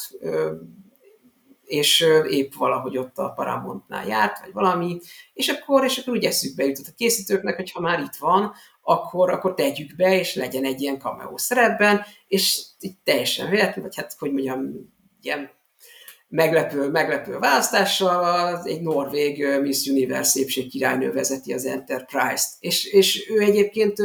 és 1.68 2.06
épp 2.30 2.53
valahogy 2.53 2.98
ott 2.98 3.18
a 3.18 3.30
Paramountnál 3.35 4.07
járt, 4.07 4.39
vagy 4.39 4.53
valami, 4.53 4.99
és 5.34 5.48
akkor, 5.48 5.84
és 5.84 5.98
akkor 5.98 6.14
úgy 6.14 6.26
eszükbe 6.26 6.65
jutott 6.65 6.88
a 6.88 6.95
készítőknek, 6.95 7.56
hogy 7.56 7.72
ha 7.72 7.80
már 7.80 7.99
itt 7.99 8.15
van, 8.19 8.53
akkor, 8.81 9.30
akkor 9.30 9.53
tegyük 9.53 9.95
be, 9.95 10.19
és 10.19 10.35
legyen 10.35 10.64
egy 10.64 10.81
ilyen 10.81 10.99
cameo 10.99 11.38
szerepben, 11.38 12.06
és 12.27 12.65
így 12.80 12.98
teljesen 13.03 13.49
véletlen, 13.49 13.84
vagy 13.84 13.95
hát, 13.95 14.15
hogy 14.19 14.31
mondjam, 14.31 14.72
ilyen 15.22 15.49
meglepő, 16.30 16.89
meglepő 16.89 17.38
választással 17.39 18.61
egy 18.64 18.81
norvég 18.81 19.45
Miss 19.61 19.88
Universe 19.88 20.30
szépségkirálynő 20.30 21.11
vezeti 21.11 21.53
az 21.53 21.65
Enterprise-t. 21.65 22.49
És, 22.60 22.85
és 22.85 23.30
ő 23.30 23.39
egyébként 23.39 23.98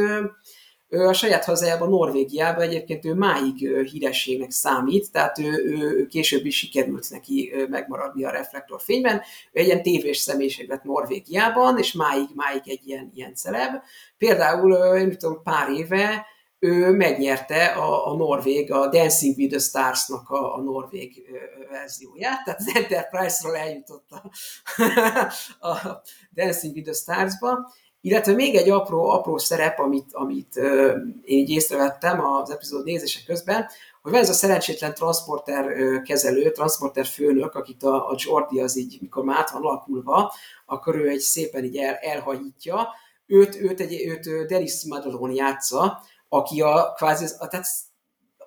a 0.93 1.13
saját 1.13 1.45
hazájában, 1.45 1.89
Norvégiában 1.89 2.63
egyébként 2.63 3.05
ő 3.05 3.13
máig 3.13 3.57
hírességnek 3.91 4.51
számít, 4.51 5.11
tehát 5.11 5.39
ő, 5.39 5.49
ő, 5.49 5.97
ő 5.97 6.07
később 6.07 6.45
is 6.45 6.57
sikerült 6.57 7.09
neki 7.09 7.53
megmaradni 7.69 8.23
a 8.23 8.31
reflektorfényben. 8.31 9.21
Ő 9.51 9.59
egy 9.59 9.65
ilyen 9.65 9.83
tévés 9.83 10.17
személyiség 10.17 10.69
lett 10.69 10.83
Norvégiában, 10.83 11.77
és 11.77 11.93
máig, 11.93 12.27
máig 12.35 12.61
egy 12.65 12.81
ilyen, 12.85 13.11
ilyen 13.15 13.35
celeb. 13.35 13.73
Például, 14.17 14.73
én 14.97 15.17
tudom, 15.17 15.43
pár 15.43 15.69
éve 15.69 16.25
ő 16.63 16.91
megnyerte 16.91 17.65
a, 17.65 18.07
a 18.07 18.15
Norvég, 18.15 18.71
a 18.71 18.89
Dancing 18.89 19.37
with 19.37 19.51
the 19.51 19.59
Stars-nak 19.59 20.29
a, 20.29 20.55
a 20.55 20.61
Norvég 20.61 21.23
verzióját, 21.69 22.43
tehát 22.43 22.59
az 22.59 22.71
Enterprise-ról 22.75 23.55
eljutott 23.55 24.11
a, 24.11 24.31
a 25.69 26.01
Dancing 26.31 26.75
with 26.75 26.89
the 26.89 26.93
Stars-ba, 26.93 27.73
illetve 28.05 28.33
még 28.33 28.55
egy 28.55 28.69
apró, 28.69 29.09
apró 29.09 29.37
szerep, 29.37 29.79
amit, 29.79 30.13
amit 30.13 30.55
én 31.21 31.37
így 31.37 31.49
észrevettem 31.49 32.25
az 32.25 32.51
epizód 32.51 32.83
nézése 32.83 33.19
közben, 33.25 33.65
hogy 34.01 34.11
van 34.11 34.21
ez 34.21 34.29
a 34.29 34.33
szerencsétlen 34.33 34.93
transporter 34.93 35.65
kezelő, 36.01 36.51
transporter 36.51 37.05
főnök, 37.05 37.55
akit 37.55 37.83
a, 37.83 38.09
a 38.09 38.15
Jordi 38.17 38.59
az 38.59 38.77
így, 38.77 38.97
mikor 39.01 39.23
már 39.23 39.37
át 39.37 39.51
van 39.51 39.61
alakulva, 39.61 40.33
akkor 40.65 40.95
ő 40.95 41.07
egy 41.07 41.19
szépen 41.19 41.63
így 41.63 41.77
el, 41.77 41.95
elhagyítja. 41.95 42.87
Őt, 43.25 43.55
őt, 43.55 43.79
egy, 43.79 44.05
őt 44.07 44.47
Denis 44.47 44.85
Madalon 44.85 45.31
játsza, 45.31 46.01
aki 46.29 46.61
a 46.61 46.93
kvázi, 46.95 47.25
a, 47.37 47.47
tehát 47.47 47.65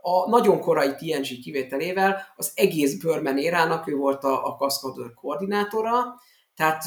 a 0.00 0.28
nagyon 0.28 0.60
korai 0.60 0.94
TNG 0.94 1.40
kivételével 1.42 2.22
az 2.36 2.52
egész 2.54 2.94
Börmen 2.94 3.38
érának 3.38 3.88
ő 3.88 3.94
volt 3.94 4.24
a, 4.24 4.46
a 4.46 4.56
kaszkadőr 4.56 5.14
koordinátora, 5.14 6.20
tehát 6.56 6.84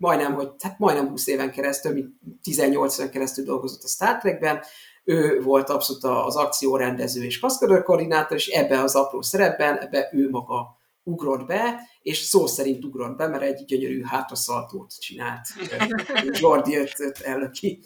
majdnem, 0.00 0.34
hogy, 0.34 0.50
tehát 0.50 0.78
majdnem 0.78 1.08
20 1.08 1.26
éven 1.26 1.50
keresztül, 1.50 1.92
mint 1.92 2.08
18 2.42 2.98
éven 2.98 3.10
keresztül 3.10 3.44
dolgozott 3.44 3.82
a 3.82 3.88
Star 3.88 4.18
Trekben, 4.18 4.62
ő 5.04 5.40
volt 5.40 5.68
abszolút 5.68 6.04
az 6.04 6.36
akciórendező 6.36 7.24
és 7.24 7.38
kaszkadőr 7.38 7.82
koordinátor, 7.82 8.36
és 8.36 8.46
ebbe 8.46 8.80
az 8.80 8.94
apró 8.94 9.22
szerepben, 9.22 9.78
ebbe 9.78 10.10
ő 10.12 10.30
maga 10.30 10.78
ugrott 11.02 11.46
be, 11.46 11.80
és 12.02 12.18
szó 12.18 12.46
szerint 12.46 12.84
ugrott 12.84 13.16
be, 13.16 13.26
mert 13.26 13.42
egy 13.42 13.64
gyönyörű 13.64 14.02
hátraszaltót 14.02 15.00
csinált. 15.00 15.46
Jordi 16.40 16.76
öt 16.76 17.20
ellöki. 17.20 17.82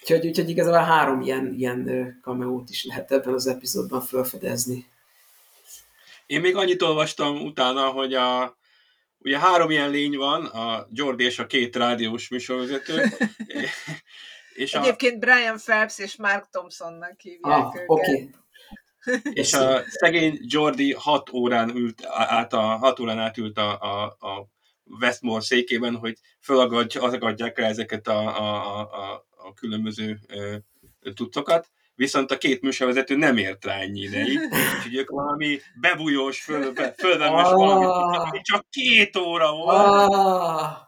Úgyhogy, 0.00 0.26
úgyhogy 0.26 0.48
igazából 0.48 0.78
három 0.78 1.20
ilyen, 1.20 1.54
ilyen 1.56 2.18
kameót 2.22 2.70
is 2.70 2.84
lehet 2.84 3.12
ebben 3.12 3.34
az 3.34 3.46
epizódban 3.46 4.00
felfedezni. 4.00 4.86
Én 6.26 6.40
még 6.40 6.56
annyit 6.56 6.82
olvastam 6.82 7.44
utána, 7.44 7.86
hogy 7.86 8.14
a, 8.14 8.56
ugye 9.26 9.38
három 9.38 9.70
ilyen 9.70 9.90
lény 9.90 10.16
van, 10.16 10.44
a 10.44 10.86
Jordi 10.92 11.24
és 11.24 11.38
a 11.38 11.46
két 11.46 11.76
rádiós 11.76 12.28
műsorvezető. 12.28 13.02
és 14.54 14.74
Egyébként 14.74 15.14
a... 15.14 15.18
Brian 15.26 15.56
Phelps 15.56 15.98
és 15.98 16.16
Mark 16.16 16.48
Thompsonnak 16.50 17.20
hívják 17.20 17.64
ah, 17.64 17.74
őket. 17.74 17.84
Okay. 17.86 18.30
És 19.42 19.52
a 19.52 19.82
szegény 19.88 20.38
Jordi 20.42 20.92
hat 20.92 21.32
órán 21.32 21.76
ült 21.76 22.04
át 22.10 22.52
a, 22.52 22.60
hat 22.60 23.00
órán 23.00 23.18
át 23.18 23.38
ült 23.38 23.58
a, 23.58 23.80
a, 23.80 24.04
a 24.04 24.48
Westmore 25.00 25.42
székében, 25.42 25.96
hogy 25.96 26.18
fölagadják 26.40 27.58
rá 27.58 27.68
ezeket 27.68 28.08
a, 28.08 28.38
a, 28.38 28.80
a, 28.80 29.26
a 29.30 29.54
különböző 29.54 30.18
tudtokat, 31.14 31.70
viszont 31.96 32.30
a 32.30 32.38
két 32.38 32.60
műsorvezető 32.60 33.16
nem 33.16 33.36
ért 33.36 33.64
rá 33.64 33.78
ennyi 33.78 34.00
ideig, 34.00 34.38
úgyhogy 34.76 34.94
ők 34.94 35.10
valami 35.10 35.60
bebújós, 35.80 36.42
föl, 36.42 36.74
földelmes 36.96 37.46
ah. 37.46 37.52
valami 37.52 37.84
ami 38.16 38.40
csak 38.40 38.66
két 38.70 39.16
óra 39.16 39.52
volt. 39.52 40.12
Ah. 40.12 40.84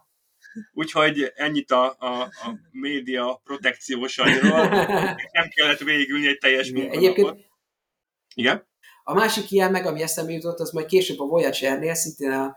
Úgyhogy 0.72 1.32
ennyit 1.34 1.70
a, 1.70 1.96
a, 1.98 2.20
a 2.20 2.58
média 2.70 3.40
protekciósairól. 3.44 4.68
Nem 5.38 5.48
kellett 5.48 5.78
végülni 5.78 6.26
egy 6.28 6.38
teljes 6.38 6.70
munkanapot. 6.70 7.02
Egyébként 7.02 7.46
Igen? 8.34 8.66
A 9.04 9.14
másik 9.14 9.50
ilyen 9.50 9.70
meg, 9.70 9.86
ami 9.86 10.02
eszembe 10.02 10.32
jutott, 10.32 10.60
az 10.60 10.70
majd 10.70 10.86
később 10.86 11.20
a 11.20 11.24
Voyager-nél, 11.24 11.94
szintén 11.94 12.30
a, 12.30 12.56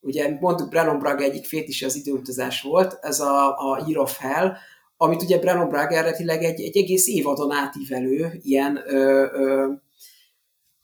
ugye 0.00 0.38
mondtuk 0.40 0.68
Brennan 0.68 0.98
Braga 0.98 1.22
egyik 1.22 1.44
fétis 1.44 1.82
az 1.82 1.96
időutazás 1.96 2.62
volt, 2.62 2.98
ez 3.00 3.20
a, 3.20 3.48
a 3.48 3.84
Year 3.86 3.98
of 3.98 4.18
Hell, 4.18 4.56
amit 5.00 5.22
ugye 5.22 5.38
Brennan 5.38 5.68
Braga 5.68 6.04
egy, 6.04 6.60
egy 6.60 6.76
egész 6.76 7.06
évadon 7.06 7.52
átívelő 7.52 8.38
ilyen 8.42 8.82
ö, 8.86 9.26
ö, 9.32 9.72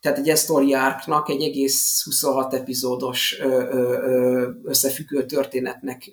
tehát 0.00 0.18
egy 0.18 0.24
ilyen 0.24 0.36
story 0.36 0.74
arc 0.74 1.28
egy 1.28 1.42
egész 1.42 2.04
26 2.04 2.54
epizódos 2.54 3.40
összefüggő 4.62 5.26
történetnek 5.26 6.10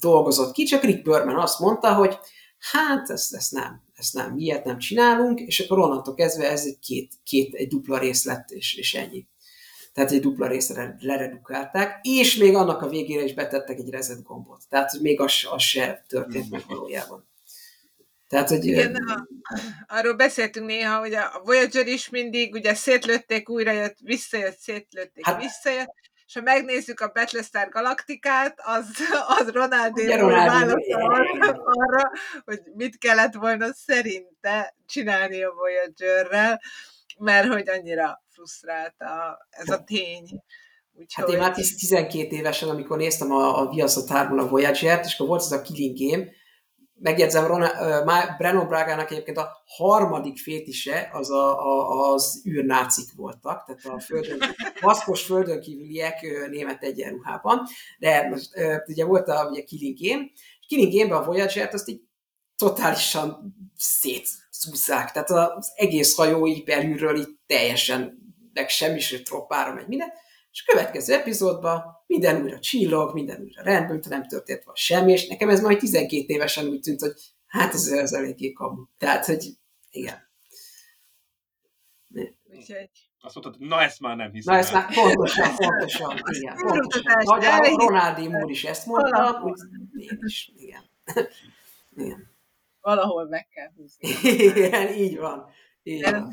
dolgozott 0.00 0.52
ki, 0.52 0.64
csak 0.64 0.82
Rick 0.82 1.02
Berman 1.02 1.38
azt 1.38 1.58
mondta, 1.58 1.94
hogy 1.94 2.18
hát 2.58 3.10
ezt, 3.10 3.34
ezt 3.34 3.52
nem, 3.52 3.82
ezt 3.94 4.14
nem, 4.14 4.38
ilyet 4.38 4.64
nem 4.64 4.78
csinálunk, 4.78 5.40
és 5.40 5.60
akkor 5.60 5.78
onnantól 5.78 6.14
kezdve 6.14 6.50
ez 6.50 6.64
egy 6.64 6.78
két, 6.78 7.12
két 7.24 7.54
egy 7.54 7.68
dupla 7.68 7.98
rész 7.98 8.24
lett, 8.24 8.50
és, 8.50 8.74
és 8.74 8.94
ennyi 8.94 9.26
tehát 9.96 10.10
egy 10.10 10.20
dupla 10.20 10.46
részre 10.46 10.96
leredukálták, 11.00 11.98
és 12.02 12.36
még 12.36 12.54
annak 12.54 12.82
a 12.82 12.88
végére 12.88 13.22
is 13.22 13.34
betettek 13.34 13.78
egy 13.78 13.90
reset 13.90 14.22
gombot. 14.22 14.62
Tehát 14.68 14.98
még 15.00 15.20
az, 15.20 15.32
az 15.50 15.62
se 15.62 16.04
történt 16.08 16.50
meg 16.50 16.62
valójában. 16.68 17.28
Tehát, 18.28 18.48
hogy... 18.48 18.64
Igen, 18.64 18.94
a, 18.94 19.28
arról 19.86 20.14
beszéltünk 20.14 20.66
néha, 20.66 20.98
hogy 20.98 21.14
a 21.14 21.40
Voyager 21.44 21.86
is 21.86 22.08
mindig, 22.08 22.54
ugye 22.54 22.74
szétlőtték, 22.74 23.48
újra 23.48 23.72
jött, 23.72 23.96
visszajött, 24.00 24.58
szétlőtték, 24.58 25.26
hát, 25.26 25.42
visszajött, 25.42 25.94
és 26.26 26.34
ha 26.34 26.40
megnézzük 26.40 27.00
a 27.00 27.10
Battlestar 27.14 27.68
Galaktikát, 27.68 28.60
az, 28.64 28.86
az 29.38 29.48
Ronaldo 29.48 30.02
arra, 31.64 32.10
hogy 32.44 32.60
mit 32.74 32.98
kellett 32.98 33.34
volna 33.34 33.72
szerinte 33.72 34.76
csinálni 34.86 35.42
a 35.42 35.52
Voyager-rel, 35.52 36.60
mert 37.18 37.52
hogy 37.52 37.68
annyira 37.68 38.22
frusztrálta 38.28 39.46
ez 39.50 39.68
a 39.68 39.84
tény. 39.84 40.42
Úgyhogy... 40.92 41.24
Hát 41.24 41.28
én 41.28 41.38
már 41.38 41.54
12 41.54 42.36
évesen, 42.36 42.68
amikor 42.68 42.96
néztem 42.96 43.32
a, 43.32 43.60
a 43.60 43.68
Viaszatárból 43.68 44.38
a 44.38 44.48
Voyager-t, 44.48 45.04
és 45.04 45.14
akkor 45.14 45.26
volt 45.26 45.40
ez 45.40 45.52
a 45.52 45.62
Killing 45.62 45.98
Game, 45.98 46.28
megjegyzem, 46.98 47.46
Rona, 47.46 47.70
uh, 48.04 48.36
Brennan 48.38 48.68
Bragának 48.68 49.10
egyébként 49.10 49.36
a 49.36 49.62
harmadik 49.66 50.38
fétise 50.38 51.10
az 51.12 51.30
a, 51.30 51.58
a, 51.58 52.12
az 52.12 52.42
űrnácik 52.48 53.08
voltak, 53.16 53.64
tehát 53.64 53.98
a 53.98 54.00
földön, 54.00 54.38
maszkos 54.80 55.22
földön 55.22 55.60
kívüliek 55.60 56.20
uh, 56.22 56.50
német 56.50 56.82
egyenruhában, 56.82 57.62
de 57.98 58.28
most 58.28 58.56
uh, 58.56 58.76
ugye 58.86 59.04
volt 59.04 59.28
a 59.28 59.48
ugye 59.50 59.62
Killing 59.62 59.98
Game, 60.00 60.24
és 60.60 60.66
Killing 60.66 60.92
Game-ben 60.92 61.22
a 61.22 61.24
Voyager-t 61.24 61.74
azt 61.74 61.88
így 61.88 62.00
totálisan 62.56 63.54
szétszúzzák, 63.76 65.12
tehát 65.12 65.30
az 65.30 65.72
egész 65.74 66.14
hajói 66.14 66.62
belülről 66.62 67.16
így 67.16 67.38
teljesen 67.46 68.18
meg 68.52 68.68
semmi 68.68 69.00
sem 69.00 69.22
troppára 69.22 69.74
megy 69.74 69.86
minden, 69.86 70.08
és 70.50 70.64
a 70.66 70.72
következő 70.72 71.14
epizódban 71.14 71.82
minden 72.06 72.42
újra 72.42 72.58
csillog, 72.58 73.14
minden 73.14 73.40
újra 73.40 73.62
rendben, 73.62 74.02
nem 74.08 74.26
történt 74.26 74.64
van 74.64 74.74
semmi, 74.74 75.12
és 75.12 75.26
nekem 75.26 75.48
ez 75.48 75.60
majd 75.60 75.78
12 75.78 76.24
évesen 76.26 76.66
úgy 76.66 76.80
tűnt, 76.80 77.00
hogy 77.00 77.12
hát 77.46 77.74
ez, 77.74 77.86
ez 77.86 78.12
eléggé 78.12 78.52
kamu. 78.52 78.84
Tehát, 78.98 79.24
hogy 79.26 79.46
igen. 79.90 80.24
Azt 83.20 83.34
mondtad, 83.34 83.68
na 83.68 83.82
ezt 83.82 84.00
már 84.00 84.16
nem 84.16 84.32
hiszem. 84.32 84.54
Na 84.54 84.60
ezt 84.60 84.72
már 84.72 84.94
pontosan, 84.94 85.54
pontosan, 85.56 86.20
igen. 86.28 86.56
Pontosan. 86.56 87.24
Vagy 87.24 87.44
a 87.44 87.58
Ronaldi 87.76 88.26
úr 88.26 88.50
is 88.50 88.64
ezt 88.64 88.86
mondta, 88.86 89.42
úgy 89.44 89.58
én 90.02 90.18
is, 90.22 90.52
igen. 90.56 90.82
igen. 91.96 92.35
Valahol 92.86 93.28
meg 93.28 93.48
kell 93.48 93.70
húzni. 93.76 94.08
Igen, 94.54 94.94
így 94.94 95.16
van. 95.16 95.50
Így 95.82 96.10
van. 96.10 96.32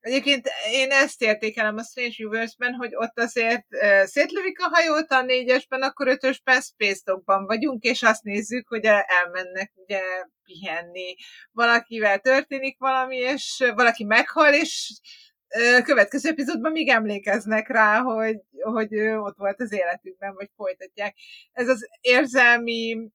Egyébként 0.00 0.48
én 0.72 0.90
ezt 0.90 1.22
értékelem 1.22 1.76
a 1.76 1.82
Strange 1.82 2.14
Universe-ben, 2.18 2.74
hogy 2.74 2.94
ott 2.94 3.18
azért 3.18 3.66
uh, 3.70 4.04
szétlövik 4.04 4.60
a 4.60 4.68
hajót 4.68 5.10
a 5.10 5.22
négyesben, 5.22 5.82
akkor 5.82 6.08
ötösben 6.08 6.60
Space 6.60 7.00
Dogban 7.04 7.46
vagyunk, 7.46 7.82
és 7.82 8.02
azt 8.02 8.22
nézzük, 8.22 8.68
hogy 8.68 8.84
elmennek 8.84 9.72
ugye 9.74 10.00
pihenni. 10.44 11.14
Valakivel 11.52 12.18
történik 12.18 12.78
valami, 12.78 13.16
és 13.16 13.72
valaki 13.74 14.04
meghal, 14.04 14.54
és 14.54 15.00
következő 15.84 16.28
epizódban 16.28 16.72
még 16.72 16.88
emlékeznek 16.88 17.68
rá, 17.68 18.00
hogy, 18.00 18.36
hogy 18.60 18.98
ott 18.98 19.36
volt 19.36 19.60
az 19.60 19.72
életükben, 19.72 20.34
vagy 20.34 20.50
folytatják. 20.56 21.16
Ez 21.52 21.68
az 21.68 21.88
érzelmi 22.00 23.10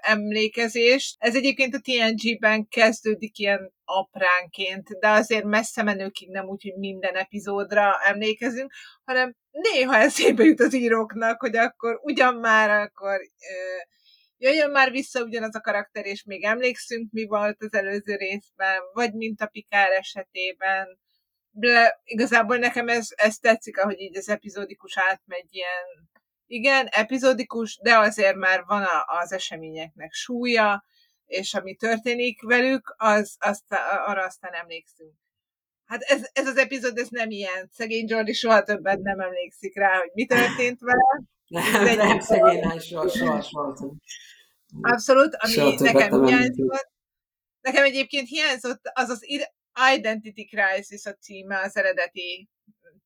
emlékezés, 0.00 1.16
ez 1.18 1.36
egyébként 1.36 1.74
a 1.74 1.80
TNG-ben 1.80 2.68
kezdődik 2.68 3.38
ilyen 3.38 3.74
apránként, 3.84 4.88
de 4.88 5.08
azért 5.08 5.44
messze 5.44 5.82
menőkig 5.82 6.30
nem 6.30 6.46
úgy, 6.46 6.62
hogy 6.62 6.78
minden 6.78 7.14
epizódra 7.14 7.92
emlékezünk, 8.04 8.72
hanem 9.04 9.34
néha 9.50 9.96
eszébe 9.96 10.44
jut 10.44 10.60
az 10.60 10.74
íróknak, 10.74 11.40
hogy 11.40 11.56
akkor 11.56 11.98
ugyan 12.02 12.34
már, 12.34 12.70
akkor 12.70 13.20
jöjjön 14.38 14.70
már 14.70 14.90
vissza 14.90 15.22
ugyanaz 15.22 15.54
a 15.54 15.60
karakter, 15.60 16.06
és 16.06 16.24
még 16.24 16.44
emlékszünk, 16.44 17.12
mi 17.12 17.24
volt 17.26 17.62
az 17.62 17.74
előző 17.74 18.16
részben, 18.16 18.80
vagy 18.92 19.12
mint 19.12 19.40
a 19.40 19.46
Pikár 19.46 19.90
esetében, 19.90 20.98
de 21.58 22.00
igazából 22.04 22.56
nekem 22.56 22.88
ez, 22.88 23.08
ez 23.14 23.36
tetszik, 23.36 23.78
ahogy 23.78 24.00
így 24.00 24.16
az 24.16 24.28
epizódikus 24.28 24.98
átmegy 24.98 25.46
ilyen, 25.50 26.10
igen, 26.46 26.86
epizódikus, 26.86 27.78
de 27.82 27.98
azért 27.98 28.36
már 28.36 28.64
van 28.64 28.82
a, 28.82 29.18
az 29.20 29.32
eseményeknek 29.32 30.12
súlya, 30.12 30.84
és 31.26 31.54
ami 31.54 31.74
történik 31.74 32.42
velük, 32.42 32.94
az, 32.96 33.36
azt, 33.38 33.64
arra 34.06 34.24
aztán 34.24 34.52
emlékszünk. 34.52 35.14
Hát 35.84 36.02
ez, 36.02 36.28
ez 36.32 36.46
az 36.46 36.56
epizód, 36.56 36.98
ez 36.98 37.08
nem 37.08 37.30
ilyen. 37.30 37.70
Szegény 37.72 38.08
Jordi 38.08 38.32
soha 38.32 38.62
többet 38.62 39.00
nem 39.00 39.20
emlékszik 39.20 39.76
rá, 39.76 39.98
hogy 39.98 40.10
mi 40.14 40.26
történt 40.26 40.80
vele. 40.80 41.22
Nem, 41.46 41.96
nem, 41.96 42.20
szegény 42.20 42.60
lány, 42.60 42.78
soha, 42.78 43.08
soha, 43.08 43.42
soha. 43.42 43.94
Abszolút, 44.80 45.34
ami 45.34 45.52
soha 45.52 45.74
nekem 45.78 46.24
hiányzott. 46.24 46.90
Nekem 47.60 47.84
egyébként 47.84 48.28
hiányzott 48.28 48.80
az 48.92 49.08
az 49.08 49.24
Identity 49.94 50.44
Crisis 50.44 51.04
a 51.04 51.14
címe, 51.14 51.60
az 51.60 51.76
eredeti 51.76 52.48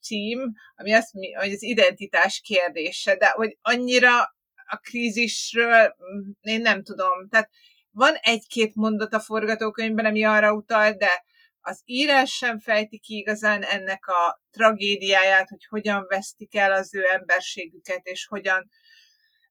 cím, 0.00 0.52
ami 0.74 0.92
azt, 0.92 1.12
hogy 1.12 1.52
az 1.52 1.62
identitás 1.62 2.40
kérdése, 2.40 3.16
de 3.16 3.28
hogy 3.28 3.58
annyira 3.60 4.18
a 4.66 4.76
krízisről 4.76 5.96
én 6.40 6.60
nem 6.60 6.82
tudom. 6.82 7.28
Tehát 7.28 7.50
van 7.90 8.14
egy-két 8.14 8.74
mondat 8.74 9.12
a 9.12 9.20
forgatókönyvben, 9.20 10.04
ami 10.04 10.24
arra 10.24 10.52
utal, 10.52 10.92
de 10.92 11.24
az 11.60 11.82
írás 11.84 12.30
sem 12.30 12.58
fejti 12.58 12.98
ki 12.98 13.16
igazán 13.16 13.62
ennek 13.62 14.06
a 14.06 14.42
tragédiáját, 14.50 15.48
hogy 15.48 15.64
hogyan 15.68 16.06
vesztik 16.08 16.56
el 16.56 16.72
az 16.72 16.94
ő 16.94 17.04
emberségüket, 17.10 18.06
és 18.06 18.26
hogyan 18.26 18.70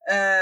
ö, 0.09 0.37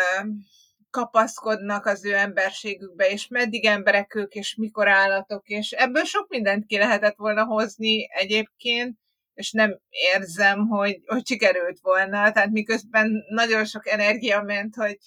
kapaszkodnak 0.89 1.85
az 1.85 2.05
ő 2.05 2.13
emberségükbe, 2.15 3.09
és 3.09 3.27
meddig 3.27 3.65
emberek 3.65 4.15
ők, 4.15 4.33
és 4.33 4.55
mikor 4.55 4.87
állatok, 4.87 5.47
és 5.47 5.71
ebből 5.71 6.03
sok 6.03 6.27
mindent 6.29 6.65
ki 6.65 6.77
lehetett 6.77 7.15
volna 7.15 7.43
hozni 7.43 8.07
egyébként, 8.09 8.97
és 9.33 9.51
nem 9.51 9.79
érzem, 9.89 10.67
hogy, 10.67 11.01
hogy 11.05 11.27
sikerült 11.27 11.79
volna, 11.81 12.31
tehát 12.31 12.49
miközben 12.49 13.23
nagyon 13.29 13.65
sok 13.65 13.87
energia 13.87 14.41
ment, 14.41 14.75
hogy, 14.75 14.97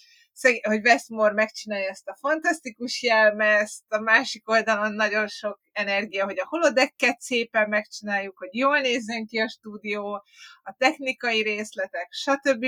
hogy 0.62 0.86
Westmore 0.86 1.32
megcsinálja 1.32 1.88
ezt 1.88 2.08
a 2.08 2.16
fantasztikus 2.20 3.02
jelmezt, 3.02 3.84
a 3.88 4.00
másik 4.00 4.48
oldalon 4.48 4.92
nagyon 4.92 5.28
sok 5.28 5.60
energia, 5.72 6.24
hogy 6.24 6.38
a 6.38 6.46
holodekket 6.48 7.20
szépen 7.20 7.68
megcsináljuk, 7.68 8.38
hogy 8.38 8.54
jól 8.54 8.80
nézzen 8.80 9.26
ki 9.26 9.38
a 9.38 9.48
stúdió, 9.48 10.24
a 10.62 10.74
technikai 10.78 11.42
részletek, 11.42 12.08
stb. 12.10 12.66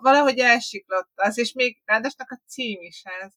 valahogy 0.00 0.38
elsiklott 0.38 1.10
az, 1.14 1.38
és 1.38 1.52
még 1.52 1.82
ráadásnak 1.84 2.30
a 2.30 2.40
cím 2.46 2.80
is 2.80 3.02
ez. 3.22 3.32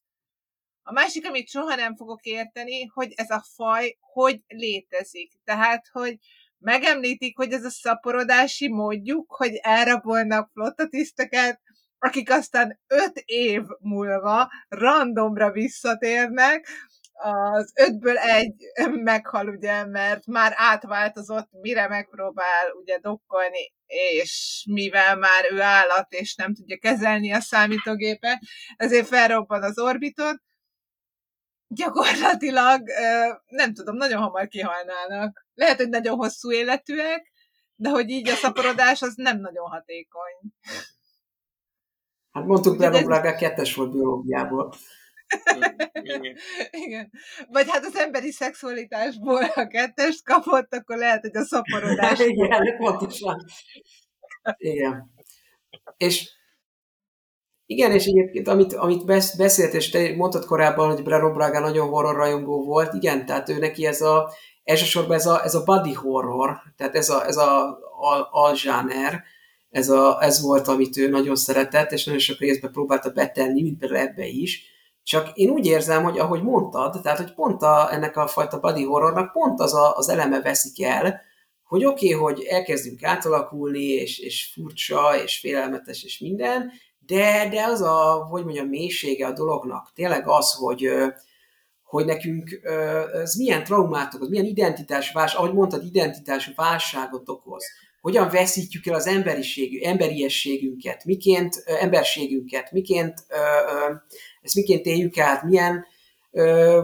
A 0.84 0.92
másik, 0.92 1.28
amit 1.28 1.50
soha 1.50 1.76
nem 1.76 1.96
fogok 1.96 2.24
érteni, 2.24 2.86
hogy 2.86 3.14
ez 3.16 3.30
a 3.30 3.46
faj 3.56 3.98
hogy 4.00 4.42
létezik. 4.48 5.32
Tehát, 5.44 5.88
hogy 5.92 6.18
megemlítik, 6.58 7.38
hogy 7.38 7.52
ez 7.52 7.64
a 7.64 7.70
szaporodási 7.70 8.70
módjuk, 8.70 9.32
hogy 9.32 9.56
elrabolnak 9.56 10.50
flottatiszteket, 10.54 11.62
akik 12.00 12.32
aztán 12.32 12.80
öt 12.88 13.18
év 13.26 13.62
múlva 13.80 14.52
randomra 14.68 15.52
visszatérnek, 15.52 16.68
az 17.20 17.72
ötből 17.76 18.18
egy 18.18 18.56
meghal, 18.90 19.48
ugye, 19.48 19.86
mert 19.86 20.26
már 20.26 20.54
átváltozott, 20.56 21.48
mire 21.52 21.88
megpróbál 21.88 22.72
ugye 22.72 23.00
dokkolni, 23.00 23.74
és 23.86 24.64
mivel 24.70 25.16
már 25.16 25.52
ő 25.52 25.62
állat, 25.62 26.12
és 26.12 26.36
nem 26.36 26.54
tudja 26.54 26.78
kezelni 26.78 27.34
a 27.34 27.40
számítógépe, 27.40 28.42
ezért 28.76 29.08
felrobban 29.08 29.64
az 29.64 29.80
orbitot, 29.80 30.42
gyakorlatilag 31.68 32.82
nem 33.46 33.74
tudom, 33.74 33.96
nagyon 33.96 34.22
hamar 34.22 34.48
kihalnának. 34.48 35.46
Lehet, 35.54 35.78
hogy 35.78 35.90
nagyon 35.90 36.16
hosszú 36.16 36.52
életűek, 36.52 37.32
de 37.76 37.90
hogy 37.90 38.10
így 38.10 38.30
a 38.30 38.36
szaporodás 38.36 39.02
az 39.02 39.14
nem 39.16 39.40
nagyon 39.40 39.70
hatékony. 39.70 40.34
Hát 42.38 42.46
mondtuk, 42.46 42.80
Leno 42.80 43.04
Braga 43.04 43.36
kettes 43.36 43.76
volt 43.76 43.92
biológiából. 43.92 44.74
Igen. 45.92 46.38
Igen. 46.72 47.12
Vagy 47.50 47.70
hát 47.70 47.86
az 47.86 47.96
emberi 47.96 48.32
szexualitásból 48.32 49.44
a 49.44 49.68
kettest 49.68 50.24
kapott, 50.24 50.74
akkor 50.74 50.98
lehet, 50.98 51.22
hogy 51.22 51.36
a 51.38 51.44
szaporodás. 51.44 52.20
Igen, 52.20 52.78
pontosan. 52.78 53.46
Igen. 54.58 55.12
És 55.98 56.30
igen, 57.66 57.92
és 57.92 58.06
egyébként 58.06 58.48
amit, 58.48 58.74
amit 58.74 59.06
beszélt, 59.38 59.74
és 59.74 59.90
te 59.90 60.16
mondtad 60.16 60.46
korábban, 60.46 60.94
hogy 60.94 61.04
Breno 61.04 61.34
Braga 61.34 61.60
nagyon 61.60 61.88
horror 61.88 62.16
rajongó 62.16 62.64
volt, 62.64 62.94
igen, 62.94 63.26
tehát 63.26 63.50
ő 63.50 63.58
neki 63.58 63.86
ez 63.86 64.02
a, 64.02 64.34
elsősorban 64.64 65.16
ez 65.16 65.26
a, 65.26 65.44
ez 65.44 65.56
a 65.56 65.64
body 65.64 65.94
horror, 65.94 66.62
tehát 66.76 66.96
ez 66.96 67.10
a, 67.10 67.26
ez 67.26 67.38
a 67.38 67.80
alzsáner, 68.32 69.24
ez, 69.78 69.90
a, 69.90 70.18
ez 70.22 70.42
volt, 70.42 70.68
amit 70.68 70.98
ő 70.98 71.10
nagyon 71.10 71.36
szeretett, 71.36 71.92
és 71.92 72.06
nagyon 72.06 72.20
sok 72.20 72.40
részben 72.40 72.72
próbálta 72.72 73.10
betenni, 73.10 73.62
mint 73.62 73.78
például 73.78 74.08
ebbe 74.08 74.26
is. 74.26 74.64
Csak 75.04 75.32
én 75.34 75.50
úgy 75.50 75.66
érzem, 75.66 76.04
hogy 76.04 76.20
ahogy 76.20 76.44
mondtad, 76.44 77.02
tehát 77.02 77.18
hogy 77.18 77.34
pont 77.34 77.62
a, 77.62 77.94
ennek 77.94 78.18
a 78.18 78.28
fajta 78.28 78.60
body 78.60 78.84
horrornak 78.84 79.32
pont 79.32 79.60
az 79.60 79.74
a, 79.74 79.96
az 79.96 80.10
eleme 80.10 80.42
veszik 80.42 80.84
el, 80.84 81.22
hogy 81.64 81.86
oké, 81.86 82.14
okay, 82.14 82.34
hogy 82.34 82.44
elkezdünk 82.44 83.04
átalakulni, 83.04 83.84
és, 83.84 84.20
és 84.20 84.52
furcsa, 84.54 85.22
és 85.24 85.40
félelmetes, 85.40 86.04
és 86.04 86.20
minden, 86.20 86.72
de, 87.00 87.50
de 87.50 87.64
az 87.64 87.82
a, 87.82 88.28
hogy 88.30 88.44
mondjam, 88.44 88.68
mélysége 88.68 89.26
a 89.26 89.34
dolognak 89.34 89.92
tényleg 89.94 90.28
az, 90.28 90.54
hogy, 90.54 90.90
hogy 91.84 92.06
nekünk 92.06 92.62
ez 93.14 93.36
milyen 93.36 93.64
traumátok, 93.64 94.30
milyen 94.30 94.46
identitás 94.46 95.12
válság, 95.12 95.40
ahogy 95.40 95.54
mondtad, 95.54 95.84
identitás 95.84 96.52
válságot 96.56 97.30
okoz. 97.30 97.66
Hogyan 98.08 98.30
veszítjük 98.30 98.86
el 98.86 98.94
az 98.94 99.08
emberiség, 99.08 99.84
emberiességünket, 99.84 101.06
miként, 101.06 101.64
emberségünket, 101.80 102.72
miként, 102.72 103.14
ezt 104.42 104.56
miként 104.56 104.86
éljük 104.86 105.18
át, 105.18 105.44
milyen, 105.44 105.86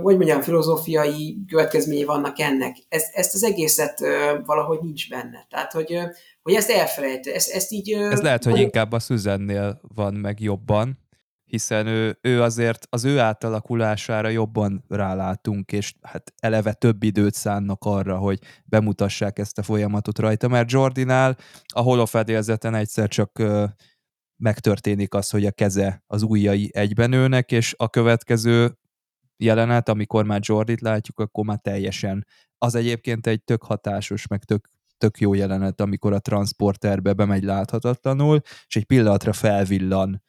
hogy 0.01 0.15
mondjam, 0.15 0.41
filozófiai 0.41 1.37
következményei 1.47 2.03
vannak 2.03 2.39
ennek. 2.39 2.77
Ez, 2.89 3.03
ezt 3.13 3.33
az 3.33 3.43
egészet 3.43 3.99
valahogy 4.45 4.79
nincs 4.81 5.09
benne. 5.09 5.47
Tehát, 5.49 5.71
hogy 5.71 5.99
hogy 6.41 6.53
ezt 6.53 6.69
elfelejtő, 6.69 7.33
ezt, 7.33 7.51
ezt 7.51 7.71
így... 7.71 7.91
Ez 7.91 8.21
lehet, 8.21 8.43
hogy 8.43 8.59
inkább 8.59 8.91
a 8.91 8.99
Susannél 8.99 9.81
van 9.95 10.13
meg 10.13 10.39
jobban, 10.39 11.02
hiszen 11.53 11.87
ő, 11.87 12.17
ő 12.21 12.41
azért 12.41 12.87
az 12.89 13.03
ő 13.03 13.19
átalakulására 13.19 14.29
jobban 14.29 14.83
rálátunk, 14.87 15.71
és 15.71 15.93
hát 16.01 16.33
eleve 16.39 16.73
több 16.73 17.03
időt 17.03 17.33
szánnak 17.33 17.83
arra, 17.85 18.17
hogy 18.17 18.39
bemutassák 18.65 19.39
ezt 19.39 19.57
a 19.57 19.63
folyamatot 19.63 20.19
rajta, 20.19 20.47
mert 20.47 20.71
Jordinál 20.71 21.37
a 21.73 21.81
holofedélzeten 21.81 22.75
egyszer 22.75 23.07
csak 23.07 23.39
ö, 23.39 23.65
megtörténik 24.35 25.13
az, 25.13 25.29
hogy 25.29 25.45
a 25.45 25.51
keze 25.51 26.03
az 26.07 26.21
ujjai 26.21 26.69
egybenőnek, 26.73 27.51
és 27.51 27.73
a 27.77 27.89
következő 27.89 28.77
jelenet, 29.37 29.89
amikor 29.89 30.25
már 30.25 30.39
Jordit 30.43 30.81
látjuk, 30.81 31.19
akkor 31.19 31.45
már 31.45 31.59
teljesen. 31.61 32.27
Az 32.57 32.75
egyébként 32.75 33.27
egy 33.27 33.43
tök 33.43 33.63
hatásos, 33.63 34.27
meg 34.27 34.43
tök 34.43 34.67
tök 34.97 35.19
jó 35.19 35.33
jelenet, 35.33 35.81
amikor 35.81 36.13
a 36.13 36.19
transporterbe 36.19 37.13
bemegy 37.13 37.43
láthatatlanul, 37.43 38.41
és 38.67 38.75
egy 38.75 38.85
pillanatra 38.85 39.33
felvillan 39.33 40.21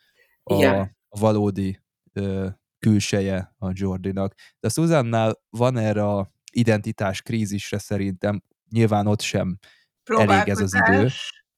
a, 0.42 0.88
a 1.14 1.18
valódi 1.18 1.80
ö, 2.12 2.48
külseje 2.78 3.54
a 3.58 3.70
Jordinak. 3.72 4.34
De 4.60 4.66
a 4.66 4.70
Susannál 4.70 5.40
van 5.50 5.76
erre 5.76 6.04
a 6.06 6.30
identitás 6.52 7.22
krízisre 7.22 7.78
szerintem, 7.78 8.42
nyilván 8.70 9.06
ott 9.06 9.20
sem 9.20 9.58
elég 10.04 10.48
ez 10.48 10.60
az 10.60 10.74
idő, 10.74 11.08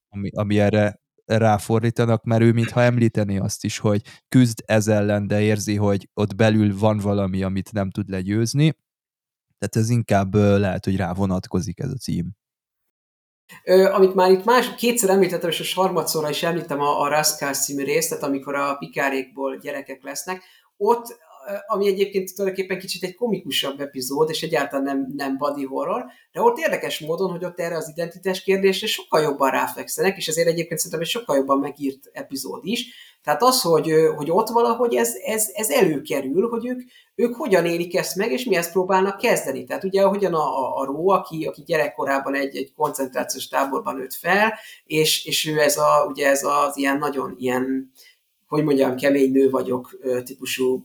ami, 0.08 0.30
ami 0.34 0.58
erre 0.58 1.00
ráfordítanak, 1.24 2.24
mert 2.24 2.42
ő 2.42 2.52
mintha 2.52 2.82
említeni 2.82 3.38
azt 3.38 3.64
is, 3.64 3.78
hogy 3.78 4.02
küzd 4.28 4.62
ez 4.66 4.88
ellen, 4.88 5.26
de 5.26 5.40
érzi, 5.40 5.76
hogy 5.76 6.08
ott 6.14 6.34
belül 6.34 6.78
van 6.78 6.98
valami, 6.98 7.42
amit 7.42 7.72
nem 7.72 7.90
tud 7.90 8.08
legyőzni. 8.08 8.72
Tehát 9.58 9.76
ez 9.76 9.90
inkább 9.90 10.34
lehet, 10.34 10.84
hogy 10.84 10.96
rá 10.96 11.12
vonatkozik 11.12 11.80
ez 11.80 11.90
a 11.90 11.96
cím. 11.96 12.32
Amit 13.93 14.14
már 14.14 14.31
itt 14.31 14.44
más, 14.44 14.74
kétszer 14.74 15.10
említettem, 15.10 15.51
és 15.51 15.77
a 15.77 15.81
harmadszorra 15.81 16.28
is 16.28 16.43
említem 16.43 16.81
a, 16.81 17.01
a 17.01 17.09
Rascals 17.09 17.59
című 17.59 17.85
részt, 17.85 18.09
tehát 18.09 18.24
amikor 18.24 18.55
a 18.55 18.77
pikárékból 18.78 19.56
gyerekek 19.56 20.02
lesznek, 20.02 20.43
ott 20.77 21.18
ami 21.66 21.86
egyébként 21.86 22.35
tulajdonképpen 22.35 22.78
kicsit 22.78 23.02
egy 23.02 23.14
komikusabb 23.14 23.81
epizód, 23.81 24.31
és 24.31 24.43
egyáltalán 24.43 24.85
nem, 24.85 25.12
nem 25.16 25.36
body 25.36 25.64
horror, 25.64 26.05
de 26.32 26.40
ott 26.40 26.59
érdekes 26.59 27.01
módon, 27.01 27.31
hogy 27.31 27.44
ott 27.44 27.60
erre 27.60 27.77
az 27.77 27.89
identitás 27.89 28.43
kérdésre 28.43 28.86
sokkal 28.86 29.23
jobban 29.23 29.51
ráfekszenek, 29.51 30.16
és 30.16 30.28
ezért 30.28 30.48
egyébként 30.48 30.81
szerintem 30.81 31.01
egy 31.01 31.12
sokkal 31.12 31.36
jobban 31.36 31.59
megírt 31.59 32.10
epizód 32.12 32.60
is. 32.64 32.94
Tehát 33.27 33.43
az, 33.43 33.62
hogy, 33.62 33.93
hogy 34.16 34.31
ott 34.31 34.48
valahogy 34.48 34.94
ez, 34.94 35.14
ez, 35.24 35.51
ez 35.55 35.70
előkerül, 35.70 36.48
hogy 36.48 36.66
ők, 36.66 36.81
ők 37.14 37.35
hogyan 37.35 37.66
élik 37.66 37.97
ezt 37.97 38.16
meg, 38.16 38.32
és 38.32 38.44
mihez 38.44 38.73
próbálnak 38.73 39.16
kezdeni. 39.16 39.64
Tehát 39.64 39.85
ugye 39.85 40.02
ahogyan 40.02 40.35
a, 40.35 40.59
a, 40.64 40.81
a 40.81 40.85
Ró, 40.85 41.09
aki, 41.09 41.44
aki 41.44 41.62
gyerekkorában 41.62 42.35
egy, 42.35 42.56
egy 42.56 42.73
koncentrációs 42.77 43.48
táborban 43.48 43.97
nőtt 43.97 44.14
fel, 44.14 44.55
és, 44.85 45.24
és 45.24 45.47
ő 45.47 45.60
ez, 45.60 45.77
a, 45.77 46.06
ugye 46.09 46.28
ez 46.28 46.44
az 46.44 46.77
ilyen 46.77 46.98
nagyon 46.98 47.35
ilyen, 47.39 47.93
hogy 48.47 48.64
mondjam, 48.64 48.97
kemény 48.97 49.31
nő 49.31 49.51
vagyok 49.51 49.98
típusú 50.24 50.85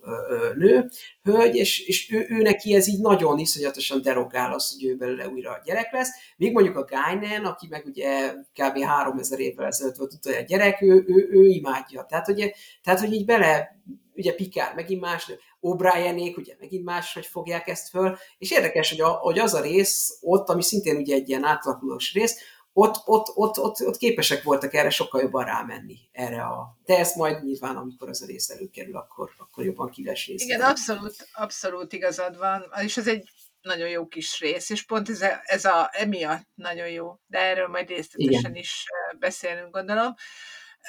nő, 0.56 0.90
hölgy, 1.24 1.56
és, 1.56 1.80
és 1.80 2.12
ő, 2.12 2.26
ő 2.30 2.42
neki 2.42 2.76
ez 2.76 2.88
így 2.88 3.00
nagyon 3.00 3.40
iszonyatosan 3.40 4.02
derogál 4.02 4.54
az, 4.54 4.72
hogy 4.74 4.90
ő 4.90 4.96
belőle 4.96 5.28
újra 5.28 5.62
gyerek 5.66 5.92
lesz. 5.92 6.10
Még 6.38 6.54
mondjuk 6.54 6.78
a 6.78 6.84
Gájnen, 6.84 7.46
aki 7.46 7.68
meg 7.70 7.86
ugye 7.86 8.34
kb. 8.34 8.84
3000 8.84 9.40
évvel 9.40 9.66
ezelőtt 9.66 9.96
volt 9.96 10.14
utoljára 10.14 10.46
gyerek, 10.46 10.82
ő, 10.82 11.04
ő, 11.08 11.30
ő 11.32 11.48
imádja. 11.48 12.06
Tehát 12.10 12.26
hogy, 12.26 12.54
tehát, 12.84 13.00
hogy 13.00 13.14
így 13.14 13.26
bele, 13.26 13.82
ugye 14.16 14.34
Pikár, 14.34 14.76
megint 14.76 15.02
más. 15.02 15.32
O'Brienék 15.62 16.38
ugye 16.38 16.56
megint 16.60 16.84
máshogy 16.84 17.26
fogják 17.26 17.68
ezt 17.68 17.90
föl, 17.90 18.18
és 18.38 18.52
érdekes, 18.52 18.90
hogy, 18.90 19.02
a, 19.02 19.08
hogy 19.08 19.40
az 19.40 19.54
a 19.54 19.62
rész 19.62 20.18
ott, 20.22 20.50
ami 20.50 20.64
szintén 20.64 20.96
ugye 20.96 21.16
egy 21.16 21.30
ilyen 21.30 21.44
átlakulós 21.44 22.14
rész, 22.14 22.40
ott, 22.73 22.95
ott, 23.06 23.27
ott, 23.35 23.57
ott, 23.57 23.81
ott 23.81 23.98
képesek 23.98 24.43
voltak 24.43 24.73
erre 24.73 24.89
sokkal 24.89 25.22
jobban 25.22 25.45
rámenni, 25.45 25.98
erre 26.11 26.41
a... 26.41 26.77
De 26.85 26.98
ezt 26.98 27.15
majd 27.15 27.43
nyilván, 27.43 27.76
amikor 27.76 28.10
az 28.10 28.22
a 28.22 28.26
rész 28.26 28.49
előkerül, 28.49 28.98
akkor, 28.98 29.31
akkor 29.38 29.65
jobban 29.65 29.89
kives 29.89 30.27
rész. 30.27 30.43
Igen, 30.43 30.61
abszolút, 30.61 31.27
abszolút 31.34 31.93
igazad 31.93 32.38
van, 32.38 32.65
és 32.81 32.98
ez 32.98 33.07
egy 33.07 33.30
nagyon 33.61 33.89
jó 33.89 34.07
kis 34.07 34.39
rész, 34.39 34.69
és 34.69 34.85
pont 34.85 35.10
ez 35.10 35.22
a, 35.22 35.41
ez 35.43 35.65
a 35.65 35.89
emiatt 35.91 36.48
nagyon 36.56 36.89
jó, 36.89 37.19
de 37.27 37.39
erről 37.39 37.68
majd 37.68 37.88
részletesen 37.88 38.52
Igen. 38.52 38.56
is 38.56 38.85
beszélünk, 39.19 39.73
gondolom. 39.73 40.15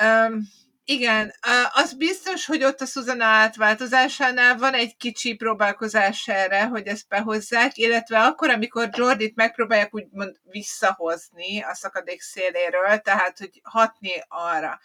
Um, 0.02 0.48
igen, 0.84 1.34
az 1.72 1.94
biztos, 1.94 2.46
hogy 2.46 2.64
ott 2.64 2.80
a 2.80 2.86
Susanna 2.86 3.24
átváltozásánál 3.24 4.56
van 4.56 4.74
egy 4.74 4.96
kicsi 4.96 5.34
próbálkozás 5.34 6.28
erre, 6.28 6.64
hogy 6.64 6.86
ezt 6.86 7.09
behozzák, 7.09 7.76
illetve 7.76 8.18
akkor, 8.18 8.50
amikor 8.50 8.88
Jordit 8.92 9.34
megpróbálják 9.34 9.94
úgymond 9.94 10.36
visszahozni 10.42 11.62
a 11.62 11.74
szakadék 11.74 12.20
széléről, 12.20 12.98
tehát, 12.98 13.38
hogy 13.38 13.60
hatni 13.62 14.22
arra. 14.28 14.80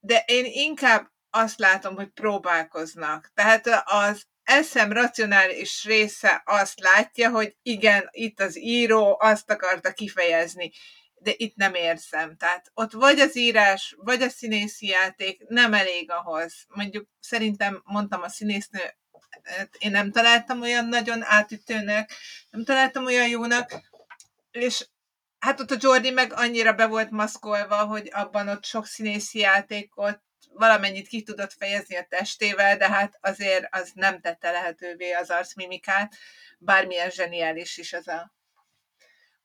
De 0.00 0.22
én 0.26 0.44
inkább 0.44 1.10
azt 1.30 1.58
látom, 1.58 1.94
hogy 1.94 2.08
próbálkoznak. 2.08 3.30
Tehát 3.34 3.68
az 3.84 4.22
eszem 4.42 4.92
racionális 4.92 5.84
része 5.84 6.42
azt 6.44 6.80
látja, 6.80 7.30
hogy 7.30 7.56
igen, 7.62 8.08
itt 8.10 8.40
az 8.40 8.58
író 8.58 9.16
azt 9.20 9.50
akarta 9.50 9.92
kifejezni 9.92 10.72
de 11.22 11.32
itt 11.36 11.56
nem 11.56 11.74
érzem. 11.74 12.36
Tehát 12.36 12.70
ott 12.74 12.92
vagy 12.92 13.20
az 13.20 13.36
írás, 13.36 13.94
vagy 13.98 14.22
a 14.22 14.28
színészi 14.28 14.86
játék 14.86 15.42
nem 15.48 15.74
elég 15.74 16.10
ahhoz. 16.10 16.54
Mondjuk 16.68 17.08
szerintem 17.20 17.82
mondtam 17.84 18.22
a 18.22 18.28
színésznő, 18.28 18.80
hát 19.42 19.76
én 19.78 19.90
nem 19.90 20.12
találtam 20.12 20.60
olyan 20.60 20.86
nagyon 20.86 21.22
átütőnek, 21.22 22.12
nem 22.50 22.64
találtam 22.64 23.04
olyan 23.04 23.28
jónak, 23.28 23.80
és 24.50 24.88
hát 25.38 25.60
ott 25.60 25.70
a 25.70 25.76
Jordi 25.80 26.10
meg 26.10 26.32
annyira 26.32 26.72
be 26.72 26.86
volt 26.86 27.10
maszkolva, 27.10 27.84
hogy 27.84 28.08
abban 28.12 28.48
ott 28.48 28.64
sok 28.64 28.86
színészi 28.86 29.38
játékot 29.38 30.22
valamennyit 30.52 31.08
ki 31.08 31.22
tudott 31.22 31.52
fejezni 31.52 31.96
a 31.96 32.06
testével, 32.08 32.76
de 32.76 32.88
hát 32.88 33.18
azért 33.20 33.66
az 33.70 33.90
nem 33.94 34.20
tette 34.20 34.50
lehetővé 34.50 35.12
az 35.12 35.30
arcmimikát, 35.30 36.14
bármilyen 36.58 37.10
zseniális 37.10 37.76
is 37.76 37.92
az 37.92 38.08
a 38.08 38.34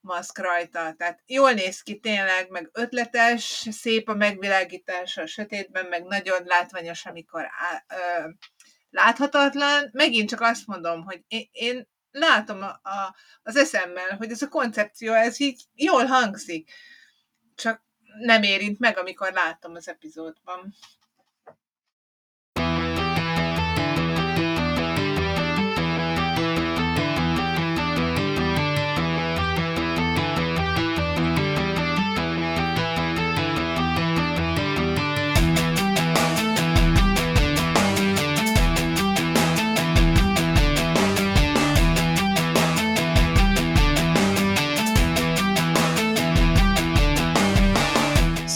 maszk 0.06 0.38
rajta. 0.38 0.94
Tehát 0.98 1.22
jól 1.26 1.52
néz 1.52 1.82
ki 1.82 2.00
tényleg, 2.00 2.50
meg 2.50 2.70
ötletes, 2.74 3.68
szép 3.72 4.10
a 4.10 4.14
megvilágítása 4.14 5.22
a 5.22 5.28
sötétben, 5.28 5.86
meg 5.86 6.04
nagyon 6.04 6.44
látványos, 6.46 7.06
amikor 7.06 7.46
á, 7.46 7.86
ö, 7.96 8.30
láthatatlan. 8.90 9.90
Megint 9.92 10.30
csak 10.30 10.42
azt 10.42 10.68
mondom, 10.68 11.04
hogy 11.04 11.24
én, 11.28 11.50
én 11.52 11.88
látom 12.12 12.62
a, 12.62 12.90
a, 12.90 13.16
az 13.44 13.56
eszemmel, 13.56 14.16
hogy 14.18 14.32
ez 14.32 14.42
a 14.42 14.48
koncepció, 14.48 15.14
ez 15.14 15.40
így 15.40 15.64
jól 15.74 16.06
hangzik. 16.06 16.72
Csak 17.56 17.84
nem 18.20 18.44
érint 18.44 18.80
meg, 18.80 18.98
amikor 18.98 19.34
látom 19.34 19.76
az 19.76 19.88
epizódban. 19.88 20.74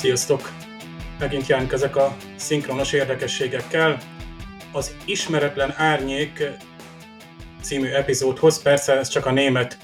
Sziasztok! 0.09 0.51
Megint 1.19 1.47
jelentkezek 1.47 1.95
a 1.95 2.17
szinkronos 2.35 2.93
érdekességekkel. 2.93 3.97
Az 4.71 4.95
Ismeretlen 5.05 5.73
Árnyék 5.77 6.43
című 7.61 7.87
epizódhoz, 7.87 8.61
persze 8.61 8.93
ez 8.97 9.07
csak 9.07 9.25
a 9.25 9.31
német 9.31 9.77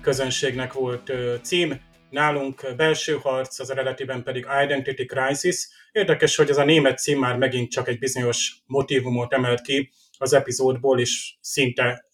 közönségnek 0.00 0.72
volt 0.72 1.12
cím, 1.42 1.80
nálunk 2.10 2.74
belső 2.76 3.18
harc, 3.22 3.58
az 3.58 3.70
eredetiben 3.70 4.22
pedig 4.22 4.46
Identity 4.64 5.04
Crisis. 5.06 5.68
Érdekes, 5.92 6.36
hogy 6.36 6.50
ez 6.50 6.58
a 6.58 6.64
német 6.64 6.98
cím 6.98 7.18
már 7.18 7.36
megint 7.36 7.70
csak 7.70 7.88
egy 7.88 7.98
bizonyos 7.98 8.62
motivumot 8.66 9.32
emelt 9.32 9.60
ki 9.60 9.92
az 10.18 10.32
epizódból, 10.32 11.00
és 11.00 11.34
szinte 11.40 12.04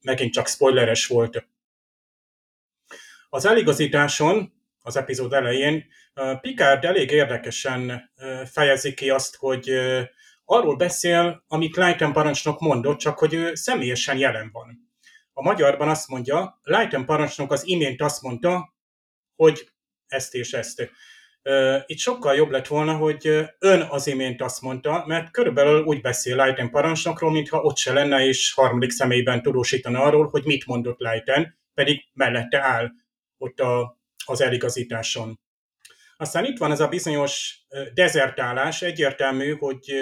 megint 0.00 0.32
csak 0.32 0.48
spoileres 0.48 1.06
volt. 1.06 1.46
Az 3.28 3.44
eligazításon 3.44 4.52
az 4.84 4.96
epizód 4.96 5.32
elején 5.32 5.84
Picard 6.40 6.84
elég 6.84 7.10
érdekesen 7.10 8.10
fejezi 8.44 8.94
ki 8.94 9.10
azt, 9.10 9.36
hogy 9.36 9.70
arról 10.44 10.76
beszél, 10.76 11.44
amit 11.48 11.76
Lighten 11.76 12.12
parancsnok 12.12 12.60
mondott, 12.60 12.98
csak 12.98 13.18
hogy 13.18 13.34
ő 13.34 13.54
személyesen 13.54 14.18
jelen 14.18 14.50
van. 14.52 14.90
A 15.32 15.42
magyarban 15.42 15.88
azt 15.88 16.08
mondja, 16.08 16.60
Lighten 16.62 17.04
parancsnok 17.04 17.52
az 17.52 17.66
imént 17.66 18.02
azt 18.02 18.22
mondta, 18.22 18.74
hogy 19.36 19.72
ezt 20.06 20.34
és 20.34 20.52
ezt. 20.52 20.90
Itt 21.86 21.98
sokkal 21.98 22.34
jobb 22.34 22.50
lett 22.50 22.66
volna, 22.66 22.96
hogy 22.96 23.26
ön 23.58 23.80
az 23.80 24.06
imént 24.06 24.42
azt 24.42 24.60
mondta, 24.60 25.04
mert 25.06 25.30
körülbelül 25.30 25.84
úgy 25.84 26.00
beszél 26.00 26.44
Lighten 26.44 26.70
parancsnokról, 26.70 27.30
mintha 27.30 27.60
ott 27.60 27.76
se 27.76 27.92
lenne, 27.92 28.24
és 28.24 28.52
harmadik 28.52 28.90
személyben 28.90 29.42
tudósítana 29.42 30.02
arról, 30.02 30.28
hogy 30.28 30.44
mit 30.44 30.66
mondott 30.66 30.98
Lighten, 30.98 31.58
pedig 31.74 32.04
mellette 32.12 32.60
áll 32.60 32.90
ott 33.38 33.60
a, 33.60 33.98
az 34.24 34.40
eligazításon. 34.40 35.40
Aztán 36.16 36.44
itt 36.44 36.58
van 36.58 36.70
ez 36.70 36.80
a 36.80 36.88
bizonyos 36.88 37.64
dezertálás, 37.94 38.82
egyértelmű, 38.82 39.56
hogy 39.56 39.92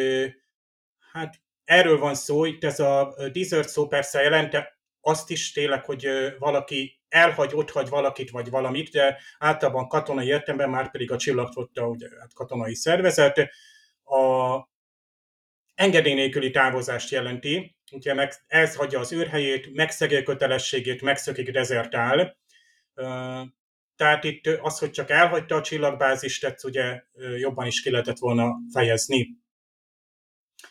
hát 1.12 1.40
erről 1.64 1.98
van 1.98 2.14
szó, 2.14 2.44
itt 2.44 2.64
ez 2.64 2.80
a 2.80 3.14
desert 3.32 3.68
szó 3.68 3.86
persze 3.86 4.22
jelente 4.22 4.78
azt 5.00 5.30
is 5.30 5.52
tényleg, 5.52 5.84
hogy 5.84 6.08
valaki 6.38 7.00
elhagy, 7.08 7.50
ott 7.54 7.70
hagy 7.70 7.88
valakit 7.88 8.30
vagy 8.30 8.50
valamit, 8.50 8.90
de 8.90 9.20
általában 9.38 9.88
katonai 9.88 10.26
értelemben 10.26 10.70
már 10.70 10.90
pedig 10.90 11.12
a 11.12 11.16
csillagfotta, 11.16 11.88
ugye, 11.88 12.08
hát 12.20 12.32
katonai 12.32 12.74
szervezet, 12.74 13.38
a 14.04 14.68
engedély 15.74 16.14
nélküli 16.14 16.50
távozást 16.50 17.10
jelenti, 17.10 17.76
ugye 17.92 18.14
meg, 18.14 18.32
ez 18.46 18.76
hagyja 18.76 18.98
az 18.98 19.12
őrhelyét, 19.12 19.74
megszegi 19.74 20.22
kötelességét, 20.22 21.02
megszökik, 21.02 21.50
dezertál, 21.50 22.38
tehát 24.00 24.24
itt 24.24 24.46
az, 24.46 24.78
hogy 24.78 24.90
csak 24.90 25.10
elhagyta 25.10 25.54
a 25.54 25.62
csillagbázist, 25.62 26.44
ezt 26.44 26.64
ugye 26.64 27.02
jobban 27.38 27.66
is 27.66 27.82
ki 27.82 27.90
lehetett 27.90 28.18
volna 28.18 28.56
fejezni. 28.72 29.28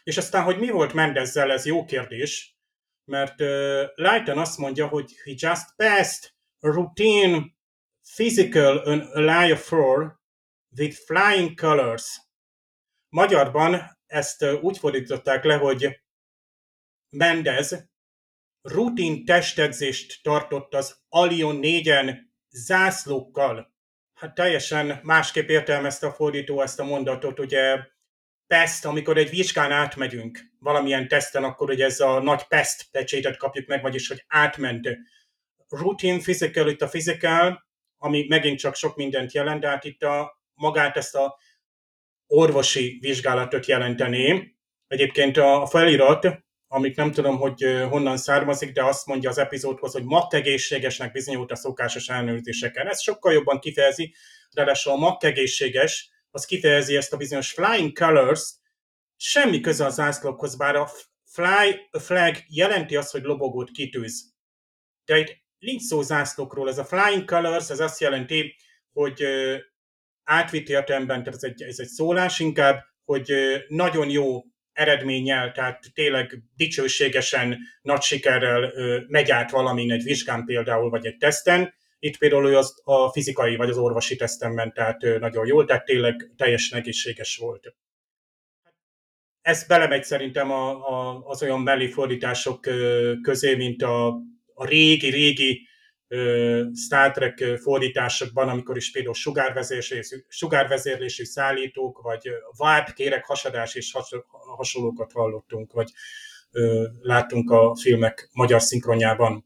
És 0.03 0.18
aztán, 0.18 0.43
hogy 0.43 0.60
mi 0.60 0.69
volt 0.69 0.93
Mendezzel, 0.93 1.51
ez 1.51 1.65
jó 1.65 1.85
kérdés, 1.85 2.57
mert 3.06 3.39
Lighton 3.95 4.38
azt 4.38 4.57
mondja, 4.57 4.88
hogy 4.88 5.11
he 5.23 5.31
just 5.35 5.76
passed 5.76 6.31
routine 6.60 7.45
physical 8.15 8.77
on 8.77 9.27
a 9.27 9.56
floor 9.56 10.19
with 10.77 10.97
flying 11.06 11.60
colors. 11.60 12.22
Magyarban 13.10 13.99
ezt 14.06 14.43
úgy 14.61 14.77
fordították 14.77 15.43
le, 15.43 15.56
hogy 15.56 16.01
Mendez 17.10 17.89
rutin 18.61 19.26
testedzést 19.26 20.23
tartott 20.23 20.73
az 20.73 21.03
Alion 21.10 21.60
4-en 21.61 22.27
zászlókkal. 22.49 23.73
Hát 24.13 24.34
teljesen 24.34 24.99
másképp 25.03 25.49
értelmezte 25.49 26.07
a 26.07 26.11
fordító 26.11 26.61
ezt 26.61 26.80
a 26.80 26.84
mondatot, 26.84 27.39
ugye 27.39 27.80
PEST, 28.47 28.85
amikor 28.85 29.17
egy 29.17 29.30
vizsgán 29.30 29.71
átmegyünk 29.71 30.39
valamilyen 30.59 31.07
teszten, 31.07 31.43
akkor 31.43 31.67
hogy 31.67 31.81
ez 31.81 31.99
a 31.99 32.21
nagy 32.21 32.43
PEST 32.43 32.88
pecsétet 32.91 33.38
kapjuk 33.38 33.67
meg, 33.67 33.81
vagyis 33.81 34.07
hogy 34.07 34.23
átment. 34.27 34.88
Routine 35.69 36.17
physical, 36.17 36.69
itt 36.69 36.81
a 36.81 36.88
physical, 36.88 37.67
ami 37.97 38.26
megint 38.27 38.59
csak 38.59 38.76
sok 38.76 38.95
mindent 38.95 39.31
jelent, 39.34 39.61
de 39.61 39.67
hát 39.67 39.84
itt 39.84 40.03
a, 40.03 40.41
magát 40.53 40.97
ezt 40.97 41.15
a 41.15 41.38
orvosi 42.27 42.97
vizsgálatot 43.01 43.65
jelentené. 43.65 44.55
Egyébként 44.88 45.38
a 45.38 45.65
felirat 45.65 46.27
amit 46.71 46.95
nem 46.95 47.11
tudom, 47.11 47.37
hogy 47.37 47.85
honnan 47.89 48.17
származik, 48.17 48.71
de 48.71 48.83
azt 48.83 49.05
mondja 49.05 49.29
az 49.29 49.37
epizódhoz, 49.37 49.91
hogy 49.91 50.03
makkegészségesnek 50.03 51.11
bizonyult 51.11 51.51
a 51.51 51.55
szokásos 51.55 52.09
ellenőrzéseken. 52.09 52.87
Ez 52.87 53.01
sokkal 53.01 53.33
jobban 53.33 53.59
kifejezi, 53.59 54.13
ráadásul 54.51 54.91
a 54.91 54.95
makkegészséges, 54.95 56.09
az 56.31 56.45
kifejezi 56.45 56.95
ezt 56.95 57.13
a 57.13 57.17
bizonyos 57.17 57.51
flying 57.51 57.97
colors, 57.97 58.53
semmi 59.15 59.59
köze 59.59 59.85
a 59.85 59.89
zászlókhoz, 59.89 60.55
bár 60.55 60.75
a 60.75 60.89
fly, 61.25 61.87
a 61.91 61.99
flag 61.99 62.35
jelenti 62.47 62.95
azt, 62.95 63.11
hogy 63.11 63.23
lobogót 63.23 63.71
kitűz. 63.71 64.33
De 65.05 65.17
itt 65.17 65.37
nincs 65.59 65.81
szó 65.81 66.01
zászlókról, 66.01 66.69
ez 66.69 66.77
a 66.77 66.85
flying 66.85 67.25
colors, 67.25 67.69
ez 67.69 67.79
azt 67.79 67.99
jelenti, 67.99 68.55
hogy 68.91 69.23
átvitt 70.23 70.69
értelemben, 70.69 71.23
tehát 71.23 71.43
ez 71.43 71.49
egy, 71.49 71.61
ez 71.61 71.79
egy 71.79 71.87
szólás 71.87 72.39
inkább, 72.39 72.85
hogy 73.05 73.33
nagyon 73.67 74.09
jó 74.09 74.43
eredménnyel, 74.80 75.51
tehát 75.51 75.84
tényleg 75.93 76.43
dicsőségesen, 76.56 77.57
nagy 77.81 78.01
sikerrel 78.01 78.73
megy 79.07 79.31
át 79.31 79.51
valamin 79.51 79.91
egy 79.91 80.03
vizsgán 80.03 80.45
például, 80.45 80.89
vagy 80.89 81.06
egy 81.06 81.18
teszten. 81.18 81.73
Itt 81.99 82.18
például 82.18 82.49
ő 82.49 82.57
az, 82.57 82.81
a 82.84 83.11
fizikai 83.11 83.56
vagy 83.56 83.69
az 83.69 83.77
orvosi 83.77 84.15
teszten 84.15 84.51
ment, 84.51 84.73
tehát 84.73 85.01
nagyon 85.19 85.45
jól, 85.45 85.65
tehát 85.65 85.85
tényleg 85.85 86.31
teljesen 86.38 86.80
egészséges 86.80 87.38
volt. 87.38 87.76
Ez 89.41 89.68
belemegy 89.68 90.03
szerintem 90.03 90.51
a, 90.51 90.69
a, 90.69 91.23
az 91.26 91.43
olyan 91.43 91.61
melléfordítások 91.61 92.68
közé, 93.22 93.56
mint 93.56 93.81
a, 93.81 94.07
a 94.53 94.65
régi-régi 94.65 95.68
Star 96.76 97.11
Trek 97.11 97.44
fordításokban, 97.61 98.49
amikor 98.49 98.77
is 98.77 98.91
például 98.91 99.14
sugárvezérlésű, 99.14 100.18
sugárvezérlésű 100.27 101.23
szállítók, 101.23 102.02
vagy 102.02 102.30
várt, 102.57 102.94
kérek, 102.94 103.26
hasadás 103.26 103.76
és 103.76 103.95
hasonlókat 104.57 105.11
hallottunk, 105.11 105.73
vagy 105.73 105.91
láttunk 107.02 107.52
a 107.52 107.76
filmek 107.76 108.30
magyar 108.31 108.61
szinkronjában. 108.61 109.45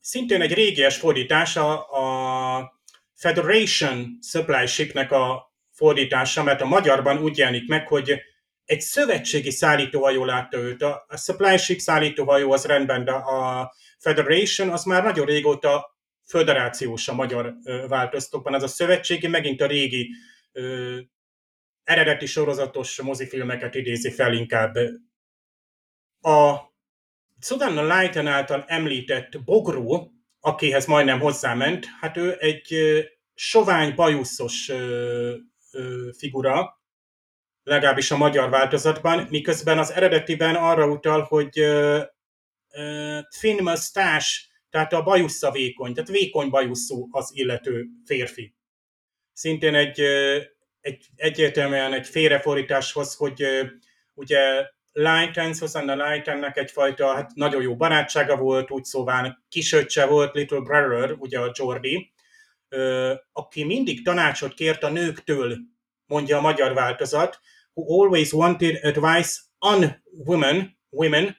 Szintén 0.00 0.40
egy 0.40 0.54
régies 0.54 0.96
fordítása 0.96 1.80
a 1.82 2.80
Federation 3.14 4.18
Supply 4.22 4.66
Shipnek 4.66 5.12
a 5.12 5.54
fordítása, 5.70 6.42
mert 6.42 6.60
a 6.60 6.66
magyarban 6.66 7.18
úgy 7.18 7.38
jelenik 7.38 7.68
meg, 7.68 7.88
hogy 7.88 8.20
egy 8.64 8.80
szövetségi 8.80 9.50
szállítóhajó 9.50 10.24
látta 10.24 10.58
őt. 10.58 10.82
A 10.82 11.16
Supply 11.16 11.56
Ship 11.56 11.78
szállítóhajó 11.78 12.52
az 12.52 12.64
rendben, 12.64 13.04
de 13.04 13.12
a 13.12 13.72
Federation 14.00 14.68
az 14.68 14.84
már 14.84 15.02
nagyon 15.02 15.26
régóta 15.26 15.98
föderációs 16.26 17.08
a 17.08 17.14
magyar 17.14 17.54
változatokban. 17.88 18.54
Ez 18.54 18.62
a 18.62 18.68
szövetségi 18.68 19.26
megint 19.26 19.60
a 19.60 19.66
régi 19.66 20.10
ö, 20.52 20.98
eredeti 21.84 22.26
sorozatos 22.26 23.00
mozifilmeket 23.00 23.74
idézi 23.74 24.10
fel 24.10 24.32
inkább. 24.32 24.76
A 26.20 26.56
Sudanna 27.40 27.98
Lighten 27.98 28.26
által 28.26 28.64
említett 28.66 29.42
Bogró, 29.44 30.12
akihez 30.40 30.86
majdnem 30.86 31.20
hozzáment, 31.20 31.86
hát 32.00 32.16
ő 32.16 32.36
egy 32.38 32.74
sovány, 33.34 33.94
bajuszos 33.94 34.72
figura, 36.16 36.80
legalábbis 37.62 38.10
a 38.10 38.16
magyar 38.16 38.50
változatban, 38.50 39.26
miközben 39.30 39.78
az 39.78 39.92
eredetiben 39.92 40.54
arra 40.54 40.86
utal, 40.86 41.22
hogy 41.22 41.58
thin 43.40 43.62
mustache, 43.62 44.48
tehát 44.70 44.92
a 44.92 45.02
bajusza 45.02 45.50
vékony, 45.50 45.94
tehát 45.94 46.10
vékony 46.10 46.50
bajuszú 46.50 47.08
az 47.10 47.30
illető 47.34 47.86
férfi. 48.04 48.54
Szintén 49.32 49.74
egy, 49.74 50.00
egy 50.80 51.06
egyértelműen 51.16 51.92
egy 51.92 52.06
félrefordításhoz, 52.06 53.14
hogy 53.14 53.44
ugye 54.14 54.68
Lighten, 54.92 55.54
Susanna 55.54 56.10
Lightennek 56.10 56.56
egyfajta 56.56 57.14
hát 57.14 57.34
nagyon 57.34 57.62
jó 57.62 57.76
barátsága 57.76 58.36
volt, 58.36 58.70
úgy 58.70 58.84
szóval 58.84 59.44
kisöccse 59.48 60.06
volt, 60.06 60.34
Little 60.34 60.60
Brother, 60.60 61.12
ugye 61.12 61.38
a 61.38 61.52
Jordi, 61.54 62.12
aki 63.32 63.64
mindig 63.64 64.04
tanácsot 64.04 64.54
kért 64.54 64.82
a 64.82 64.90
nőktől, 64.90 65.58
mondja 66.06 66.36
a 66.36 66.40
magyar 66.40 66.74
változat, 66.74 67.40
who 67.74 68.02
always 68.02 68.32
wanted 68.32 68.84
advice 68.84 69.40
on 69.58 70.02
women, 70.08 70.78
women, 70.88 71.36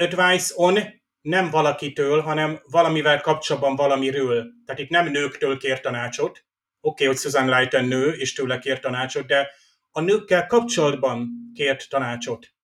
advice 0.00 0.52
on 0.56 0.78
nem 1.20 1.50
valakitől, 1.50 2.20
hanem 2.20 2.60
valamivel 2.64 3.20
kapcsolatban 3.20 3.76
valamiről. 3.76 4.46
Tehát 4.64 4.80
itt 4.80 4.88
nem 4.88 5.08
nőktől 5.08 5.58
kér 5.58 5.80
tanácsot. 5.80 6.28
Oké, 6.28 6.44
okay, 6.80 7.06
hogy 7.06 7.16
Susan 7.16 7.58
Lighten 7.58 7.84
nő, 7.84 8.12
és 8.12 8.32
tőle 8.32 8.58
kér 8.58 8.80
tanácsot, 8.80 9.26
de 9.26 9.50
a 9.90 10.00
nőkkel 10.00 10.46
kapcsolatban 10.46 11.28
kért 11.54 11.88
tanácsot. 11.88 12.54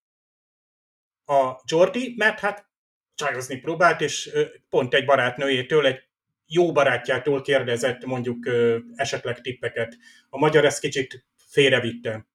A 1.24 1.60
Jordi, 1.64 2.14
mert 2.16 2.40
hát 2.40 2.68
csajozni 3.14 3.56
próbált, 3.56 4.00
és 4.00 4.30
pont 4.68 4.94
egy 4.94 5.04
barátnőjétől, 5.04 5.86
egy 5.86 6.08
jó 6.46 6.72
barátjától 6.72 7.42
kérdezett 7.42 8.04
mondjuk 8.04 8.48
esetleg 8.94 9.40
tippeket. 9.40 9.96
A 10.28 10.38
magyar 10.38 10.64
ezt 10.64 10.80
kicsit 10.80 11.26
félrevitte. 11.36 12.26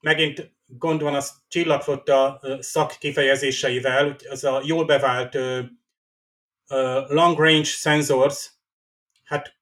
Megint 0.00 0.52
gond 0.78 1.02
van 1.02 1.14
a 1.14 1.22
csillagflotta 1.48 2.40
szak 2.58 2.96
kifejezéseivel, 2.98 4.16
az 4.28 4.44
a 4.44 4.60
jól 4.64 4.84
bevált 4.84 5.38
long 7.08 7.38
range 7.38 7.64
sensors, 7.64 8.50
hát 9.24 9.58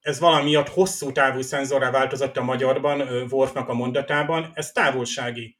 ez 0.00 0.18
valamiatt 0.18 0.68
hosszú 0.68 1.12
távú 1.12 1.40
szenzorra 1.40 1.90
változott 1.90 2.36
a 2.36 2.42
magyarban, 2.42 3.00
Worfnak 3.30 3.68
a 3.68 3.74
mondatában, 3.74 4.50
ez 4.54 4.72
távolsági. 4.72 5.58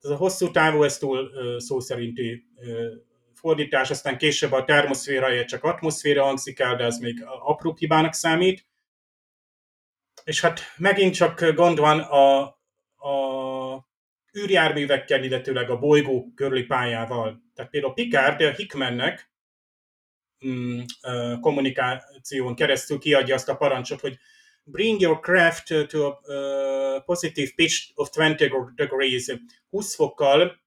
Ez 0.00 0.10
a 0.10 0.16
hosszú 0.16 0.50
távú, 0.50 0.82
ez 0.82 0.98
túl 0.98 1.30
szó 1.58 1.80
szerinti 1.80 2.44
fordítás, 3.34 3.90
aztán 3.90 4.18
később 4.18 4.52
a 4.52 4.64
termoszféra 4.64 5.44
csak 5.44 5.64
atmoszféra 5.64 6.22
hangzik 6.22 6.58
el, 6.58 6.76
de 6.76 6.84
ez 6.84 6.98
még 6.98 7.24
apró 7.24 7.74
hibának 7.78 8.14
számít. 8.14 8.66
És 10.24 10.40
hát 10.40 10.60
megint 10.76 11.14
csak 11.14 11.54
gond 11.54 11.78
van 11.78 12.00
a, 12.00 12.40
a 12.96 13.61
űrjárművekkel, 14.38 15.24
illetőleg 15.24 15.70
a 15.70 15.78
bolygó 15.78 16.32
körüli 16.34 16.62
pályával. 16.62 17.42
Tehát 17.54 17.70
például 17.70 17.94
Picard 17.94 18.40
Hickmannek 18.40 19.30
mm, 20.46 20.80
kommunikáción 21.40 22.54
keresztül 22.54 22.98
kiadja 22.98 23.34
azt 23.34 23.48
a 23.48 23.56
parancsot, 23.56 24.00
hogy 24.00 24.18
bring 24.64 25.00
your 25.00 25.20
craft 25.20 25.88
to 25.88 26.06
a 26.06 27.00
positive 27.00 27.50
pitch 27.54 27.90
of 27.94 28.08
20 28.14 28.36
degrees, 28.74 29.32
20 29.70 29.94
fokkal 29.94 30.60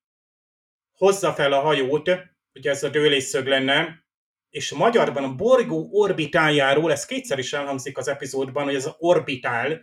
hozza 0.97 1.33
fel 1.33 1.53
a 1.53 1.59
hajót, 1.59 2.09
ugye 2.53 2.69
ez 2.69 2.83
a 2.83 2.89
dőlésszög 2.89 3.47
lenne, 3.47 4.03
és 4.49 4.71
magyarban 4.71 5.23
a 5.23 5.35
bolygó 5.35 5.89
orbitájáról, 5.91 6.91
ez 6.91 7.05
kétszer 7.05 7.39
is 7.39 7.53
elhangzik 7.53 7.97
az 7.97 8.07
epizódban, 8.07 8.63
hogy 8.63 8.75
ez 8.75 8.85
az 8.85 8.95
orbitál, 8.97 9.81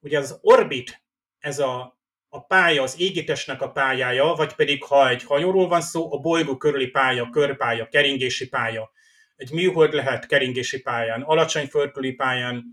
ugye 0.00 0.18
az 0.18 0.38
orbit, 0.40 1.04
ez 1.38 1.58
a, 1.58 1.95
a 2.36 2.40
pálya, 2.40 2.82
az 2.82 3.00
égitesnek 3.00 3.62
a 3.62 3.70
pályája, 3.70 4.24
vagy 4.24 4.54
pedig 4.54 4.84
ha 4.84 5.08
egy 5.08 5.22
hajóról 5.22 5.68
van 5.68 5.80
szó, 5.80 6.12
a 6.12 6.18
bolygó 6.18 6.56
körüli 6.56 6.86
pálya, 6.86 7.30
körpálya, 7.30 7.88
keringési 7.88 8.48
pálya. 8.48 8.90
Egy 9.36 9.50
műhold 9.50 9.92
lehet 9.92 10.26
keringési 10.26 10.82
pályán, 10.82 11.22
alacsony 11.22 11.66
földkörüli 11.66 12.12
pályán, 12.12 12.64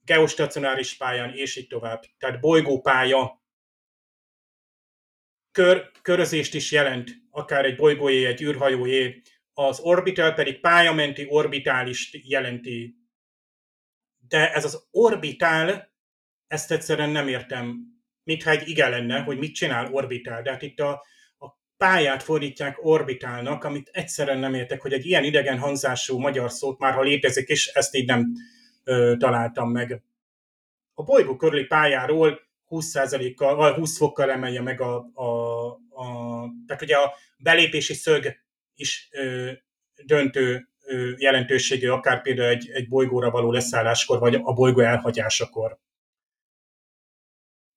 geostacionáris 0.00 0.96
pályán, 0.96 1.34
és 1.34 1.56
így 1.56 1.66
tovább. 1.66 2.02
Tehát 2.18 2.40
bolygópálya 2.40 3.42
kör, 5.52 5.90
körözést 6.02 6.54
is 6.54 6.72
jelent, 6.72 7.10
akár 7.30 7.64
egy 7.64 7.76
bolygóé, 7.76 8.26
egy 8.26 8.42
űrhajóé, 8.42 9.22
az 9.52 9.80
orbital 9.80 10.32
pedig 10.32 10.60
pályamenti 10.60 11.26
orbitális 11.28 12.20
jelenti. 12.22 12.96
De 14.28 14.52
ez 14.52 14.64
az 14.64 14.86
orbitál, 14.90 15.94
ezt 16.46 16.70
egyszerűen 16.70 17.10
nem 17.10 17.28
értem, 17.28 17.95
mintha 18.26 18.50
egy 18.50 18.68
igen 18.68 18.90
lenne, 18.90 19.20
hogy 19.20 19.38
mit 19.38 19.54
csinál 19.54 19.92
orbitál. 19.92 20.42
De 20.42 20.50
hát 20.50 20.62
itt 20.62 20.80
a, 20.80 21.04
a 21.38 21.46
pályát 21.76 22.22
fordítják 22.22 22.84
orbitálnak, 22.84 23.64
amit 23.64 23.88
egyszerűen 23.92 24.38
nem 24.38 24.54
értek, 24.54 24.80
hogy 24.80 24.92
egy 24.92 25.06
ilyen 25.06 25.24
idegen 25.24 25.58
hangzású 25.58 26.18
magyar 26.18 26.50
szót 26.50 26.78
már 26.78 26.92
ha 26.92 27.02
létezik, 27.02 27.48
és 27.48 27.66
ezt 27.66 27.94
így 27.94 28.06
nem 28.06 28.32
ö, 28.84 29.14
találtam 29.18 29.70
meg. 29.70 30.02
A 30.94 31.02
bolygó 31.02 31.36
körüli 31.36 31.64
pályáról 31.64 32.40
20%-kal, 32.70 33.54
vagy 33.54 33.74
20 33.74 33.96
fokkal 33.96 34.30
emelje 34.30 34.62
meg 34.62 34.80
a, 34.80 35.10
a, 35.14 35.66
a 35.90 36.08
tehát 36.66 36.82
ugye 36.82 36.96
a 36.96 37.14
belépési 37.38 37.94
szög 37.94 38.36
is 38.74 39.08
ö, 39.12 39.50
döntő 40.04 40.68
ö, 40.84 41.10
jelentőségű, 41.16 41.88
akár 41.88 42.22
például 42.22 42.48
egy, 42.48 42.70
egy 42.70 42.88
bolygóra 42.88 43.30
való 43.30 43.52
leszálláskor, 43.52 44.18
vagy 44.18 44.34
a 44.34 44.52
bolygó 44.52 44.80
elhagyásakor. 44.80 45.78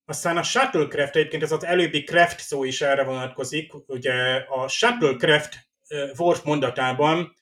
Aztán 0.09 0.37
a 0.37 0.43
shuttlecraft, 0.43 1.15
egyébként 1.15 1.43
ez 1.43 1.51
az 1.51 1.65
előbbi 1.65 2.03
craft 2.03 2.39
szó 2.39 2.63
is 2.63 2.81
erre 2.81 3.03
vonatkozik, 3.03 3.73
ugye 3.87 4.13
a 4.35 4.67
shuttlecraft 4.67 5.67
Worf 6.17 6.43
mondatában 6.43 7.35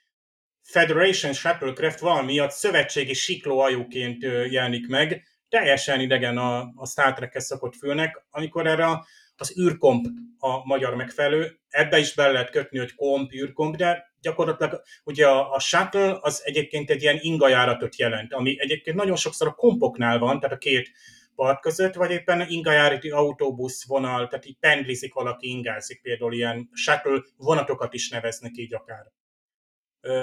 Federation 0.64 1.34
Shuttlecraft 1.34 2.00
valamiatt 2.00 2.52
szövetségi 2.52 3.14
siklóhajóként 3.14 4.24
jelenik 4.50 4.88
meg, 4.88 5.24
teljesen 5.50 6.00
idegen 6.00 6.38
a, 6.38 6.72
a 6.76 6.88
Star 6.88 7.14
Trek-hez 7.14 7.46
szokott 7.46 7.76
fülnek, 7.76 8.26
amikor 8.30 8.68
erre 8.68 9.06
az 9.36 9.60
űrkomp 9.60 10.06
a 10.38 10.66
magyar 10.66 10.96
megfelelő, 10.96 11.60
ebbe 11.70 11.98
is 11.98 12.14
bele 12.14 12.32
lehet 12.32 12.50
kötni, 12.50 12.78
hogy 12.78 12.96
komp, 12.96 13.34
űrkomp, 13.34 13.76
de 13.76 14.14
gyakorlatilag 14.22 14.82
ugye 15.04 15.28
a, 15.28 15.52
a 15.52 15.60
shuttle 15.60 16.18
az 16.22 16.42
egyébként 16.46 16.90
egy 16.90 17.02
ilyen 17.02 17.18
ingajáratot 17.22 17.98
jelent, 17.98 18.34
ami 18.34 18.56
egyébként 18.60 18.96
nagyon 18.96 19.16
sokszor 19.16 19.48
a 19.48 19.54
kompoknál 19.54 20.20
van, 20.20 20.40
tehát 20.40 20.56
a 20.56 20.60
két 20.60 20.92
part 21.38 21.62
között, 21.62 21.94
vagy 21.94 22.12
éppen 22.12 22.50
ingajárati 22.50 23.10
autóbusz 23.10 23.88
vonal, 23.88 24.28
tehát 24.28 24.46
így 24.46 24.58
pendlizik 24.60 25.14
valaki, 25.14 25.50
ingázik, 25.50 26.02
például 26.02 26.34
ilyen 26.34 26.70
shuttle 26.74 27.24
vonatokat 27.38 27.94
is 27.94 28.10
neveznek 28.10 28.58
így 28.58 28.74
akár. 28.74 29.12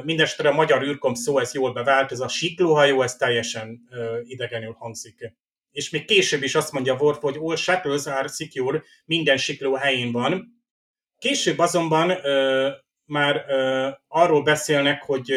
Mindenesetre 0.05 0.49
a 0.49 0.53
magyar 0.53 0.82
űrkom 0.82 1.15
szó, 1.15 1.39
ez 1.39 1.55
jól 1.55 1.73
bevált, 1.73 2.12
ez 2.12 2.20
a 2.20 2.28
siklóhajó, 2.28 3.03
ez 3.03 3.16
teljesen 3.16 3.81
idegenül 4.23 4.73
hangzik. 4.78 5.35
és 5.70 5.91
még 5.91 6.05
később 6.05 6.43
is 6.43 6.55
azt 6.55 6.73
mondja 6.73 6.95
Worf, 6.95 7.20
hogy 7.20 7.36
all 7.41 7.57
shuttles 7.57 8.07
are 8.07 8.28
secure, 8.28 8.82
minden 9.05 9.36
sikló 9.36 9.74
helyén 9.74 10.12
van. 10.12 10.62
Később 11.19 11.59
azonban 11.59 12.09
már 13.05 13.45
ö, 13.49 13.89
arról 14.09 14.43
beszélnek, 14.43 15.03
hogy 15.03 15.28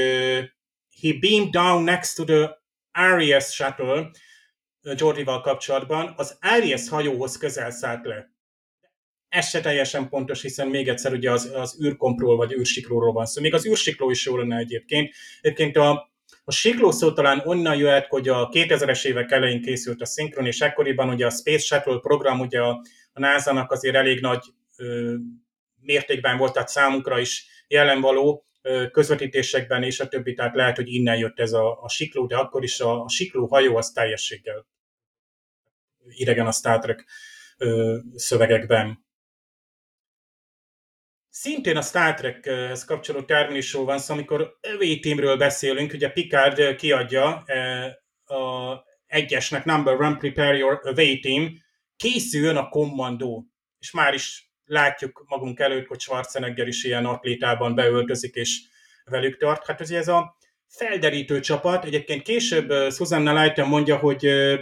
he 1.02 1.14
beamed 1.20 1.50
down 1.50 1.84
next 1.84 2.16
to 2.16 2.24
the 2.24 2.58
Arias 2.92 3.54
shuttle, 3.54 4.10
Jordival 4.96 5.42
kapcsolatban, 5.42 6.14
az 6.18 6.38
Arias 6.42 6.90
hajóhoz 6.90 7.38
közel 7.38 7.72
szállt 7.72 8.06
le. 8.06 8.36
Ez 9.30 9.50
se 9.50 9.62
teljesen 9.62 10.10
pontos, 10.10 10.42
hiszen 10.42 10.68
még 10.68 10.88
egyszer 10.88 11.14
ugye 11.14 11.32
az, 11.32 11.52
az 11.54 11.84
űrkompról 11.84 12.38
vagy 12.38 12.54
űrsiklóról 12.54 13.14
van 13.14 13.26
szó. 13.26 13.42
Még 13.42 13.54
az 13.54 13.66
űrsikló 13.66 14.10
is 14.10 14.26
jó 14.26 14.38
lenne 14.38 14.58
egyébként. 14.58 15.14
Egyébként 15.42 15.78
a, 15.78 16.12
a 16.44 16.52
sikló 16.52 16.92
szó 16.92 17.14
talán 17.14 17.42
onnan 17.46 17.76
jöhet, 17.76 18.08
hogy 18.08 18.28
a 18.28 18.50
2000-es 18.50 19.06
évek 19.06 19.32
elején 19.32 19.62
készült 19.62 20.02
a 20.02 20.06
szinkron, 20.06 20.46
és 20.46 20.62
ekkoriban 20.62 21.10
ugye 21.10 21.26
a 21.26 21.30
Space 21.30 21.66
Shuttle 21.66 22.00
program 22.00 22.40
ugye 22.40 22.62
a, 22.62 22.82
a 23.14 23.20
NASA-nak 23.20 23.72
azért 23.72 23.96
elég 23.96 24.22
nagy 24.22 24.44
ö, 24.78 25.16
mértékben 25.80 26.38
volt, 26.38 26.54
tehát 26.54 26.68
számunkra 26.70 27.20
is 27.20 27.46
jelenvaló 27.68 28.46
ö, 28.62 28.90
közvetítésekben 28.92 29.84
és 29.84 30.00
a 30.00 30.08
többi, 30.08 30.34
tehát 30.34 30.56
lehet, 30.56 30.76
hogy 30.76 30.94
innen 30.94 31.18
jött 31.18 31.40
ez 31.40 31.54
a, 31.54 31.82
a 31.82 31.90
sikló, 31.90 32.26
de 32.26 32.36
akkor 32.36 32.64
is 32.64 32.80
a, 32.80 33.04
a 33.04 33.10
sikló 33.10 33.48
hajó 33.48 33.78
az 33.78 33.92
teljességgel 33.92 34.66
idegen 36.10 36.48
a 36.48 36.52
Star 36.52 36.80
Trek 36.80 37.06
ö, 37.58 37.98
szövegekben. 38.16 39.06
Szintén 41.30 41.78
a 41.78 41.82
Star 41.82 42.14
Trekhez 42.14 42.86
kapcsolódó 42.86 43.26
terminusról 43.26 43.86
van 43.86 44.00
szó, 44.00 44.14
amikor 44.14 44.58
övétímről 44.62 45.38
beszélünk, 45.38 45.94
ugye 45.94 46.10
Picard 46.10 46.76
kiadja 46.76 47.36
a 48.26 48.84
egyesnek 49.06 49.66
Number 49.66 49.94
One 49.94 50.16
Prepare 50.16 50.58
Your 50.58 50.80
Away 50.84 51.20
Team, 51.20 51.54
készüljön 51.96 52.56
a 52.56 52.70
kommandó, 52.70 53.46
és 53.80 53.92
már 53.92 54.14
is 54.14 54.52
látjuk 54.66 55.24
magunk 55.28 55.60
előtt, 55.60 55.88
hogy 55.88 56.00
Schwarzenegger 56.00 56.68
is 56.68 56.84
ilyen 56.84 57.06
atlétában 57.06 57.76
beöltözik, 57.76 58.36
és 58.36 58.62
velük 59.04 59.38
tart. 59.38 59.66
Hát 59.66 59.82
ugye 59.82 59.98
ez 59.98 60.08
a 60.08 60.37
felderítő 60.70 61.40
csapat, 61.40 61.86
egyébként 61.86 62.22
később 62.22 62.92
Susanna 62.92 63.42
Lighton 63.42 63.68
mondja, 63.68 63.98
hogy 63.98 64.20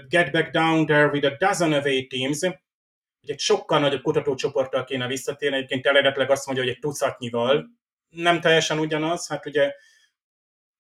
get 0.07 0.31
back 0.31 0.51
down 0.51 0.85
there 0.85 1.07
with 1.07 1.27
a 1.27 1.35
dozen 1.47 1.73
away 1.73 2.07
teams, 2.07 2.39
hogy 2.39 3.29
egy 3.29 3.39
sokkal 3.39 3.79
nagyobb 3.79 4.01
kutatócsoporttal 4.01 4.83
kéne 4.83 5.07
visszatérni, 5.07 5.55
egyébként 5.55 5.85
eredetleg 5.85 6.31
azt 6.31 6.45
mondja, 6.45 6.63
hogy 6.63 6.73
egy 6.73 6.79
tucatnyival, 6.79 7.65
nem 8.09 8.41
teljesen 8.41 8.79
ugyanaz, 8.79 9.27
hát 9.27 9.45
ugye 9.45 9.73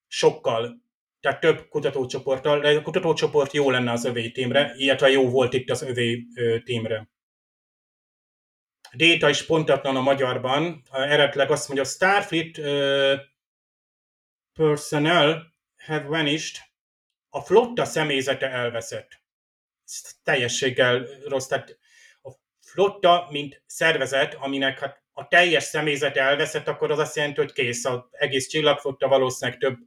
sokkal, 0.07 0.83
tehát 1.19 1.39
több 1.39 1.67
kutatócsoporttal, 1.67 2.59
de 2.59 2.69
a 2.69 2.81
kutatócsoport 2.81 3.53
jó 3.53 3.69
lenne 3.69 3.91
az 3.91 4.05
övé 4.05 4.29
tímre, 4.29 4.73
illetve 4.77 5.09
jó 5.09 5.29
volt 5.29 5.53
itt 5.53 5.69
az 5.69 5.81
övé 5.81 6.25
tímre. 6.63 7.09
Déta 8.93 9.29
is 9.29 9.45
pontatlan 9.45 9.95
a 9.95 10.01
magyarban, 10.01 10.83
eredetleg 10.91 11.51
azt 11.51 11.67
mondja, 11.67 11.85
Starfleet 11.85 12.57
uh, 12.57 13.19
personnel 14.55 15.53
have 15.77 16.03
vanished, 16.07 16.55
a 17.29 17.41
flotta 17.41 17.85
személyzete 17.85 18.49
elveszett. 18.51 19.23
Ez 19.85 20.15
teljességgel 20.23 21.05
rossz, 21.27 21.47
tehát 21.47 21.77
flotta, 22.61 23.27
mint 23.31 23.63
szervezet, 23.65 24.33
aminek 24.33 24.79
hát 24.79 25.03
a 25.13 25.27
teljes 25.27 25.63
személyzet 25.63 26.17
elveszett, 26.17 26.67
akkor 26.67 26.91
az 26.91 26.99
azt 26.99 27.15
jelenti, 27.15 27.39
hogy 27.39 27.53
kész, 27.53 27.85
az 27.85 27.99
egész 28.11 28.47
csillagflotta 28.47 29.07
valószínűleg 29.07 29.59
több 29.59 29.77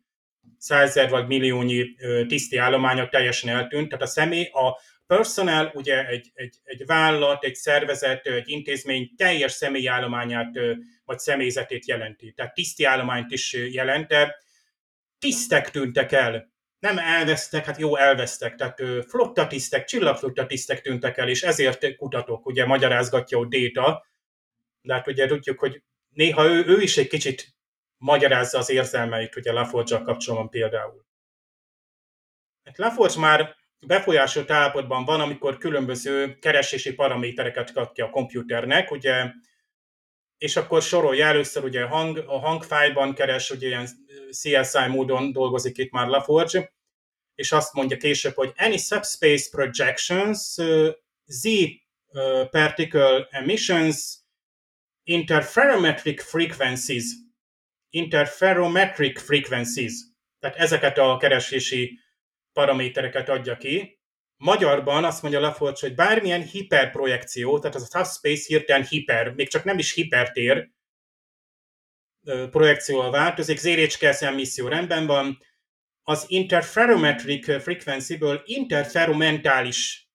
százezer 0.58 1.10
vagy 1.10 1.26
milliónyi 1.26 1.94
tiszti 2.26 2.56
állománya 2.56 3.08
teljesen 3.08 3.50
eltűnt. 3.50 3.88
Tehát 3.88 4.04
a 4.04 4.06
személy, 4.06 4.44
a 4.52 4.80
personal 5.06 5.70
ugye 5.74 6.06
egy, 6.06 6.30
egy, 6.34 6.56
egy 6.64 6.86
vállalat, 6.86 7.44
egy 7.44 7.54
szervezet, 7.54 8.26
egy 8.26 8.48
intézmény 8.48 9.10
teljes 9.16 9.52
személyállományát 9.52 10.58
vagy 11.04 11.18
személyzetét 11.18 11.86
jelenti. 11.86 12.32
Tehát 12.32 12.54
tiszti 12.54 12.84
állományt 12.84 13.32
is 13.32 13.52
jelent, 13.52 14.08
de 14.08 14.36
tisztek 15.18 15.70
tűntek 15.70 16.12
el. 16.12 16.52
Nem 16.78 16.98
elvesztek, 16.98 17.64
hát 17.64 17.78
jó, 17.78 17.96
elvesztek, 17.96 18.54
tehát 18.54 18.80
flottatisztek, 19.08 19.84
csillagflottatisztek 19.84 20.80
tűntek 20.80 21.16
el, 21.16 21.28
és 21.28 21.42
ezért 21.42 21.96
kutatok, 21.96 22.46
ugye 22.46 22.66
magyarázgatja 22.66 23.38
ott 23.38 23.48
Déta, 23.48 24.06
de 24.82 24.94
hát 24.94 25.06
ugye 25.06 25.26
tudjuk, 25.26 25.58
hogy 25.58 25.82
néha 26.08 26.44
ő, 26.44 26.64
ő 26.66 26.80
is 26.80 26.96
egy 26.96 27.08
kicsit 27.08 27.56
magyarázza 27.96 28.58
az 28.58 28.70
érzelmeit, 28.70 29.36
ugye 29.36 29.52
laforge 29.52 29.98
kapcsolatban 29.98 30.50
például. 30.50 31.06
Hát 32.64 32.78
Laforge 32.78 33.18
már 33.20 33.56
befolyásolt 33.86 34.50
állapotban 34.50 35.04
van, 35.04 35.20
amikor 35.20 35.58
különböző 35.58 36.38
keresési 36.38 36.94
paramétereket 36.94 37.72
kap 37.72 37.92
ki 37.92 38.00
a 38.00 38.10
komputernek, 38.10 38.90
ugye, 38.90 39.30
és 40.38 40.56
akkor 40.56 40.82
sorolja 40.82 41.26
először 41.26 41.64
ugye 41.64 41.82
a, 41.82 41.88
hang, 41.88 42.18
a 42.18 42.38
hangfájban 42.38 43.14
keres, 43.14 43.50
ugye 43.50 43.66
ilyen 43.66 43.88
CSI 44.30 44.86
módon 44.88 45.32
dolgozik 45.32 45.78
itt 45.78 45.90
már 45.90 46.08
LaForge, 46.08 46.72
és 47.34 47.52
azt 47.52 47.72
mondja 47.72 47.96
később, 47.96 48.34
hogy 48.34 48.52
any 48.56 48.76
subspace 48.76 49.48
projections, 49.50 50.56
uh, 50.56 50.88
Z 51.26 51.44
uh, 51.44 52.48
particle 52.50 53.26
emissions, 53.30 54.18
interferometric 55.02 56.22
frequencies, 56.22 57.04
interferometric 57.90 59.20
frequencies, 59.20 59.92
tehát 60.38 60.56
ezeket 60.56 60.98
a 60.98 61.16
keresési 61.16 61.98
paramétereket 62.52 63.28
adja 63.28 63.56
ki. 63.56 63.97
Magyarban 64.40 65.04
azt 65.04 65.22
mondja 65.22 65.40
LaForge, 65.40 65.78
hogy 65.80 65.94
bármilyen 65.94 66.42
hiperprojekció, 66.42 67.58
tehát 67.58 67.76
az 67.76 67.82
a 67.82 67.98
subspace 67.98 68.44
hirtelen 68.46 68.86
hiper, 68.86 69.34
még 69.34 69.48
csak 69.48 69.64
nem 69.64 69.78
is 69.78 69.92
hipertér, 69.92 70.70
projekcióval 72.50 73.10
változik, 73.10 73.58
ZRHKS 73.58 74.22
emisszió 74.22 74.68
rendben 74.68 75.06
van, 75.06 75.38
az 76.02 76.24
interferometric 76.28 77.62
frequency-ből 77.62 78.42
interferomentális 78.44 80.08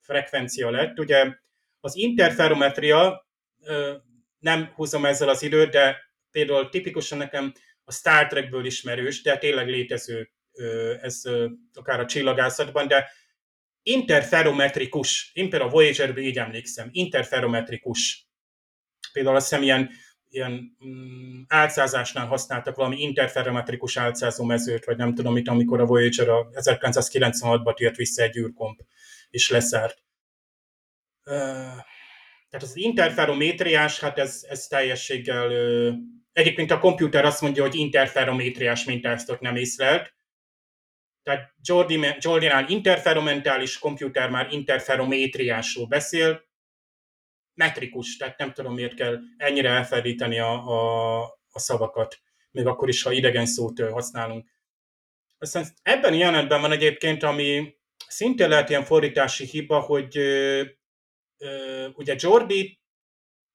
frekvencia 0.00 0.70
lett. 0.70 0.98
Ugye 0.98 1.34
az 1.80 1.96
interferometria, 1.96 3.28
nem 4.38 4.72
húzom 4.74 5.04
ezzel 5.04 5.28
az 5.28 5.42
időt, 5.42 5.70
de 5.70 5.96
például 6.30 6.68
tipikusan 6.68 7.18
nekem 7.18 7.52
a 7.84 7.92
Star 7.92 8.26
Trekből 8.26 8.64
ismerős, 8.64 9.22
de 9.22 9.38
tényleg 9.38 9.68
létező 9.68 10.30
ez 11.00 11.22
akár 11.72 12.00
a 12.00 12.06
csillagászatban, 12.06 12.88
de 12.88 13.10
interferometrikus, 13.90 15.30
én 15.34 15.50
például 15.50 15.70
a 15.70 15.72
Voyager-ből 15.72 16.24
így 16.24 16.38
emlékszem, 16.38 16.88
interferometrikus. 16.92 18.28
Például 19.12 19.36
azt 19.36 19.48
hiszem 19.48 19.62
ilyen 19.62 19.90
ilyen 20.30 20.76
mm, 20.86 21.42
álcázásnál 21.48 22.26
használtak 22.26 22.76
valami 22.76 23.00
interferometrikus 23.00 23.96
álcázó 23.96 24.44
mezőt, 24.44 24.84
vagy 24.84 24.96
nem 24.96 25.14
tudom 25.14 25.32
mit, 25.32 25.48
amikor 25.48 25.80
a 25.80 25.86
Voyager 25.86 26.28
a 26.28 26.48
1996-ban 26.50 27.74
tért 27.74 27.96
vissza 27.96 28.22
egy 28.22 28.36
űrkomp, 28.36 28.80
és 29.30 29.50
leszárt. 29.50 30.02
Tehát 32.50 32.66
az 32.66 32.76
interferométriás, 32.76 34.00
hát 34.00 34.18
ez, 34.18 34.46
ez 34.48 34.66
teljességgel... 34.66 35.52
Egyébként 36.32 36.70
a 36.70 36.78
komputer 36.78 37.24
azt 37.24 37.40
mondja, 37.40 37.62
hogy 37.62 37.74
interferométriás 37.74 38.84
mintázatot 38.84 39.40
nem 39.40 39.56
észlelt, 39.56 40.14
tehát 41.22 41.54
Jordi, 41.62 42.06
Jordinál 42.18 42.68
interferomentális 42.68 43.78
komputer 43.78 44.30
már 44.30 44.52
interferométriásról 44.52 45.86
beszél, 45.86 46.48
metrikus, 47.54 48.16
tehát 48.16 48.38
nem 48.38 48.52
tudom 48.52 48.74
miért 48.74 48.94
kell 48.94 49.18
ennyire 49.36 49.68
elferdíteni 49.68 50.38
a, 50.38 50.52
a, 50.52 51.20
a 51.50 51.58
szavakat, 51.58 52.18
még 52.50 52.66
akkor 52.66 52.88
is, 52.88 53.02
ha 53.02 53.12
idegen 53.12 53.46
szót 53.46 53.80
használunk. 53.80 54.48
Aztán 55.38 55.64
ebben 55.82 56.12
a 56.12 56.16
jelenetben 56.16 56.60
van 56.60 56.72
egyébként, 56.72 57.22
ami 57.22 57.74
szintén 58.06 58.48
lehet 58.48 58.68
ilyen 58.68 58.84
fordítási 58.84 59.44
hiba, 59.44 59.80
hogy 59.80 60.16
ö, 60.16 60.62
ö, 61.38 61.88
ugye 61.94 62.14
Jordi 62.18 62.80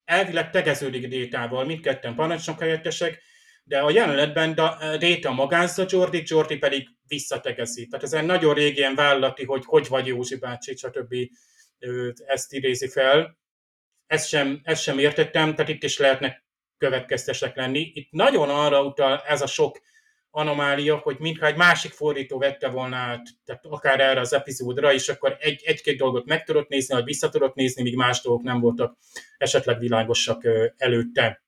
elvileg 0.04 0.50
tegeződik 0.50 1.08
Détával, 1.08 1.66
mindketten 1.66 2.16
parancsnok 2.16 2.60
helyettesek, 2.60 3.22
de 3.68 3.80
a 3.80 3.90
jelenetben 3.90 4.60
Déta 5.00 5.32
magázza 5.32 5.86
Jordi, 5.88 6.22
Jordi 6.26 6.58
pedig 6.58 6.88
visszategezi. 7.08 7.88
Tehát 7.88 8.06
ez 8.06 8.14
egy 8.14 8.26
nagyon 8.26 8.54
régi 8.54 8.78
ilyen 8.78 8.96
vállalati, 8.96 9.44
hogy 9.44 9.64
hogy 9.66 9.88
vagy 9.88 10.08
Józsi 10.08 10.38
bácsi, 10.38 10.76
stb. 10.76 11.16
ezt 12.26 12.54
idézi 12.54 12.88
fel 12.88 13.38
ezt 14.08 14.28
sem, 14.28 14.62
ezt 14.64 14.82
sem 14.82 15.00
értettem, 15.00 15.56
tehát 15.56 15.72
itt 15.72 15.84
is 15.84 15.98
lehetnek 15.98 16.44
következtesek 16.78 17.56
lenni. 17.56 17.92
Itt 17.94 18.12
nagyon 18.12 18.50
arra 18.50 18.84
utal 18.84 19.22
ez 19.28 19.42
a 19.42 19.48
sok 19.48 19.82
anomália, 20.30 20.96
hogy 20.98 21.16
mintha 21.20 21.46
egy 21.46 21.56
másik 21.56 21.92
fordító 21.92 22.38
vette 22.38 22.70
volna 22.70 22.96
át, 22.96 23.28
tehát 23.46 23.66
akár 23.66 24.00
erre 24.00 24.20
az 24.20 24.34
epizódra, 24.34 24.94
és 24.94 25.10
akkor 25.10 25.38
egy, 25.40 25.62
egy-két 25.66 25.98
dolgot 25.98 26.26
meg 26.26 26.44
tudott 26.44 26.68
nézni, 26.68 26.96
vagy 26.96 27.04
vissza 27.04 27.30
tudott 27.30 27.56
nézni, 27.56 27.82
míg 27.84 27.96
más 27.96 28.22
dolgok 28.22 28.44
nem 28.44 28.60
voltak 28.60 28.98
esetleg 29.38 29.80
világosak 29.80 30.48
előtte. 30.78 31.45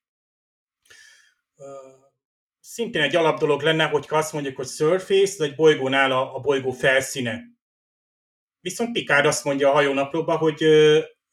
Szintén 2.77 3.01
egy 3.01 3.15
alap 3.15 3.39
dolog 3.39 3.61
lenne, 3.61 3.85
hogy 3.85 4.05
azt 4.09 4.33
mondjuk, 4.33 4.55
hogy 4.55 4.67
surface, 4.67 5.43
egy 5.43 5.55
bolygónál 5.55 6.11
a, 6.11 6.35
a 6.35 6.39
bolygó 6.39 6.71
felszíne. 6.71 7.43
Viszont 8.59 8.91
Picard 8.91 9.25
azt 9.25 9.43
mondja 9.43 9.69
a 9.69 9.73
hajónaplóba, 9.73 10.37
hogy 10.37 10.63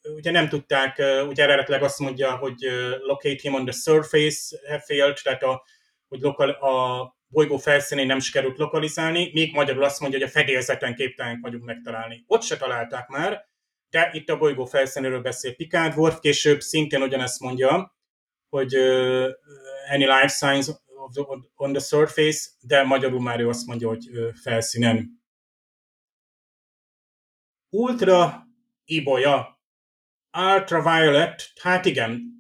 ugye 0.02 0.30
nem 0.30 0.48
tudták, 0.48 1.02
ugye 1.28 1.42
eredetileg 1.42 1.82
azt 1.82 1.98
mondja, 1.98 2.36
hogy 2.36 2.56
locate 3.00 3.38
him 3.42 3.54
on 3.54 3.64
the 3.64 3.74
surface 3.74 4.56
failed, 4.84 5.18
tehát 5.22 5.42
a, 5.42 5.64
hogy 6.08 6.20
lokal, 6.20 6.50
a 6.50 7.16
bolygó 7.26 7.56
felszínén 7.56 8.06
nem 8.06 8.20
sikerült 8.20 8.58
lokalizálni, 8.58 9.30
még 9.32 9.52
magyarul 9.54 9.84
azt 9.84 10.00
mondja, 10.00 10.18
hogy 10.18 10.28
a 10.28 10.32
fedélzeten 10.32 10.94
képtelenek 10.94 11.38
vagyunk 11.40 11.64
megtalálni. 11.64 12.24
Ott 12.26 12.42
se 12.42 12.56
találták 12.56 13.08
már, 13.08 13.48
de 13.90 14.10
itt 14.12 14.28
a 14.28 14.38
bolygó 14.38 14.64
felszínéről 14.64 15.20
beszél 15.20 15.54
Picard, 15.54 15.96
Worf 15.96 16.18
később 16.20 16.60
szintén 16.60 17.02
ugyanezt 17.02 17.40
mondja, 17.40 17.96
hogy 18.48 18.76
uh, 18.76 19.28
any 19.90 20.00
life 20.00 20.28
signs 20.28 20.66
the, 21.12 21.22
on 21.54 21.72
the 21.72 21.82
surface, 21.82 22.50
de 22.60 22.82
magyarul 22.82 23.20
már 23.20 23.40
ő 23.40 23.48
azt 23.48 23.66
mondja, 23.66 23.88
hogy 23.88 24.10
felszínen. 24.42 25.22
Ultra 27.68 28.46
ibolya. 28.84 29.60
Ultraviolet, 30.36 31.52
hát 31.60 31.84
igen. 31.84 32.32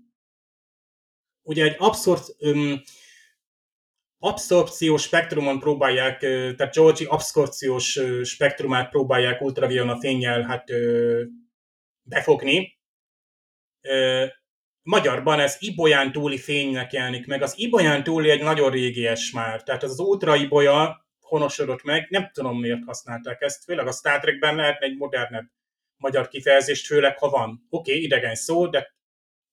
Ugye 1.42 1.64
egy 1.64 1.76
abszurd 1.78 2.22
um, 2.38 2.82
abszorpciós 4.18 5.02
spektrumon 5.02 5.58
próbálják, 5.58 6.18
tehát 6.18 6.74
Georgi 6.74 7.04
abszorpciós 7.04 8.00
spektrumát 8.22 8.90
próbálják 8.90 9.40
ultraviona 9.40 10.00
fényjel 10.00 10.42
hát 10.42 10.70
befogni. 12.02 12.78
Magyarban 14.84 15.40
ez 15.40 15.56
Ibolyán 15.58 16.12
túli 16.12 16.38
fénynek 16.38 16.92
jelenik 16.92 17.26
meg. 17.26 17.42
Az 17.42 17.54
Ibolyán 17.56 18.02
túli 18.02 18.30
egy 18.30 18.42
nagyon 18.42 18.70
régies 18.70 19.30
már, 19.30 19.62
tehát 19.62 19.82
az, 19.82 19.98
ultra 19.98 20.36
Ibolya 20.36 21.06
honosodott 21.20 21.82
meg, 21.82 22.06
nem 22.10 22.30
tudom 22.32 22.60
miért 22.60 22.84
használták 22.86 23.42
ezt, 23.42 23.64
főleg 23.64 23.86
a 23.86 23.92
Star 23.92 24.20
Trekben 24.20 24.54
lehetne 24.54 24.86
egy 24.86 24.96
modernebb 24.96 25.50
magyar 25.96 26.28
kifejezést, 26.28 26.86
főleg 26.86 27.18
ha 27.18 27.28
van. 27.28 27.66
Oké, 27.70 27.90
okay, 27.90 28.02
idegen 28.02 28.34
szó, 28.34 28.66
de 28.66 28.94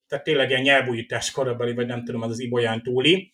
tehát 0.07 0.25
tényleg 0.25 0.49
ilyen 0.49 0.61
nyelvújítás 0.61 1.31
korabeli, 1.31 1.73
vagy 1.73 1.87
nem 1.87 2.03
tudom, 2.03 2.21
az 2.21 2.31
az 2.31 2.39
Ibolyán 2.39 2.83
túli. 2.83 3.33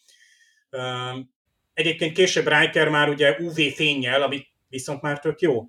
Egyébként 1.74 2.14
később 2.14 2.48
Riker 2.48 2.90
már 2.90 3.10
ugye 3.10 3.38
UV 3.40 3.56
fényjel, 3.76 4.22
ami 4.22 4.48
viszont 4.68 5.02
már 5.02 5.20
tök 5.20 5.40
jó, 5.40 5.64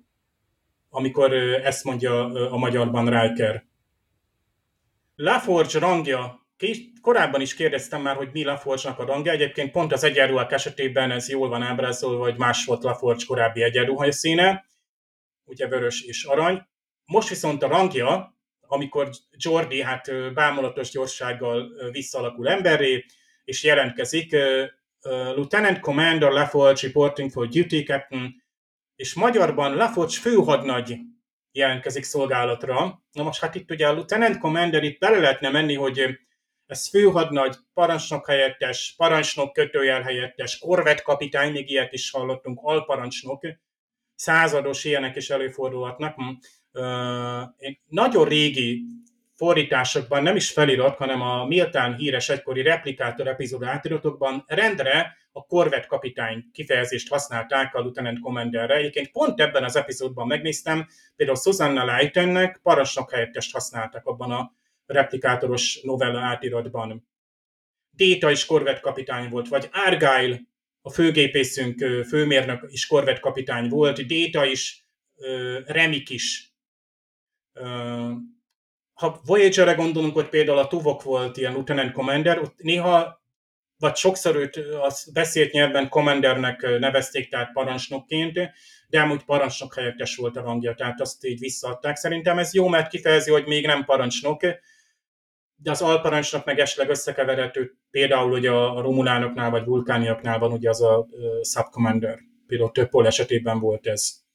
amikor 0.89 1.33
ezt 1.63 1.83
mondja 1.83 2.23
a 2.51 2.57
magyarban 2.57 3.21
Riker. 3.21 3.68
Laforge 5.21 5.79
rangja, 5.79 6.47
korábban 7.01 7.41
is 7.41 7.55
kérdeztem 7.55 8.01
már, 8.01 8.15
hogy 8.15 8.29
mi 8.31 8.43
Laforge-nak 8.43 8.99
a 8.99 9.05
rangja, 9.05 9.31
egyébként 9.31 9.71
pont 9.71 9.91
az 9.93 10.03
egyenruhák 10.03 10.51
esetében 10.51 11.11
ez 11.11 11.29
jól 11.29 11.49
van 11.49 11.61
ábrázolva, 11.61 12.23
hogy 12.23 12.37
más 12.37 12.65
volt 12.65 12.83
Laforge 12.83 13.23
korábbi 13.27 13.63
egyenruha 13.63 14.11
színe, 14.11 14.65
ugye 15.43 15.67
vörös 15.67 16.01
és 16.01 16.23
arany. 16.23 16.67
Most 17.05 17.29
viszont 17.29 17.63
a 17.63 17.67
rangja, 17.67 18.37
amikor 18.61 19.09
Jordi 19.37 19.81
hát 19.81 20.33
bámulatos 20.33 20.89
gyorsággal 20.89 21.69
visszalakul 21.91 22.49
emberré, 22.49 23.05
és 23.43 23.63
jelentkezik, 23.63 24.35
Lieutenant 25.01 25.79
Commander 25.79 26.31
Laforge 26.31 26.79
reporting 26.81 27.31
for 27.31 27.47
duty 27.47 27.83
captain, 27.83 28.43
és 28.95 29.13
magyarban 29.13 29.75
Laforge 29.75 30.19
főhadnagy 30.19 30.97
jelentkezik 31.51 32.03
szolgálatra. 32.03 33.03
Na 33.11 33.23
most 33.23 33.41
hát 33.41 33.55
itt 33.55 33.71
ugye 33.71 33.87
a 33.87 33.91
Lieutenant 33.91 34.37
Commander 34.37 34.83
itt 34.83 34.99
bele 34.99 35.17
lehetne 35.17 35.49
menni, 35.49 35.75
hogy 35.75 36.19
ez 36.65 36.89
főhadnagy, 36.89 37.55
parancsnok 37.73 38.27
helyettes, 38.27 38.93
parancsnok 38.97 39.53
kötőjel 39.53 40.01
helyettes, 40.01 40.57
korvett 40.59 41.01
kapitány, 41.01 41.51
még 41.51 41.69
ilyet 41.69 41.93
is 41.93 42.11
hallottunk, 42.11 42.59
alparancsnok, 42.61 43.41
százados 44.15 44.83
ilyenek 44.83 45.15
is 45.15 45.29
előfordulhatnak. 45.29 46.17
Uh, 46.17 46.83
nagyon 47.87 48.27
régi 48.27 48.83
fordításokban 49.35 50.23
nem 50.23 50.35
is 50.35 50.51
felirat, 50.51 50.97
hanem 50.97 51.21
a 51.21 51.45
méltán 51.45 51.95
híres 51.95 52.29
egykori 52.29 52.61
replikátor 52.61 53.27
epizód 53.27 53.63
átiratokban 53.63 54.43
rendre 54.47 55.17
a 55.31 55.45
korvett 55.45 55.85
kapitány 55.85 56.49
kifejezést 56.53 57.09
használták 57.09 57.75
a 57.75 57.79
Lieutenant 57.79 58.19
Commanderre. 58.19 58.75
Egyébként 58.75 59.11
pont 59.11 59.39
ebben 59.39 59.63
az 59.63 59.75
epizódban 59.75 60.27
megnéztem, 60.27 60.87
például 61.15 61.37
Susanna 61.37 61.85
Leightonnek 61.85 62.59
parancsnok 62.63 63.11
helyettest 63.11 63.53
használtak 63.53 64.05
abban 64.05 64.31
a 64.31 64.51
replikátoros 64.85 65.81
novella 65.81 66.19
átiratban. 66.19 67.07
Déta 67.91 68.31
is 68.31 68.45
korvett 68.45 68.79
kapitány 68.79 69.29
volt, 69.29 69.47
vagy 69.47 69.69
Argyle, 69.71 70.39
a 70.81 70.89
főgépészünk, 70.89 71.79
főmérnök 72.07 72.65
is 72.67 72.87
korvett 72.87 73.19
kapitány 73.19 73.69
volt, 73.69 74.05
Déta 74.05 74.45
is, 74.45 74.83
Remik 75.65 76.09
is 76.09 76.53
ha 78.99 79.21
Voyager-re 79.25 79.73
gondolunk, 79.73 80.13
hogy 80.13 80.29
például 80.29 80.57
a 80.57 80.67
Tuvok 80.67 81.03
volt 81.03 81.37
ilyen 81.37 81.51
Lieutenant 81.51 81.91
Commander, 81.91 82.39
ott 82.39 82.59
néha, 82.61 83.18
vagy 83.79 83.95
sokszor 83.95 84.35
őt 84.35 84.55
a 84.57 84.93
beszélt 85.13 85.51
nyelven 85.51 85.89
Commandernek 85.89 86.61
nevezték, 86.79 87.29
tehát 87.29 87.51
parancsnokként, 87.51 88.39
de 88.87 89.01
amúgy 89.01 89.23
parancsnok 89.23 89.75
helyettes 89.75 90.15
volt 90.15 90.37
a 90.37 90.41
rangja, 90.41 90.75
tehát 90.75 91.01
azt 91.01 91.25
így 91.25 91.39
visszaadták. 91.39 91.95
Szerintem 91.95 92.37
ez 92.37 92.53
jó, 92.53 92.67
mert 92.67 92.89
kifejezi, 92.89 93.31
hogy 93.31 93.45
még 93.45 93.65
nem 93.65 93.85
parancsnok, 93.85 94.41
de 95.55 95.71
az 95.71 95.81
alparancsnok 95.81 96.45
meg 96.45 96.59
esetleg 96.59 96.89
összekeverhető, 96.89 97.77
például 97.91 98.31
ugye 98.31 98.51
a 98.51 98.81
romulánoknál 98.81 99.49
vagy 99.49 99.63
vulkániaknál 99.63 100.39
van 100.39 100.51
ugye 100.51 100.69
az 100.69 100.81
a 100.81 101.07
subcommander. 101.41 102.19
Például 102.47 102.71
több 102.71 102.89
esetében 102.93 103.59
volt 103.59 103.87
ez. 103.87 104.27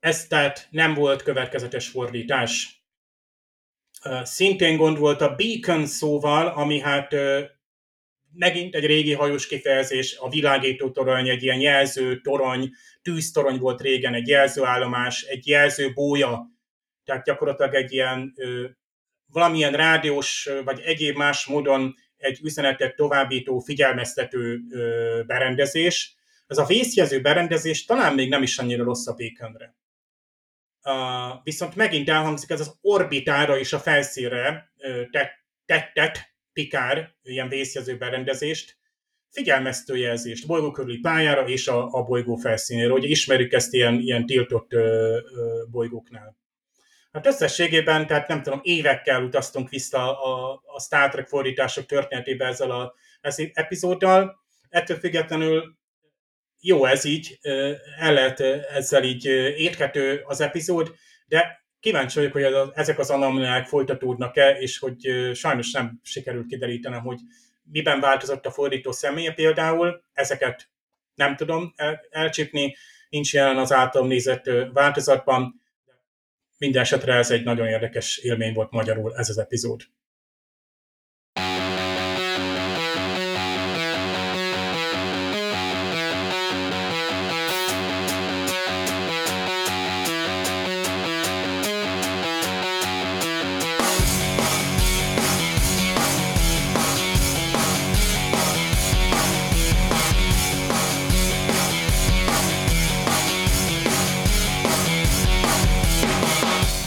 Ez 0.00 0.26
tehát 0.26 0.66
nem 0.70 0.94
volt 0.94 1.22
következetes 1.22 1.88
fordítás. 1.88 2.75
Szintén 4.22 4.76
gond 4.76 4.98
volt 4.98 5.20
a 5.20 5.34
beacon 5.34 5.86
szóval, 5.86 6.46
ami 6.46 6.80
hát 6.80 7.14
megint 8.32 8.74
egy 8.74 8.86
régi 8.86 9.12
hajós 9.12 9.46
kifejezés, 9.46 10.16
a 10.18 10.28
világító 10.28 10.90
torony, 10.90 11.28
egy 11.28 11.42
ilyen 11.42 11.60
jelző 11.60 12.20
torony, 12.20 12.70
tűztorony 13.02 13.58
volt 13.58 13.80
régen, 13.80 14.14
egy 14.14 14.28
jelzőállomás, 14.28 15.22
egy 15.22 15.46
jelző 15.46 15.92
bója, 15.92 16.50
tehát 17.04 17.24
gyakorlatilag 17.24 17.74
egy 17.74 17.92
ilyen 17.92 18.34
valamilyen 19.26 19.72
rádiós 19.72 20.48
vagy 20.64 20.80
egyéb 20.80 21.16
más 21.16 21.46
módon 21.46 21.94
egy 22.16 22.38
üzenetet 22.42 22.96
továbbító, 22.96 23.58
figyelmeztető 23.58 24.60
berendezés. 25.26 26.14
Ez 26.46 26.58
a 26.58 26.64
vészjelző 26.64 27.20
berendezés 27.20 27.84
talán 27.84 28.14
még 28.14 28.28
nem 28.28 28.42
is 28.42 28.58
annyira 28.58 28.84
rossz 28.84 29.06
a 29.06 29.14
békönre. 29.14 29.75
Viszont 31.42 31.76
megint 31.76 32.08
elhangzik 32.08 32.50
ez 32.50 32.60
az 32.60 32.76
orbitára 32.80 33.58
és 33.58 33.72
a 33.72 33.78
felszínre 33.78 34.72
tettet 35.66 36.34
pikár, 36.52 37.14
ilyen 37.22 37.48
vészjelző 37.48 37.96
berendezést, 37.96 38.76
figyelmeztő 39.30 39.96
jelzést 39.96 40.46
bolygó 40.46 40.70
körüli 40.70 40.98
pályára 40.98 41.48
és 41.48 41.68
a, 41.68 41.88
a 41.92 42.02
bolygó 42.02 42.36
felszínére. 42.36 42.92
Ugye 42.92 43.08
ismerjük 43.08 43.52
ezt 43.52 43.74
ilyen, 43.74 44.00
ilyen 44.00 44.26
tiltott 44.26 44.72
ö, 44.72 44.78
ö, 44.78 45.62
bolygóknál. 45.70 46.36
Hát 47.12 47.26
összességében, 47.26 48.06
tehát 48.06 48.28
nem 48.28 48.42
tudom, 48.42 48.60
évekkel 48.62 49.22
utaztunk 49.22 49.68
vissza 49.68 50.22
a, 50.22 50.62
a 50.64 50.80
Star 50.80 51.10
Trek 51.10 51.26
fordítások 51.26 51.86
történetébe 51.86 52.46
ezzel 52.46 52.70
a 52.70 52.94
ez 53.20 53.36
epizóddal. 53.52 54.44
Ettől 54.68 54.96
függetlenül 54.96 55.76
jó 56.66 56.84
ez 56.84 57.04
így, 57.04 57.38
el 57.98 58.12
lehet 58.12 58.40
ezzel 58.40 59.04
így 59.04 59.24
érthető 59.56 60.22
az 60.24 60.40
epizód, 60.40 60.94
de 61.26 61.64
kíváncsi 61.80 62.18
vagyok, 62.18 62.32
hogy 62.32 62.70
ezek 62.74 62.98
az 62.98 63.10
anomaliák 63.10 63.66
folytatódnak-e, 63.66 64.58
és 64.58 64.78
hogy 64.78 65.30
sajnos 65.34 65.72
nem 65.72 66.00
sikerült 66.02 66.46
kiderítenem, 66.46 67.00
hogy 67.00 67.18
miben 67.62 68.00
változott 68.00 68.46
a 68.46 68.50
fordító 68.50 68.92
személye 68.92 69.32
például, 69.32 70.04
ezeket 70.12 70.68
nem 71.14 71.36
tudom 71.36 71.72
el, 71.76 72.06
elcsípni, 72.10 72.76
nincs 73.08 73.32
jelen 73.32 73.56
az 73.56 73.72
általam 73.72 74.08
nézett 74.08 74.50
változatban, 74.72 75.62
minden 76.58 76.82
esetre 76.82 77.14
ez 77.14 77.30
egy 77.30 77.44
nagyon 77.44 77.66
érdekes 77.66 78.18
élmény 78.18 78.54
volt 78.54 78.70
magyarul 78.70 79.16
ez 79.16 79.28
az 79.28 79.38
epizód. 79.38 79.82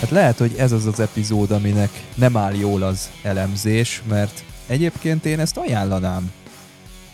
Hát 0.10 0.18
lehet, 0.18 0.38
hogy 0.38 0.56
ez 0.58 0.72
az 0.72 0.86
az 0.86 1.00
epizód, 1.00 1.52
aminek 1.52 1.90
nem 2.16 2.38
áll 2.38 2.54
jól 2.54 2.84
az 2.84 3.10
elemzés, 3.24 4.04
mert 4.08 4.44
egyébként 4.68 5.26
én 5.26 5.40
ezt 5.40 5.58
ajánlanám. 5.58 6.32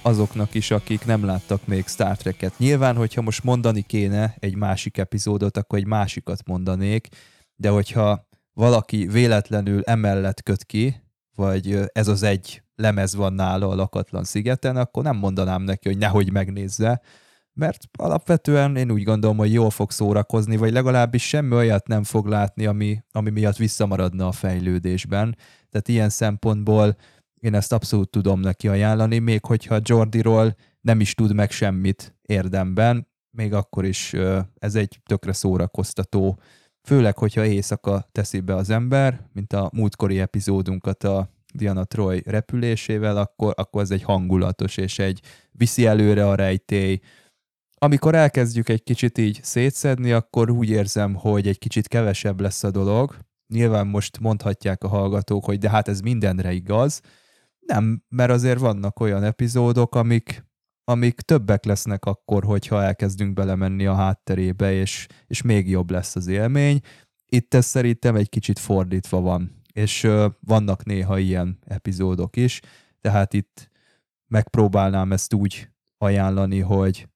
azoknak 0.02 0.54
is, 0.54 0.72
akik 0.72 1.06
nem 1.06 1.26
láttak 1.26 1.68
még 1.68 1.88
Star 1.88 2.18
Trek-et. 2.18 2.58
Nyilván, 2.58 2.96
hogyha 2.96 3.22
most 3.22 3.44
mondani 3.44 3.82
kéne 3.82 4.36
egy 4.40 4.56
másik 4.56 4.98
epizódot, 4.98 5.58
akkor 5.58 5.80
egy 5.80 5.86
másikat 5.86 6.46
mondanék, 6.46 7.08
de 7.56 7.70
hogyha 7.70 8.28
valaki 8.54 9.08
véletlenül 9.08 9.82
emellett 9.84 10.44
köt 10.44 10.64
ki, 10.64 10.96
vagy 11.36 11.80
ez 11.94 12.08
az 12.08 12.24
egy 12.24 12.64
lemez 12.76 13.16
van 13.16 13.34
nála 13.34 13.68
a 13.68 13.76
lakatlan 13.76 14.24
szigeten, 14.24 14.78
akkor 14.78 15.04
nem 15.04 15.18
mondanám 15.18 15.62
neki, 15.62 15.88
hogy 15.88 15.98
nehogy 15.98 16.32
megnézze, 16.32 17.02
mert 17.56 17.84
alapvetően 17.98 18.76
én 18.76 18.92
úgy 18.92 19.04
gondolom, 19.04 19.38
hogy 19.38 19.54
jól 19.54 19.70
fog 19.70 19.92
szórakozni, 19.92 20.58
vagy 20.58 20.72
legalábbis 20.72 21.28
semmi 21.28 21.56
olyat 21.56 21.88
nem 21.88 22.04
fog 22.04 22.28
látni, 22.28 22.66
ami, 22.66 23.04
ami 23.12 23.30
miatt 23.30 23.56
visszamaradna 23.56 24.28
a 24.28 24.32
fejlődésben. 24.32 25.38
Tehát 25.70 25.88
ilyen 25.88 26.10
szempontból 26.10 26.96
én 27.40 27.54
ezt 27.54 27.74
abszolút 27.74 28.10
tudom 28.10 28.40
neki 28.40 28.68
ajánlani, 28.68 29.20
még 29.20 29.46
hogyha 29.46 29.80
Jordiról 29.84 30.56
nem 30.82 31.00
is 31.00 31.14
tud 31.14 31.34
meg 31.34 31.52
semmit 31.52 32.16
érdemben, 32.22 33.08
még 33.32 33.54
akkor 33.54 33.86
is 33.86 34.14
ez 34.60 34.76
egy 34.76 35.00
tökre 35.06 35.34
szórakoztató, 35.34 36.40
főleg, 36.88 37.18
hogyha 37.18 37.46
éjszaka 37.46 38.10
teszi 38.12 38.40
be 38.40 38.56
az 38.56 38.70
ember, 38.70 39.30
mint 39.34 39.54
a 39.54 39.70
múltkori 39.74 40.20
epizódunkat 40.20 41.04
a 41.04 41.30
Diana 41.54 41.84
Troy 41.84 42.22
repülésével, 42.26 43.18
akkor, 43.18 43.54
akkor 43.56 43.82
ez 43.82 43.92
egy 43.92 44.04
hangulatos 44.04 44.78
és 44.78 45.00
egy 45.00 45.22
viszi 45.52 45.86
előre 45.86 46.28
a 46.28 46.36
rejtély. 46.36 47.00
Amikor 47.86 48.16
elkezdjük 48.16 48.70
egy 48.70 48.84
kicsit 48.84 49.18
így 49.18 49.40
szétszedni, 49.44 50.12
akkor 50.12 50.50
úgy 50.50 50.70
érzem, 50.70 51.14
hogy 51.14 51.48
egy 51.48 51.58
kicsit 51.58 51.88
kevesebb 51.88 52.42
lesz 52.42 52.64
a 52.64 52.72
dolog. 52.72 53.18
Nyilván 53.48 53.88
most 53.88 54.20
mondhatják 54.20 54.84
a 54.84 54.88
hallgatók, 54.88 55.46
hogy 55.46 55.58
de 55.58 55.70
hát 55.70 55.88
ez 55.88 56.00
mindenre 56.00 56.52
igaz, 56.54 57.02
nem, 57.60 58.04
mert 58.10 58.32
azért 58.32 58.60
vannak 58.60 59.00
olyan 59.00 59.24
epizódok, 59.24 59.96
amik, 59.96 60.46
amik 60.84 61.20
többek 61.20 61.66
lesznek 61.66 62.06
akkor, 62.06 62.44
hogyha 62.44 62.84
elkezdünk 62.84 63.34
belemenni 63.34 63.86
a 63.86 63.96
hátterébe, 63.96 64.74
és, 64.74 65.08
és 65.28 65.42
még 65.42 65.70
jobb 65.70 65.92
lesz 65.92 66.16
az 66.16 66.28
élmény. 66.28 66.80
Itt 67.26 67.54
ez 67.54 67.66
szerintem 67.66 68.16
egy 68.16 68.30
kicsit 68.30 68.60
fordítva 68.60 69.20
van, 69.22 69.62
és 69.74 70.04
ö, 70.04 70.28
vannak 70.40 70.86
néha 70.86 71.18
ilyen 71.18 71.60
epizódok 71.66 72.36
is, 72.36 72.60
tehát 73.02 73.34
itt 73.34 73.70
megpróbálnám 74.28 75.12
ezt 75.12 75.34
úgy 75.34 75.70
ajánlani, 75.98 76.60
hogy 76.60 77.08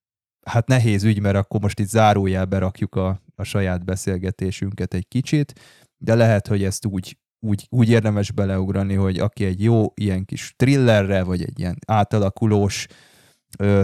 hát 0.45 0.67
nehéz 0.67 1.03
ügy, 1.03 1.21
mert 1.21 1.35
akkor 1.35 1.59
most 1.61 1.79
itt 1.79 1.87
zárójelbe 1.87 2.57
rakjuk 2.57 2.95
a, 2.95 3.21
a 3.35 3.43
saját 3.43 3.85
beszélgetésünket 3.85 4.93
egy 4.93 5.07
kicsit, 5.07 5.53
de 5.97 6.15
lehet, 6.15 6.47
hogy 6.47 6.63
ezt 6.63 6.85
úgy 6.85 7.17
úgy, 7.41 7.67
úgy 7.69 7.89
érdemes 7.89 8.31
beleugrani, 8.31 8.93
hogy 8.93 9.19
aki 9.19 9.45
egy 9.45 9.63
jó 9.63 9.91
ilyen 9.93 10.25
kis 10.25 10.53
thrillerre, 10.55 11.23
vagy 11.23 11.41
egy 11.41 11.59
ilyen 11.59 11.77
átalakulós, 11.87 12.87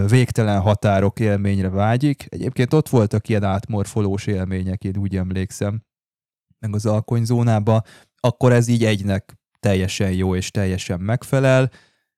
végtelen 0.08 0.60
határok 0.60 1.20
élményre 1.20 1.68
vágyik. 1.68 2.26
Egyébként 2.28 2.72
ott 2.72 2.88
voltak 2.88 3.28
ilyen 3.28 3.44
átmorfolós 3.44 4.26
élmények, 4.26 4.84
én 4.84 4.96
úgy 4.96 5.16
emlékszem, 5.16 5.82
meg 6.58 6.74
az 6.74 6.86
alkonyzónába, 6.86 7.82
akkor 8.20 8.52
ez 8.52 8.68
így 8.68 8.84
egynek 8.84 9.34
teljesen 9.60 10.12
jó 10.12 10.34
és 10.36 10.50
teljesen 10.50 11.00
megfelel. 11.00 11.70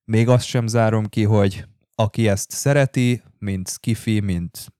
Még 0.05 0.29
azt 0.29 0.45
sem 0.45 0.67
zárom 0.67 1.07
ki, 1.07 1.25
hogy 1.25 1.65
aki 1.95 2.29
ezt 2.29 2.51
szereti, 2.51 3.23
mint 3.41 3.69
skifi, 3.69 4.21
mint 4.21 4.73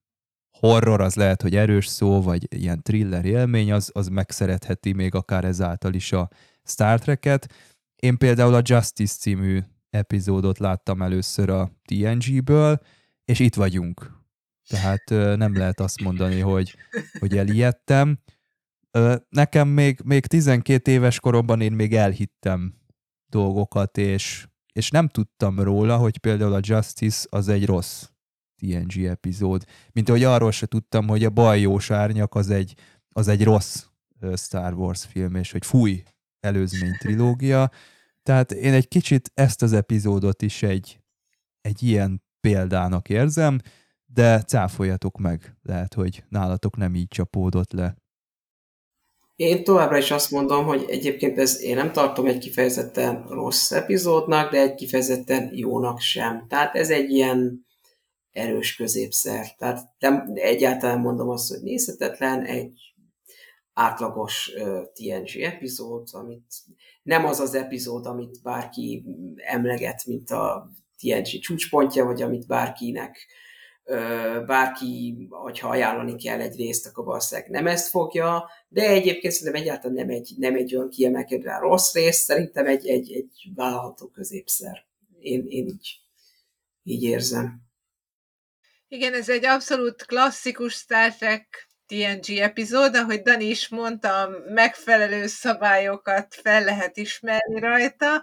horror, 0.59 1.01
az 1.01 1.15
lehet, 1.15 1.43
hogy 1.43 1.57
erős 1.57 1.87
szó, 1.87 2.23
vagy 2.23 2.47
ilyen 2.55 2.83
thriller 2.83 3.25
élmény, 3.25 3.73
az, 3.73 3.91
az 3.95 4.09
megszeretheti 4.09 4.93
még 4.93 5.15
akár 5.15 5.45
ezáltal 5.45 5.95
is 5.95 6.13
a 6.13 6.29
Star 6.65 7.01
Trek-et. 7.01 7.53
Én 7.97 8.19
például 8.19 8.55
a 8.55 8.63
Justice 8.65 9.15
című 9.15 9.61
epizódot 9.91 10.59
láttam 10.59 11.03
először 11.03 11.51
a 11.51 11.71
TNG-ből, 11.85 12.81
és 13.25 13.39
itt 13.39 13.55
vagyunk. 13.55 14.17
Tehát 14.69 15.37
nem 15.37 15.57
lehet 15.57 15.81
azt 15.81 16.01
mondani, 16.01 16.41
hogy, 16.41 16.75
hogy 17.19 17.37
elijedtem. 17.37 18.19
Nekem 19.29 19.69
még, 19.69 20.01
még 20.05 20.27
12 20.27 20.91
éves 20.91 21.21
koromban 21.21 21.61
én 21.61 21.73
még 21.73 21.95
elhittem 21.95 22.75
dolgokat, 23.27 23.99
és, 23.99 24.47
és 24.73 24.91
nem 24.91 25.09
tudtam 25.09 25.61
róla, 25.61 25.97
hogy 25.97 26.19
például 26.19 26.55
a 26.55 26.61
Justice 26.63 27.27
az 27.31 27.49
egy 27.49 27.67
rossz 27.67 28.07
TNG 28.59 29.05
epizód. 29.05 29.65
Mint 29.93 30.09
ahogy 30.09 30.25
arról 30.25 30.51
se 30.51 30.67
tudtam, 30.67 31.09
hogy 31.09 31.25
a 31.25 31.31
bajós 31.31 31.91
árnyak 31.91 32.35
az 32.35 32.51
egy, 32.51 32.75
az 33.09 33.29
egy 33.29 33.45
rossz 33.45 33.85
Star 34.37 34.75
Wars 34.75 35.05
film, 35.05 35.35
és 35.35 35.53
hogy 35.53 35.67
fúj, 35.67 36.03
előzmény 36.41 36.97
trilógia. 36.99 37.71
Tehát 38.23 38.53
én 38.53 38.73
egy 38.73 38.89
kicsit 38.89 39.31
ezt 39.35 39.63
az 39.63 39.73
epizódot 39.73 40.43
is 40.43 40.63
egy, 40.63 41.01
egy 41.61 41.83
ilyen 41.83 42.23
példának 42.41 43.09
érzem, 43.09 43.61
de 44.07 44.43
cáfoljatok 44.43 45.19
meg, 45.19 45.57
lehet, 45.63 45.95
hogy 45.95 46.25
nálatok 46.29 46.77
nem 46.77 46.95
így 46.95 47.09
csapódott 47.09 47.73
le. 47.73 47.97
Én 49.37 49.65
továbbra 49.65 49.99
is 49.99 50.11
azt 50.11 50.31
mondom, 50.31 50.65
hogy 50.65 50.85
egyébként 50.89 51.39
ez 51.39 51.63
én 51.63 51.77
nem 51.77 51.93
tartom 51.93 52.27
egy 52.27 52.39
kifejezetten 52.39 53.27
rossz 53.29 53.71
epizódnak, 53.71 54.51
de 54.51 54.61
egy 54.61 54.75
kifejezetten 54.75 55.51
jónak 55.53 56.01
sem. 56.01 56.47
Tehát 56.49 56.75
ez 56.75 56.91
egy 56.91 57.11
ilyen 57.11 57.67
erős 58.33 58.77
középszer. 58.77 59.55
Tehát 59.55 59.89
nem 59.99 60.33
egyáltalán 60.35 61.01
mondom 61.01 61.29
azt, 61.29 61.49
hogy 61.49 61.63
nézhetetlen, 61.63 62.45
egy 62.45 62.81
átlagos 63.73 64.53
uh, 64.57 64.85
TNG 64.93 65.41
epizód, 65.41 66.09
amit 66.13 66.55
nem 67.03 67.25
az 67.25 67.41
az 67.41 67.55
epizód, 67.55 68.07
amit 68.07 68.43
bárki 68.43 69.05
emleget, 69.37 70.07
mint 70.07 70.31
a 70.31 70.71
TNG 70.99 71.41
csúcspontja, 71.41 72.05
vagy 72.05 72.23
amit 72.23 72.47
bárkinek 72.47 73.29
bárki, 74.47 75.27
hogyha 75.31 75.69
ajánlani 75.69 76.17
kell 76.17 76.41
egy 76.41 76.57
részt, 76.57 76.87
akkor 76.87 77.05
valószínűleg 77.05 77.51
nem 77.51 77.67
ezt 77.67 77.89
fogja, 77.89 78.51
de 78.69 78.89
egyébként 78.89 79.33
szerintem 79.33 79.63
egyáltalán 79.63 79.97
nem 79.97 80.09
egy, 80.09 80.35
nem 80.37 80.55
egy 80.55 80.77
olyan 80.77 80.89
kiemelkedően 80.89 81.61
rossz 81.61 81.95
rész, 81.95 82.17
szerintem 82.17 82.67
egy, 82.67 82.87
egy, 82.87 83.13
egy 83.13 83.51
vállalható 83.55 84.07
középszer. 84.07 84.87
Én, 85.21 85.45
én 85.49 85.67
így, 85.67 86.01
így 86.83 87.03
érzem. 87.03 87.68
Igen, 88.89 89.15
ez 89.15 89.29
egy 89.29 89.45
abszolút 89.45 90.07
klasszikus 90.07 90.75
Star 90.75 91.15
Trek 91.15 91.69
TNG 91.87 92.37
epizód, 92.39 92.95
ahogy 92.97 93.23
Dani 93.23 93.45
is 93.45 93.69
mondta, 93.69 94.31
megfelelő 94.49 95.27
szabályokat 95.27 96.35
fel 96.43 96.65
lehet 96.65 96.97
ismerni 96.97 97.61
rajta. 97.61 98.23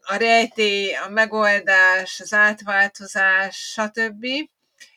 A 0.00 0.16
rejtély, 0.16 0.94
a 0.94 1.08
megoldás, 1.08 2.20
az 2.20 2.32
átváltozás, 2.32 3.56
stb. 3.56 4.26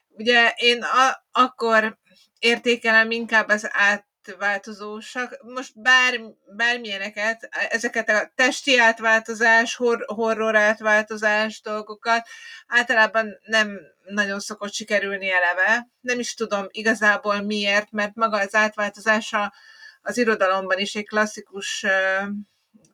Ugye 0.09 0.53
én 0.55 0.81
a- 0.83 1.25
akkor 1.31 1.97
értékelem 2.39 3.11
inkább 3.11 3.47
az 3.49 3.67
át, 3.71 4.05
átváltozósak. 4.29 5.39
Most 5.43 5.81
bár, 5.81 6.19
bármilyeneket, 6.55 7.49
ezeket 7.69 8.09
a 8.09 8.31
testi 8.35 8.79
átváltozás, 8.79 9.75
hor, 9.75 10.03
horror 10.07 10.55
átváltozás 10.55 11.61
dolgokat 11.61 12.27
általában 12.67 13.39
nem 13.45 13.79
nagyon 14.03 14.39
szokott 14.39 14.73
sikerülni 14.73 15.31
eleve. 15.31 15.87
Nem 16.01 16.19
is 16.19 16.33
tudom 16.33 16.67
igazából 16.71 17.41
miért, 17.41 17.91
mert 17.91 18.15
maga 18.15 18.37
az 18.39 18.55
átváltozása 18.55 19.53
az 20.01 20.17
irodalomban 20.17 20.79
is 20.79 20.95
egy 20.95 21.07
klasszikus 21.07 21.83
uh, 21.83 22.27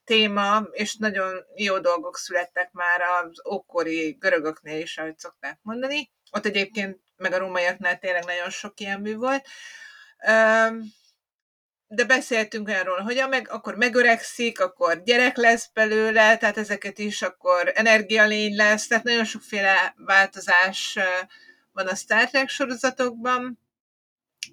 téma, 0.04 0.68
és 0.72 0.96
nagyon 0.96 1.46
jó 1.56 1.80
dolgok 1.80 2.18
születtek 2.18 2.72
már 2.72 3.02
az 3.02 3.42
ókori 3.52 4.12
görögöknél 4.12 4.82
is, 4.82 4.98
ahogy 4.98 5.18
szokták 5.18 5.60
mondani. 5.62 6.12
Ott 6.32 6.46
egyébként 6.46 7.00
meg 7.18 7.34
a 7.34 7.38
rómaiaknál 7.38 7.98
tényleg 7.98 8.26
nagyon 8.26 8.50
sok 8.50 8.80
ilyen 8.80 9.00
mű 9.00 9.16
volt 9.16 9.48
de 11.94 12.04
beszéltünk 12.04 12.68
olyanról, 12.68 13.00
hogy 13.00 13.24
meg, 13.30 13.50
akkor 13.50 13.76
megöregszik, 13.76 14.60
akkor 14.60 15.04
gyerek 15.04 15.38
lesz 15.38 15.70
belőle, 15.74 16.38
tehát 16.38 16.58
ezeket 16.58 17.00
is 17.00 17.22
akkor 17.22 17.72
energialény 17.76 18.56
lesz, 18.56 18.88
tehát 18.88 19.04
nagyon 19.04 19.26
sokféle 19.26 19.94
változás 19.98 20.98
van 21.72 21.88
a 21.88 21.96
Star 21.96 22.30
Trek 22.30 22.50
sorozatokban. 22.50 23.60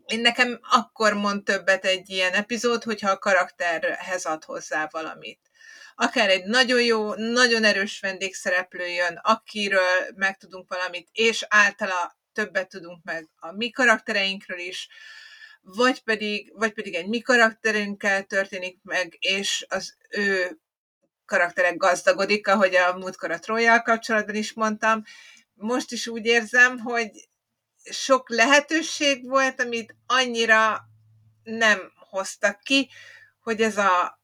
Én 0.07 0.21
nekem 0.21 0.59
akkor 0.71 1.15
mond 1.15 1.45
többet 1.45 1.85
egy 1.85 2.11
ilyen 2.11 2.33
epizód, 2.33 2.83
hogyha 2.83 3.11
a 3.11 3.19
karakterhez 3.19 4.25
ad 4.25 4.45
hozzá 4.45 4.89
valamit. 4.91 5.41
Akár 5.95 6.29
egy 6.29 6.45
nagyon 6.45 6.83
jó, 6.83 7.15
nagyon 7.15 7.65
erős 7.65 8.01
vendégszereplő 8.01 8.87
jön, 8.87 9.21
akiről 9.23 10.07
megtudunk 10.15 10.69
valamit, 10.69 11.09
és 11.13 11.47
általa 11.49 12.17
többet 12.33 12.69
tudunk 12.69 13.05
meg 13.05 13.29
a 13.37 13.53
mi 13.53 13.71
karaktereinkről 13.71 14.59
is, 14.59 14.89
vagy 15.77 16.03
pedig, 16.03 16.53
vagy 16.55 16.73
pedig 16.73 16.95
egy 16.95 17.09
mi 17.09 17.21
karakterünkkel 17.21 18.25
történik 18.25 18.79
meg, 18.83 19.17
és 19.19 19.67
az 19.69 19.97
ő 20.11 20.59
karakterek 21.25 21.77
gazdagodik, 21.77 22.49
ahogy 22.49 22.75
a 22.75 22.97
múltkor 22.97 23.31
a 23.31 23.39
Troyjal 23.39 23.83
kapcsolatban 23.83 24.35
is 24.35 24.53
mondtam. 24.53 25.03
Most 25.55 25.93
is 25.93 26.07
úgy 26.07 26.27
érzem, 26.27 26.79
hogy 26.79 27.11
sok 27.91 28.31
lehetőség 28.31 29.29
volt, 29.29 29.61
amit 29.61 29.97
annyira 30.07 30.81
nem 31.43 31.93
hoztak 32.11 32.61
ki, 32.61 32.91
hogy 33.41 33.63
ez 33.63 33.77
a 33.77 34.21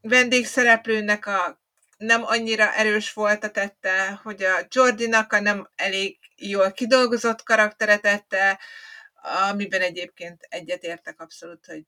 vendégszereplőnek 0.00 1.26
a 1.26 1.60
nem 1.96 2.24
annyira 2.24 2.74
erős 2.74 3.12
volt 3.12 3.44
a 3.44 3.50
tette, 3.50 4.20
hogy 4.22 4.42
a 4.42 4.66
Jordinak 4.68 5.32
a 5.32 5.40
nem 5.40 5.70
elég 5.74 6.18
jól 6.36 6.72
kidolgozott 6.72 7.42
karaktere 7.42 7.98
tette, 7.98 8.60
amiben 9.50 9.80
egyébként 9.80 10.46
egyetértek 10.48 11.20
abszolút, 11.20 11.66
hogy 11.66 11.82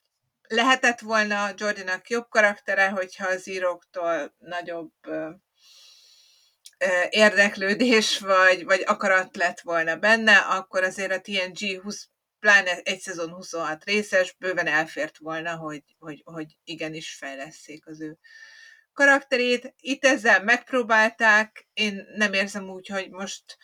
lehetett 0.49 1.01
volna 1.01 1.51
Jordinak 1.57 2.09
jobb 2.09 2.29
karaktere, 2.29 2.89
hogyha 2.89 3.29
az 3.29 3.49
íróktól 3.49 4.35
nagyobb 4.39 4.93
érdeklődés 7.11 8.19
vagy, 8.19 8.65
vagy 8.65 8.83
akarat 8.87 9.37
lett 9.37 9.61
volna 9.61 9.97
benne, 9.97 10.37
akkor 10.37 10.83
azért 10.83 11.13
a 11.13 11.21
TNG 11.21 11.83
20, 11.83 12.09
pláne 12.39 12.81
egy 12.83 13.01
szezon 13.01 13.31
26 13.31 13.85
részes, 13.85 14.35
bőven 14.39 14.67
elfért 14.67 15.19
volna, 15.19 15.57
hogy, 15.57 15.83
hogy, 15.99 16.23
hogy 16.25 16.57
igenis 16.65 17.15
fejleszék 17.15 17.87
az 17.87 18.01
ő 18.01 18.19
karakterét. 18.93 19.75
Itt 19.81 20.05
ezzel 20.05 20.43
megpróbálták, 20.43 21.69
én 21.73 22.07
nem 22.15 22.33
érzem 22.33 22.71
úgy, 22.71 22.87
hogy 22.87 23.11
most 23.11 23.57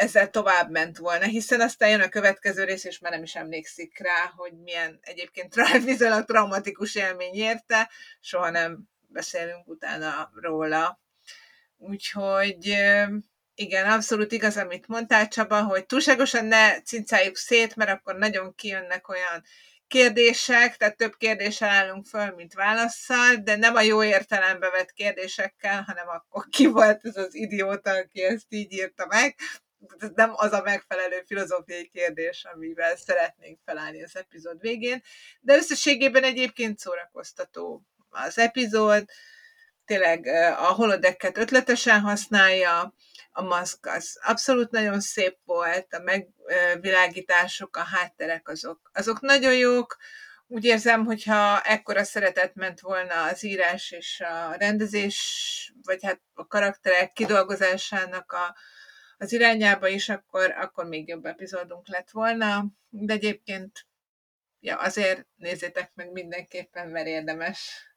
ezzel 0.00 0.30
tovább 0.30 0.70
ment 0.70 0.98
volna, 0.98 1.24
hiszen 1.24 1.60
aztán 1.60 1.90
jön 1.90 2.00
a 2.00 2.08
következő 2.08 2.64
rész, 2.64 2.84
és 2.84 2.98
már 2.98 3.12
nem 3.12 3.22
is 3.22 3.34
emlékszik 3.34 3.98
rá, 3.98 4.32
hogy 4.36 4.52
milyen 4.62 4.98
egyébként 5.02 5.54
viszonylag 5.84 6.24
traumatikus 6.24 6.94
élmény 6.94 7.34
érte, 7.34 7.90
soha 8.20 8.50
nem 8.50 8.78
beszélünk 9.08 9.68
utána 9.68 10.30
róla. 10.34 11.00
Úgyhogy 11.76 12.76
igen, 13.54 13.90
abszolút 13.90 14.32
igaz, 14.32 14.56
amit 14.56 14.88
mondtál 14.88 15.28
Csaba, 15.28 15.62
hogy 15.62 15.86
túlságosan 15.86 16.44
ne 16.44 16.80
cincáljuk 16.80 17.36
szét, 17.36 17.76
mert 17.76 17.90
akkor 17.90 18.16
nagyon 18.16 18.54
kijönnek 18.54 19.08
olyan 19.08 19.42
kérdések, 19.88 20.76
tehát 20.76 20.96
több 20.96 21.16
kérdéssel 21.16 21.68
állunk 21.68 22.06
föl, 22.06 22.30
mint 22.30 22.54
válaszsal, 22.54 23.34
de 23.34 23.56
nem 23.56 23.74
a 23.74 23.80
jó 23.80 24.04
értelembe 24.04 24.70
vett 24.70 24.92
kérdésekkel, 24.92 25.82
hanem 25.86 26.08
akkor 26.08 26.44
ki 26.56 26.66
volt 26.66 27.04
ez 27.04 27.16
az 27.16 27.34
idióta, 27.34 27.90
aki 27.90 28.22
ezt 28.22 28.46
így 28.48 28.72
írta 28.72 29.06
meg. 29.06 29.34
Nem 30.14 30.32
az 30.34 30.52
a 30.52 30.62
megfelelő 30.62 31.22
filozófiai 31.26 31.88
kérdés, 31.88 32.44
amivel 32.54 32.96
szeretnénk 32.96 33.58
felállni 33.64 34.02
az 34.02 34.16
epizód 34.16 34.60
végén, 34.60 35.02
de 35.40 35.54
összességében 35.54 36.24
egyébként 36.24 36.78
szórakoztató 36.78 37.82
az 38.08 38.38
epizód, 38.38 39.04
tényleg 39.84 40.26
a 40.56 40.72
holodeket 40.72 41.38
ötletesen 41.38 42.00
használja, 42.00 42.94
a 43.32 43.42
maszk 43.42 43.86
az 43.86 44.18
abszolút 44.22 44.70
nagyon 44.70 45.00
szép 45.00 45.38
volt, 45.44 45.94
a 45.94 46.02
megvilágítások, 46.02 47.76
a 47.76 47.82
hátterek 47.82 48.48
azok, 48.48 48.90
azok 48.92 49.20
nagyon 49.20 49.56
jók, 49.56 49.96
úgy 50.46 50.64
érzem, 50.64 51.04
hogyha 51.04 51.60
ekkora 51.60 52.04
szeretet 52.04 52.54
ment 52.54 52.80
volna 52.80 53.24
az 53.24 53.44
írás 53.44 53.90
és 53.90 54.20
a 54.20 54.54
rendezés, 54.58 55.72
vagy 55.82 56.04
hát 56.04 56.20
a 56.34 56.46
karakterek 56.46 57.12
kidolgozásának 57.12 58.32
a, 58.32 58.56
az 59.20 59.32
irányába 59.32 59.88
is, 59.88 60.08
akkor, 60.08 60.50
akkor 60.50 60.86
még 60.86 61.08
jobb 61.08 61.24
epizódunk 61.24 61.88
lett 61.88 62.10
volna, 62.10 62.66
de 62.88 63.12
egyébként 63.12 63.86
ja, 64.60 64.76
azért 64.76 65.26
nézzétek 65.36 65.90
meg 65.94 66.12
mindenképpen, 66.12 66.88
mert 66.88 67.06
érdemes. 67.06 67.88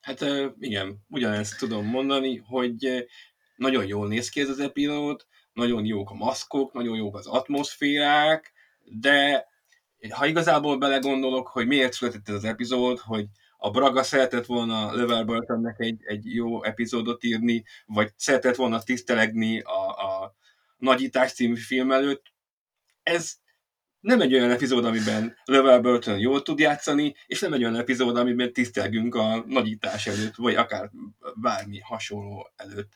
Hát 0.00 0.24
igen, 0.58 1.04
ugyanezt 1.08 1.58
tudom 1.58 1.86
mondani, 1.86 2.36
hogy 2.36 3.06
nagyon 3.56 3.86
jól 3.86 4.08
néz 4.08 4.28
ki 4.28 4.40
ez 4.40 4.48
az 4.48 4.58
epizód, 4.60 5.26
nagyon 5.52 5.84
jók 5.84 6.10
a 6.10 6.14
maszkok, 6.14 6.72
nagyon 6.72 6.96
jók 6.96 7.16
az 7.16 7.26
atmoszférák, 7.26 8.52
de 8.82 9.46
ha 10.10 10.26
igazából 10.26 10.78
belegondolok, 10.78 11.48
hogy 11.48 11.66
miért 11.66 11.92
született 11.92 12.28
ez 12.28 12.34
az 12.34 12.44
epizód, 12.44 12.98
hogy 12.98 13.26
a 13.66 13.70
Braga 13.70 14.02
szeretett 14.02 14.46
volna 14.46 14.94
Level 14.94 15.24
Burtonnek 15.24 15.80
egy, 15.80 16.00
egy 16.04 16.34
jó 16.34 16.64
epizódot 16.64 17.24
írni, 17.24 17.64
vagy 17.86 18.12
szeretett 18.16 18.56
volna 18.56 18.82
tisztelegni 18.82 19.60
a, 19.60 19.88
a 19.88 20.34
Nagyítás 20.76 21.32
című 21.32 21.56
film 21.56 21.92
előtt, 21.92 22.22
ez 23.02 23.32
nem 24.00 24.20
egy 24.20 24.34
olyan 24.34 24.50
epizód, 24.50 24.84
amiben 24.84 25.36
Level 25.44 25.80
Burton 25.80 26.18
jól 26.18 26.42
tud 26.42 26.58
játszani, 26.58 27.14
és 27.26 27.40
nem 27.40 27.52
egy 27.52 27.62
olyan 27.62 27.76
epizód, 27.76 28.16
amiben 28.16 28.52
tisztelgünk 28.52 29.14
a 29.14 29.44
nagyítás 29.46 30.06
előtt, 30.06 30.34
vagy 30.34 30.54
akár 30.54 30.90
bármi 31.34 31.78
hasonló 31.80 32.50
előtt. 32.56 32.92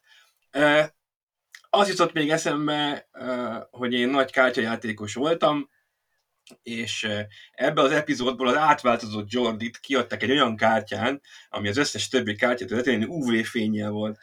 Az 1.70 1.88
jutott 1.88 2.12
még 2.12 2.30
eszembe, 2.30 3.08
hogy 3.70 3.92
én 3.92 4.08
nagy 4.08 4.32
kártyajátékos 4.32 5.14
voltam, 5.14 5.68
és 6.62 7.08
ebbe 7.52 7.80
az 7.80 7.92
epizódból 7.92 8.48
az 8.48 8.56
átváltozott 8.56 9.30
Jordit 9.30 9.78
kiadtak 9.78 10.22
egy 10.22 10.30
olyan 10.30 10.56
kártyán, 10.56 11.20
ami 11.48 11.68
az 11.68 11.76
összes 11.76 12.08
többi 12.08 12.36
kártyát 12.36 12.70
illetve 12.70 13.06
UV 13.06 13.44
fényjel 13.44 13.90
volt, 13.90 14.18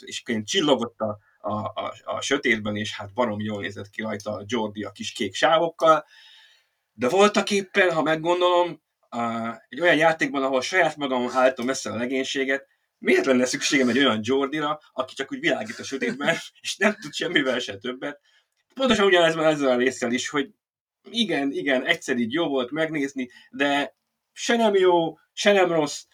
és 0.00 0.22
csillogott 0.44 1.00
a, 1.00 1.18
a, 1.38 1.54
a, 1.54 1.94
a 2.04 2.20
sötétben, 2.20 2.76
és 2.76 2.96
hát 2.96 3.12
barom 3.12 3.40
jól 3.40 3.60
nézett 3.60 3.90
ki 3.90 4.02
rajta 4.02 4.32
a 4.32 4.44
Jordi 4.46 4.84
a 4.84 4.92
kis 4.92 5.12
kék 5.12 5.34
sávokkal. 5.34 6.04
De 6.92 7.08
voltak 7.08 7.50
éppen, 7.50 7.92
ha 7.92 8.02
meggondolom, 8.02 8.82
egy 9.68 9.80
olyan 9.80 9.96
játékban, 9.96 10.42
ahol 10.42 10.60
saját 10.60 10.96
magam 10.96 11.30
álltam 11.32 11.66
messze 11.66 11.90
a 11.90 11.96
legénységet, 11.96 12.66
miért 12.98 13.26
lenne 13.26 13.44
szükségem 13.44 13.88
egy 13.88 13.98
olyan 13.98 14.20
Jordira, 14.22 14.80
aki 14.92 15.14
csak 15.14 15.32
úgy 15.32 15.40
világít 15.40 15.78
a 15.78 15.84
sötétben, 15.84 16.36
és 16.60 16.76
nem 16.76 16.94
tud 17.00 17.14
semmivel 17.14 17.58
se 17.58 17.76
többet. 17.76 18.20
Pontosan 18.74 19.06
ugyanez 19.06 19.34
van 19.34 19.44
ezzel 19.44 19.70
a 19.70 19.76
résszel 19.76 20.12
is, 20.12 20.28
hogy 20.28 20.50
igen, 21.10 21.52
igen, 21.52 21.86
egyszer 21.86 22.16
így 22.16 22.32
jó 22.32 22.48
volt 22.48 22.70
megnézni, 22.70 23.28
de 23.50 23.96
se 24.32 24.56
nem 24.56 24.74
jó, 24.74 25.18
se 25.32 25.52
nem 25.52 25.72
rossz, 25.72 26.04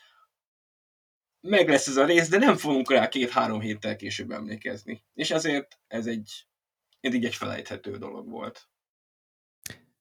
meg 1.41 1.69
lesz 1.69 1.87
ez 1.87 1.97
a 1.97 2.05
rész, 2.05 2.29
de 2.29 2.39
nem 2.39 2.57
fogunk 2.57 2.91
rá 2.91 3.09
két-három 3.09 3.61
héttel 3.61 3.97
később 3.97 4.31
emlékezni. 4.31 5.05
És 5.15 5.31
ezért 5.31 5.79
ez 5.87 6.07
egy, 6.07 6.47
ez 7.01 7.15
így 7.15 7.25
egy 7.25 7.35
felejthető 7.35 7.97
dolog 7.97 8.29
volt. 8.29 8.69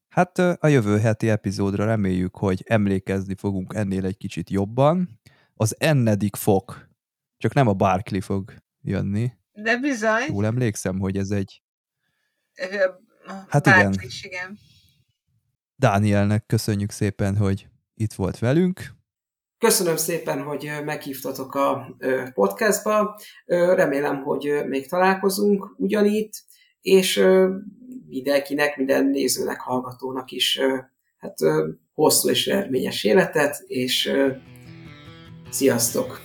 Hát 0.07 0.37
a 0.37 0.67
jövő 0.67 0.99
heti 0.99 1.29
epizódra 1.29 1.85
reméljük, 1.85 2.35
hogy 2.35 2.63
emlékezni 2.65 3.35
fogunk 3.35 3.73
ennél 3.75 4.05
egy 4.05 4.17
kicsit 4.17 4.49
jobban. 4.49 5.19
Az 5.53 5.75
ennedik 5.79 6.35
fok, 6.35 6.89
csak 7.37 7.53
nem 7.53 7.67
a 7.67 7.73
Barkley 7.73 8.21
fog 8.21 8.53
jönni. 8.81 9.31
De 9.51 9.77
bizony. 9.77 10.25
Jól 10.27 10.45
emlékszem, 10.45 10.99
hogy 10.99 11.17
ez 11.17 11.29
egy... 11.29 11.63
Hát 13.47 13.67
igen. 13.67 13.93
Is, 14.01 14.23
igen. 14.23 14.59
Dánielnek 15.75 16.45
köszönjük 16.45 16.91
szépen, 16.91 17.37
hogy 17.37 17.67
itt 17.93 18.13
volt 18.13 18.39
velünk. 18.39 18.93
Köszönöm 19.57 19.95
szépen, 19.95 20.41
hogy 20.41 20.71
meghívtatok 20.85 21.55
a 21.55 21.95
podcastba. 22.33 23.19
Remélem, 23.45 24.21
hogy 24.21 24.63
még 24.67 24.87
találkozunk 24.87 25.75
ugyanitt, 25.77 26.43
és 26.81 27.25
mindenkinek, 28.07 28.77
minden 28.77 29.05
nézőnek, 29.05 29.59
hallgatónak 29.59 30.31
is 30.31 30.59
hát, 31.17 31.37
hosszú 31.93 32.29
és 32.29 32.47
eredményes 32.47 33.03
életet, 33.03 33.63
és 33.67 34.11
sziasztok! 35.49 36.19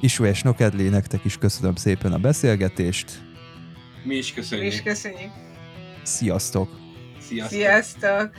Isu 0.00 0.24
és 0.24 0.42
Nokedli, 0.42 0.88
nektek 0.88 1.24
is 1.24 1.38
köszönöm 1.38 1.74
szépen 1.74 2.12
a 2.12 2.18
beszélgetést. 2.18 3.22
Mi 4.04 4.16
is 4.16 4.34
köszönjük. 4.34 4.68
Mi 4.68 4.74
is 4.74 4.82
köszönjük. 4.82 5.30
Sziasztok! 6.02 6.81
Sziasztok! 7.28 7.58
Sziasztok. 7.58 8.30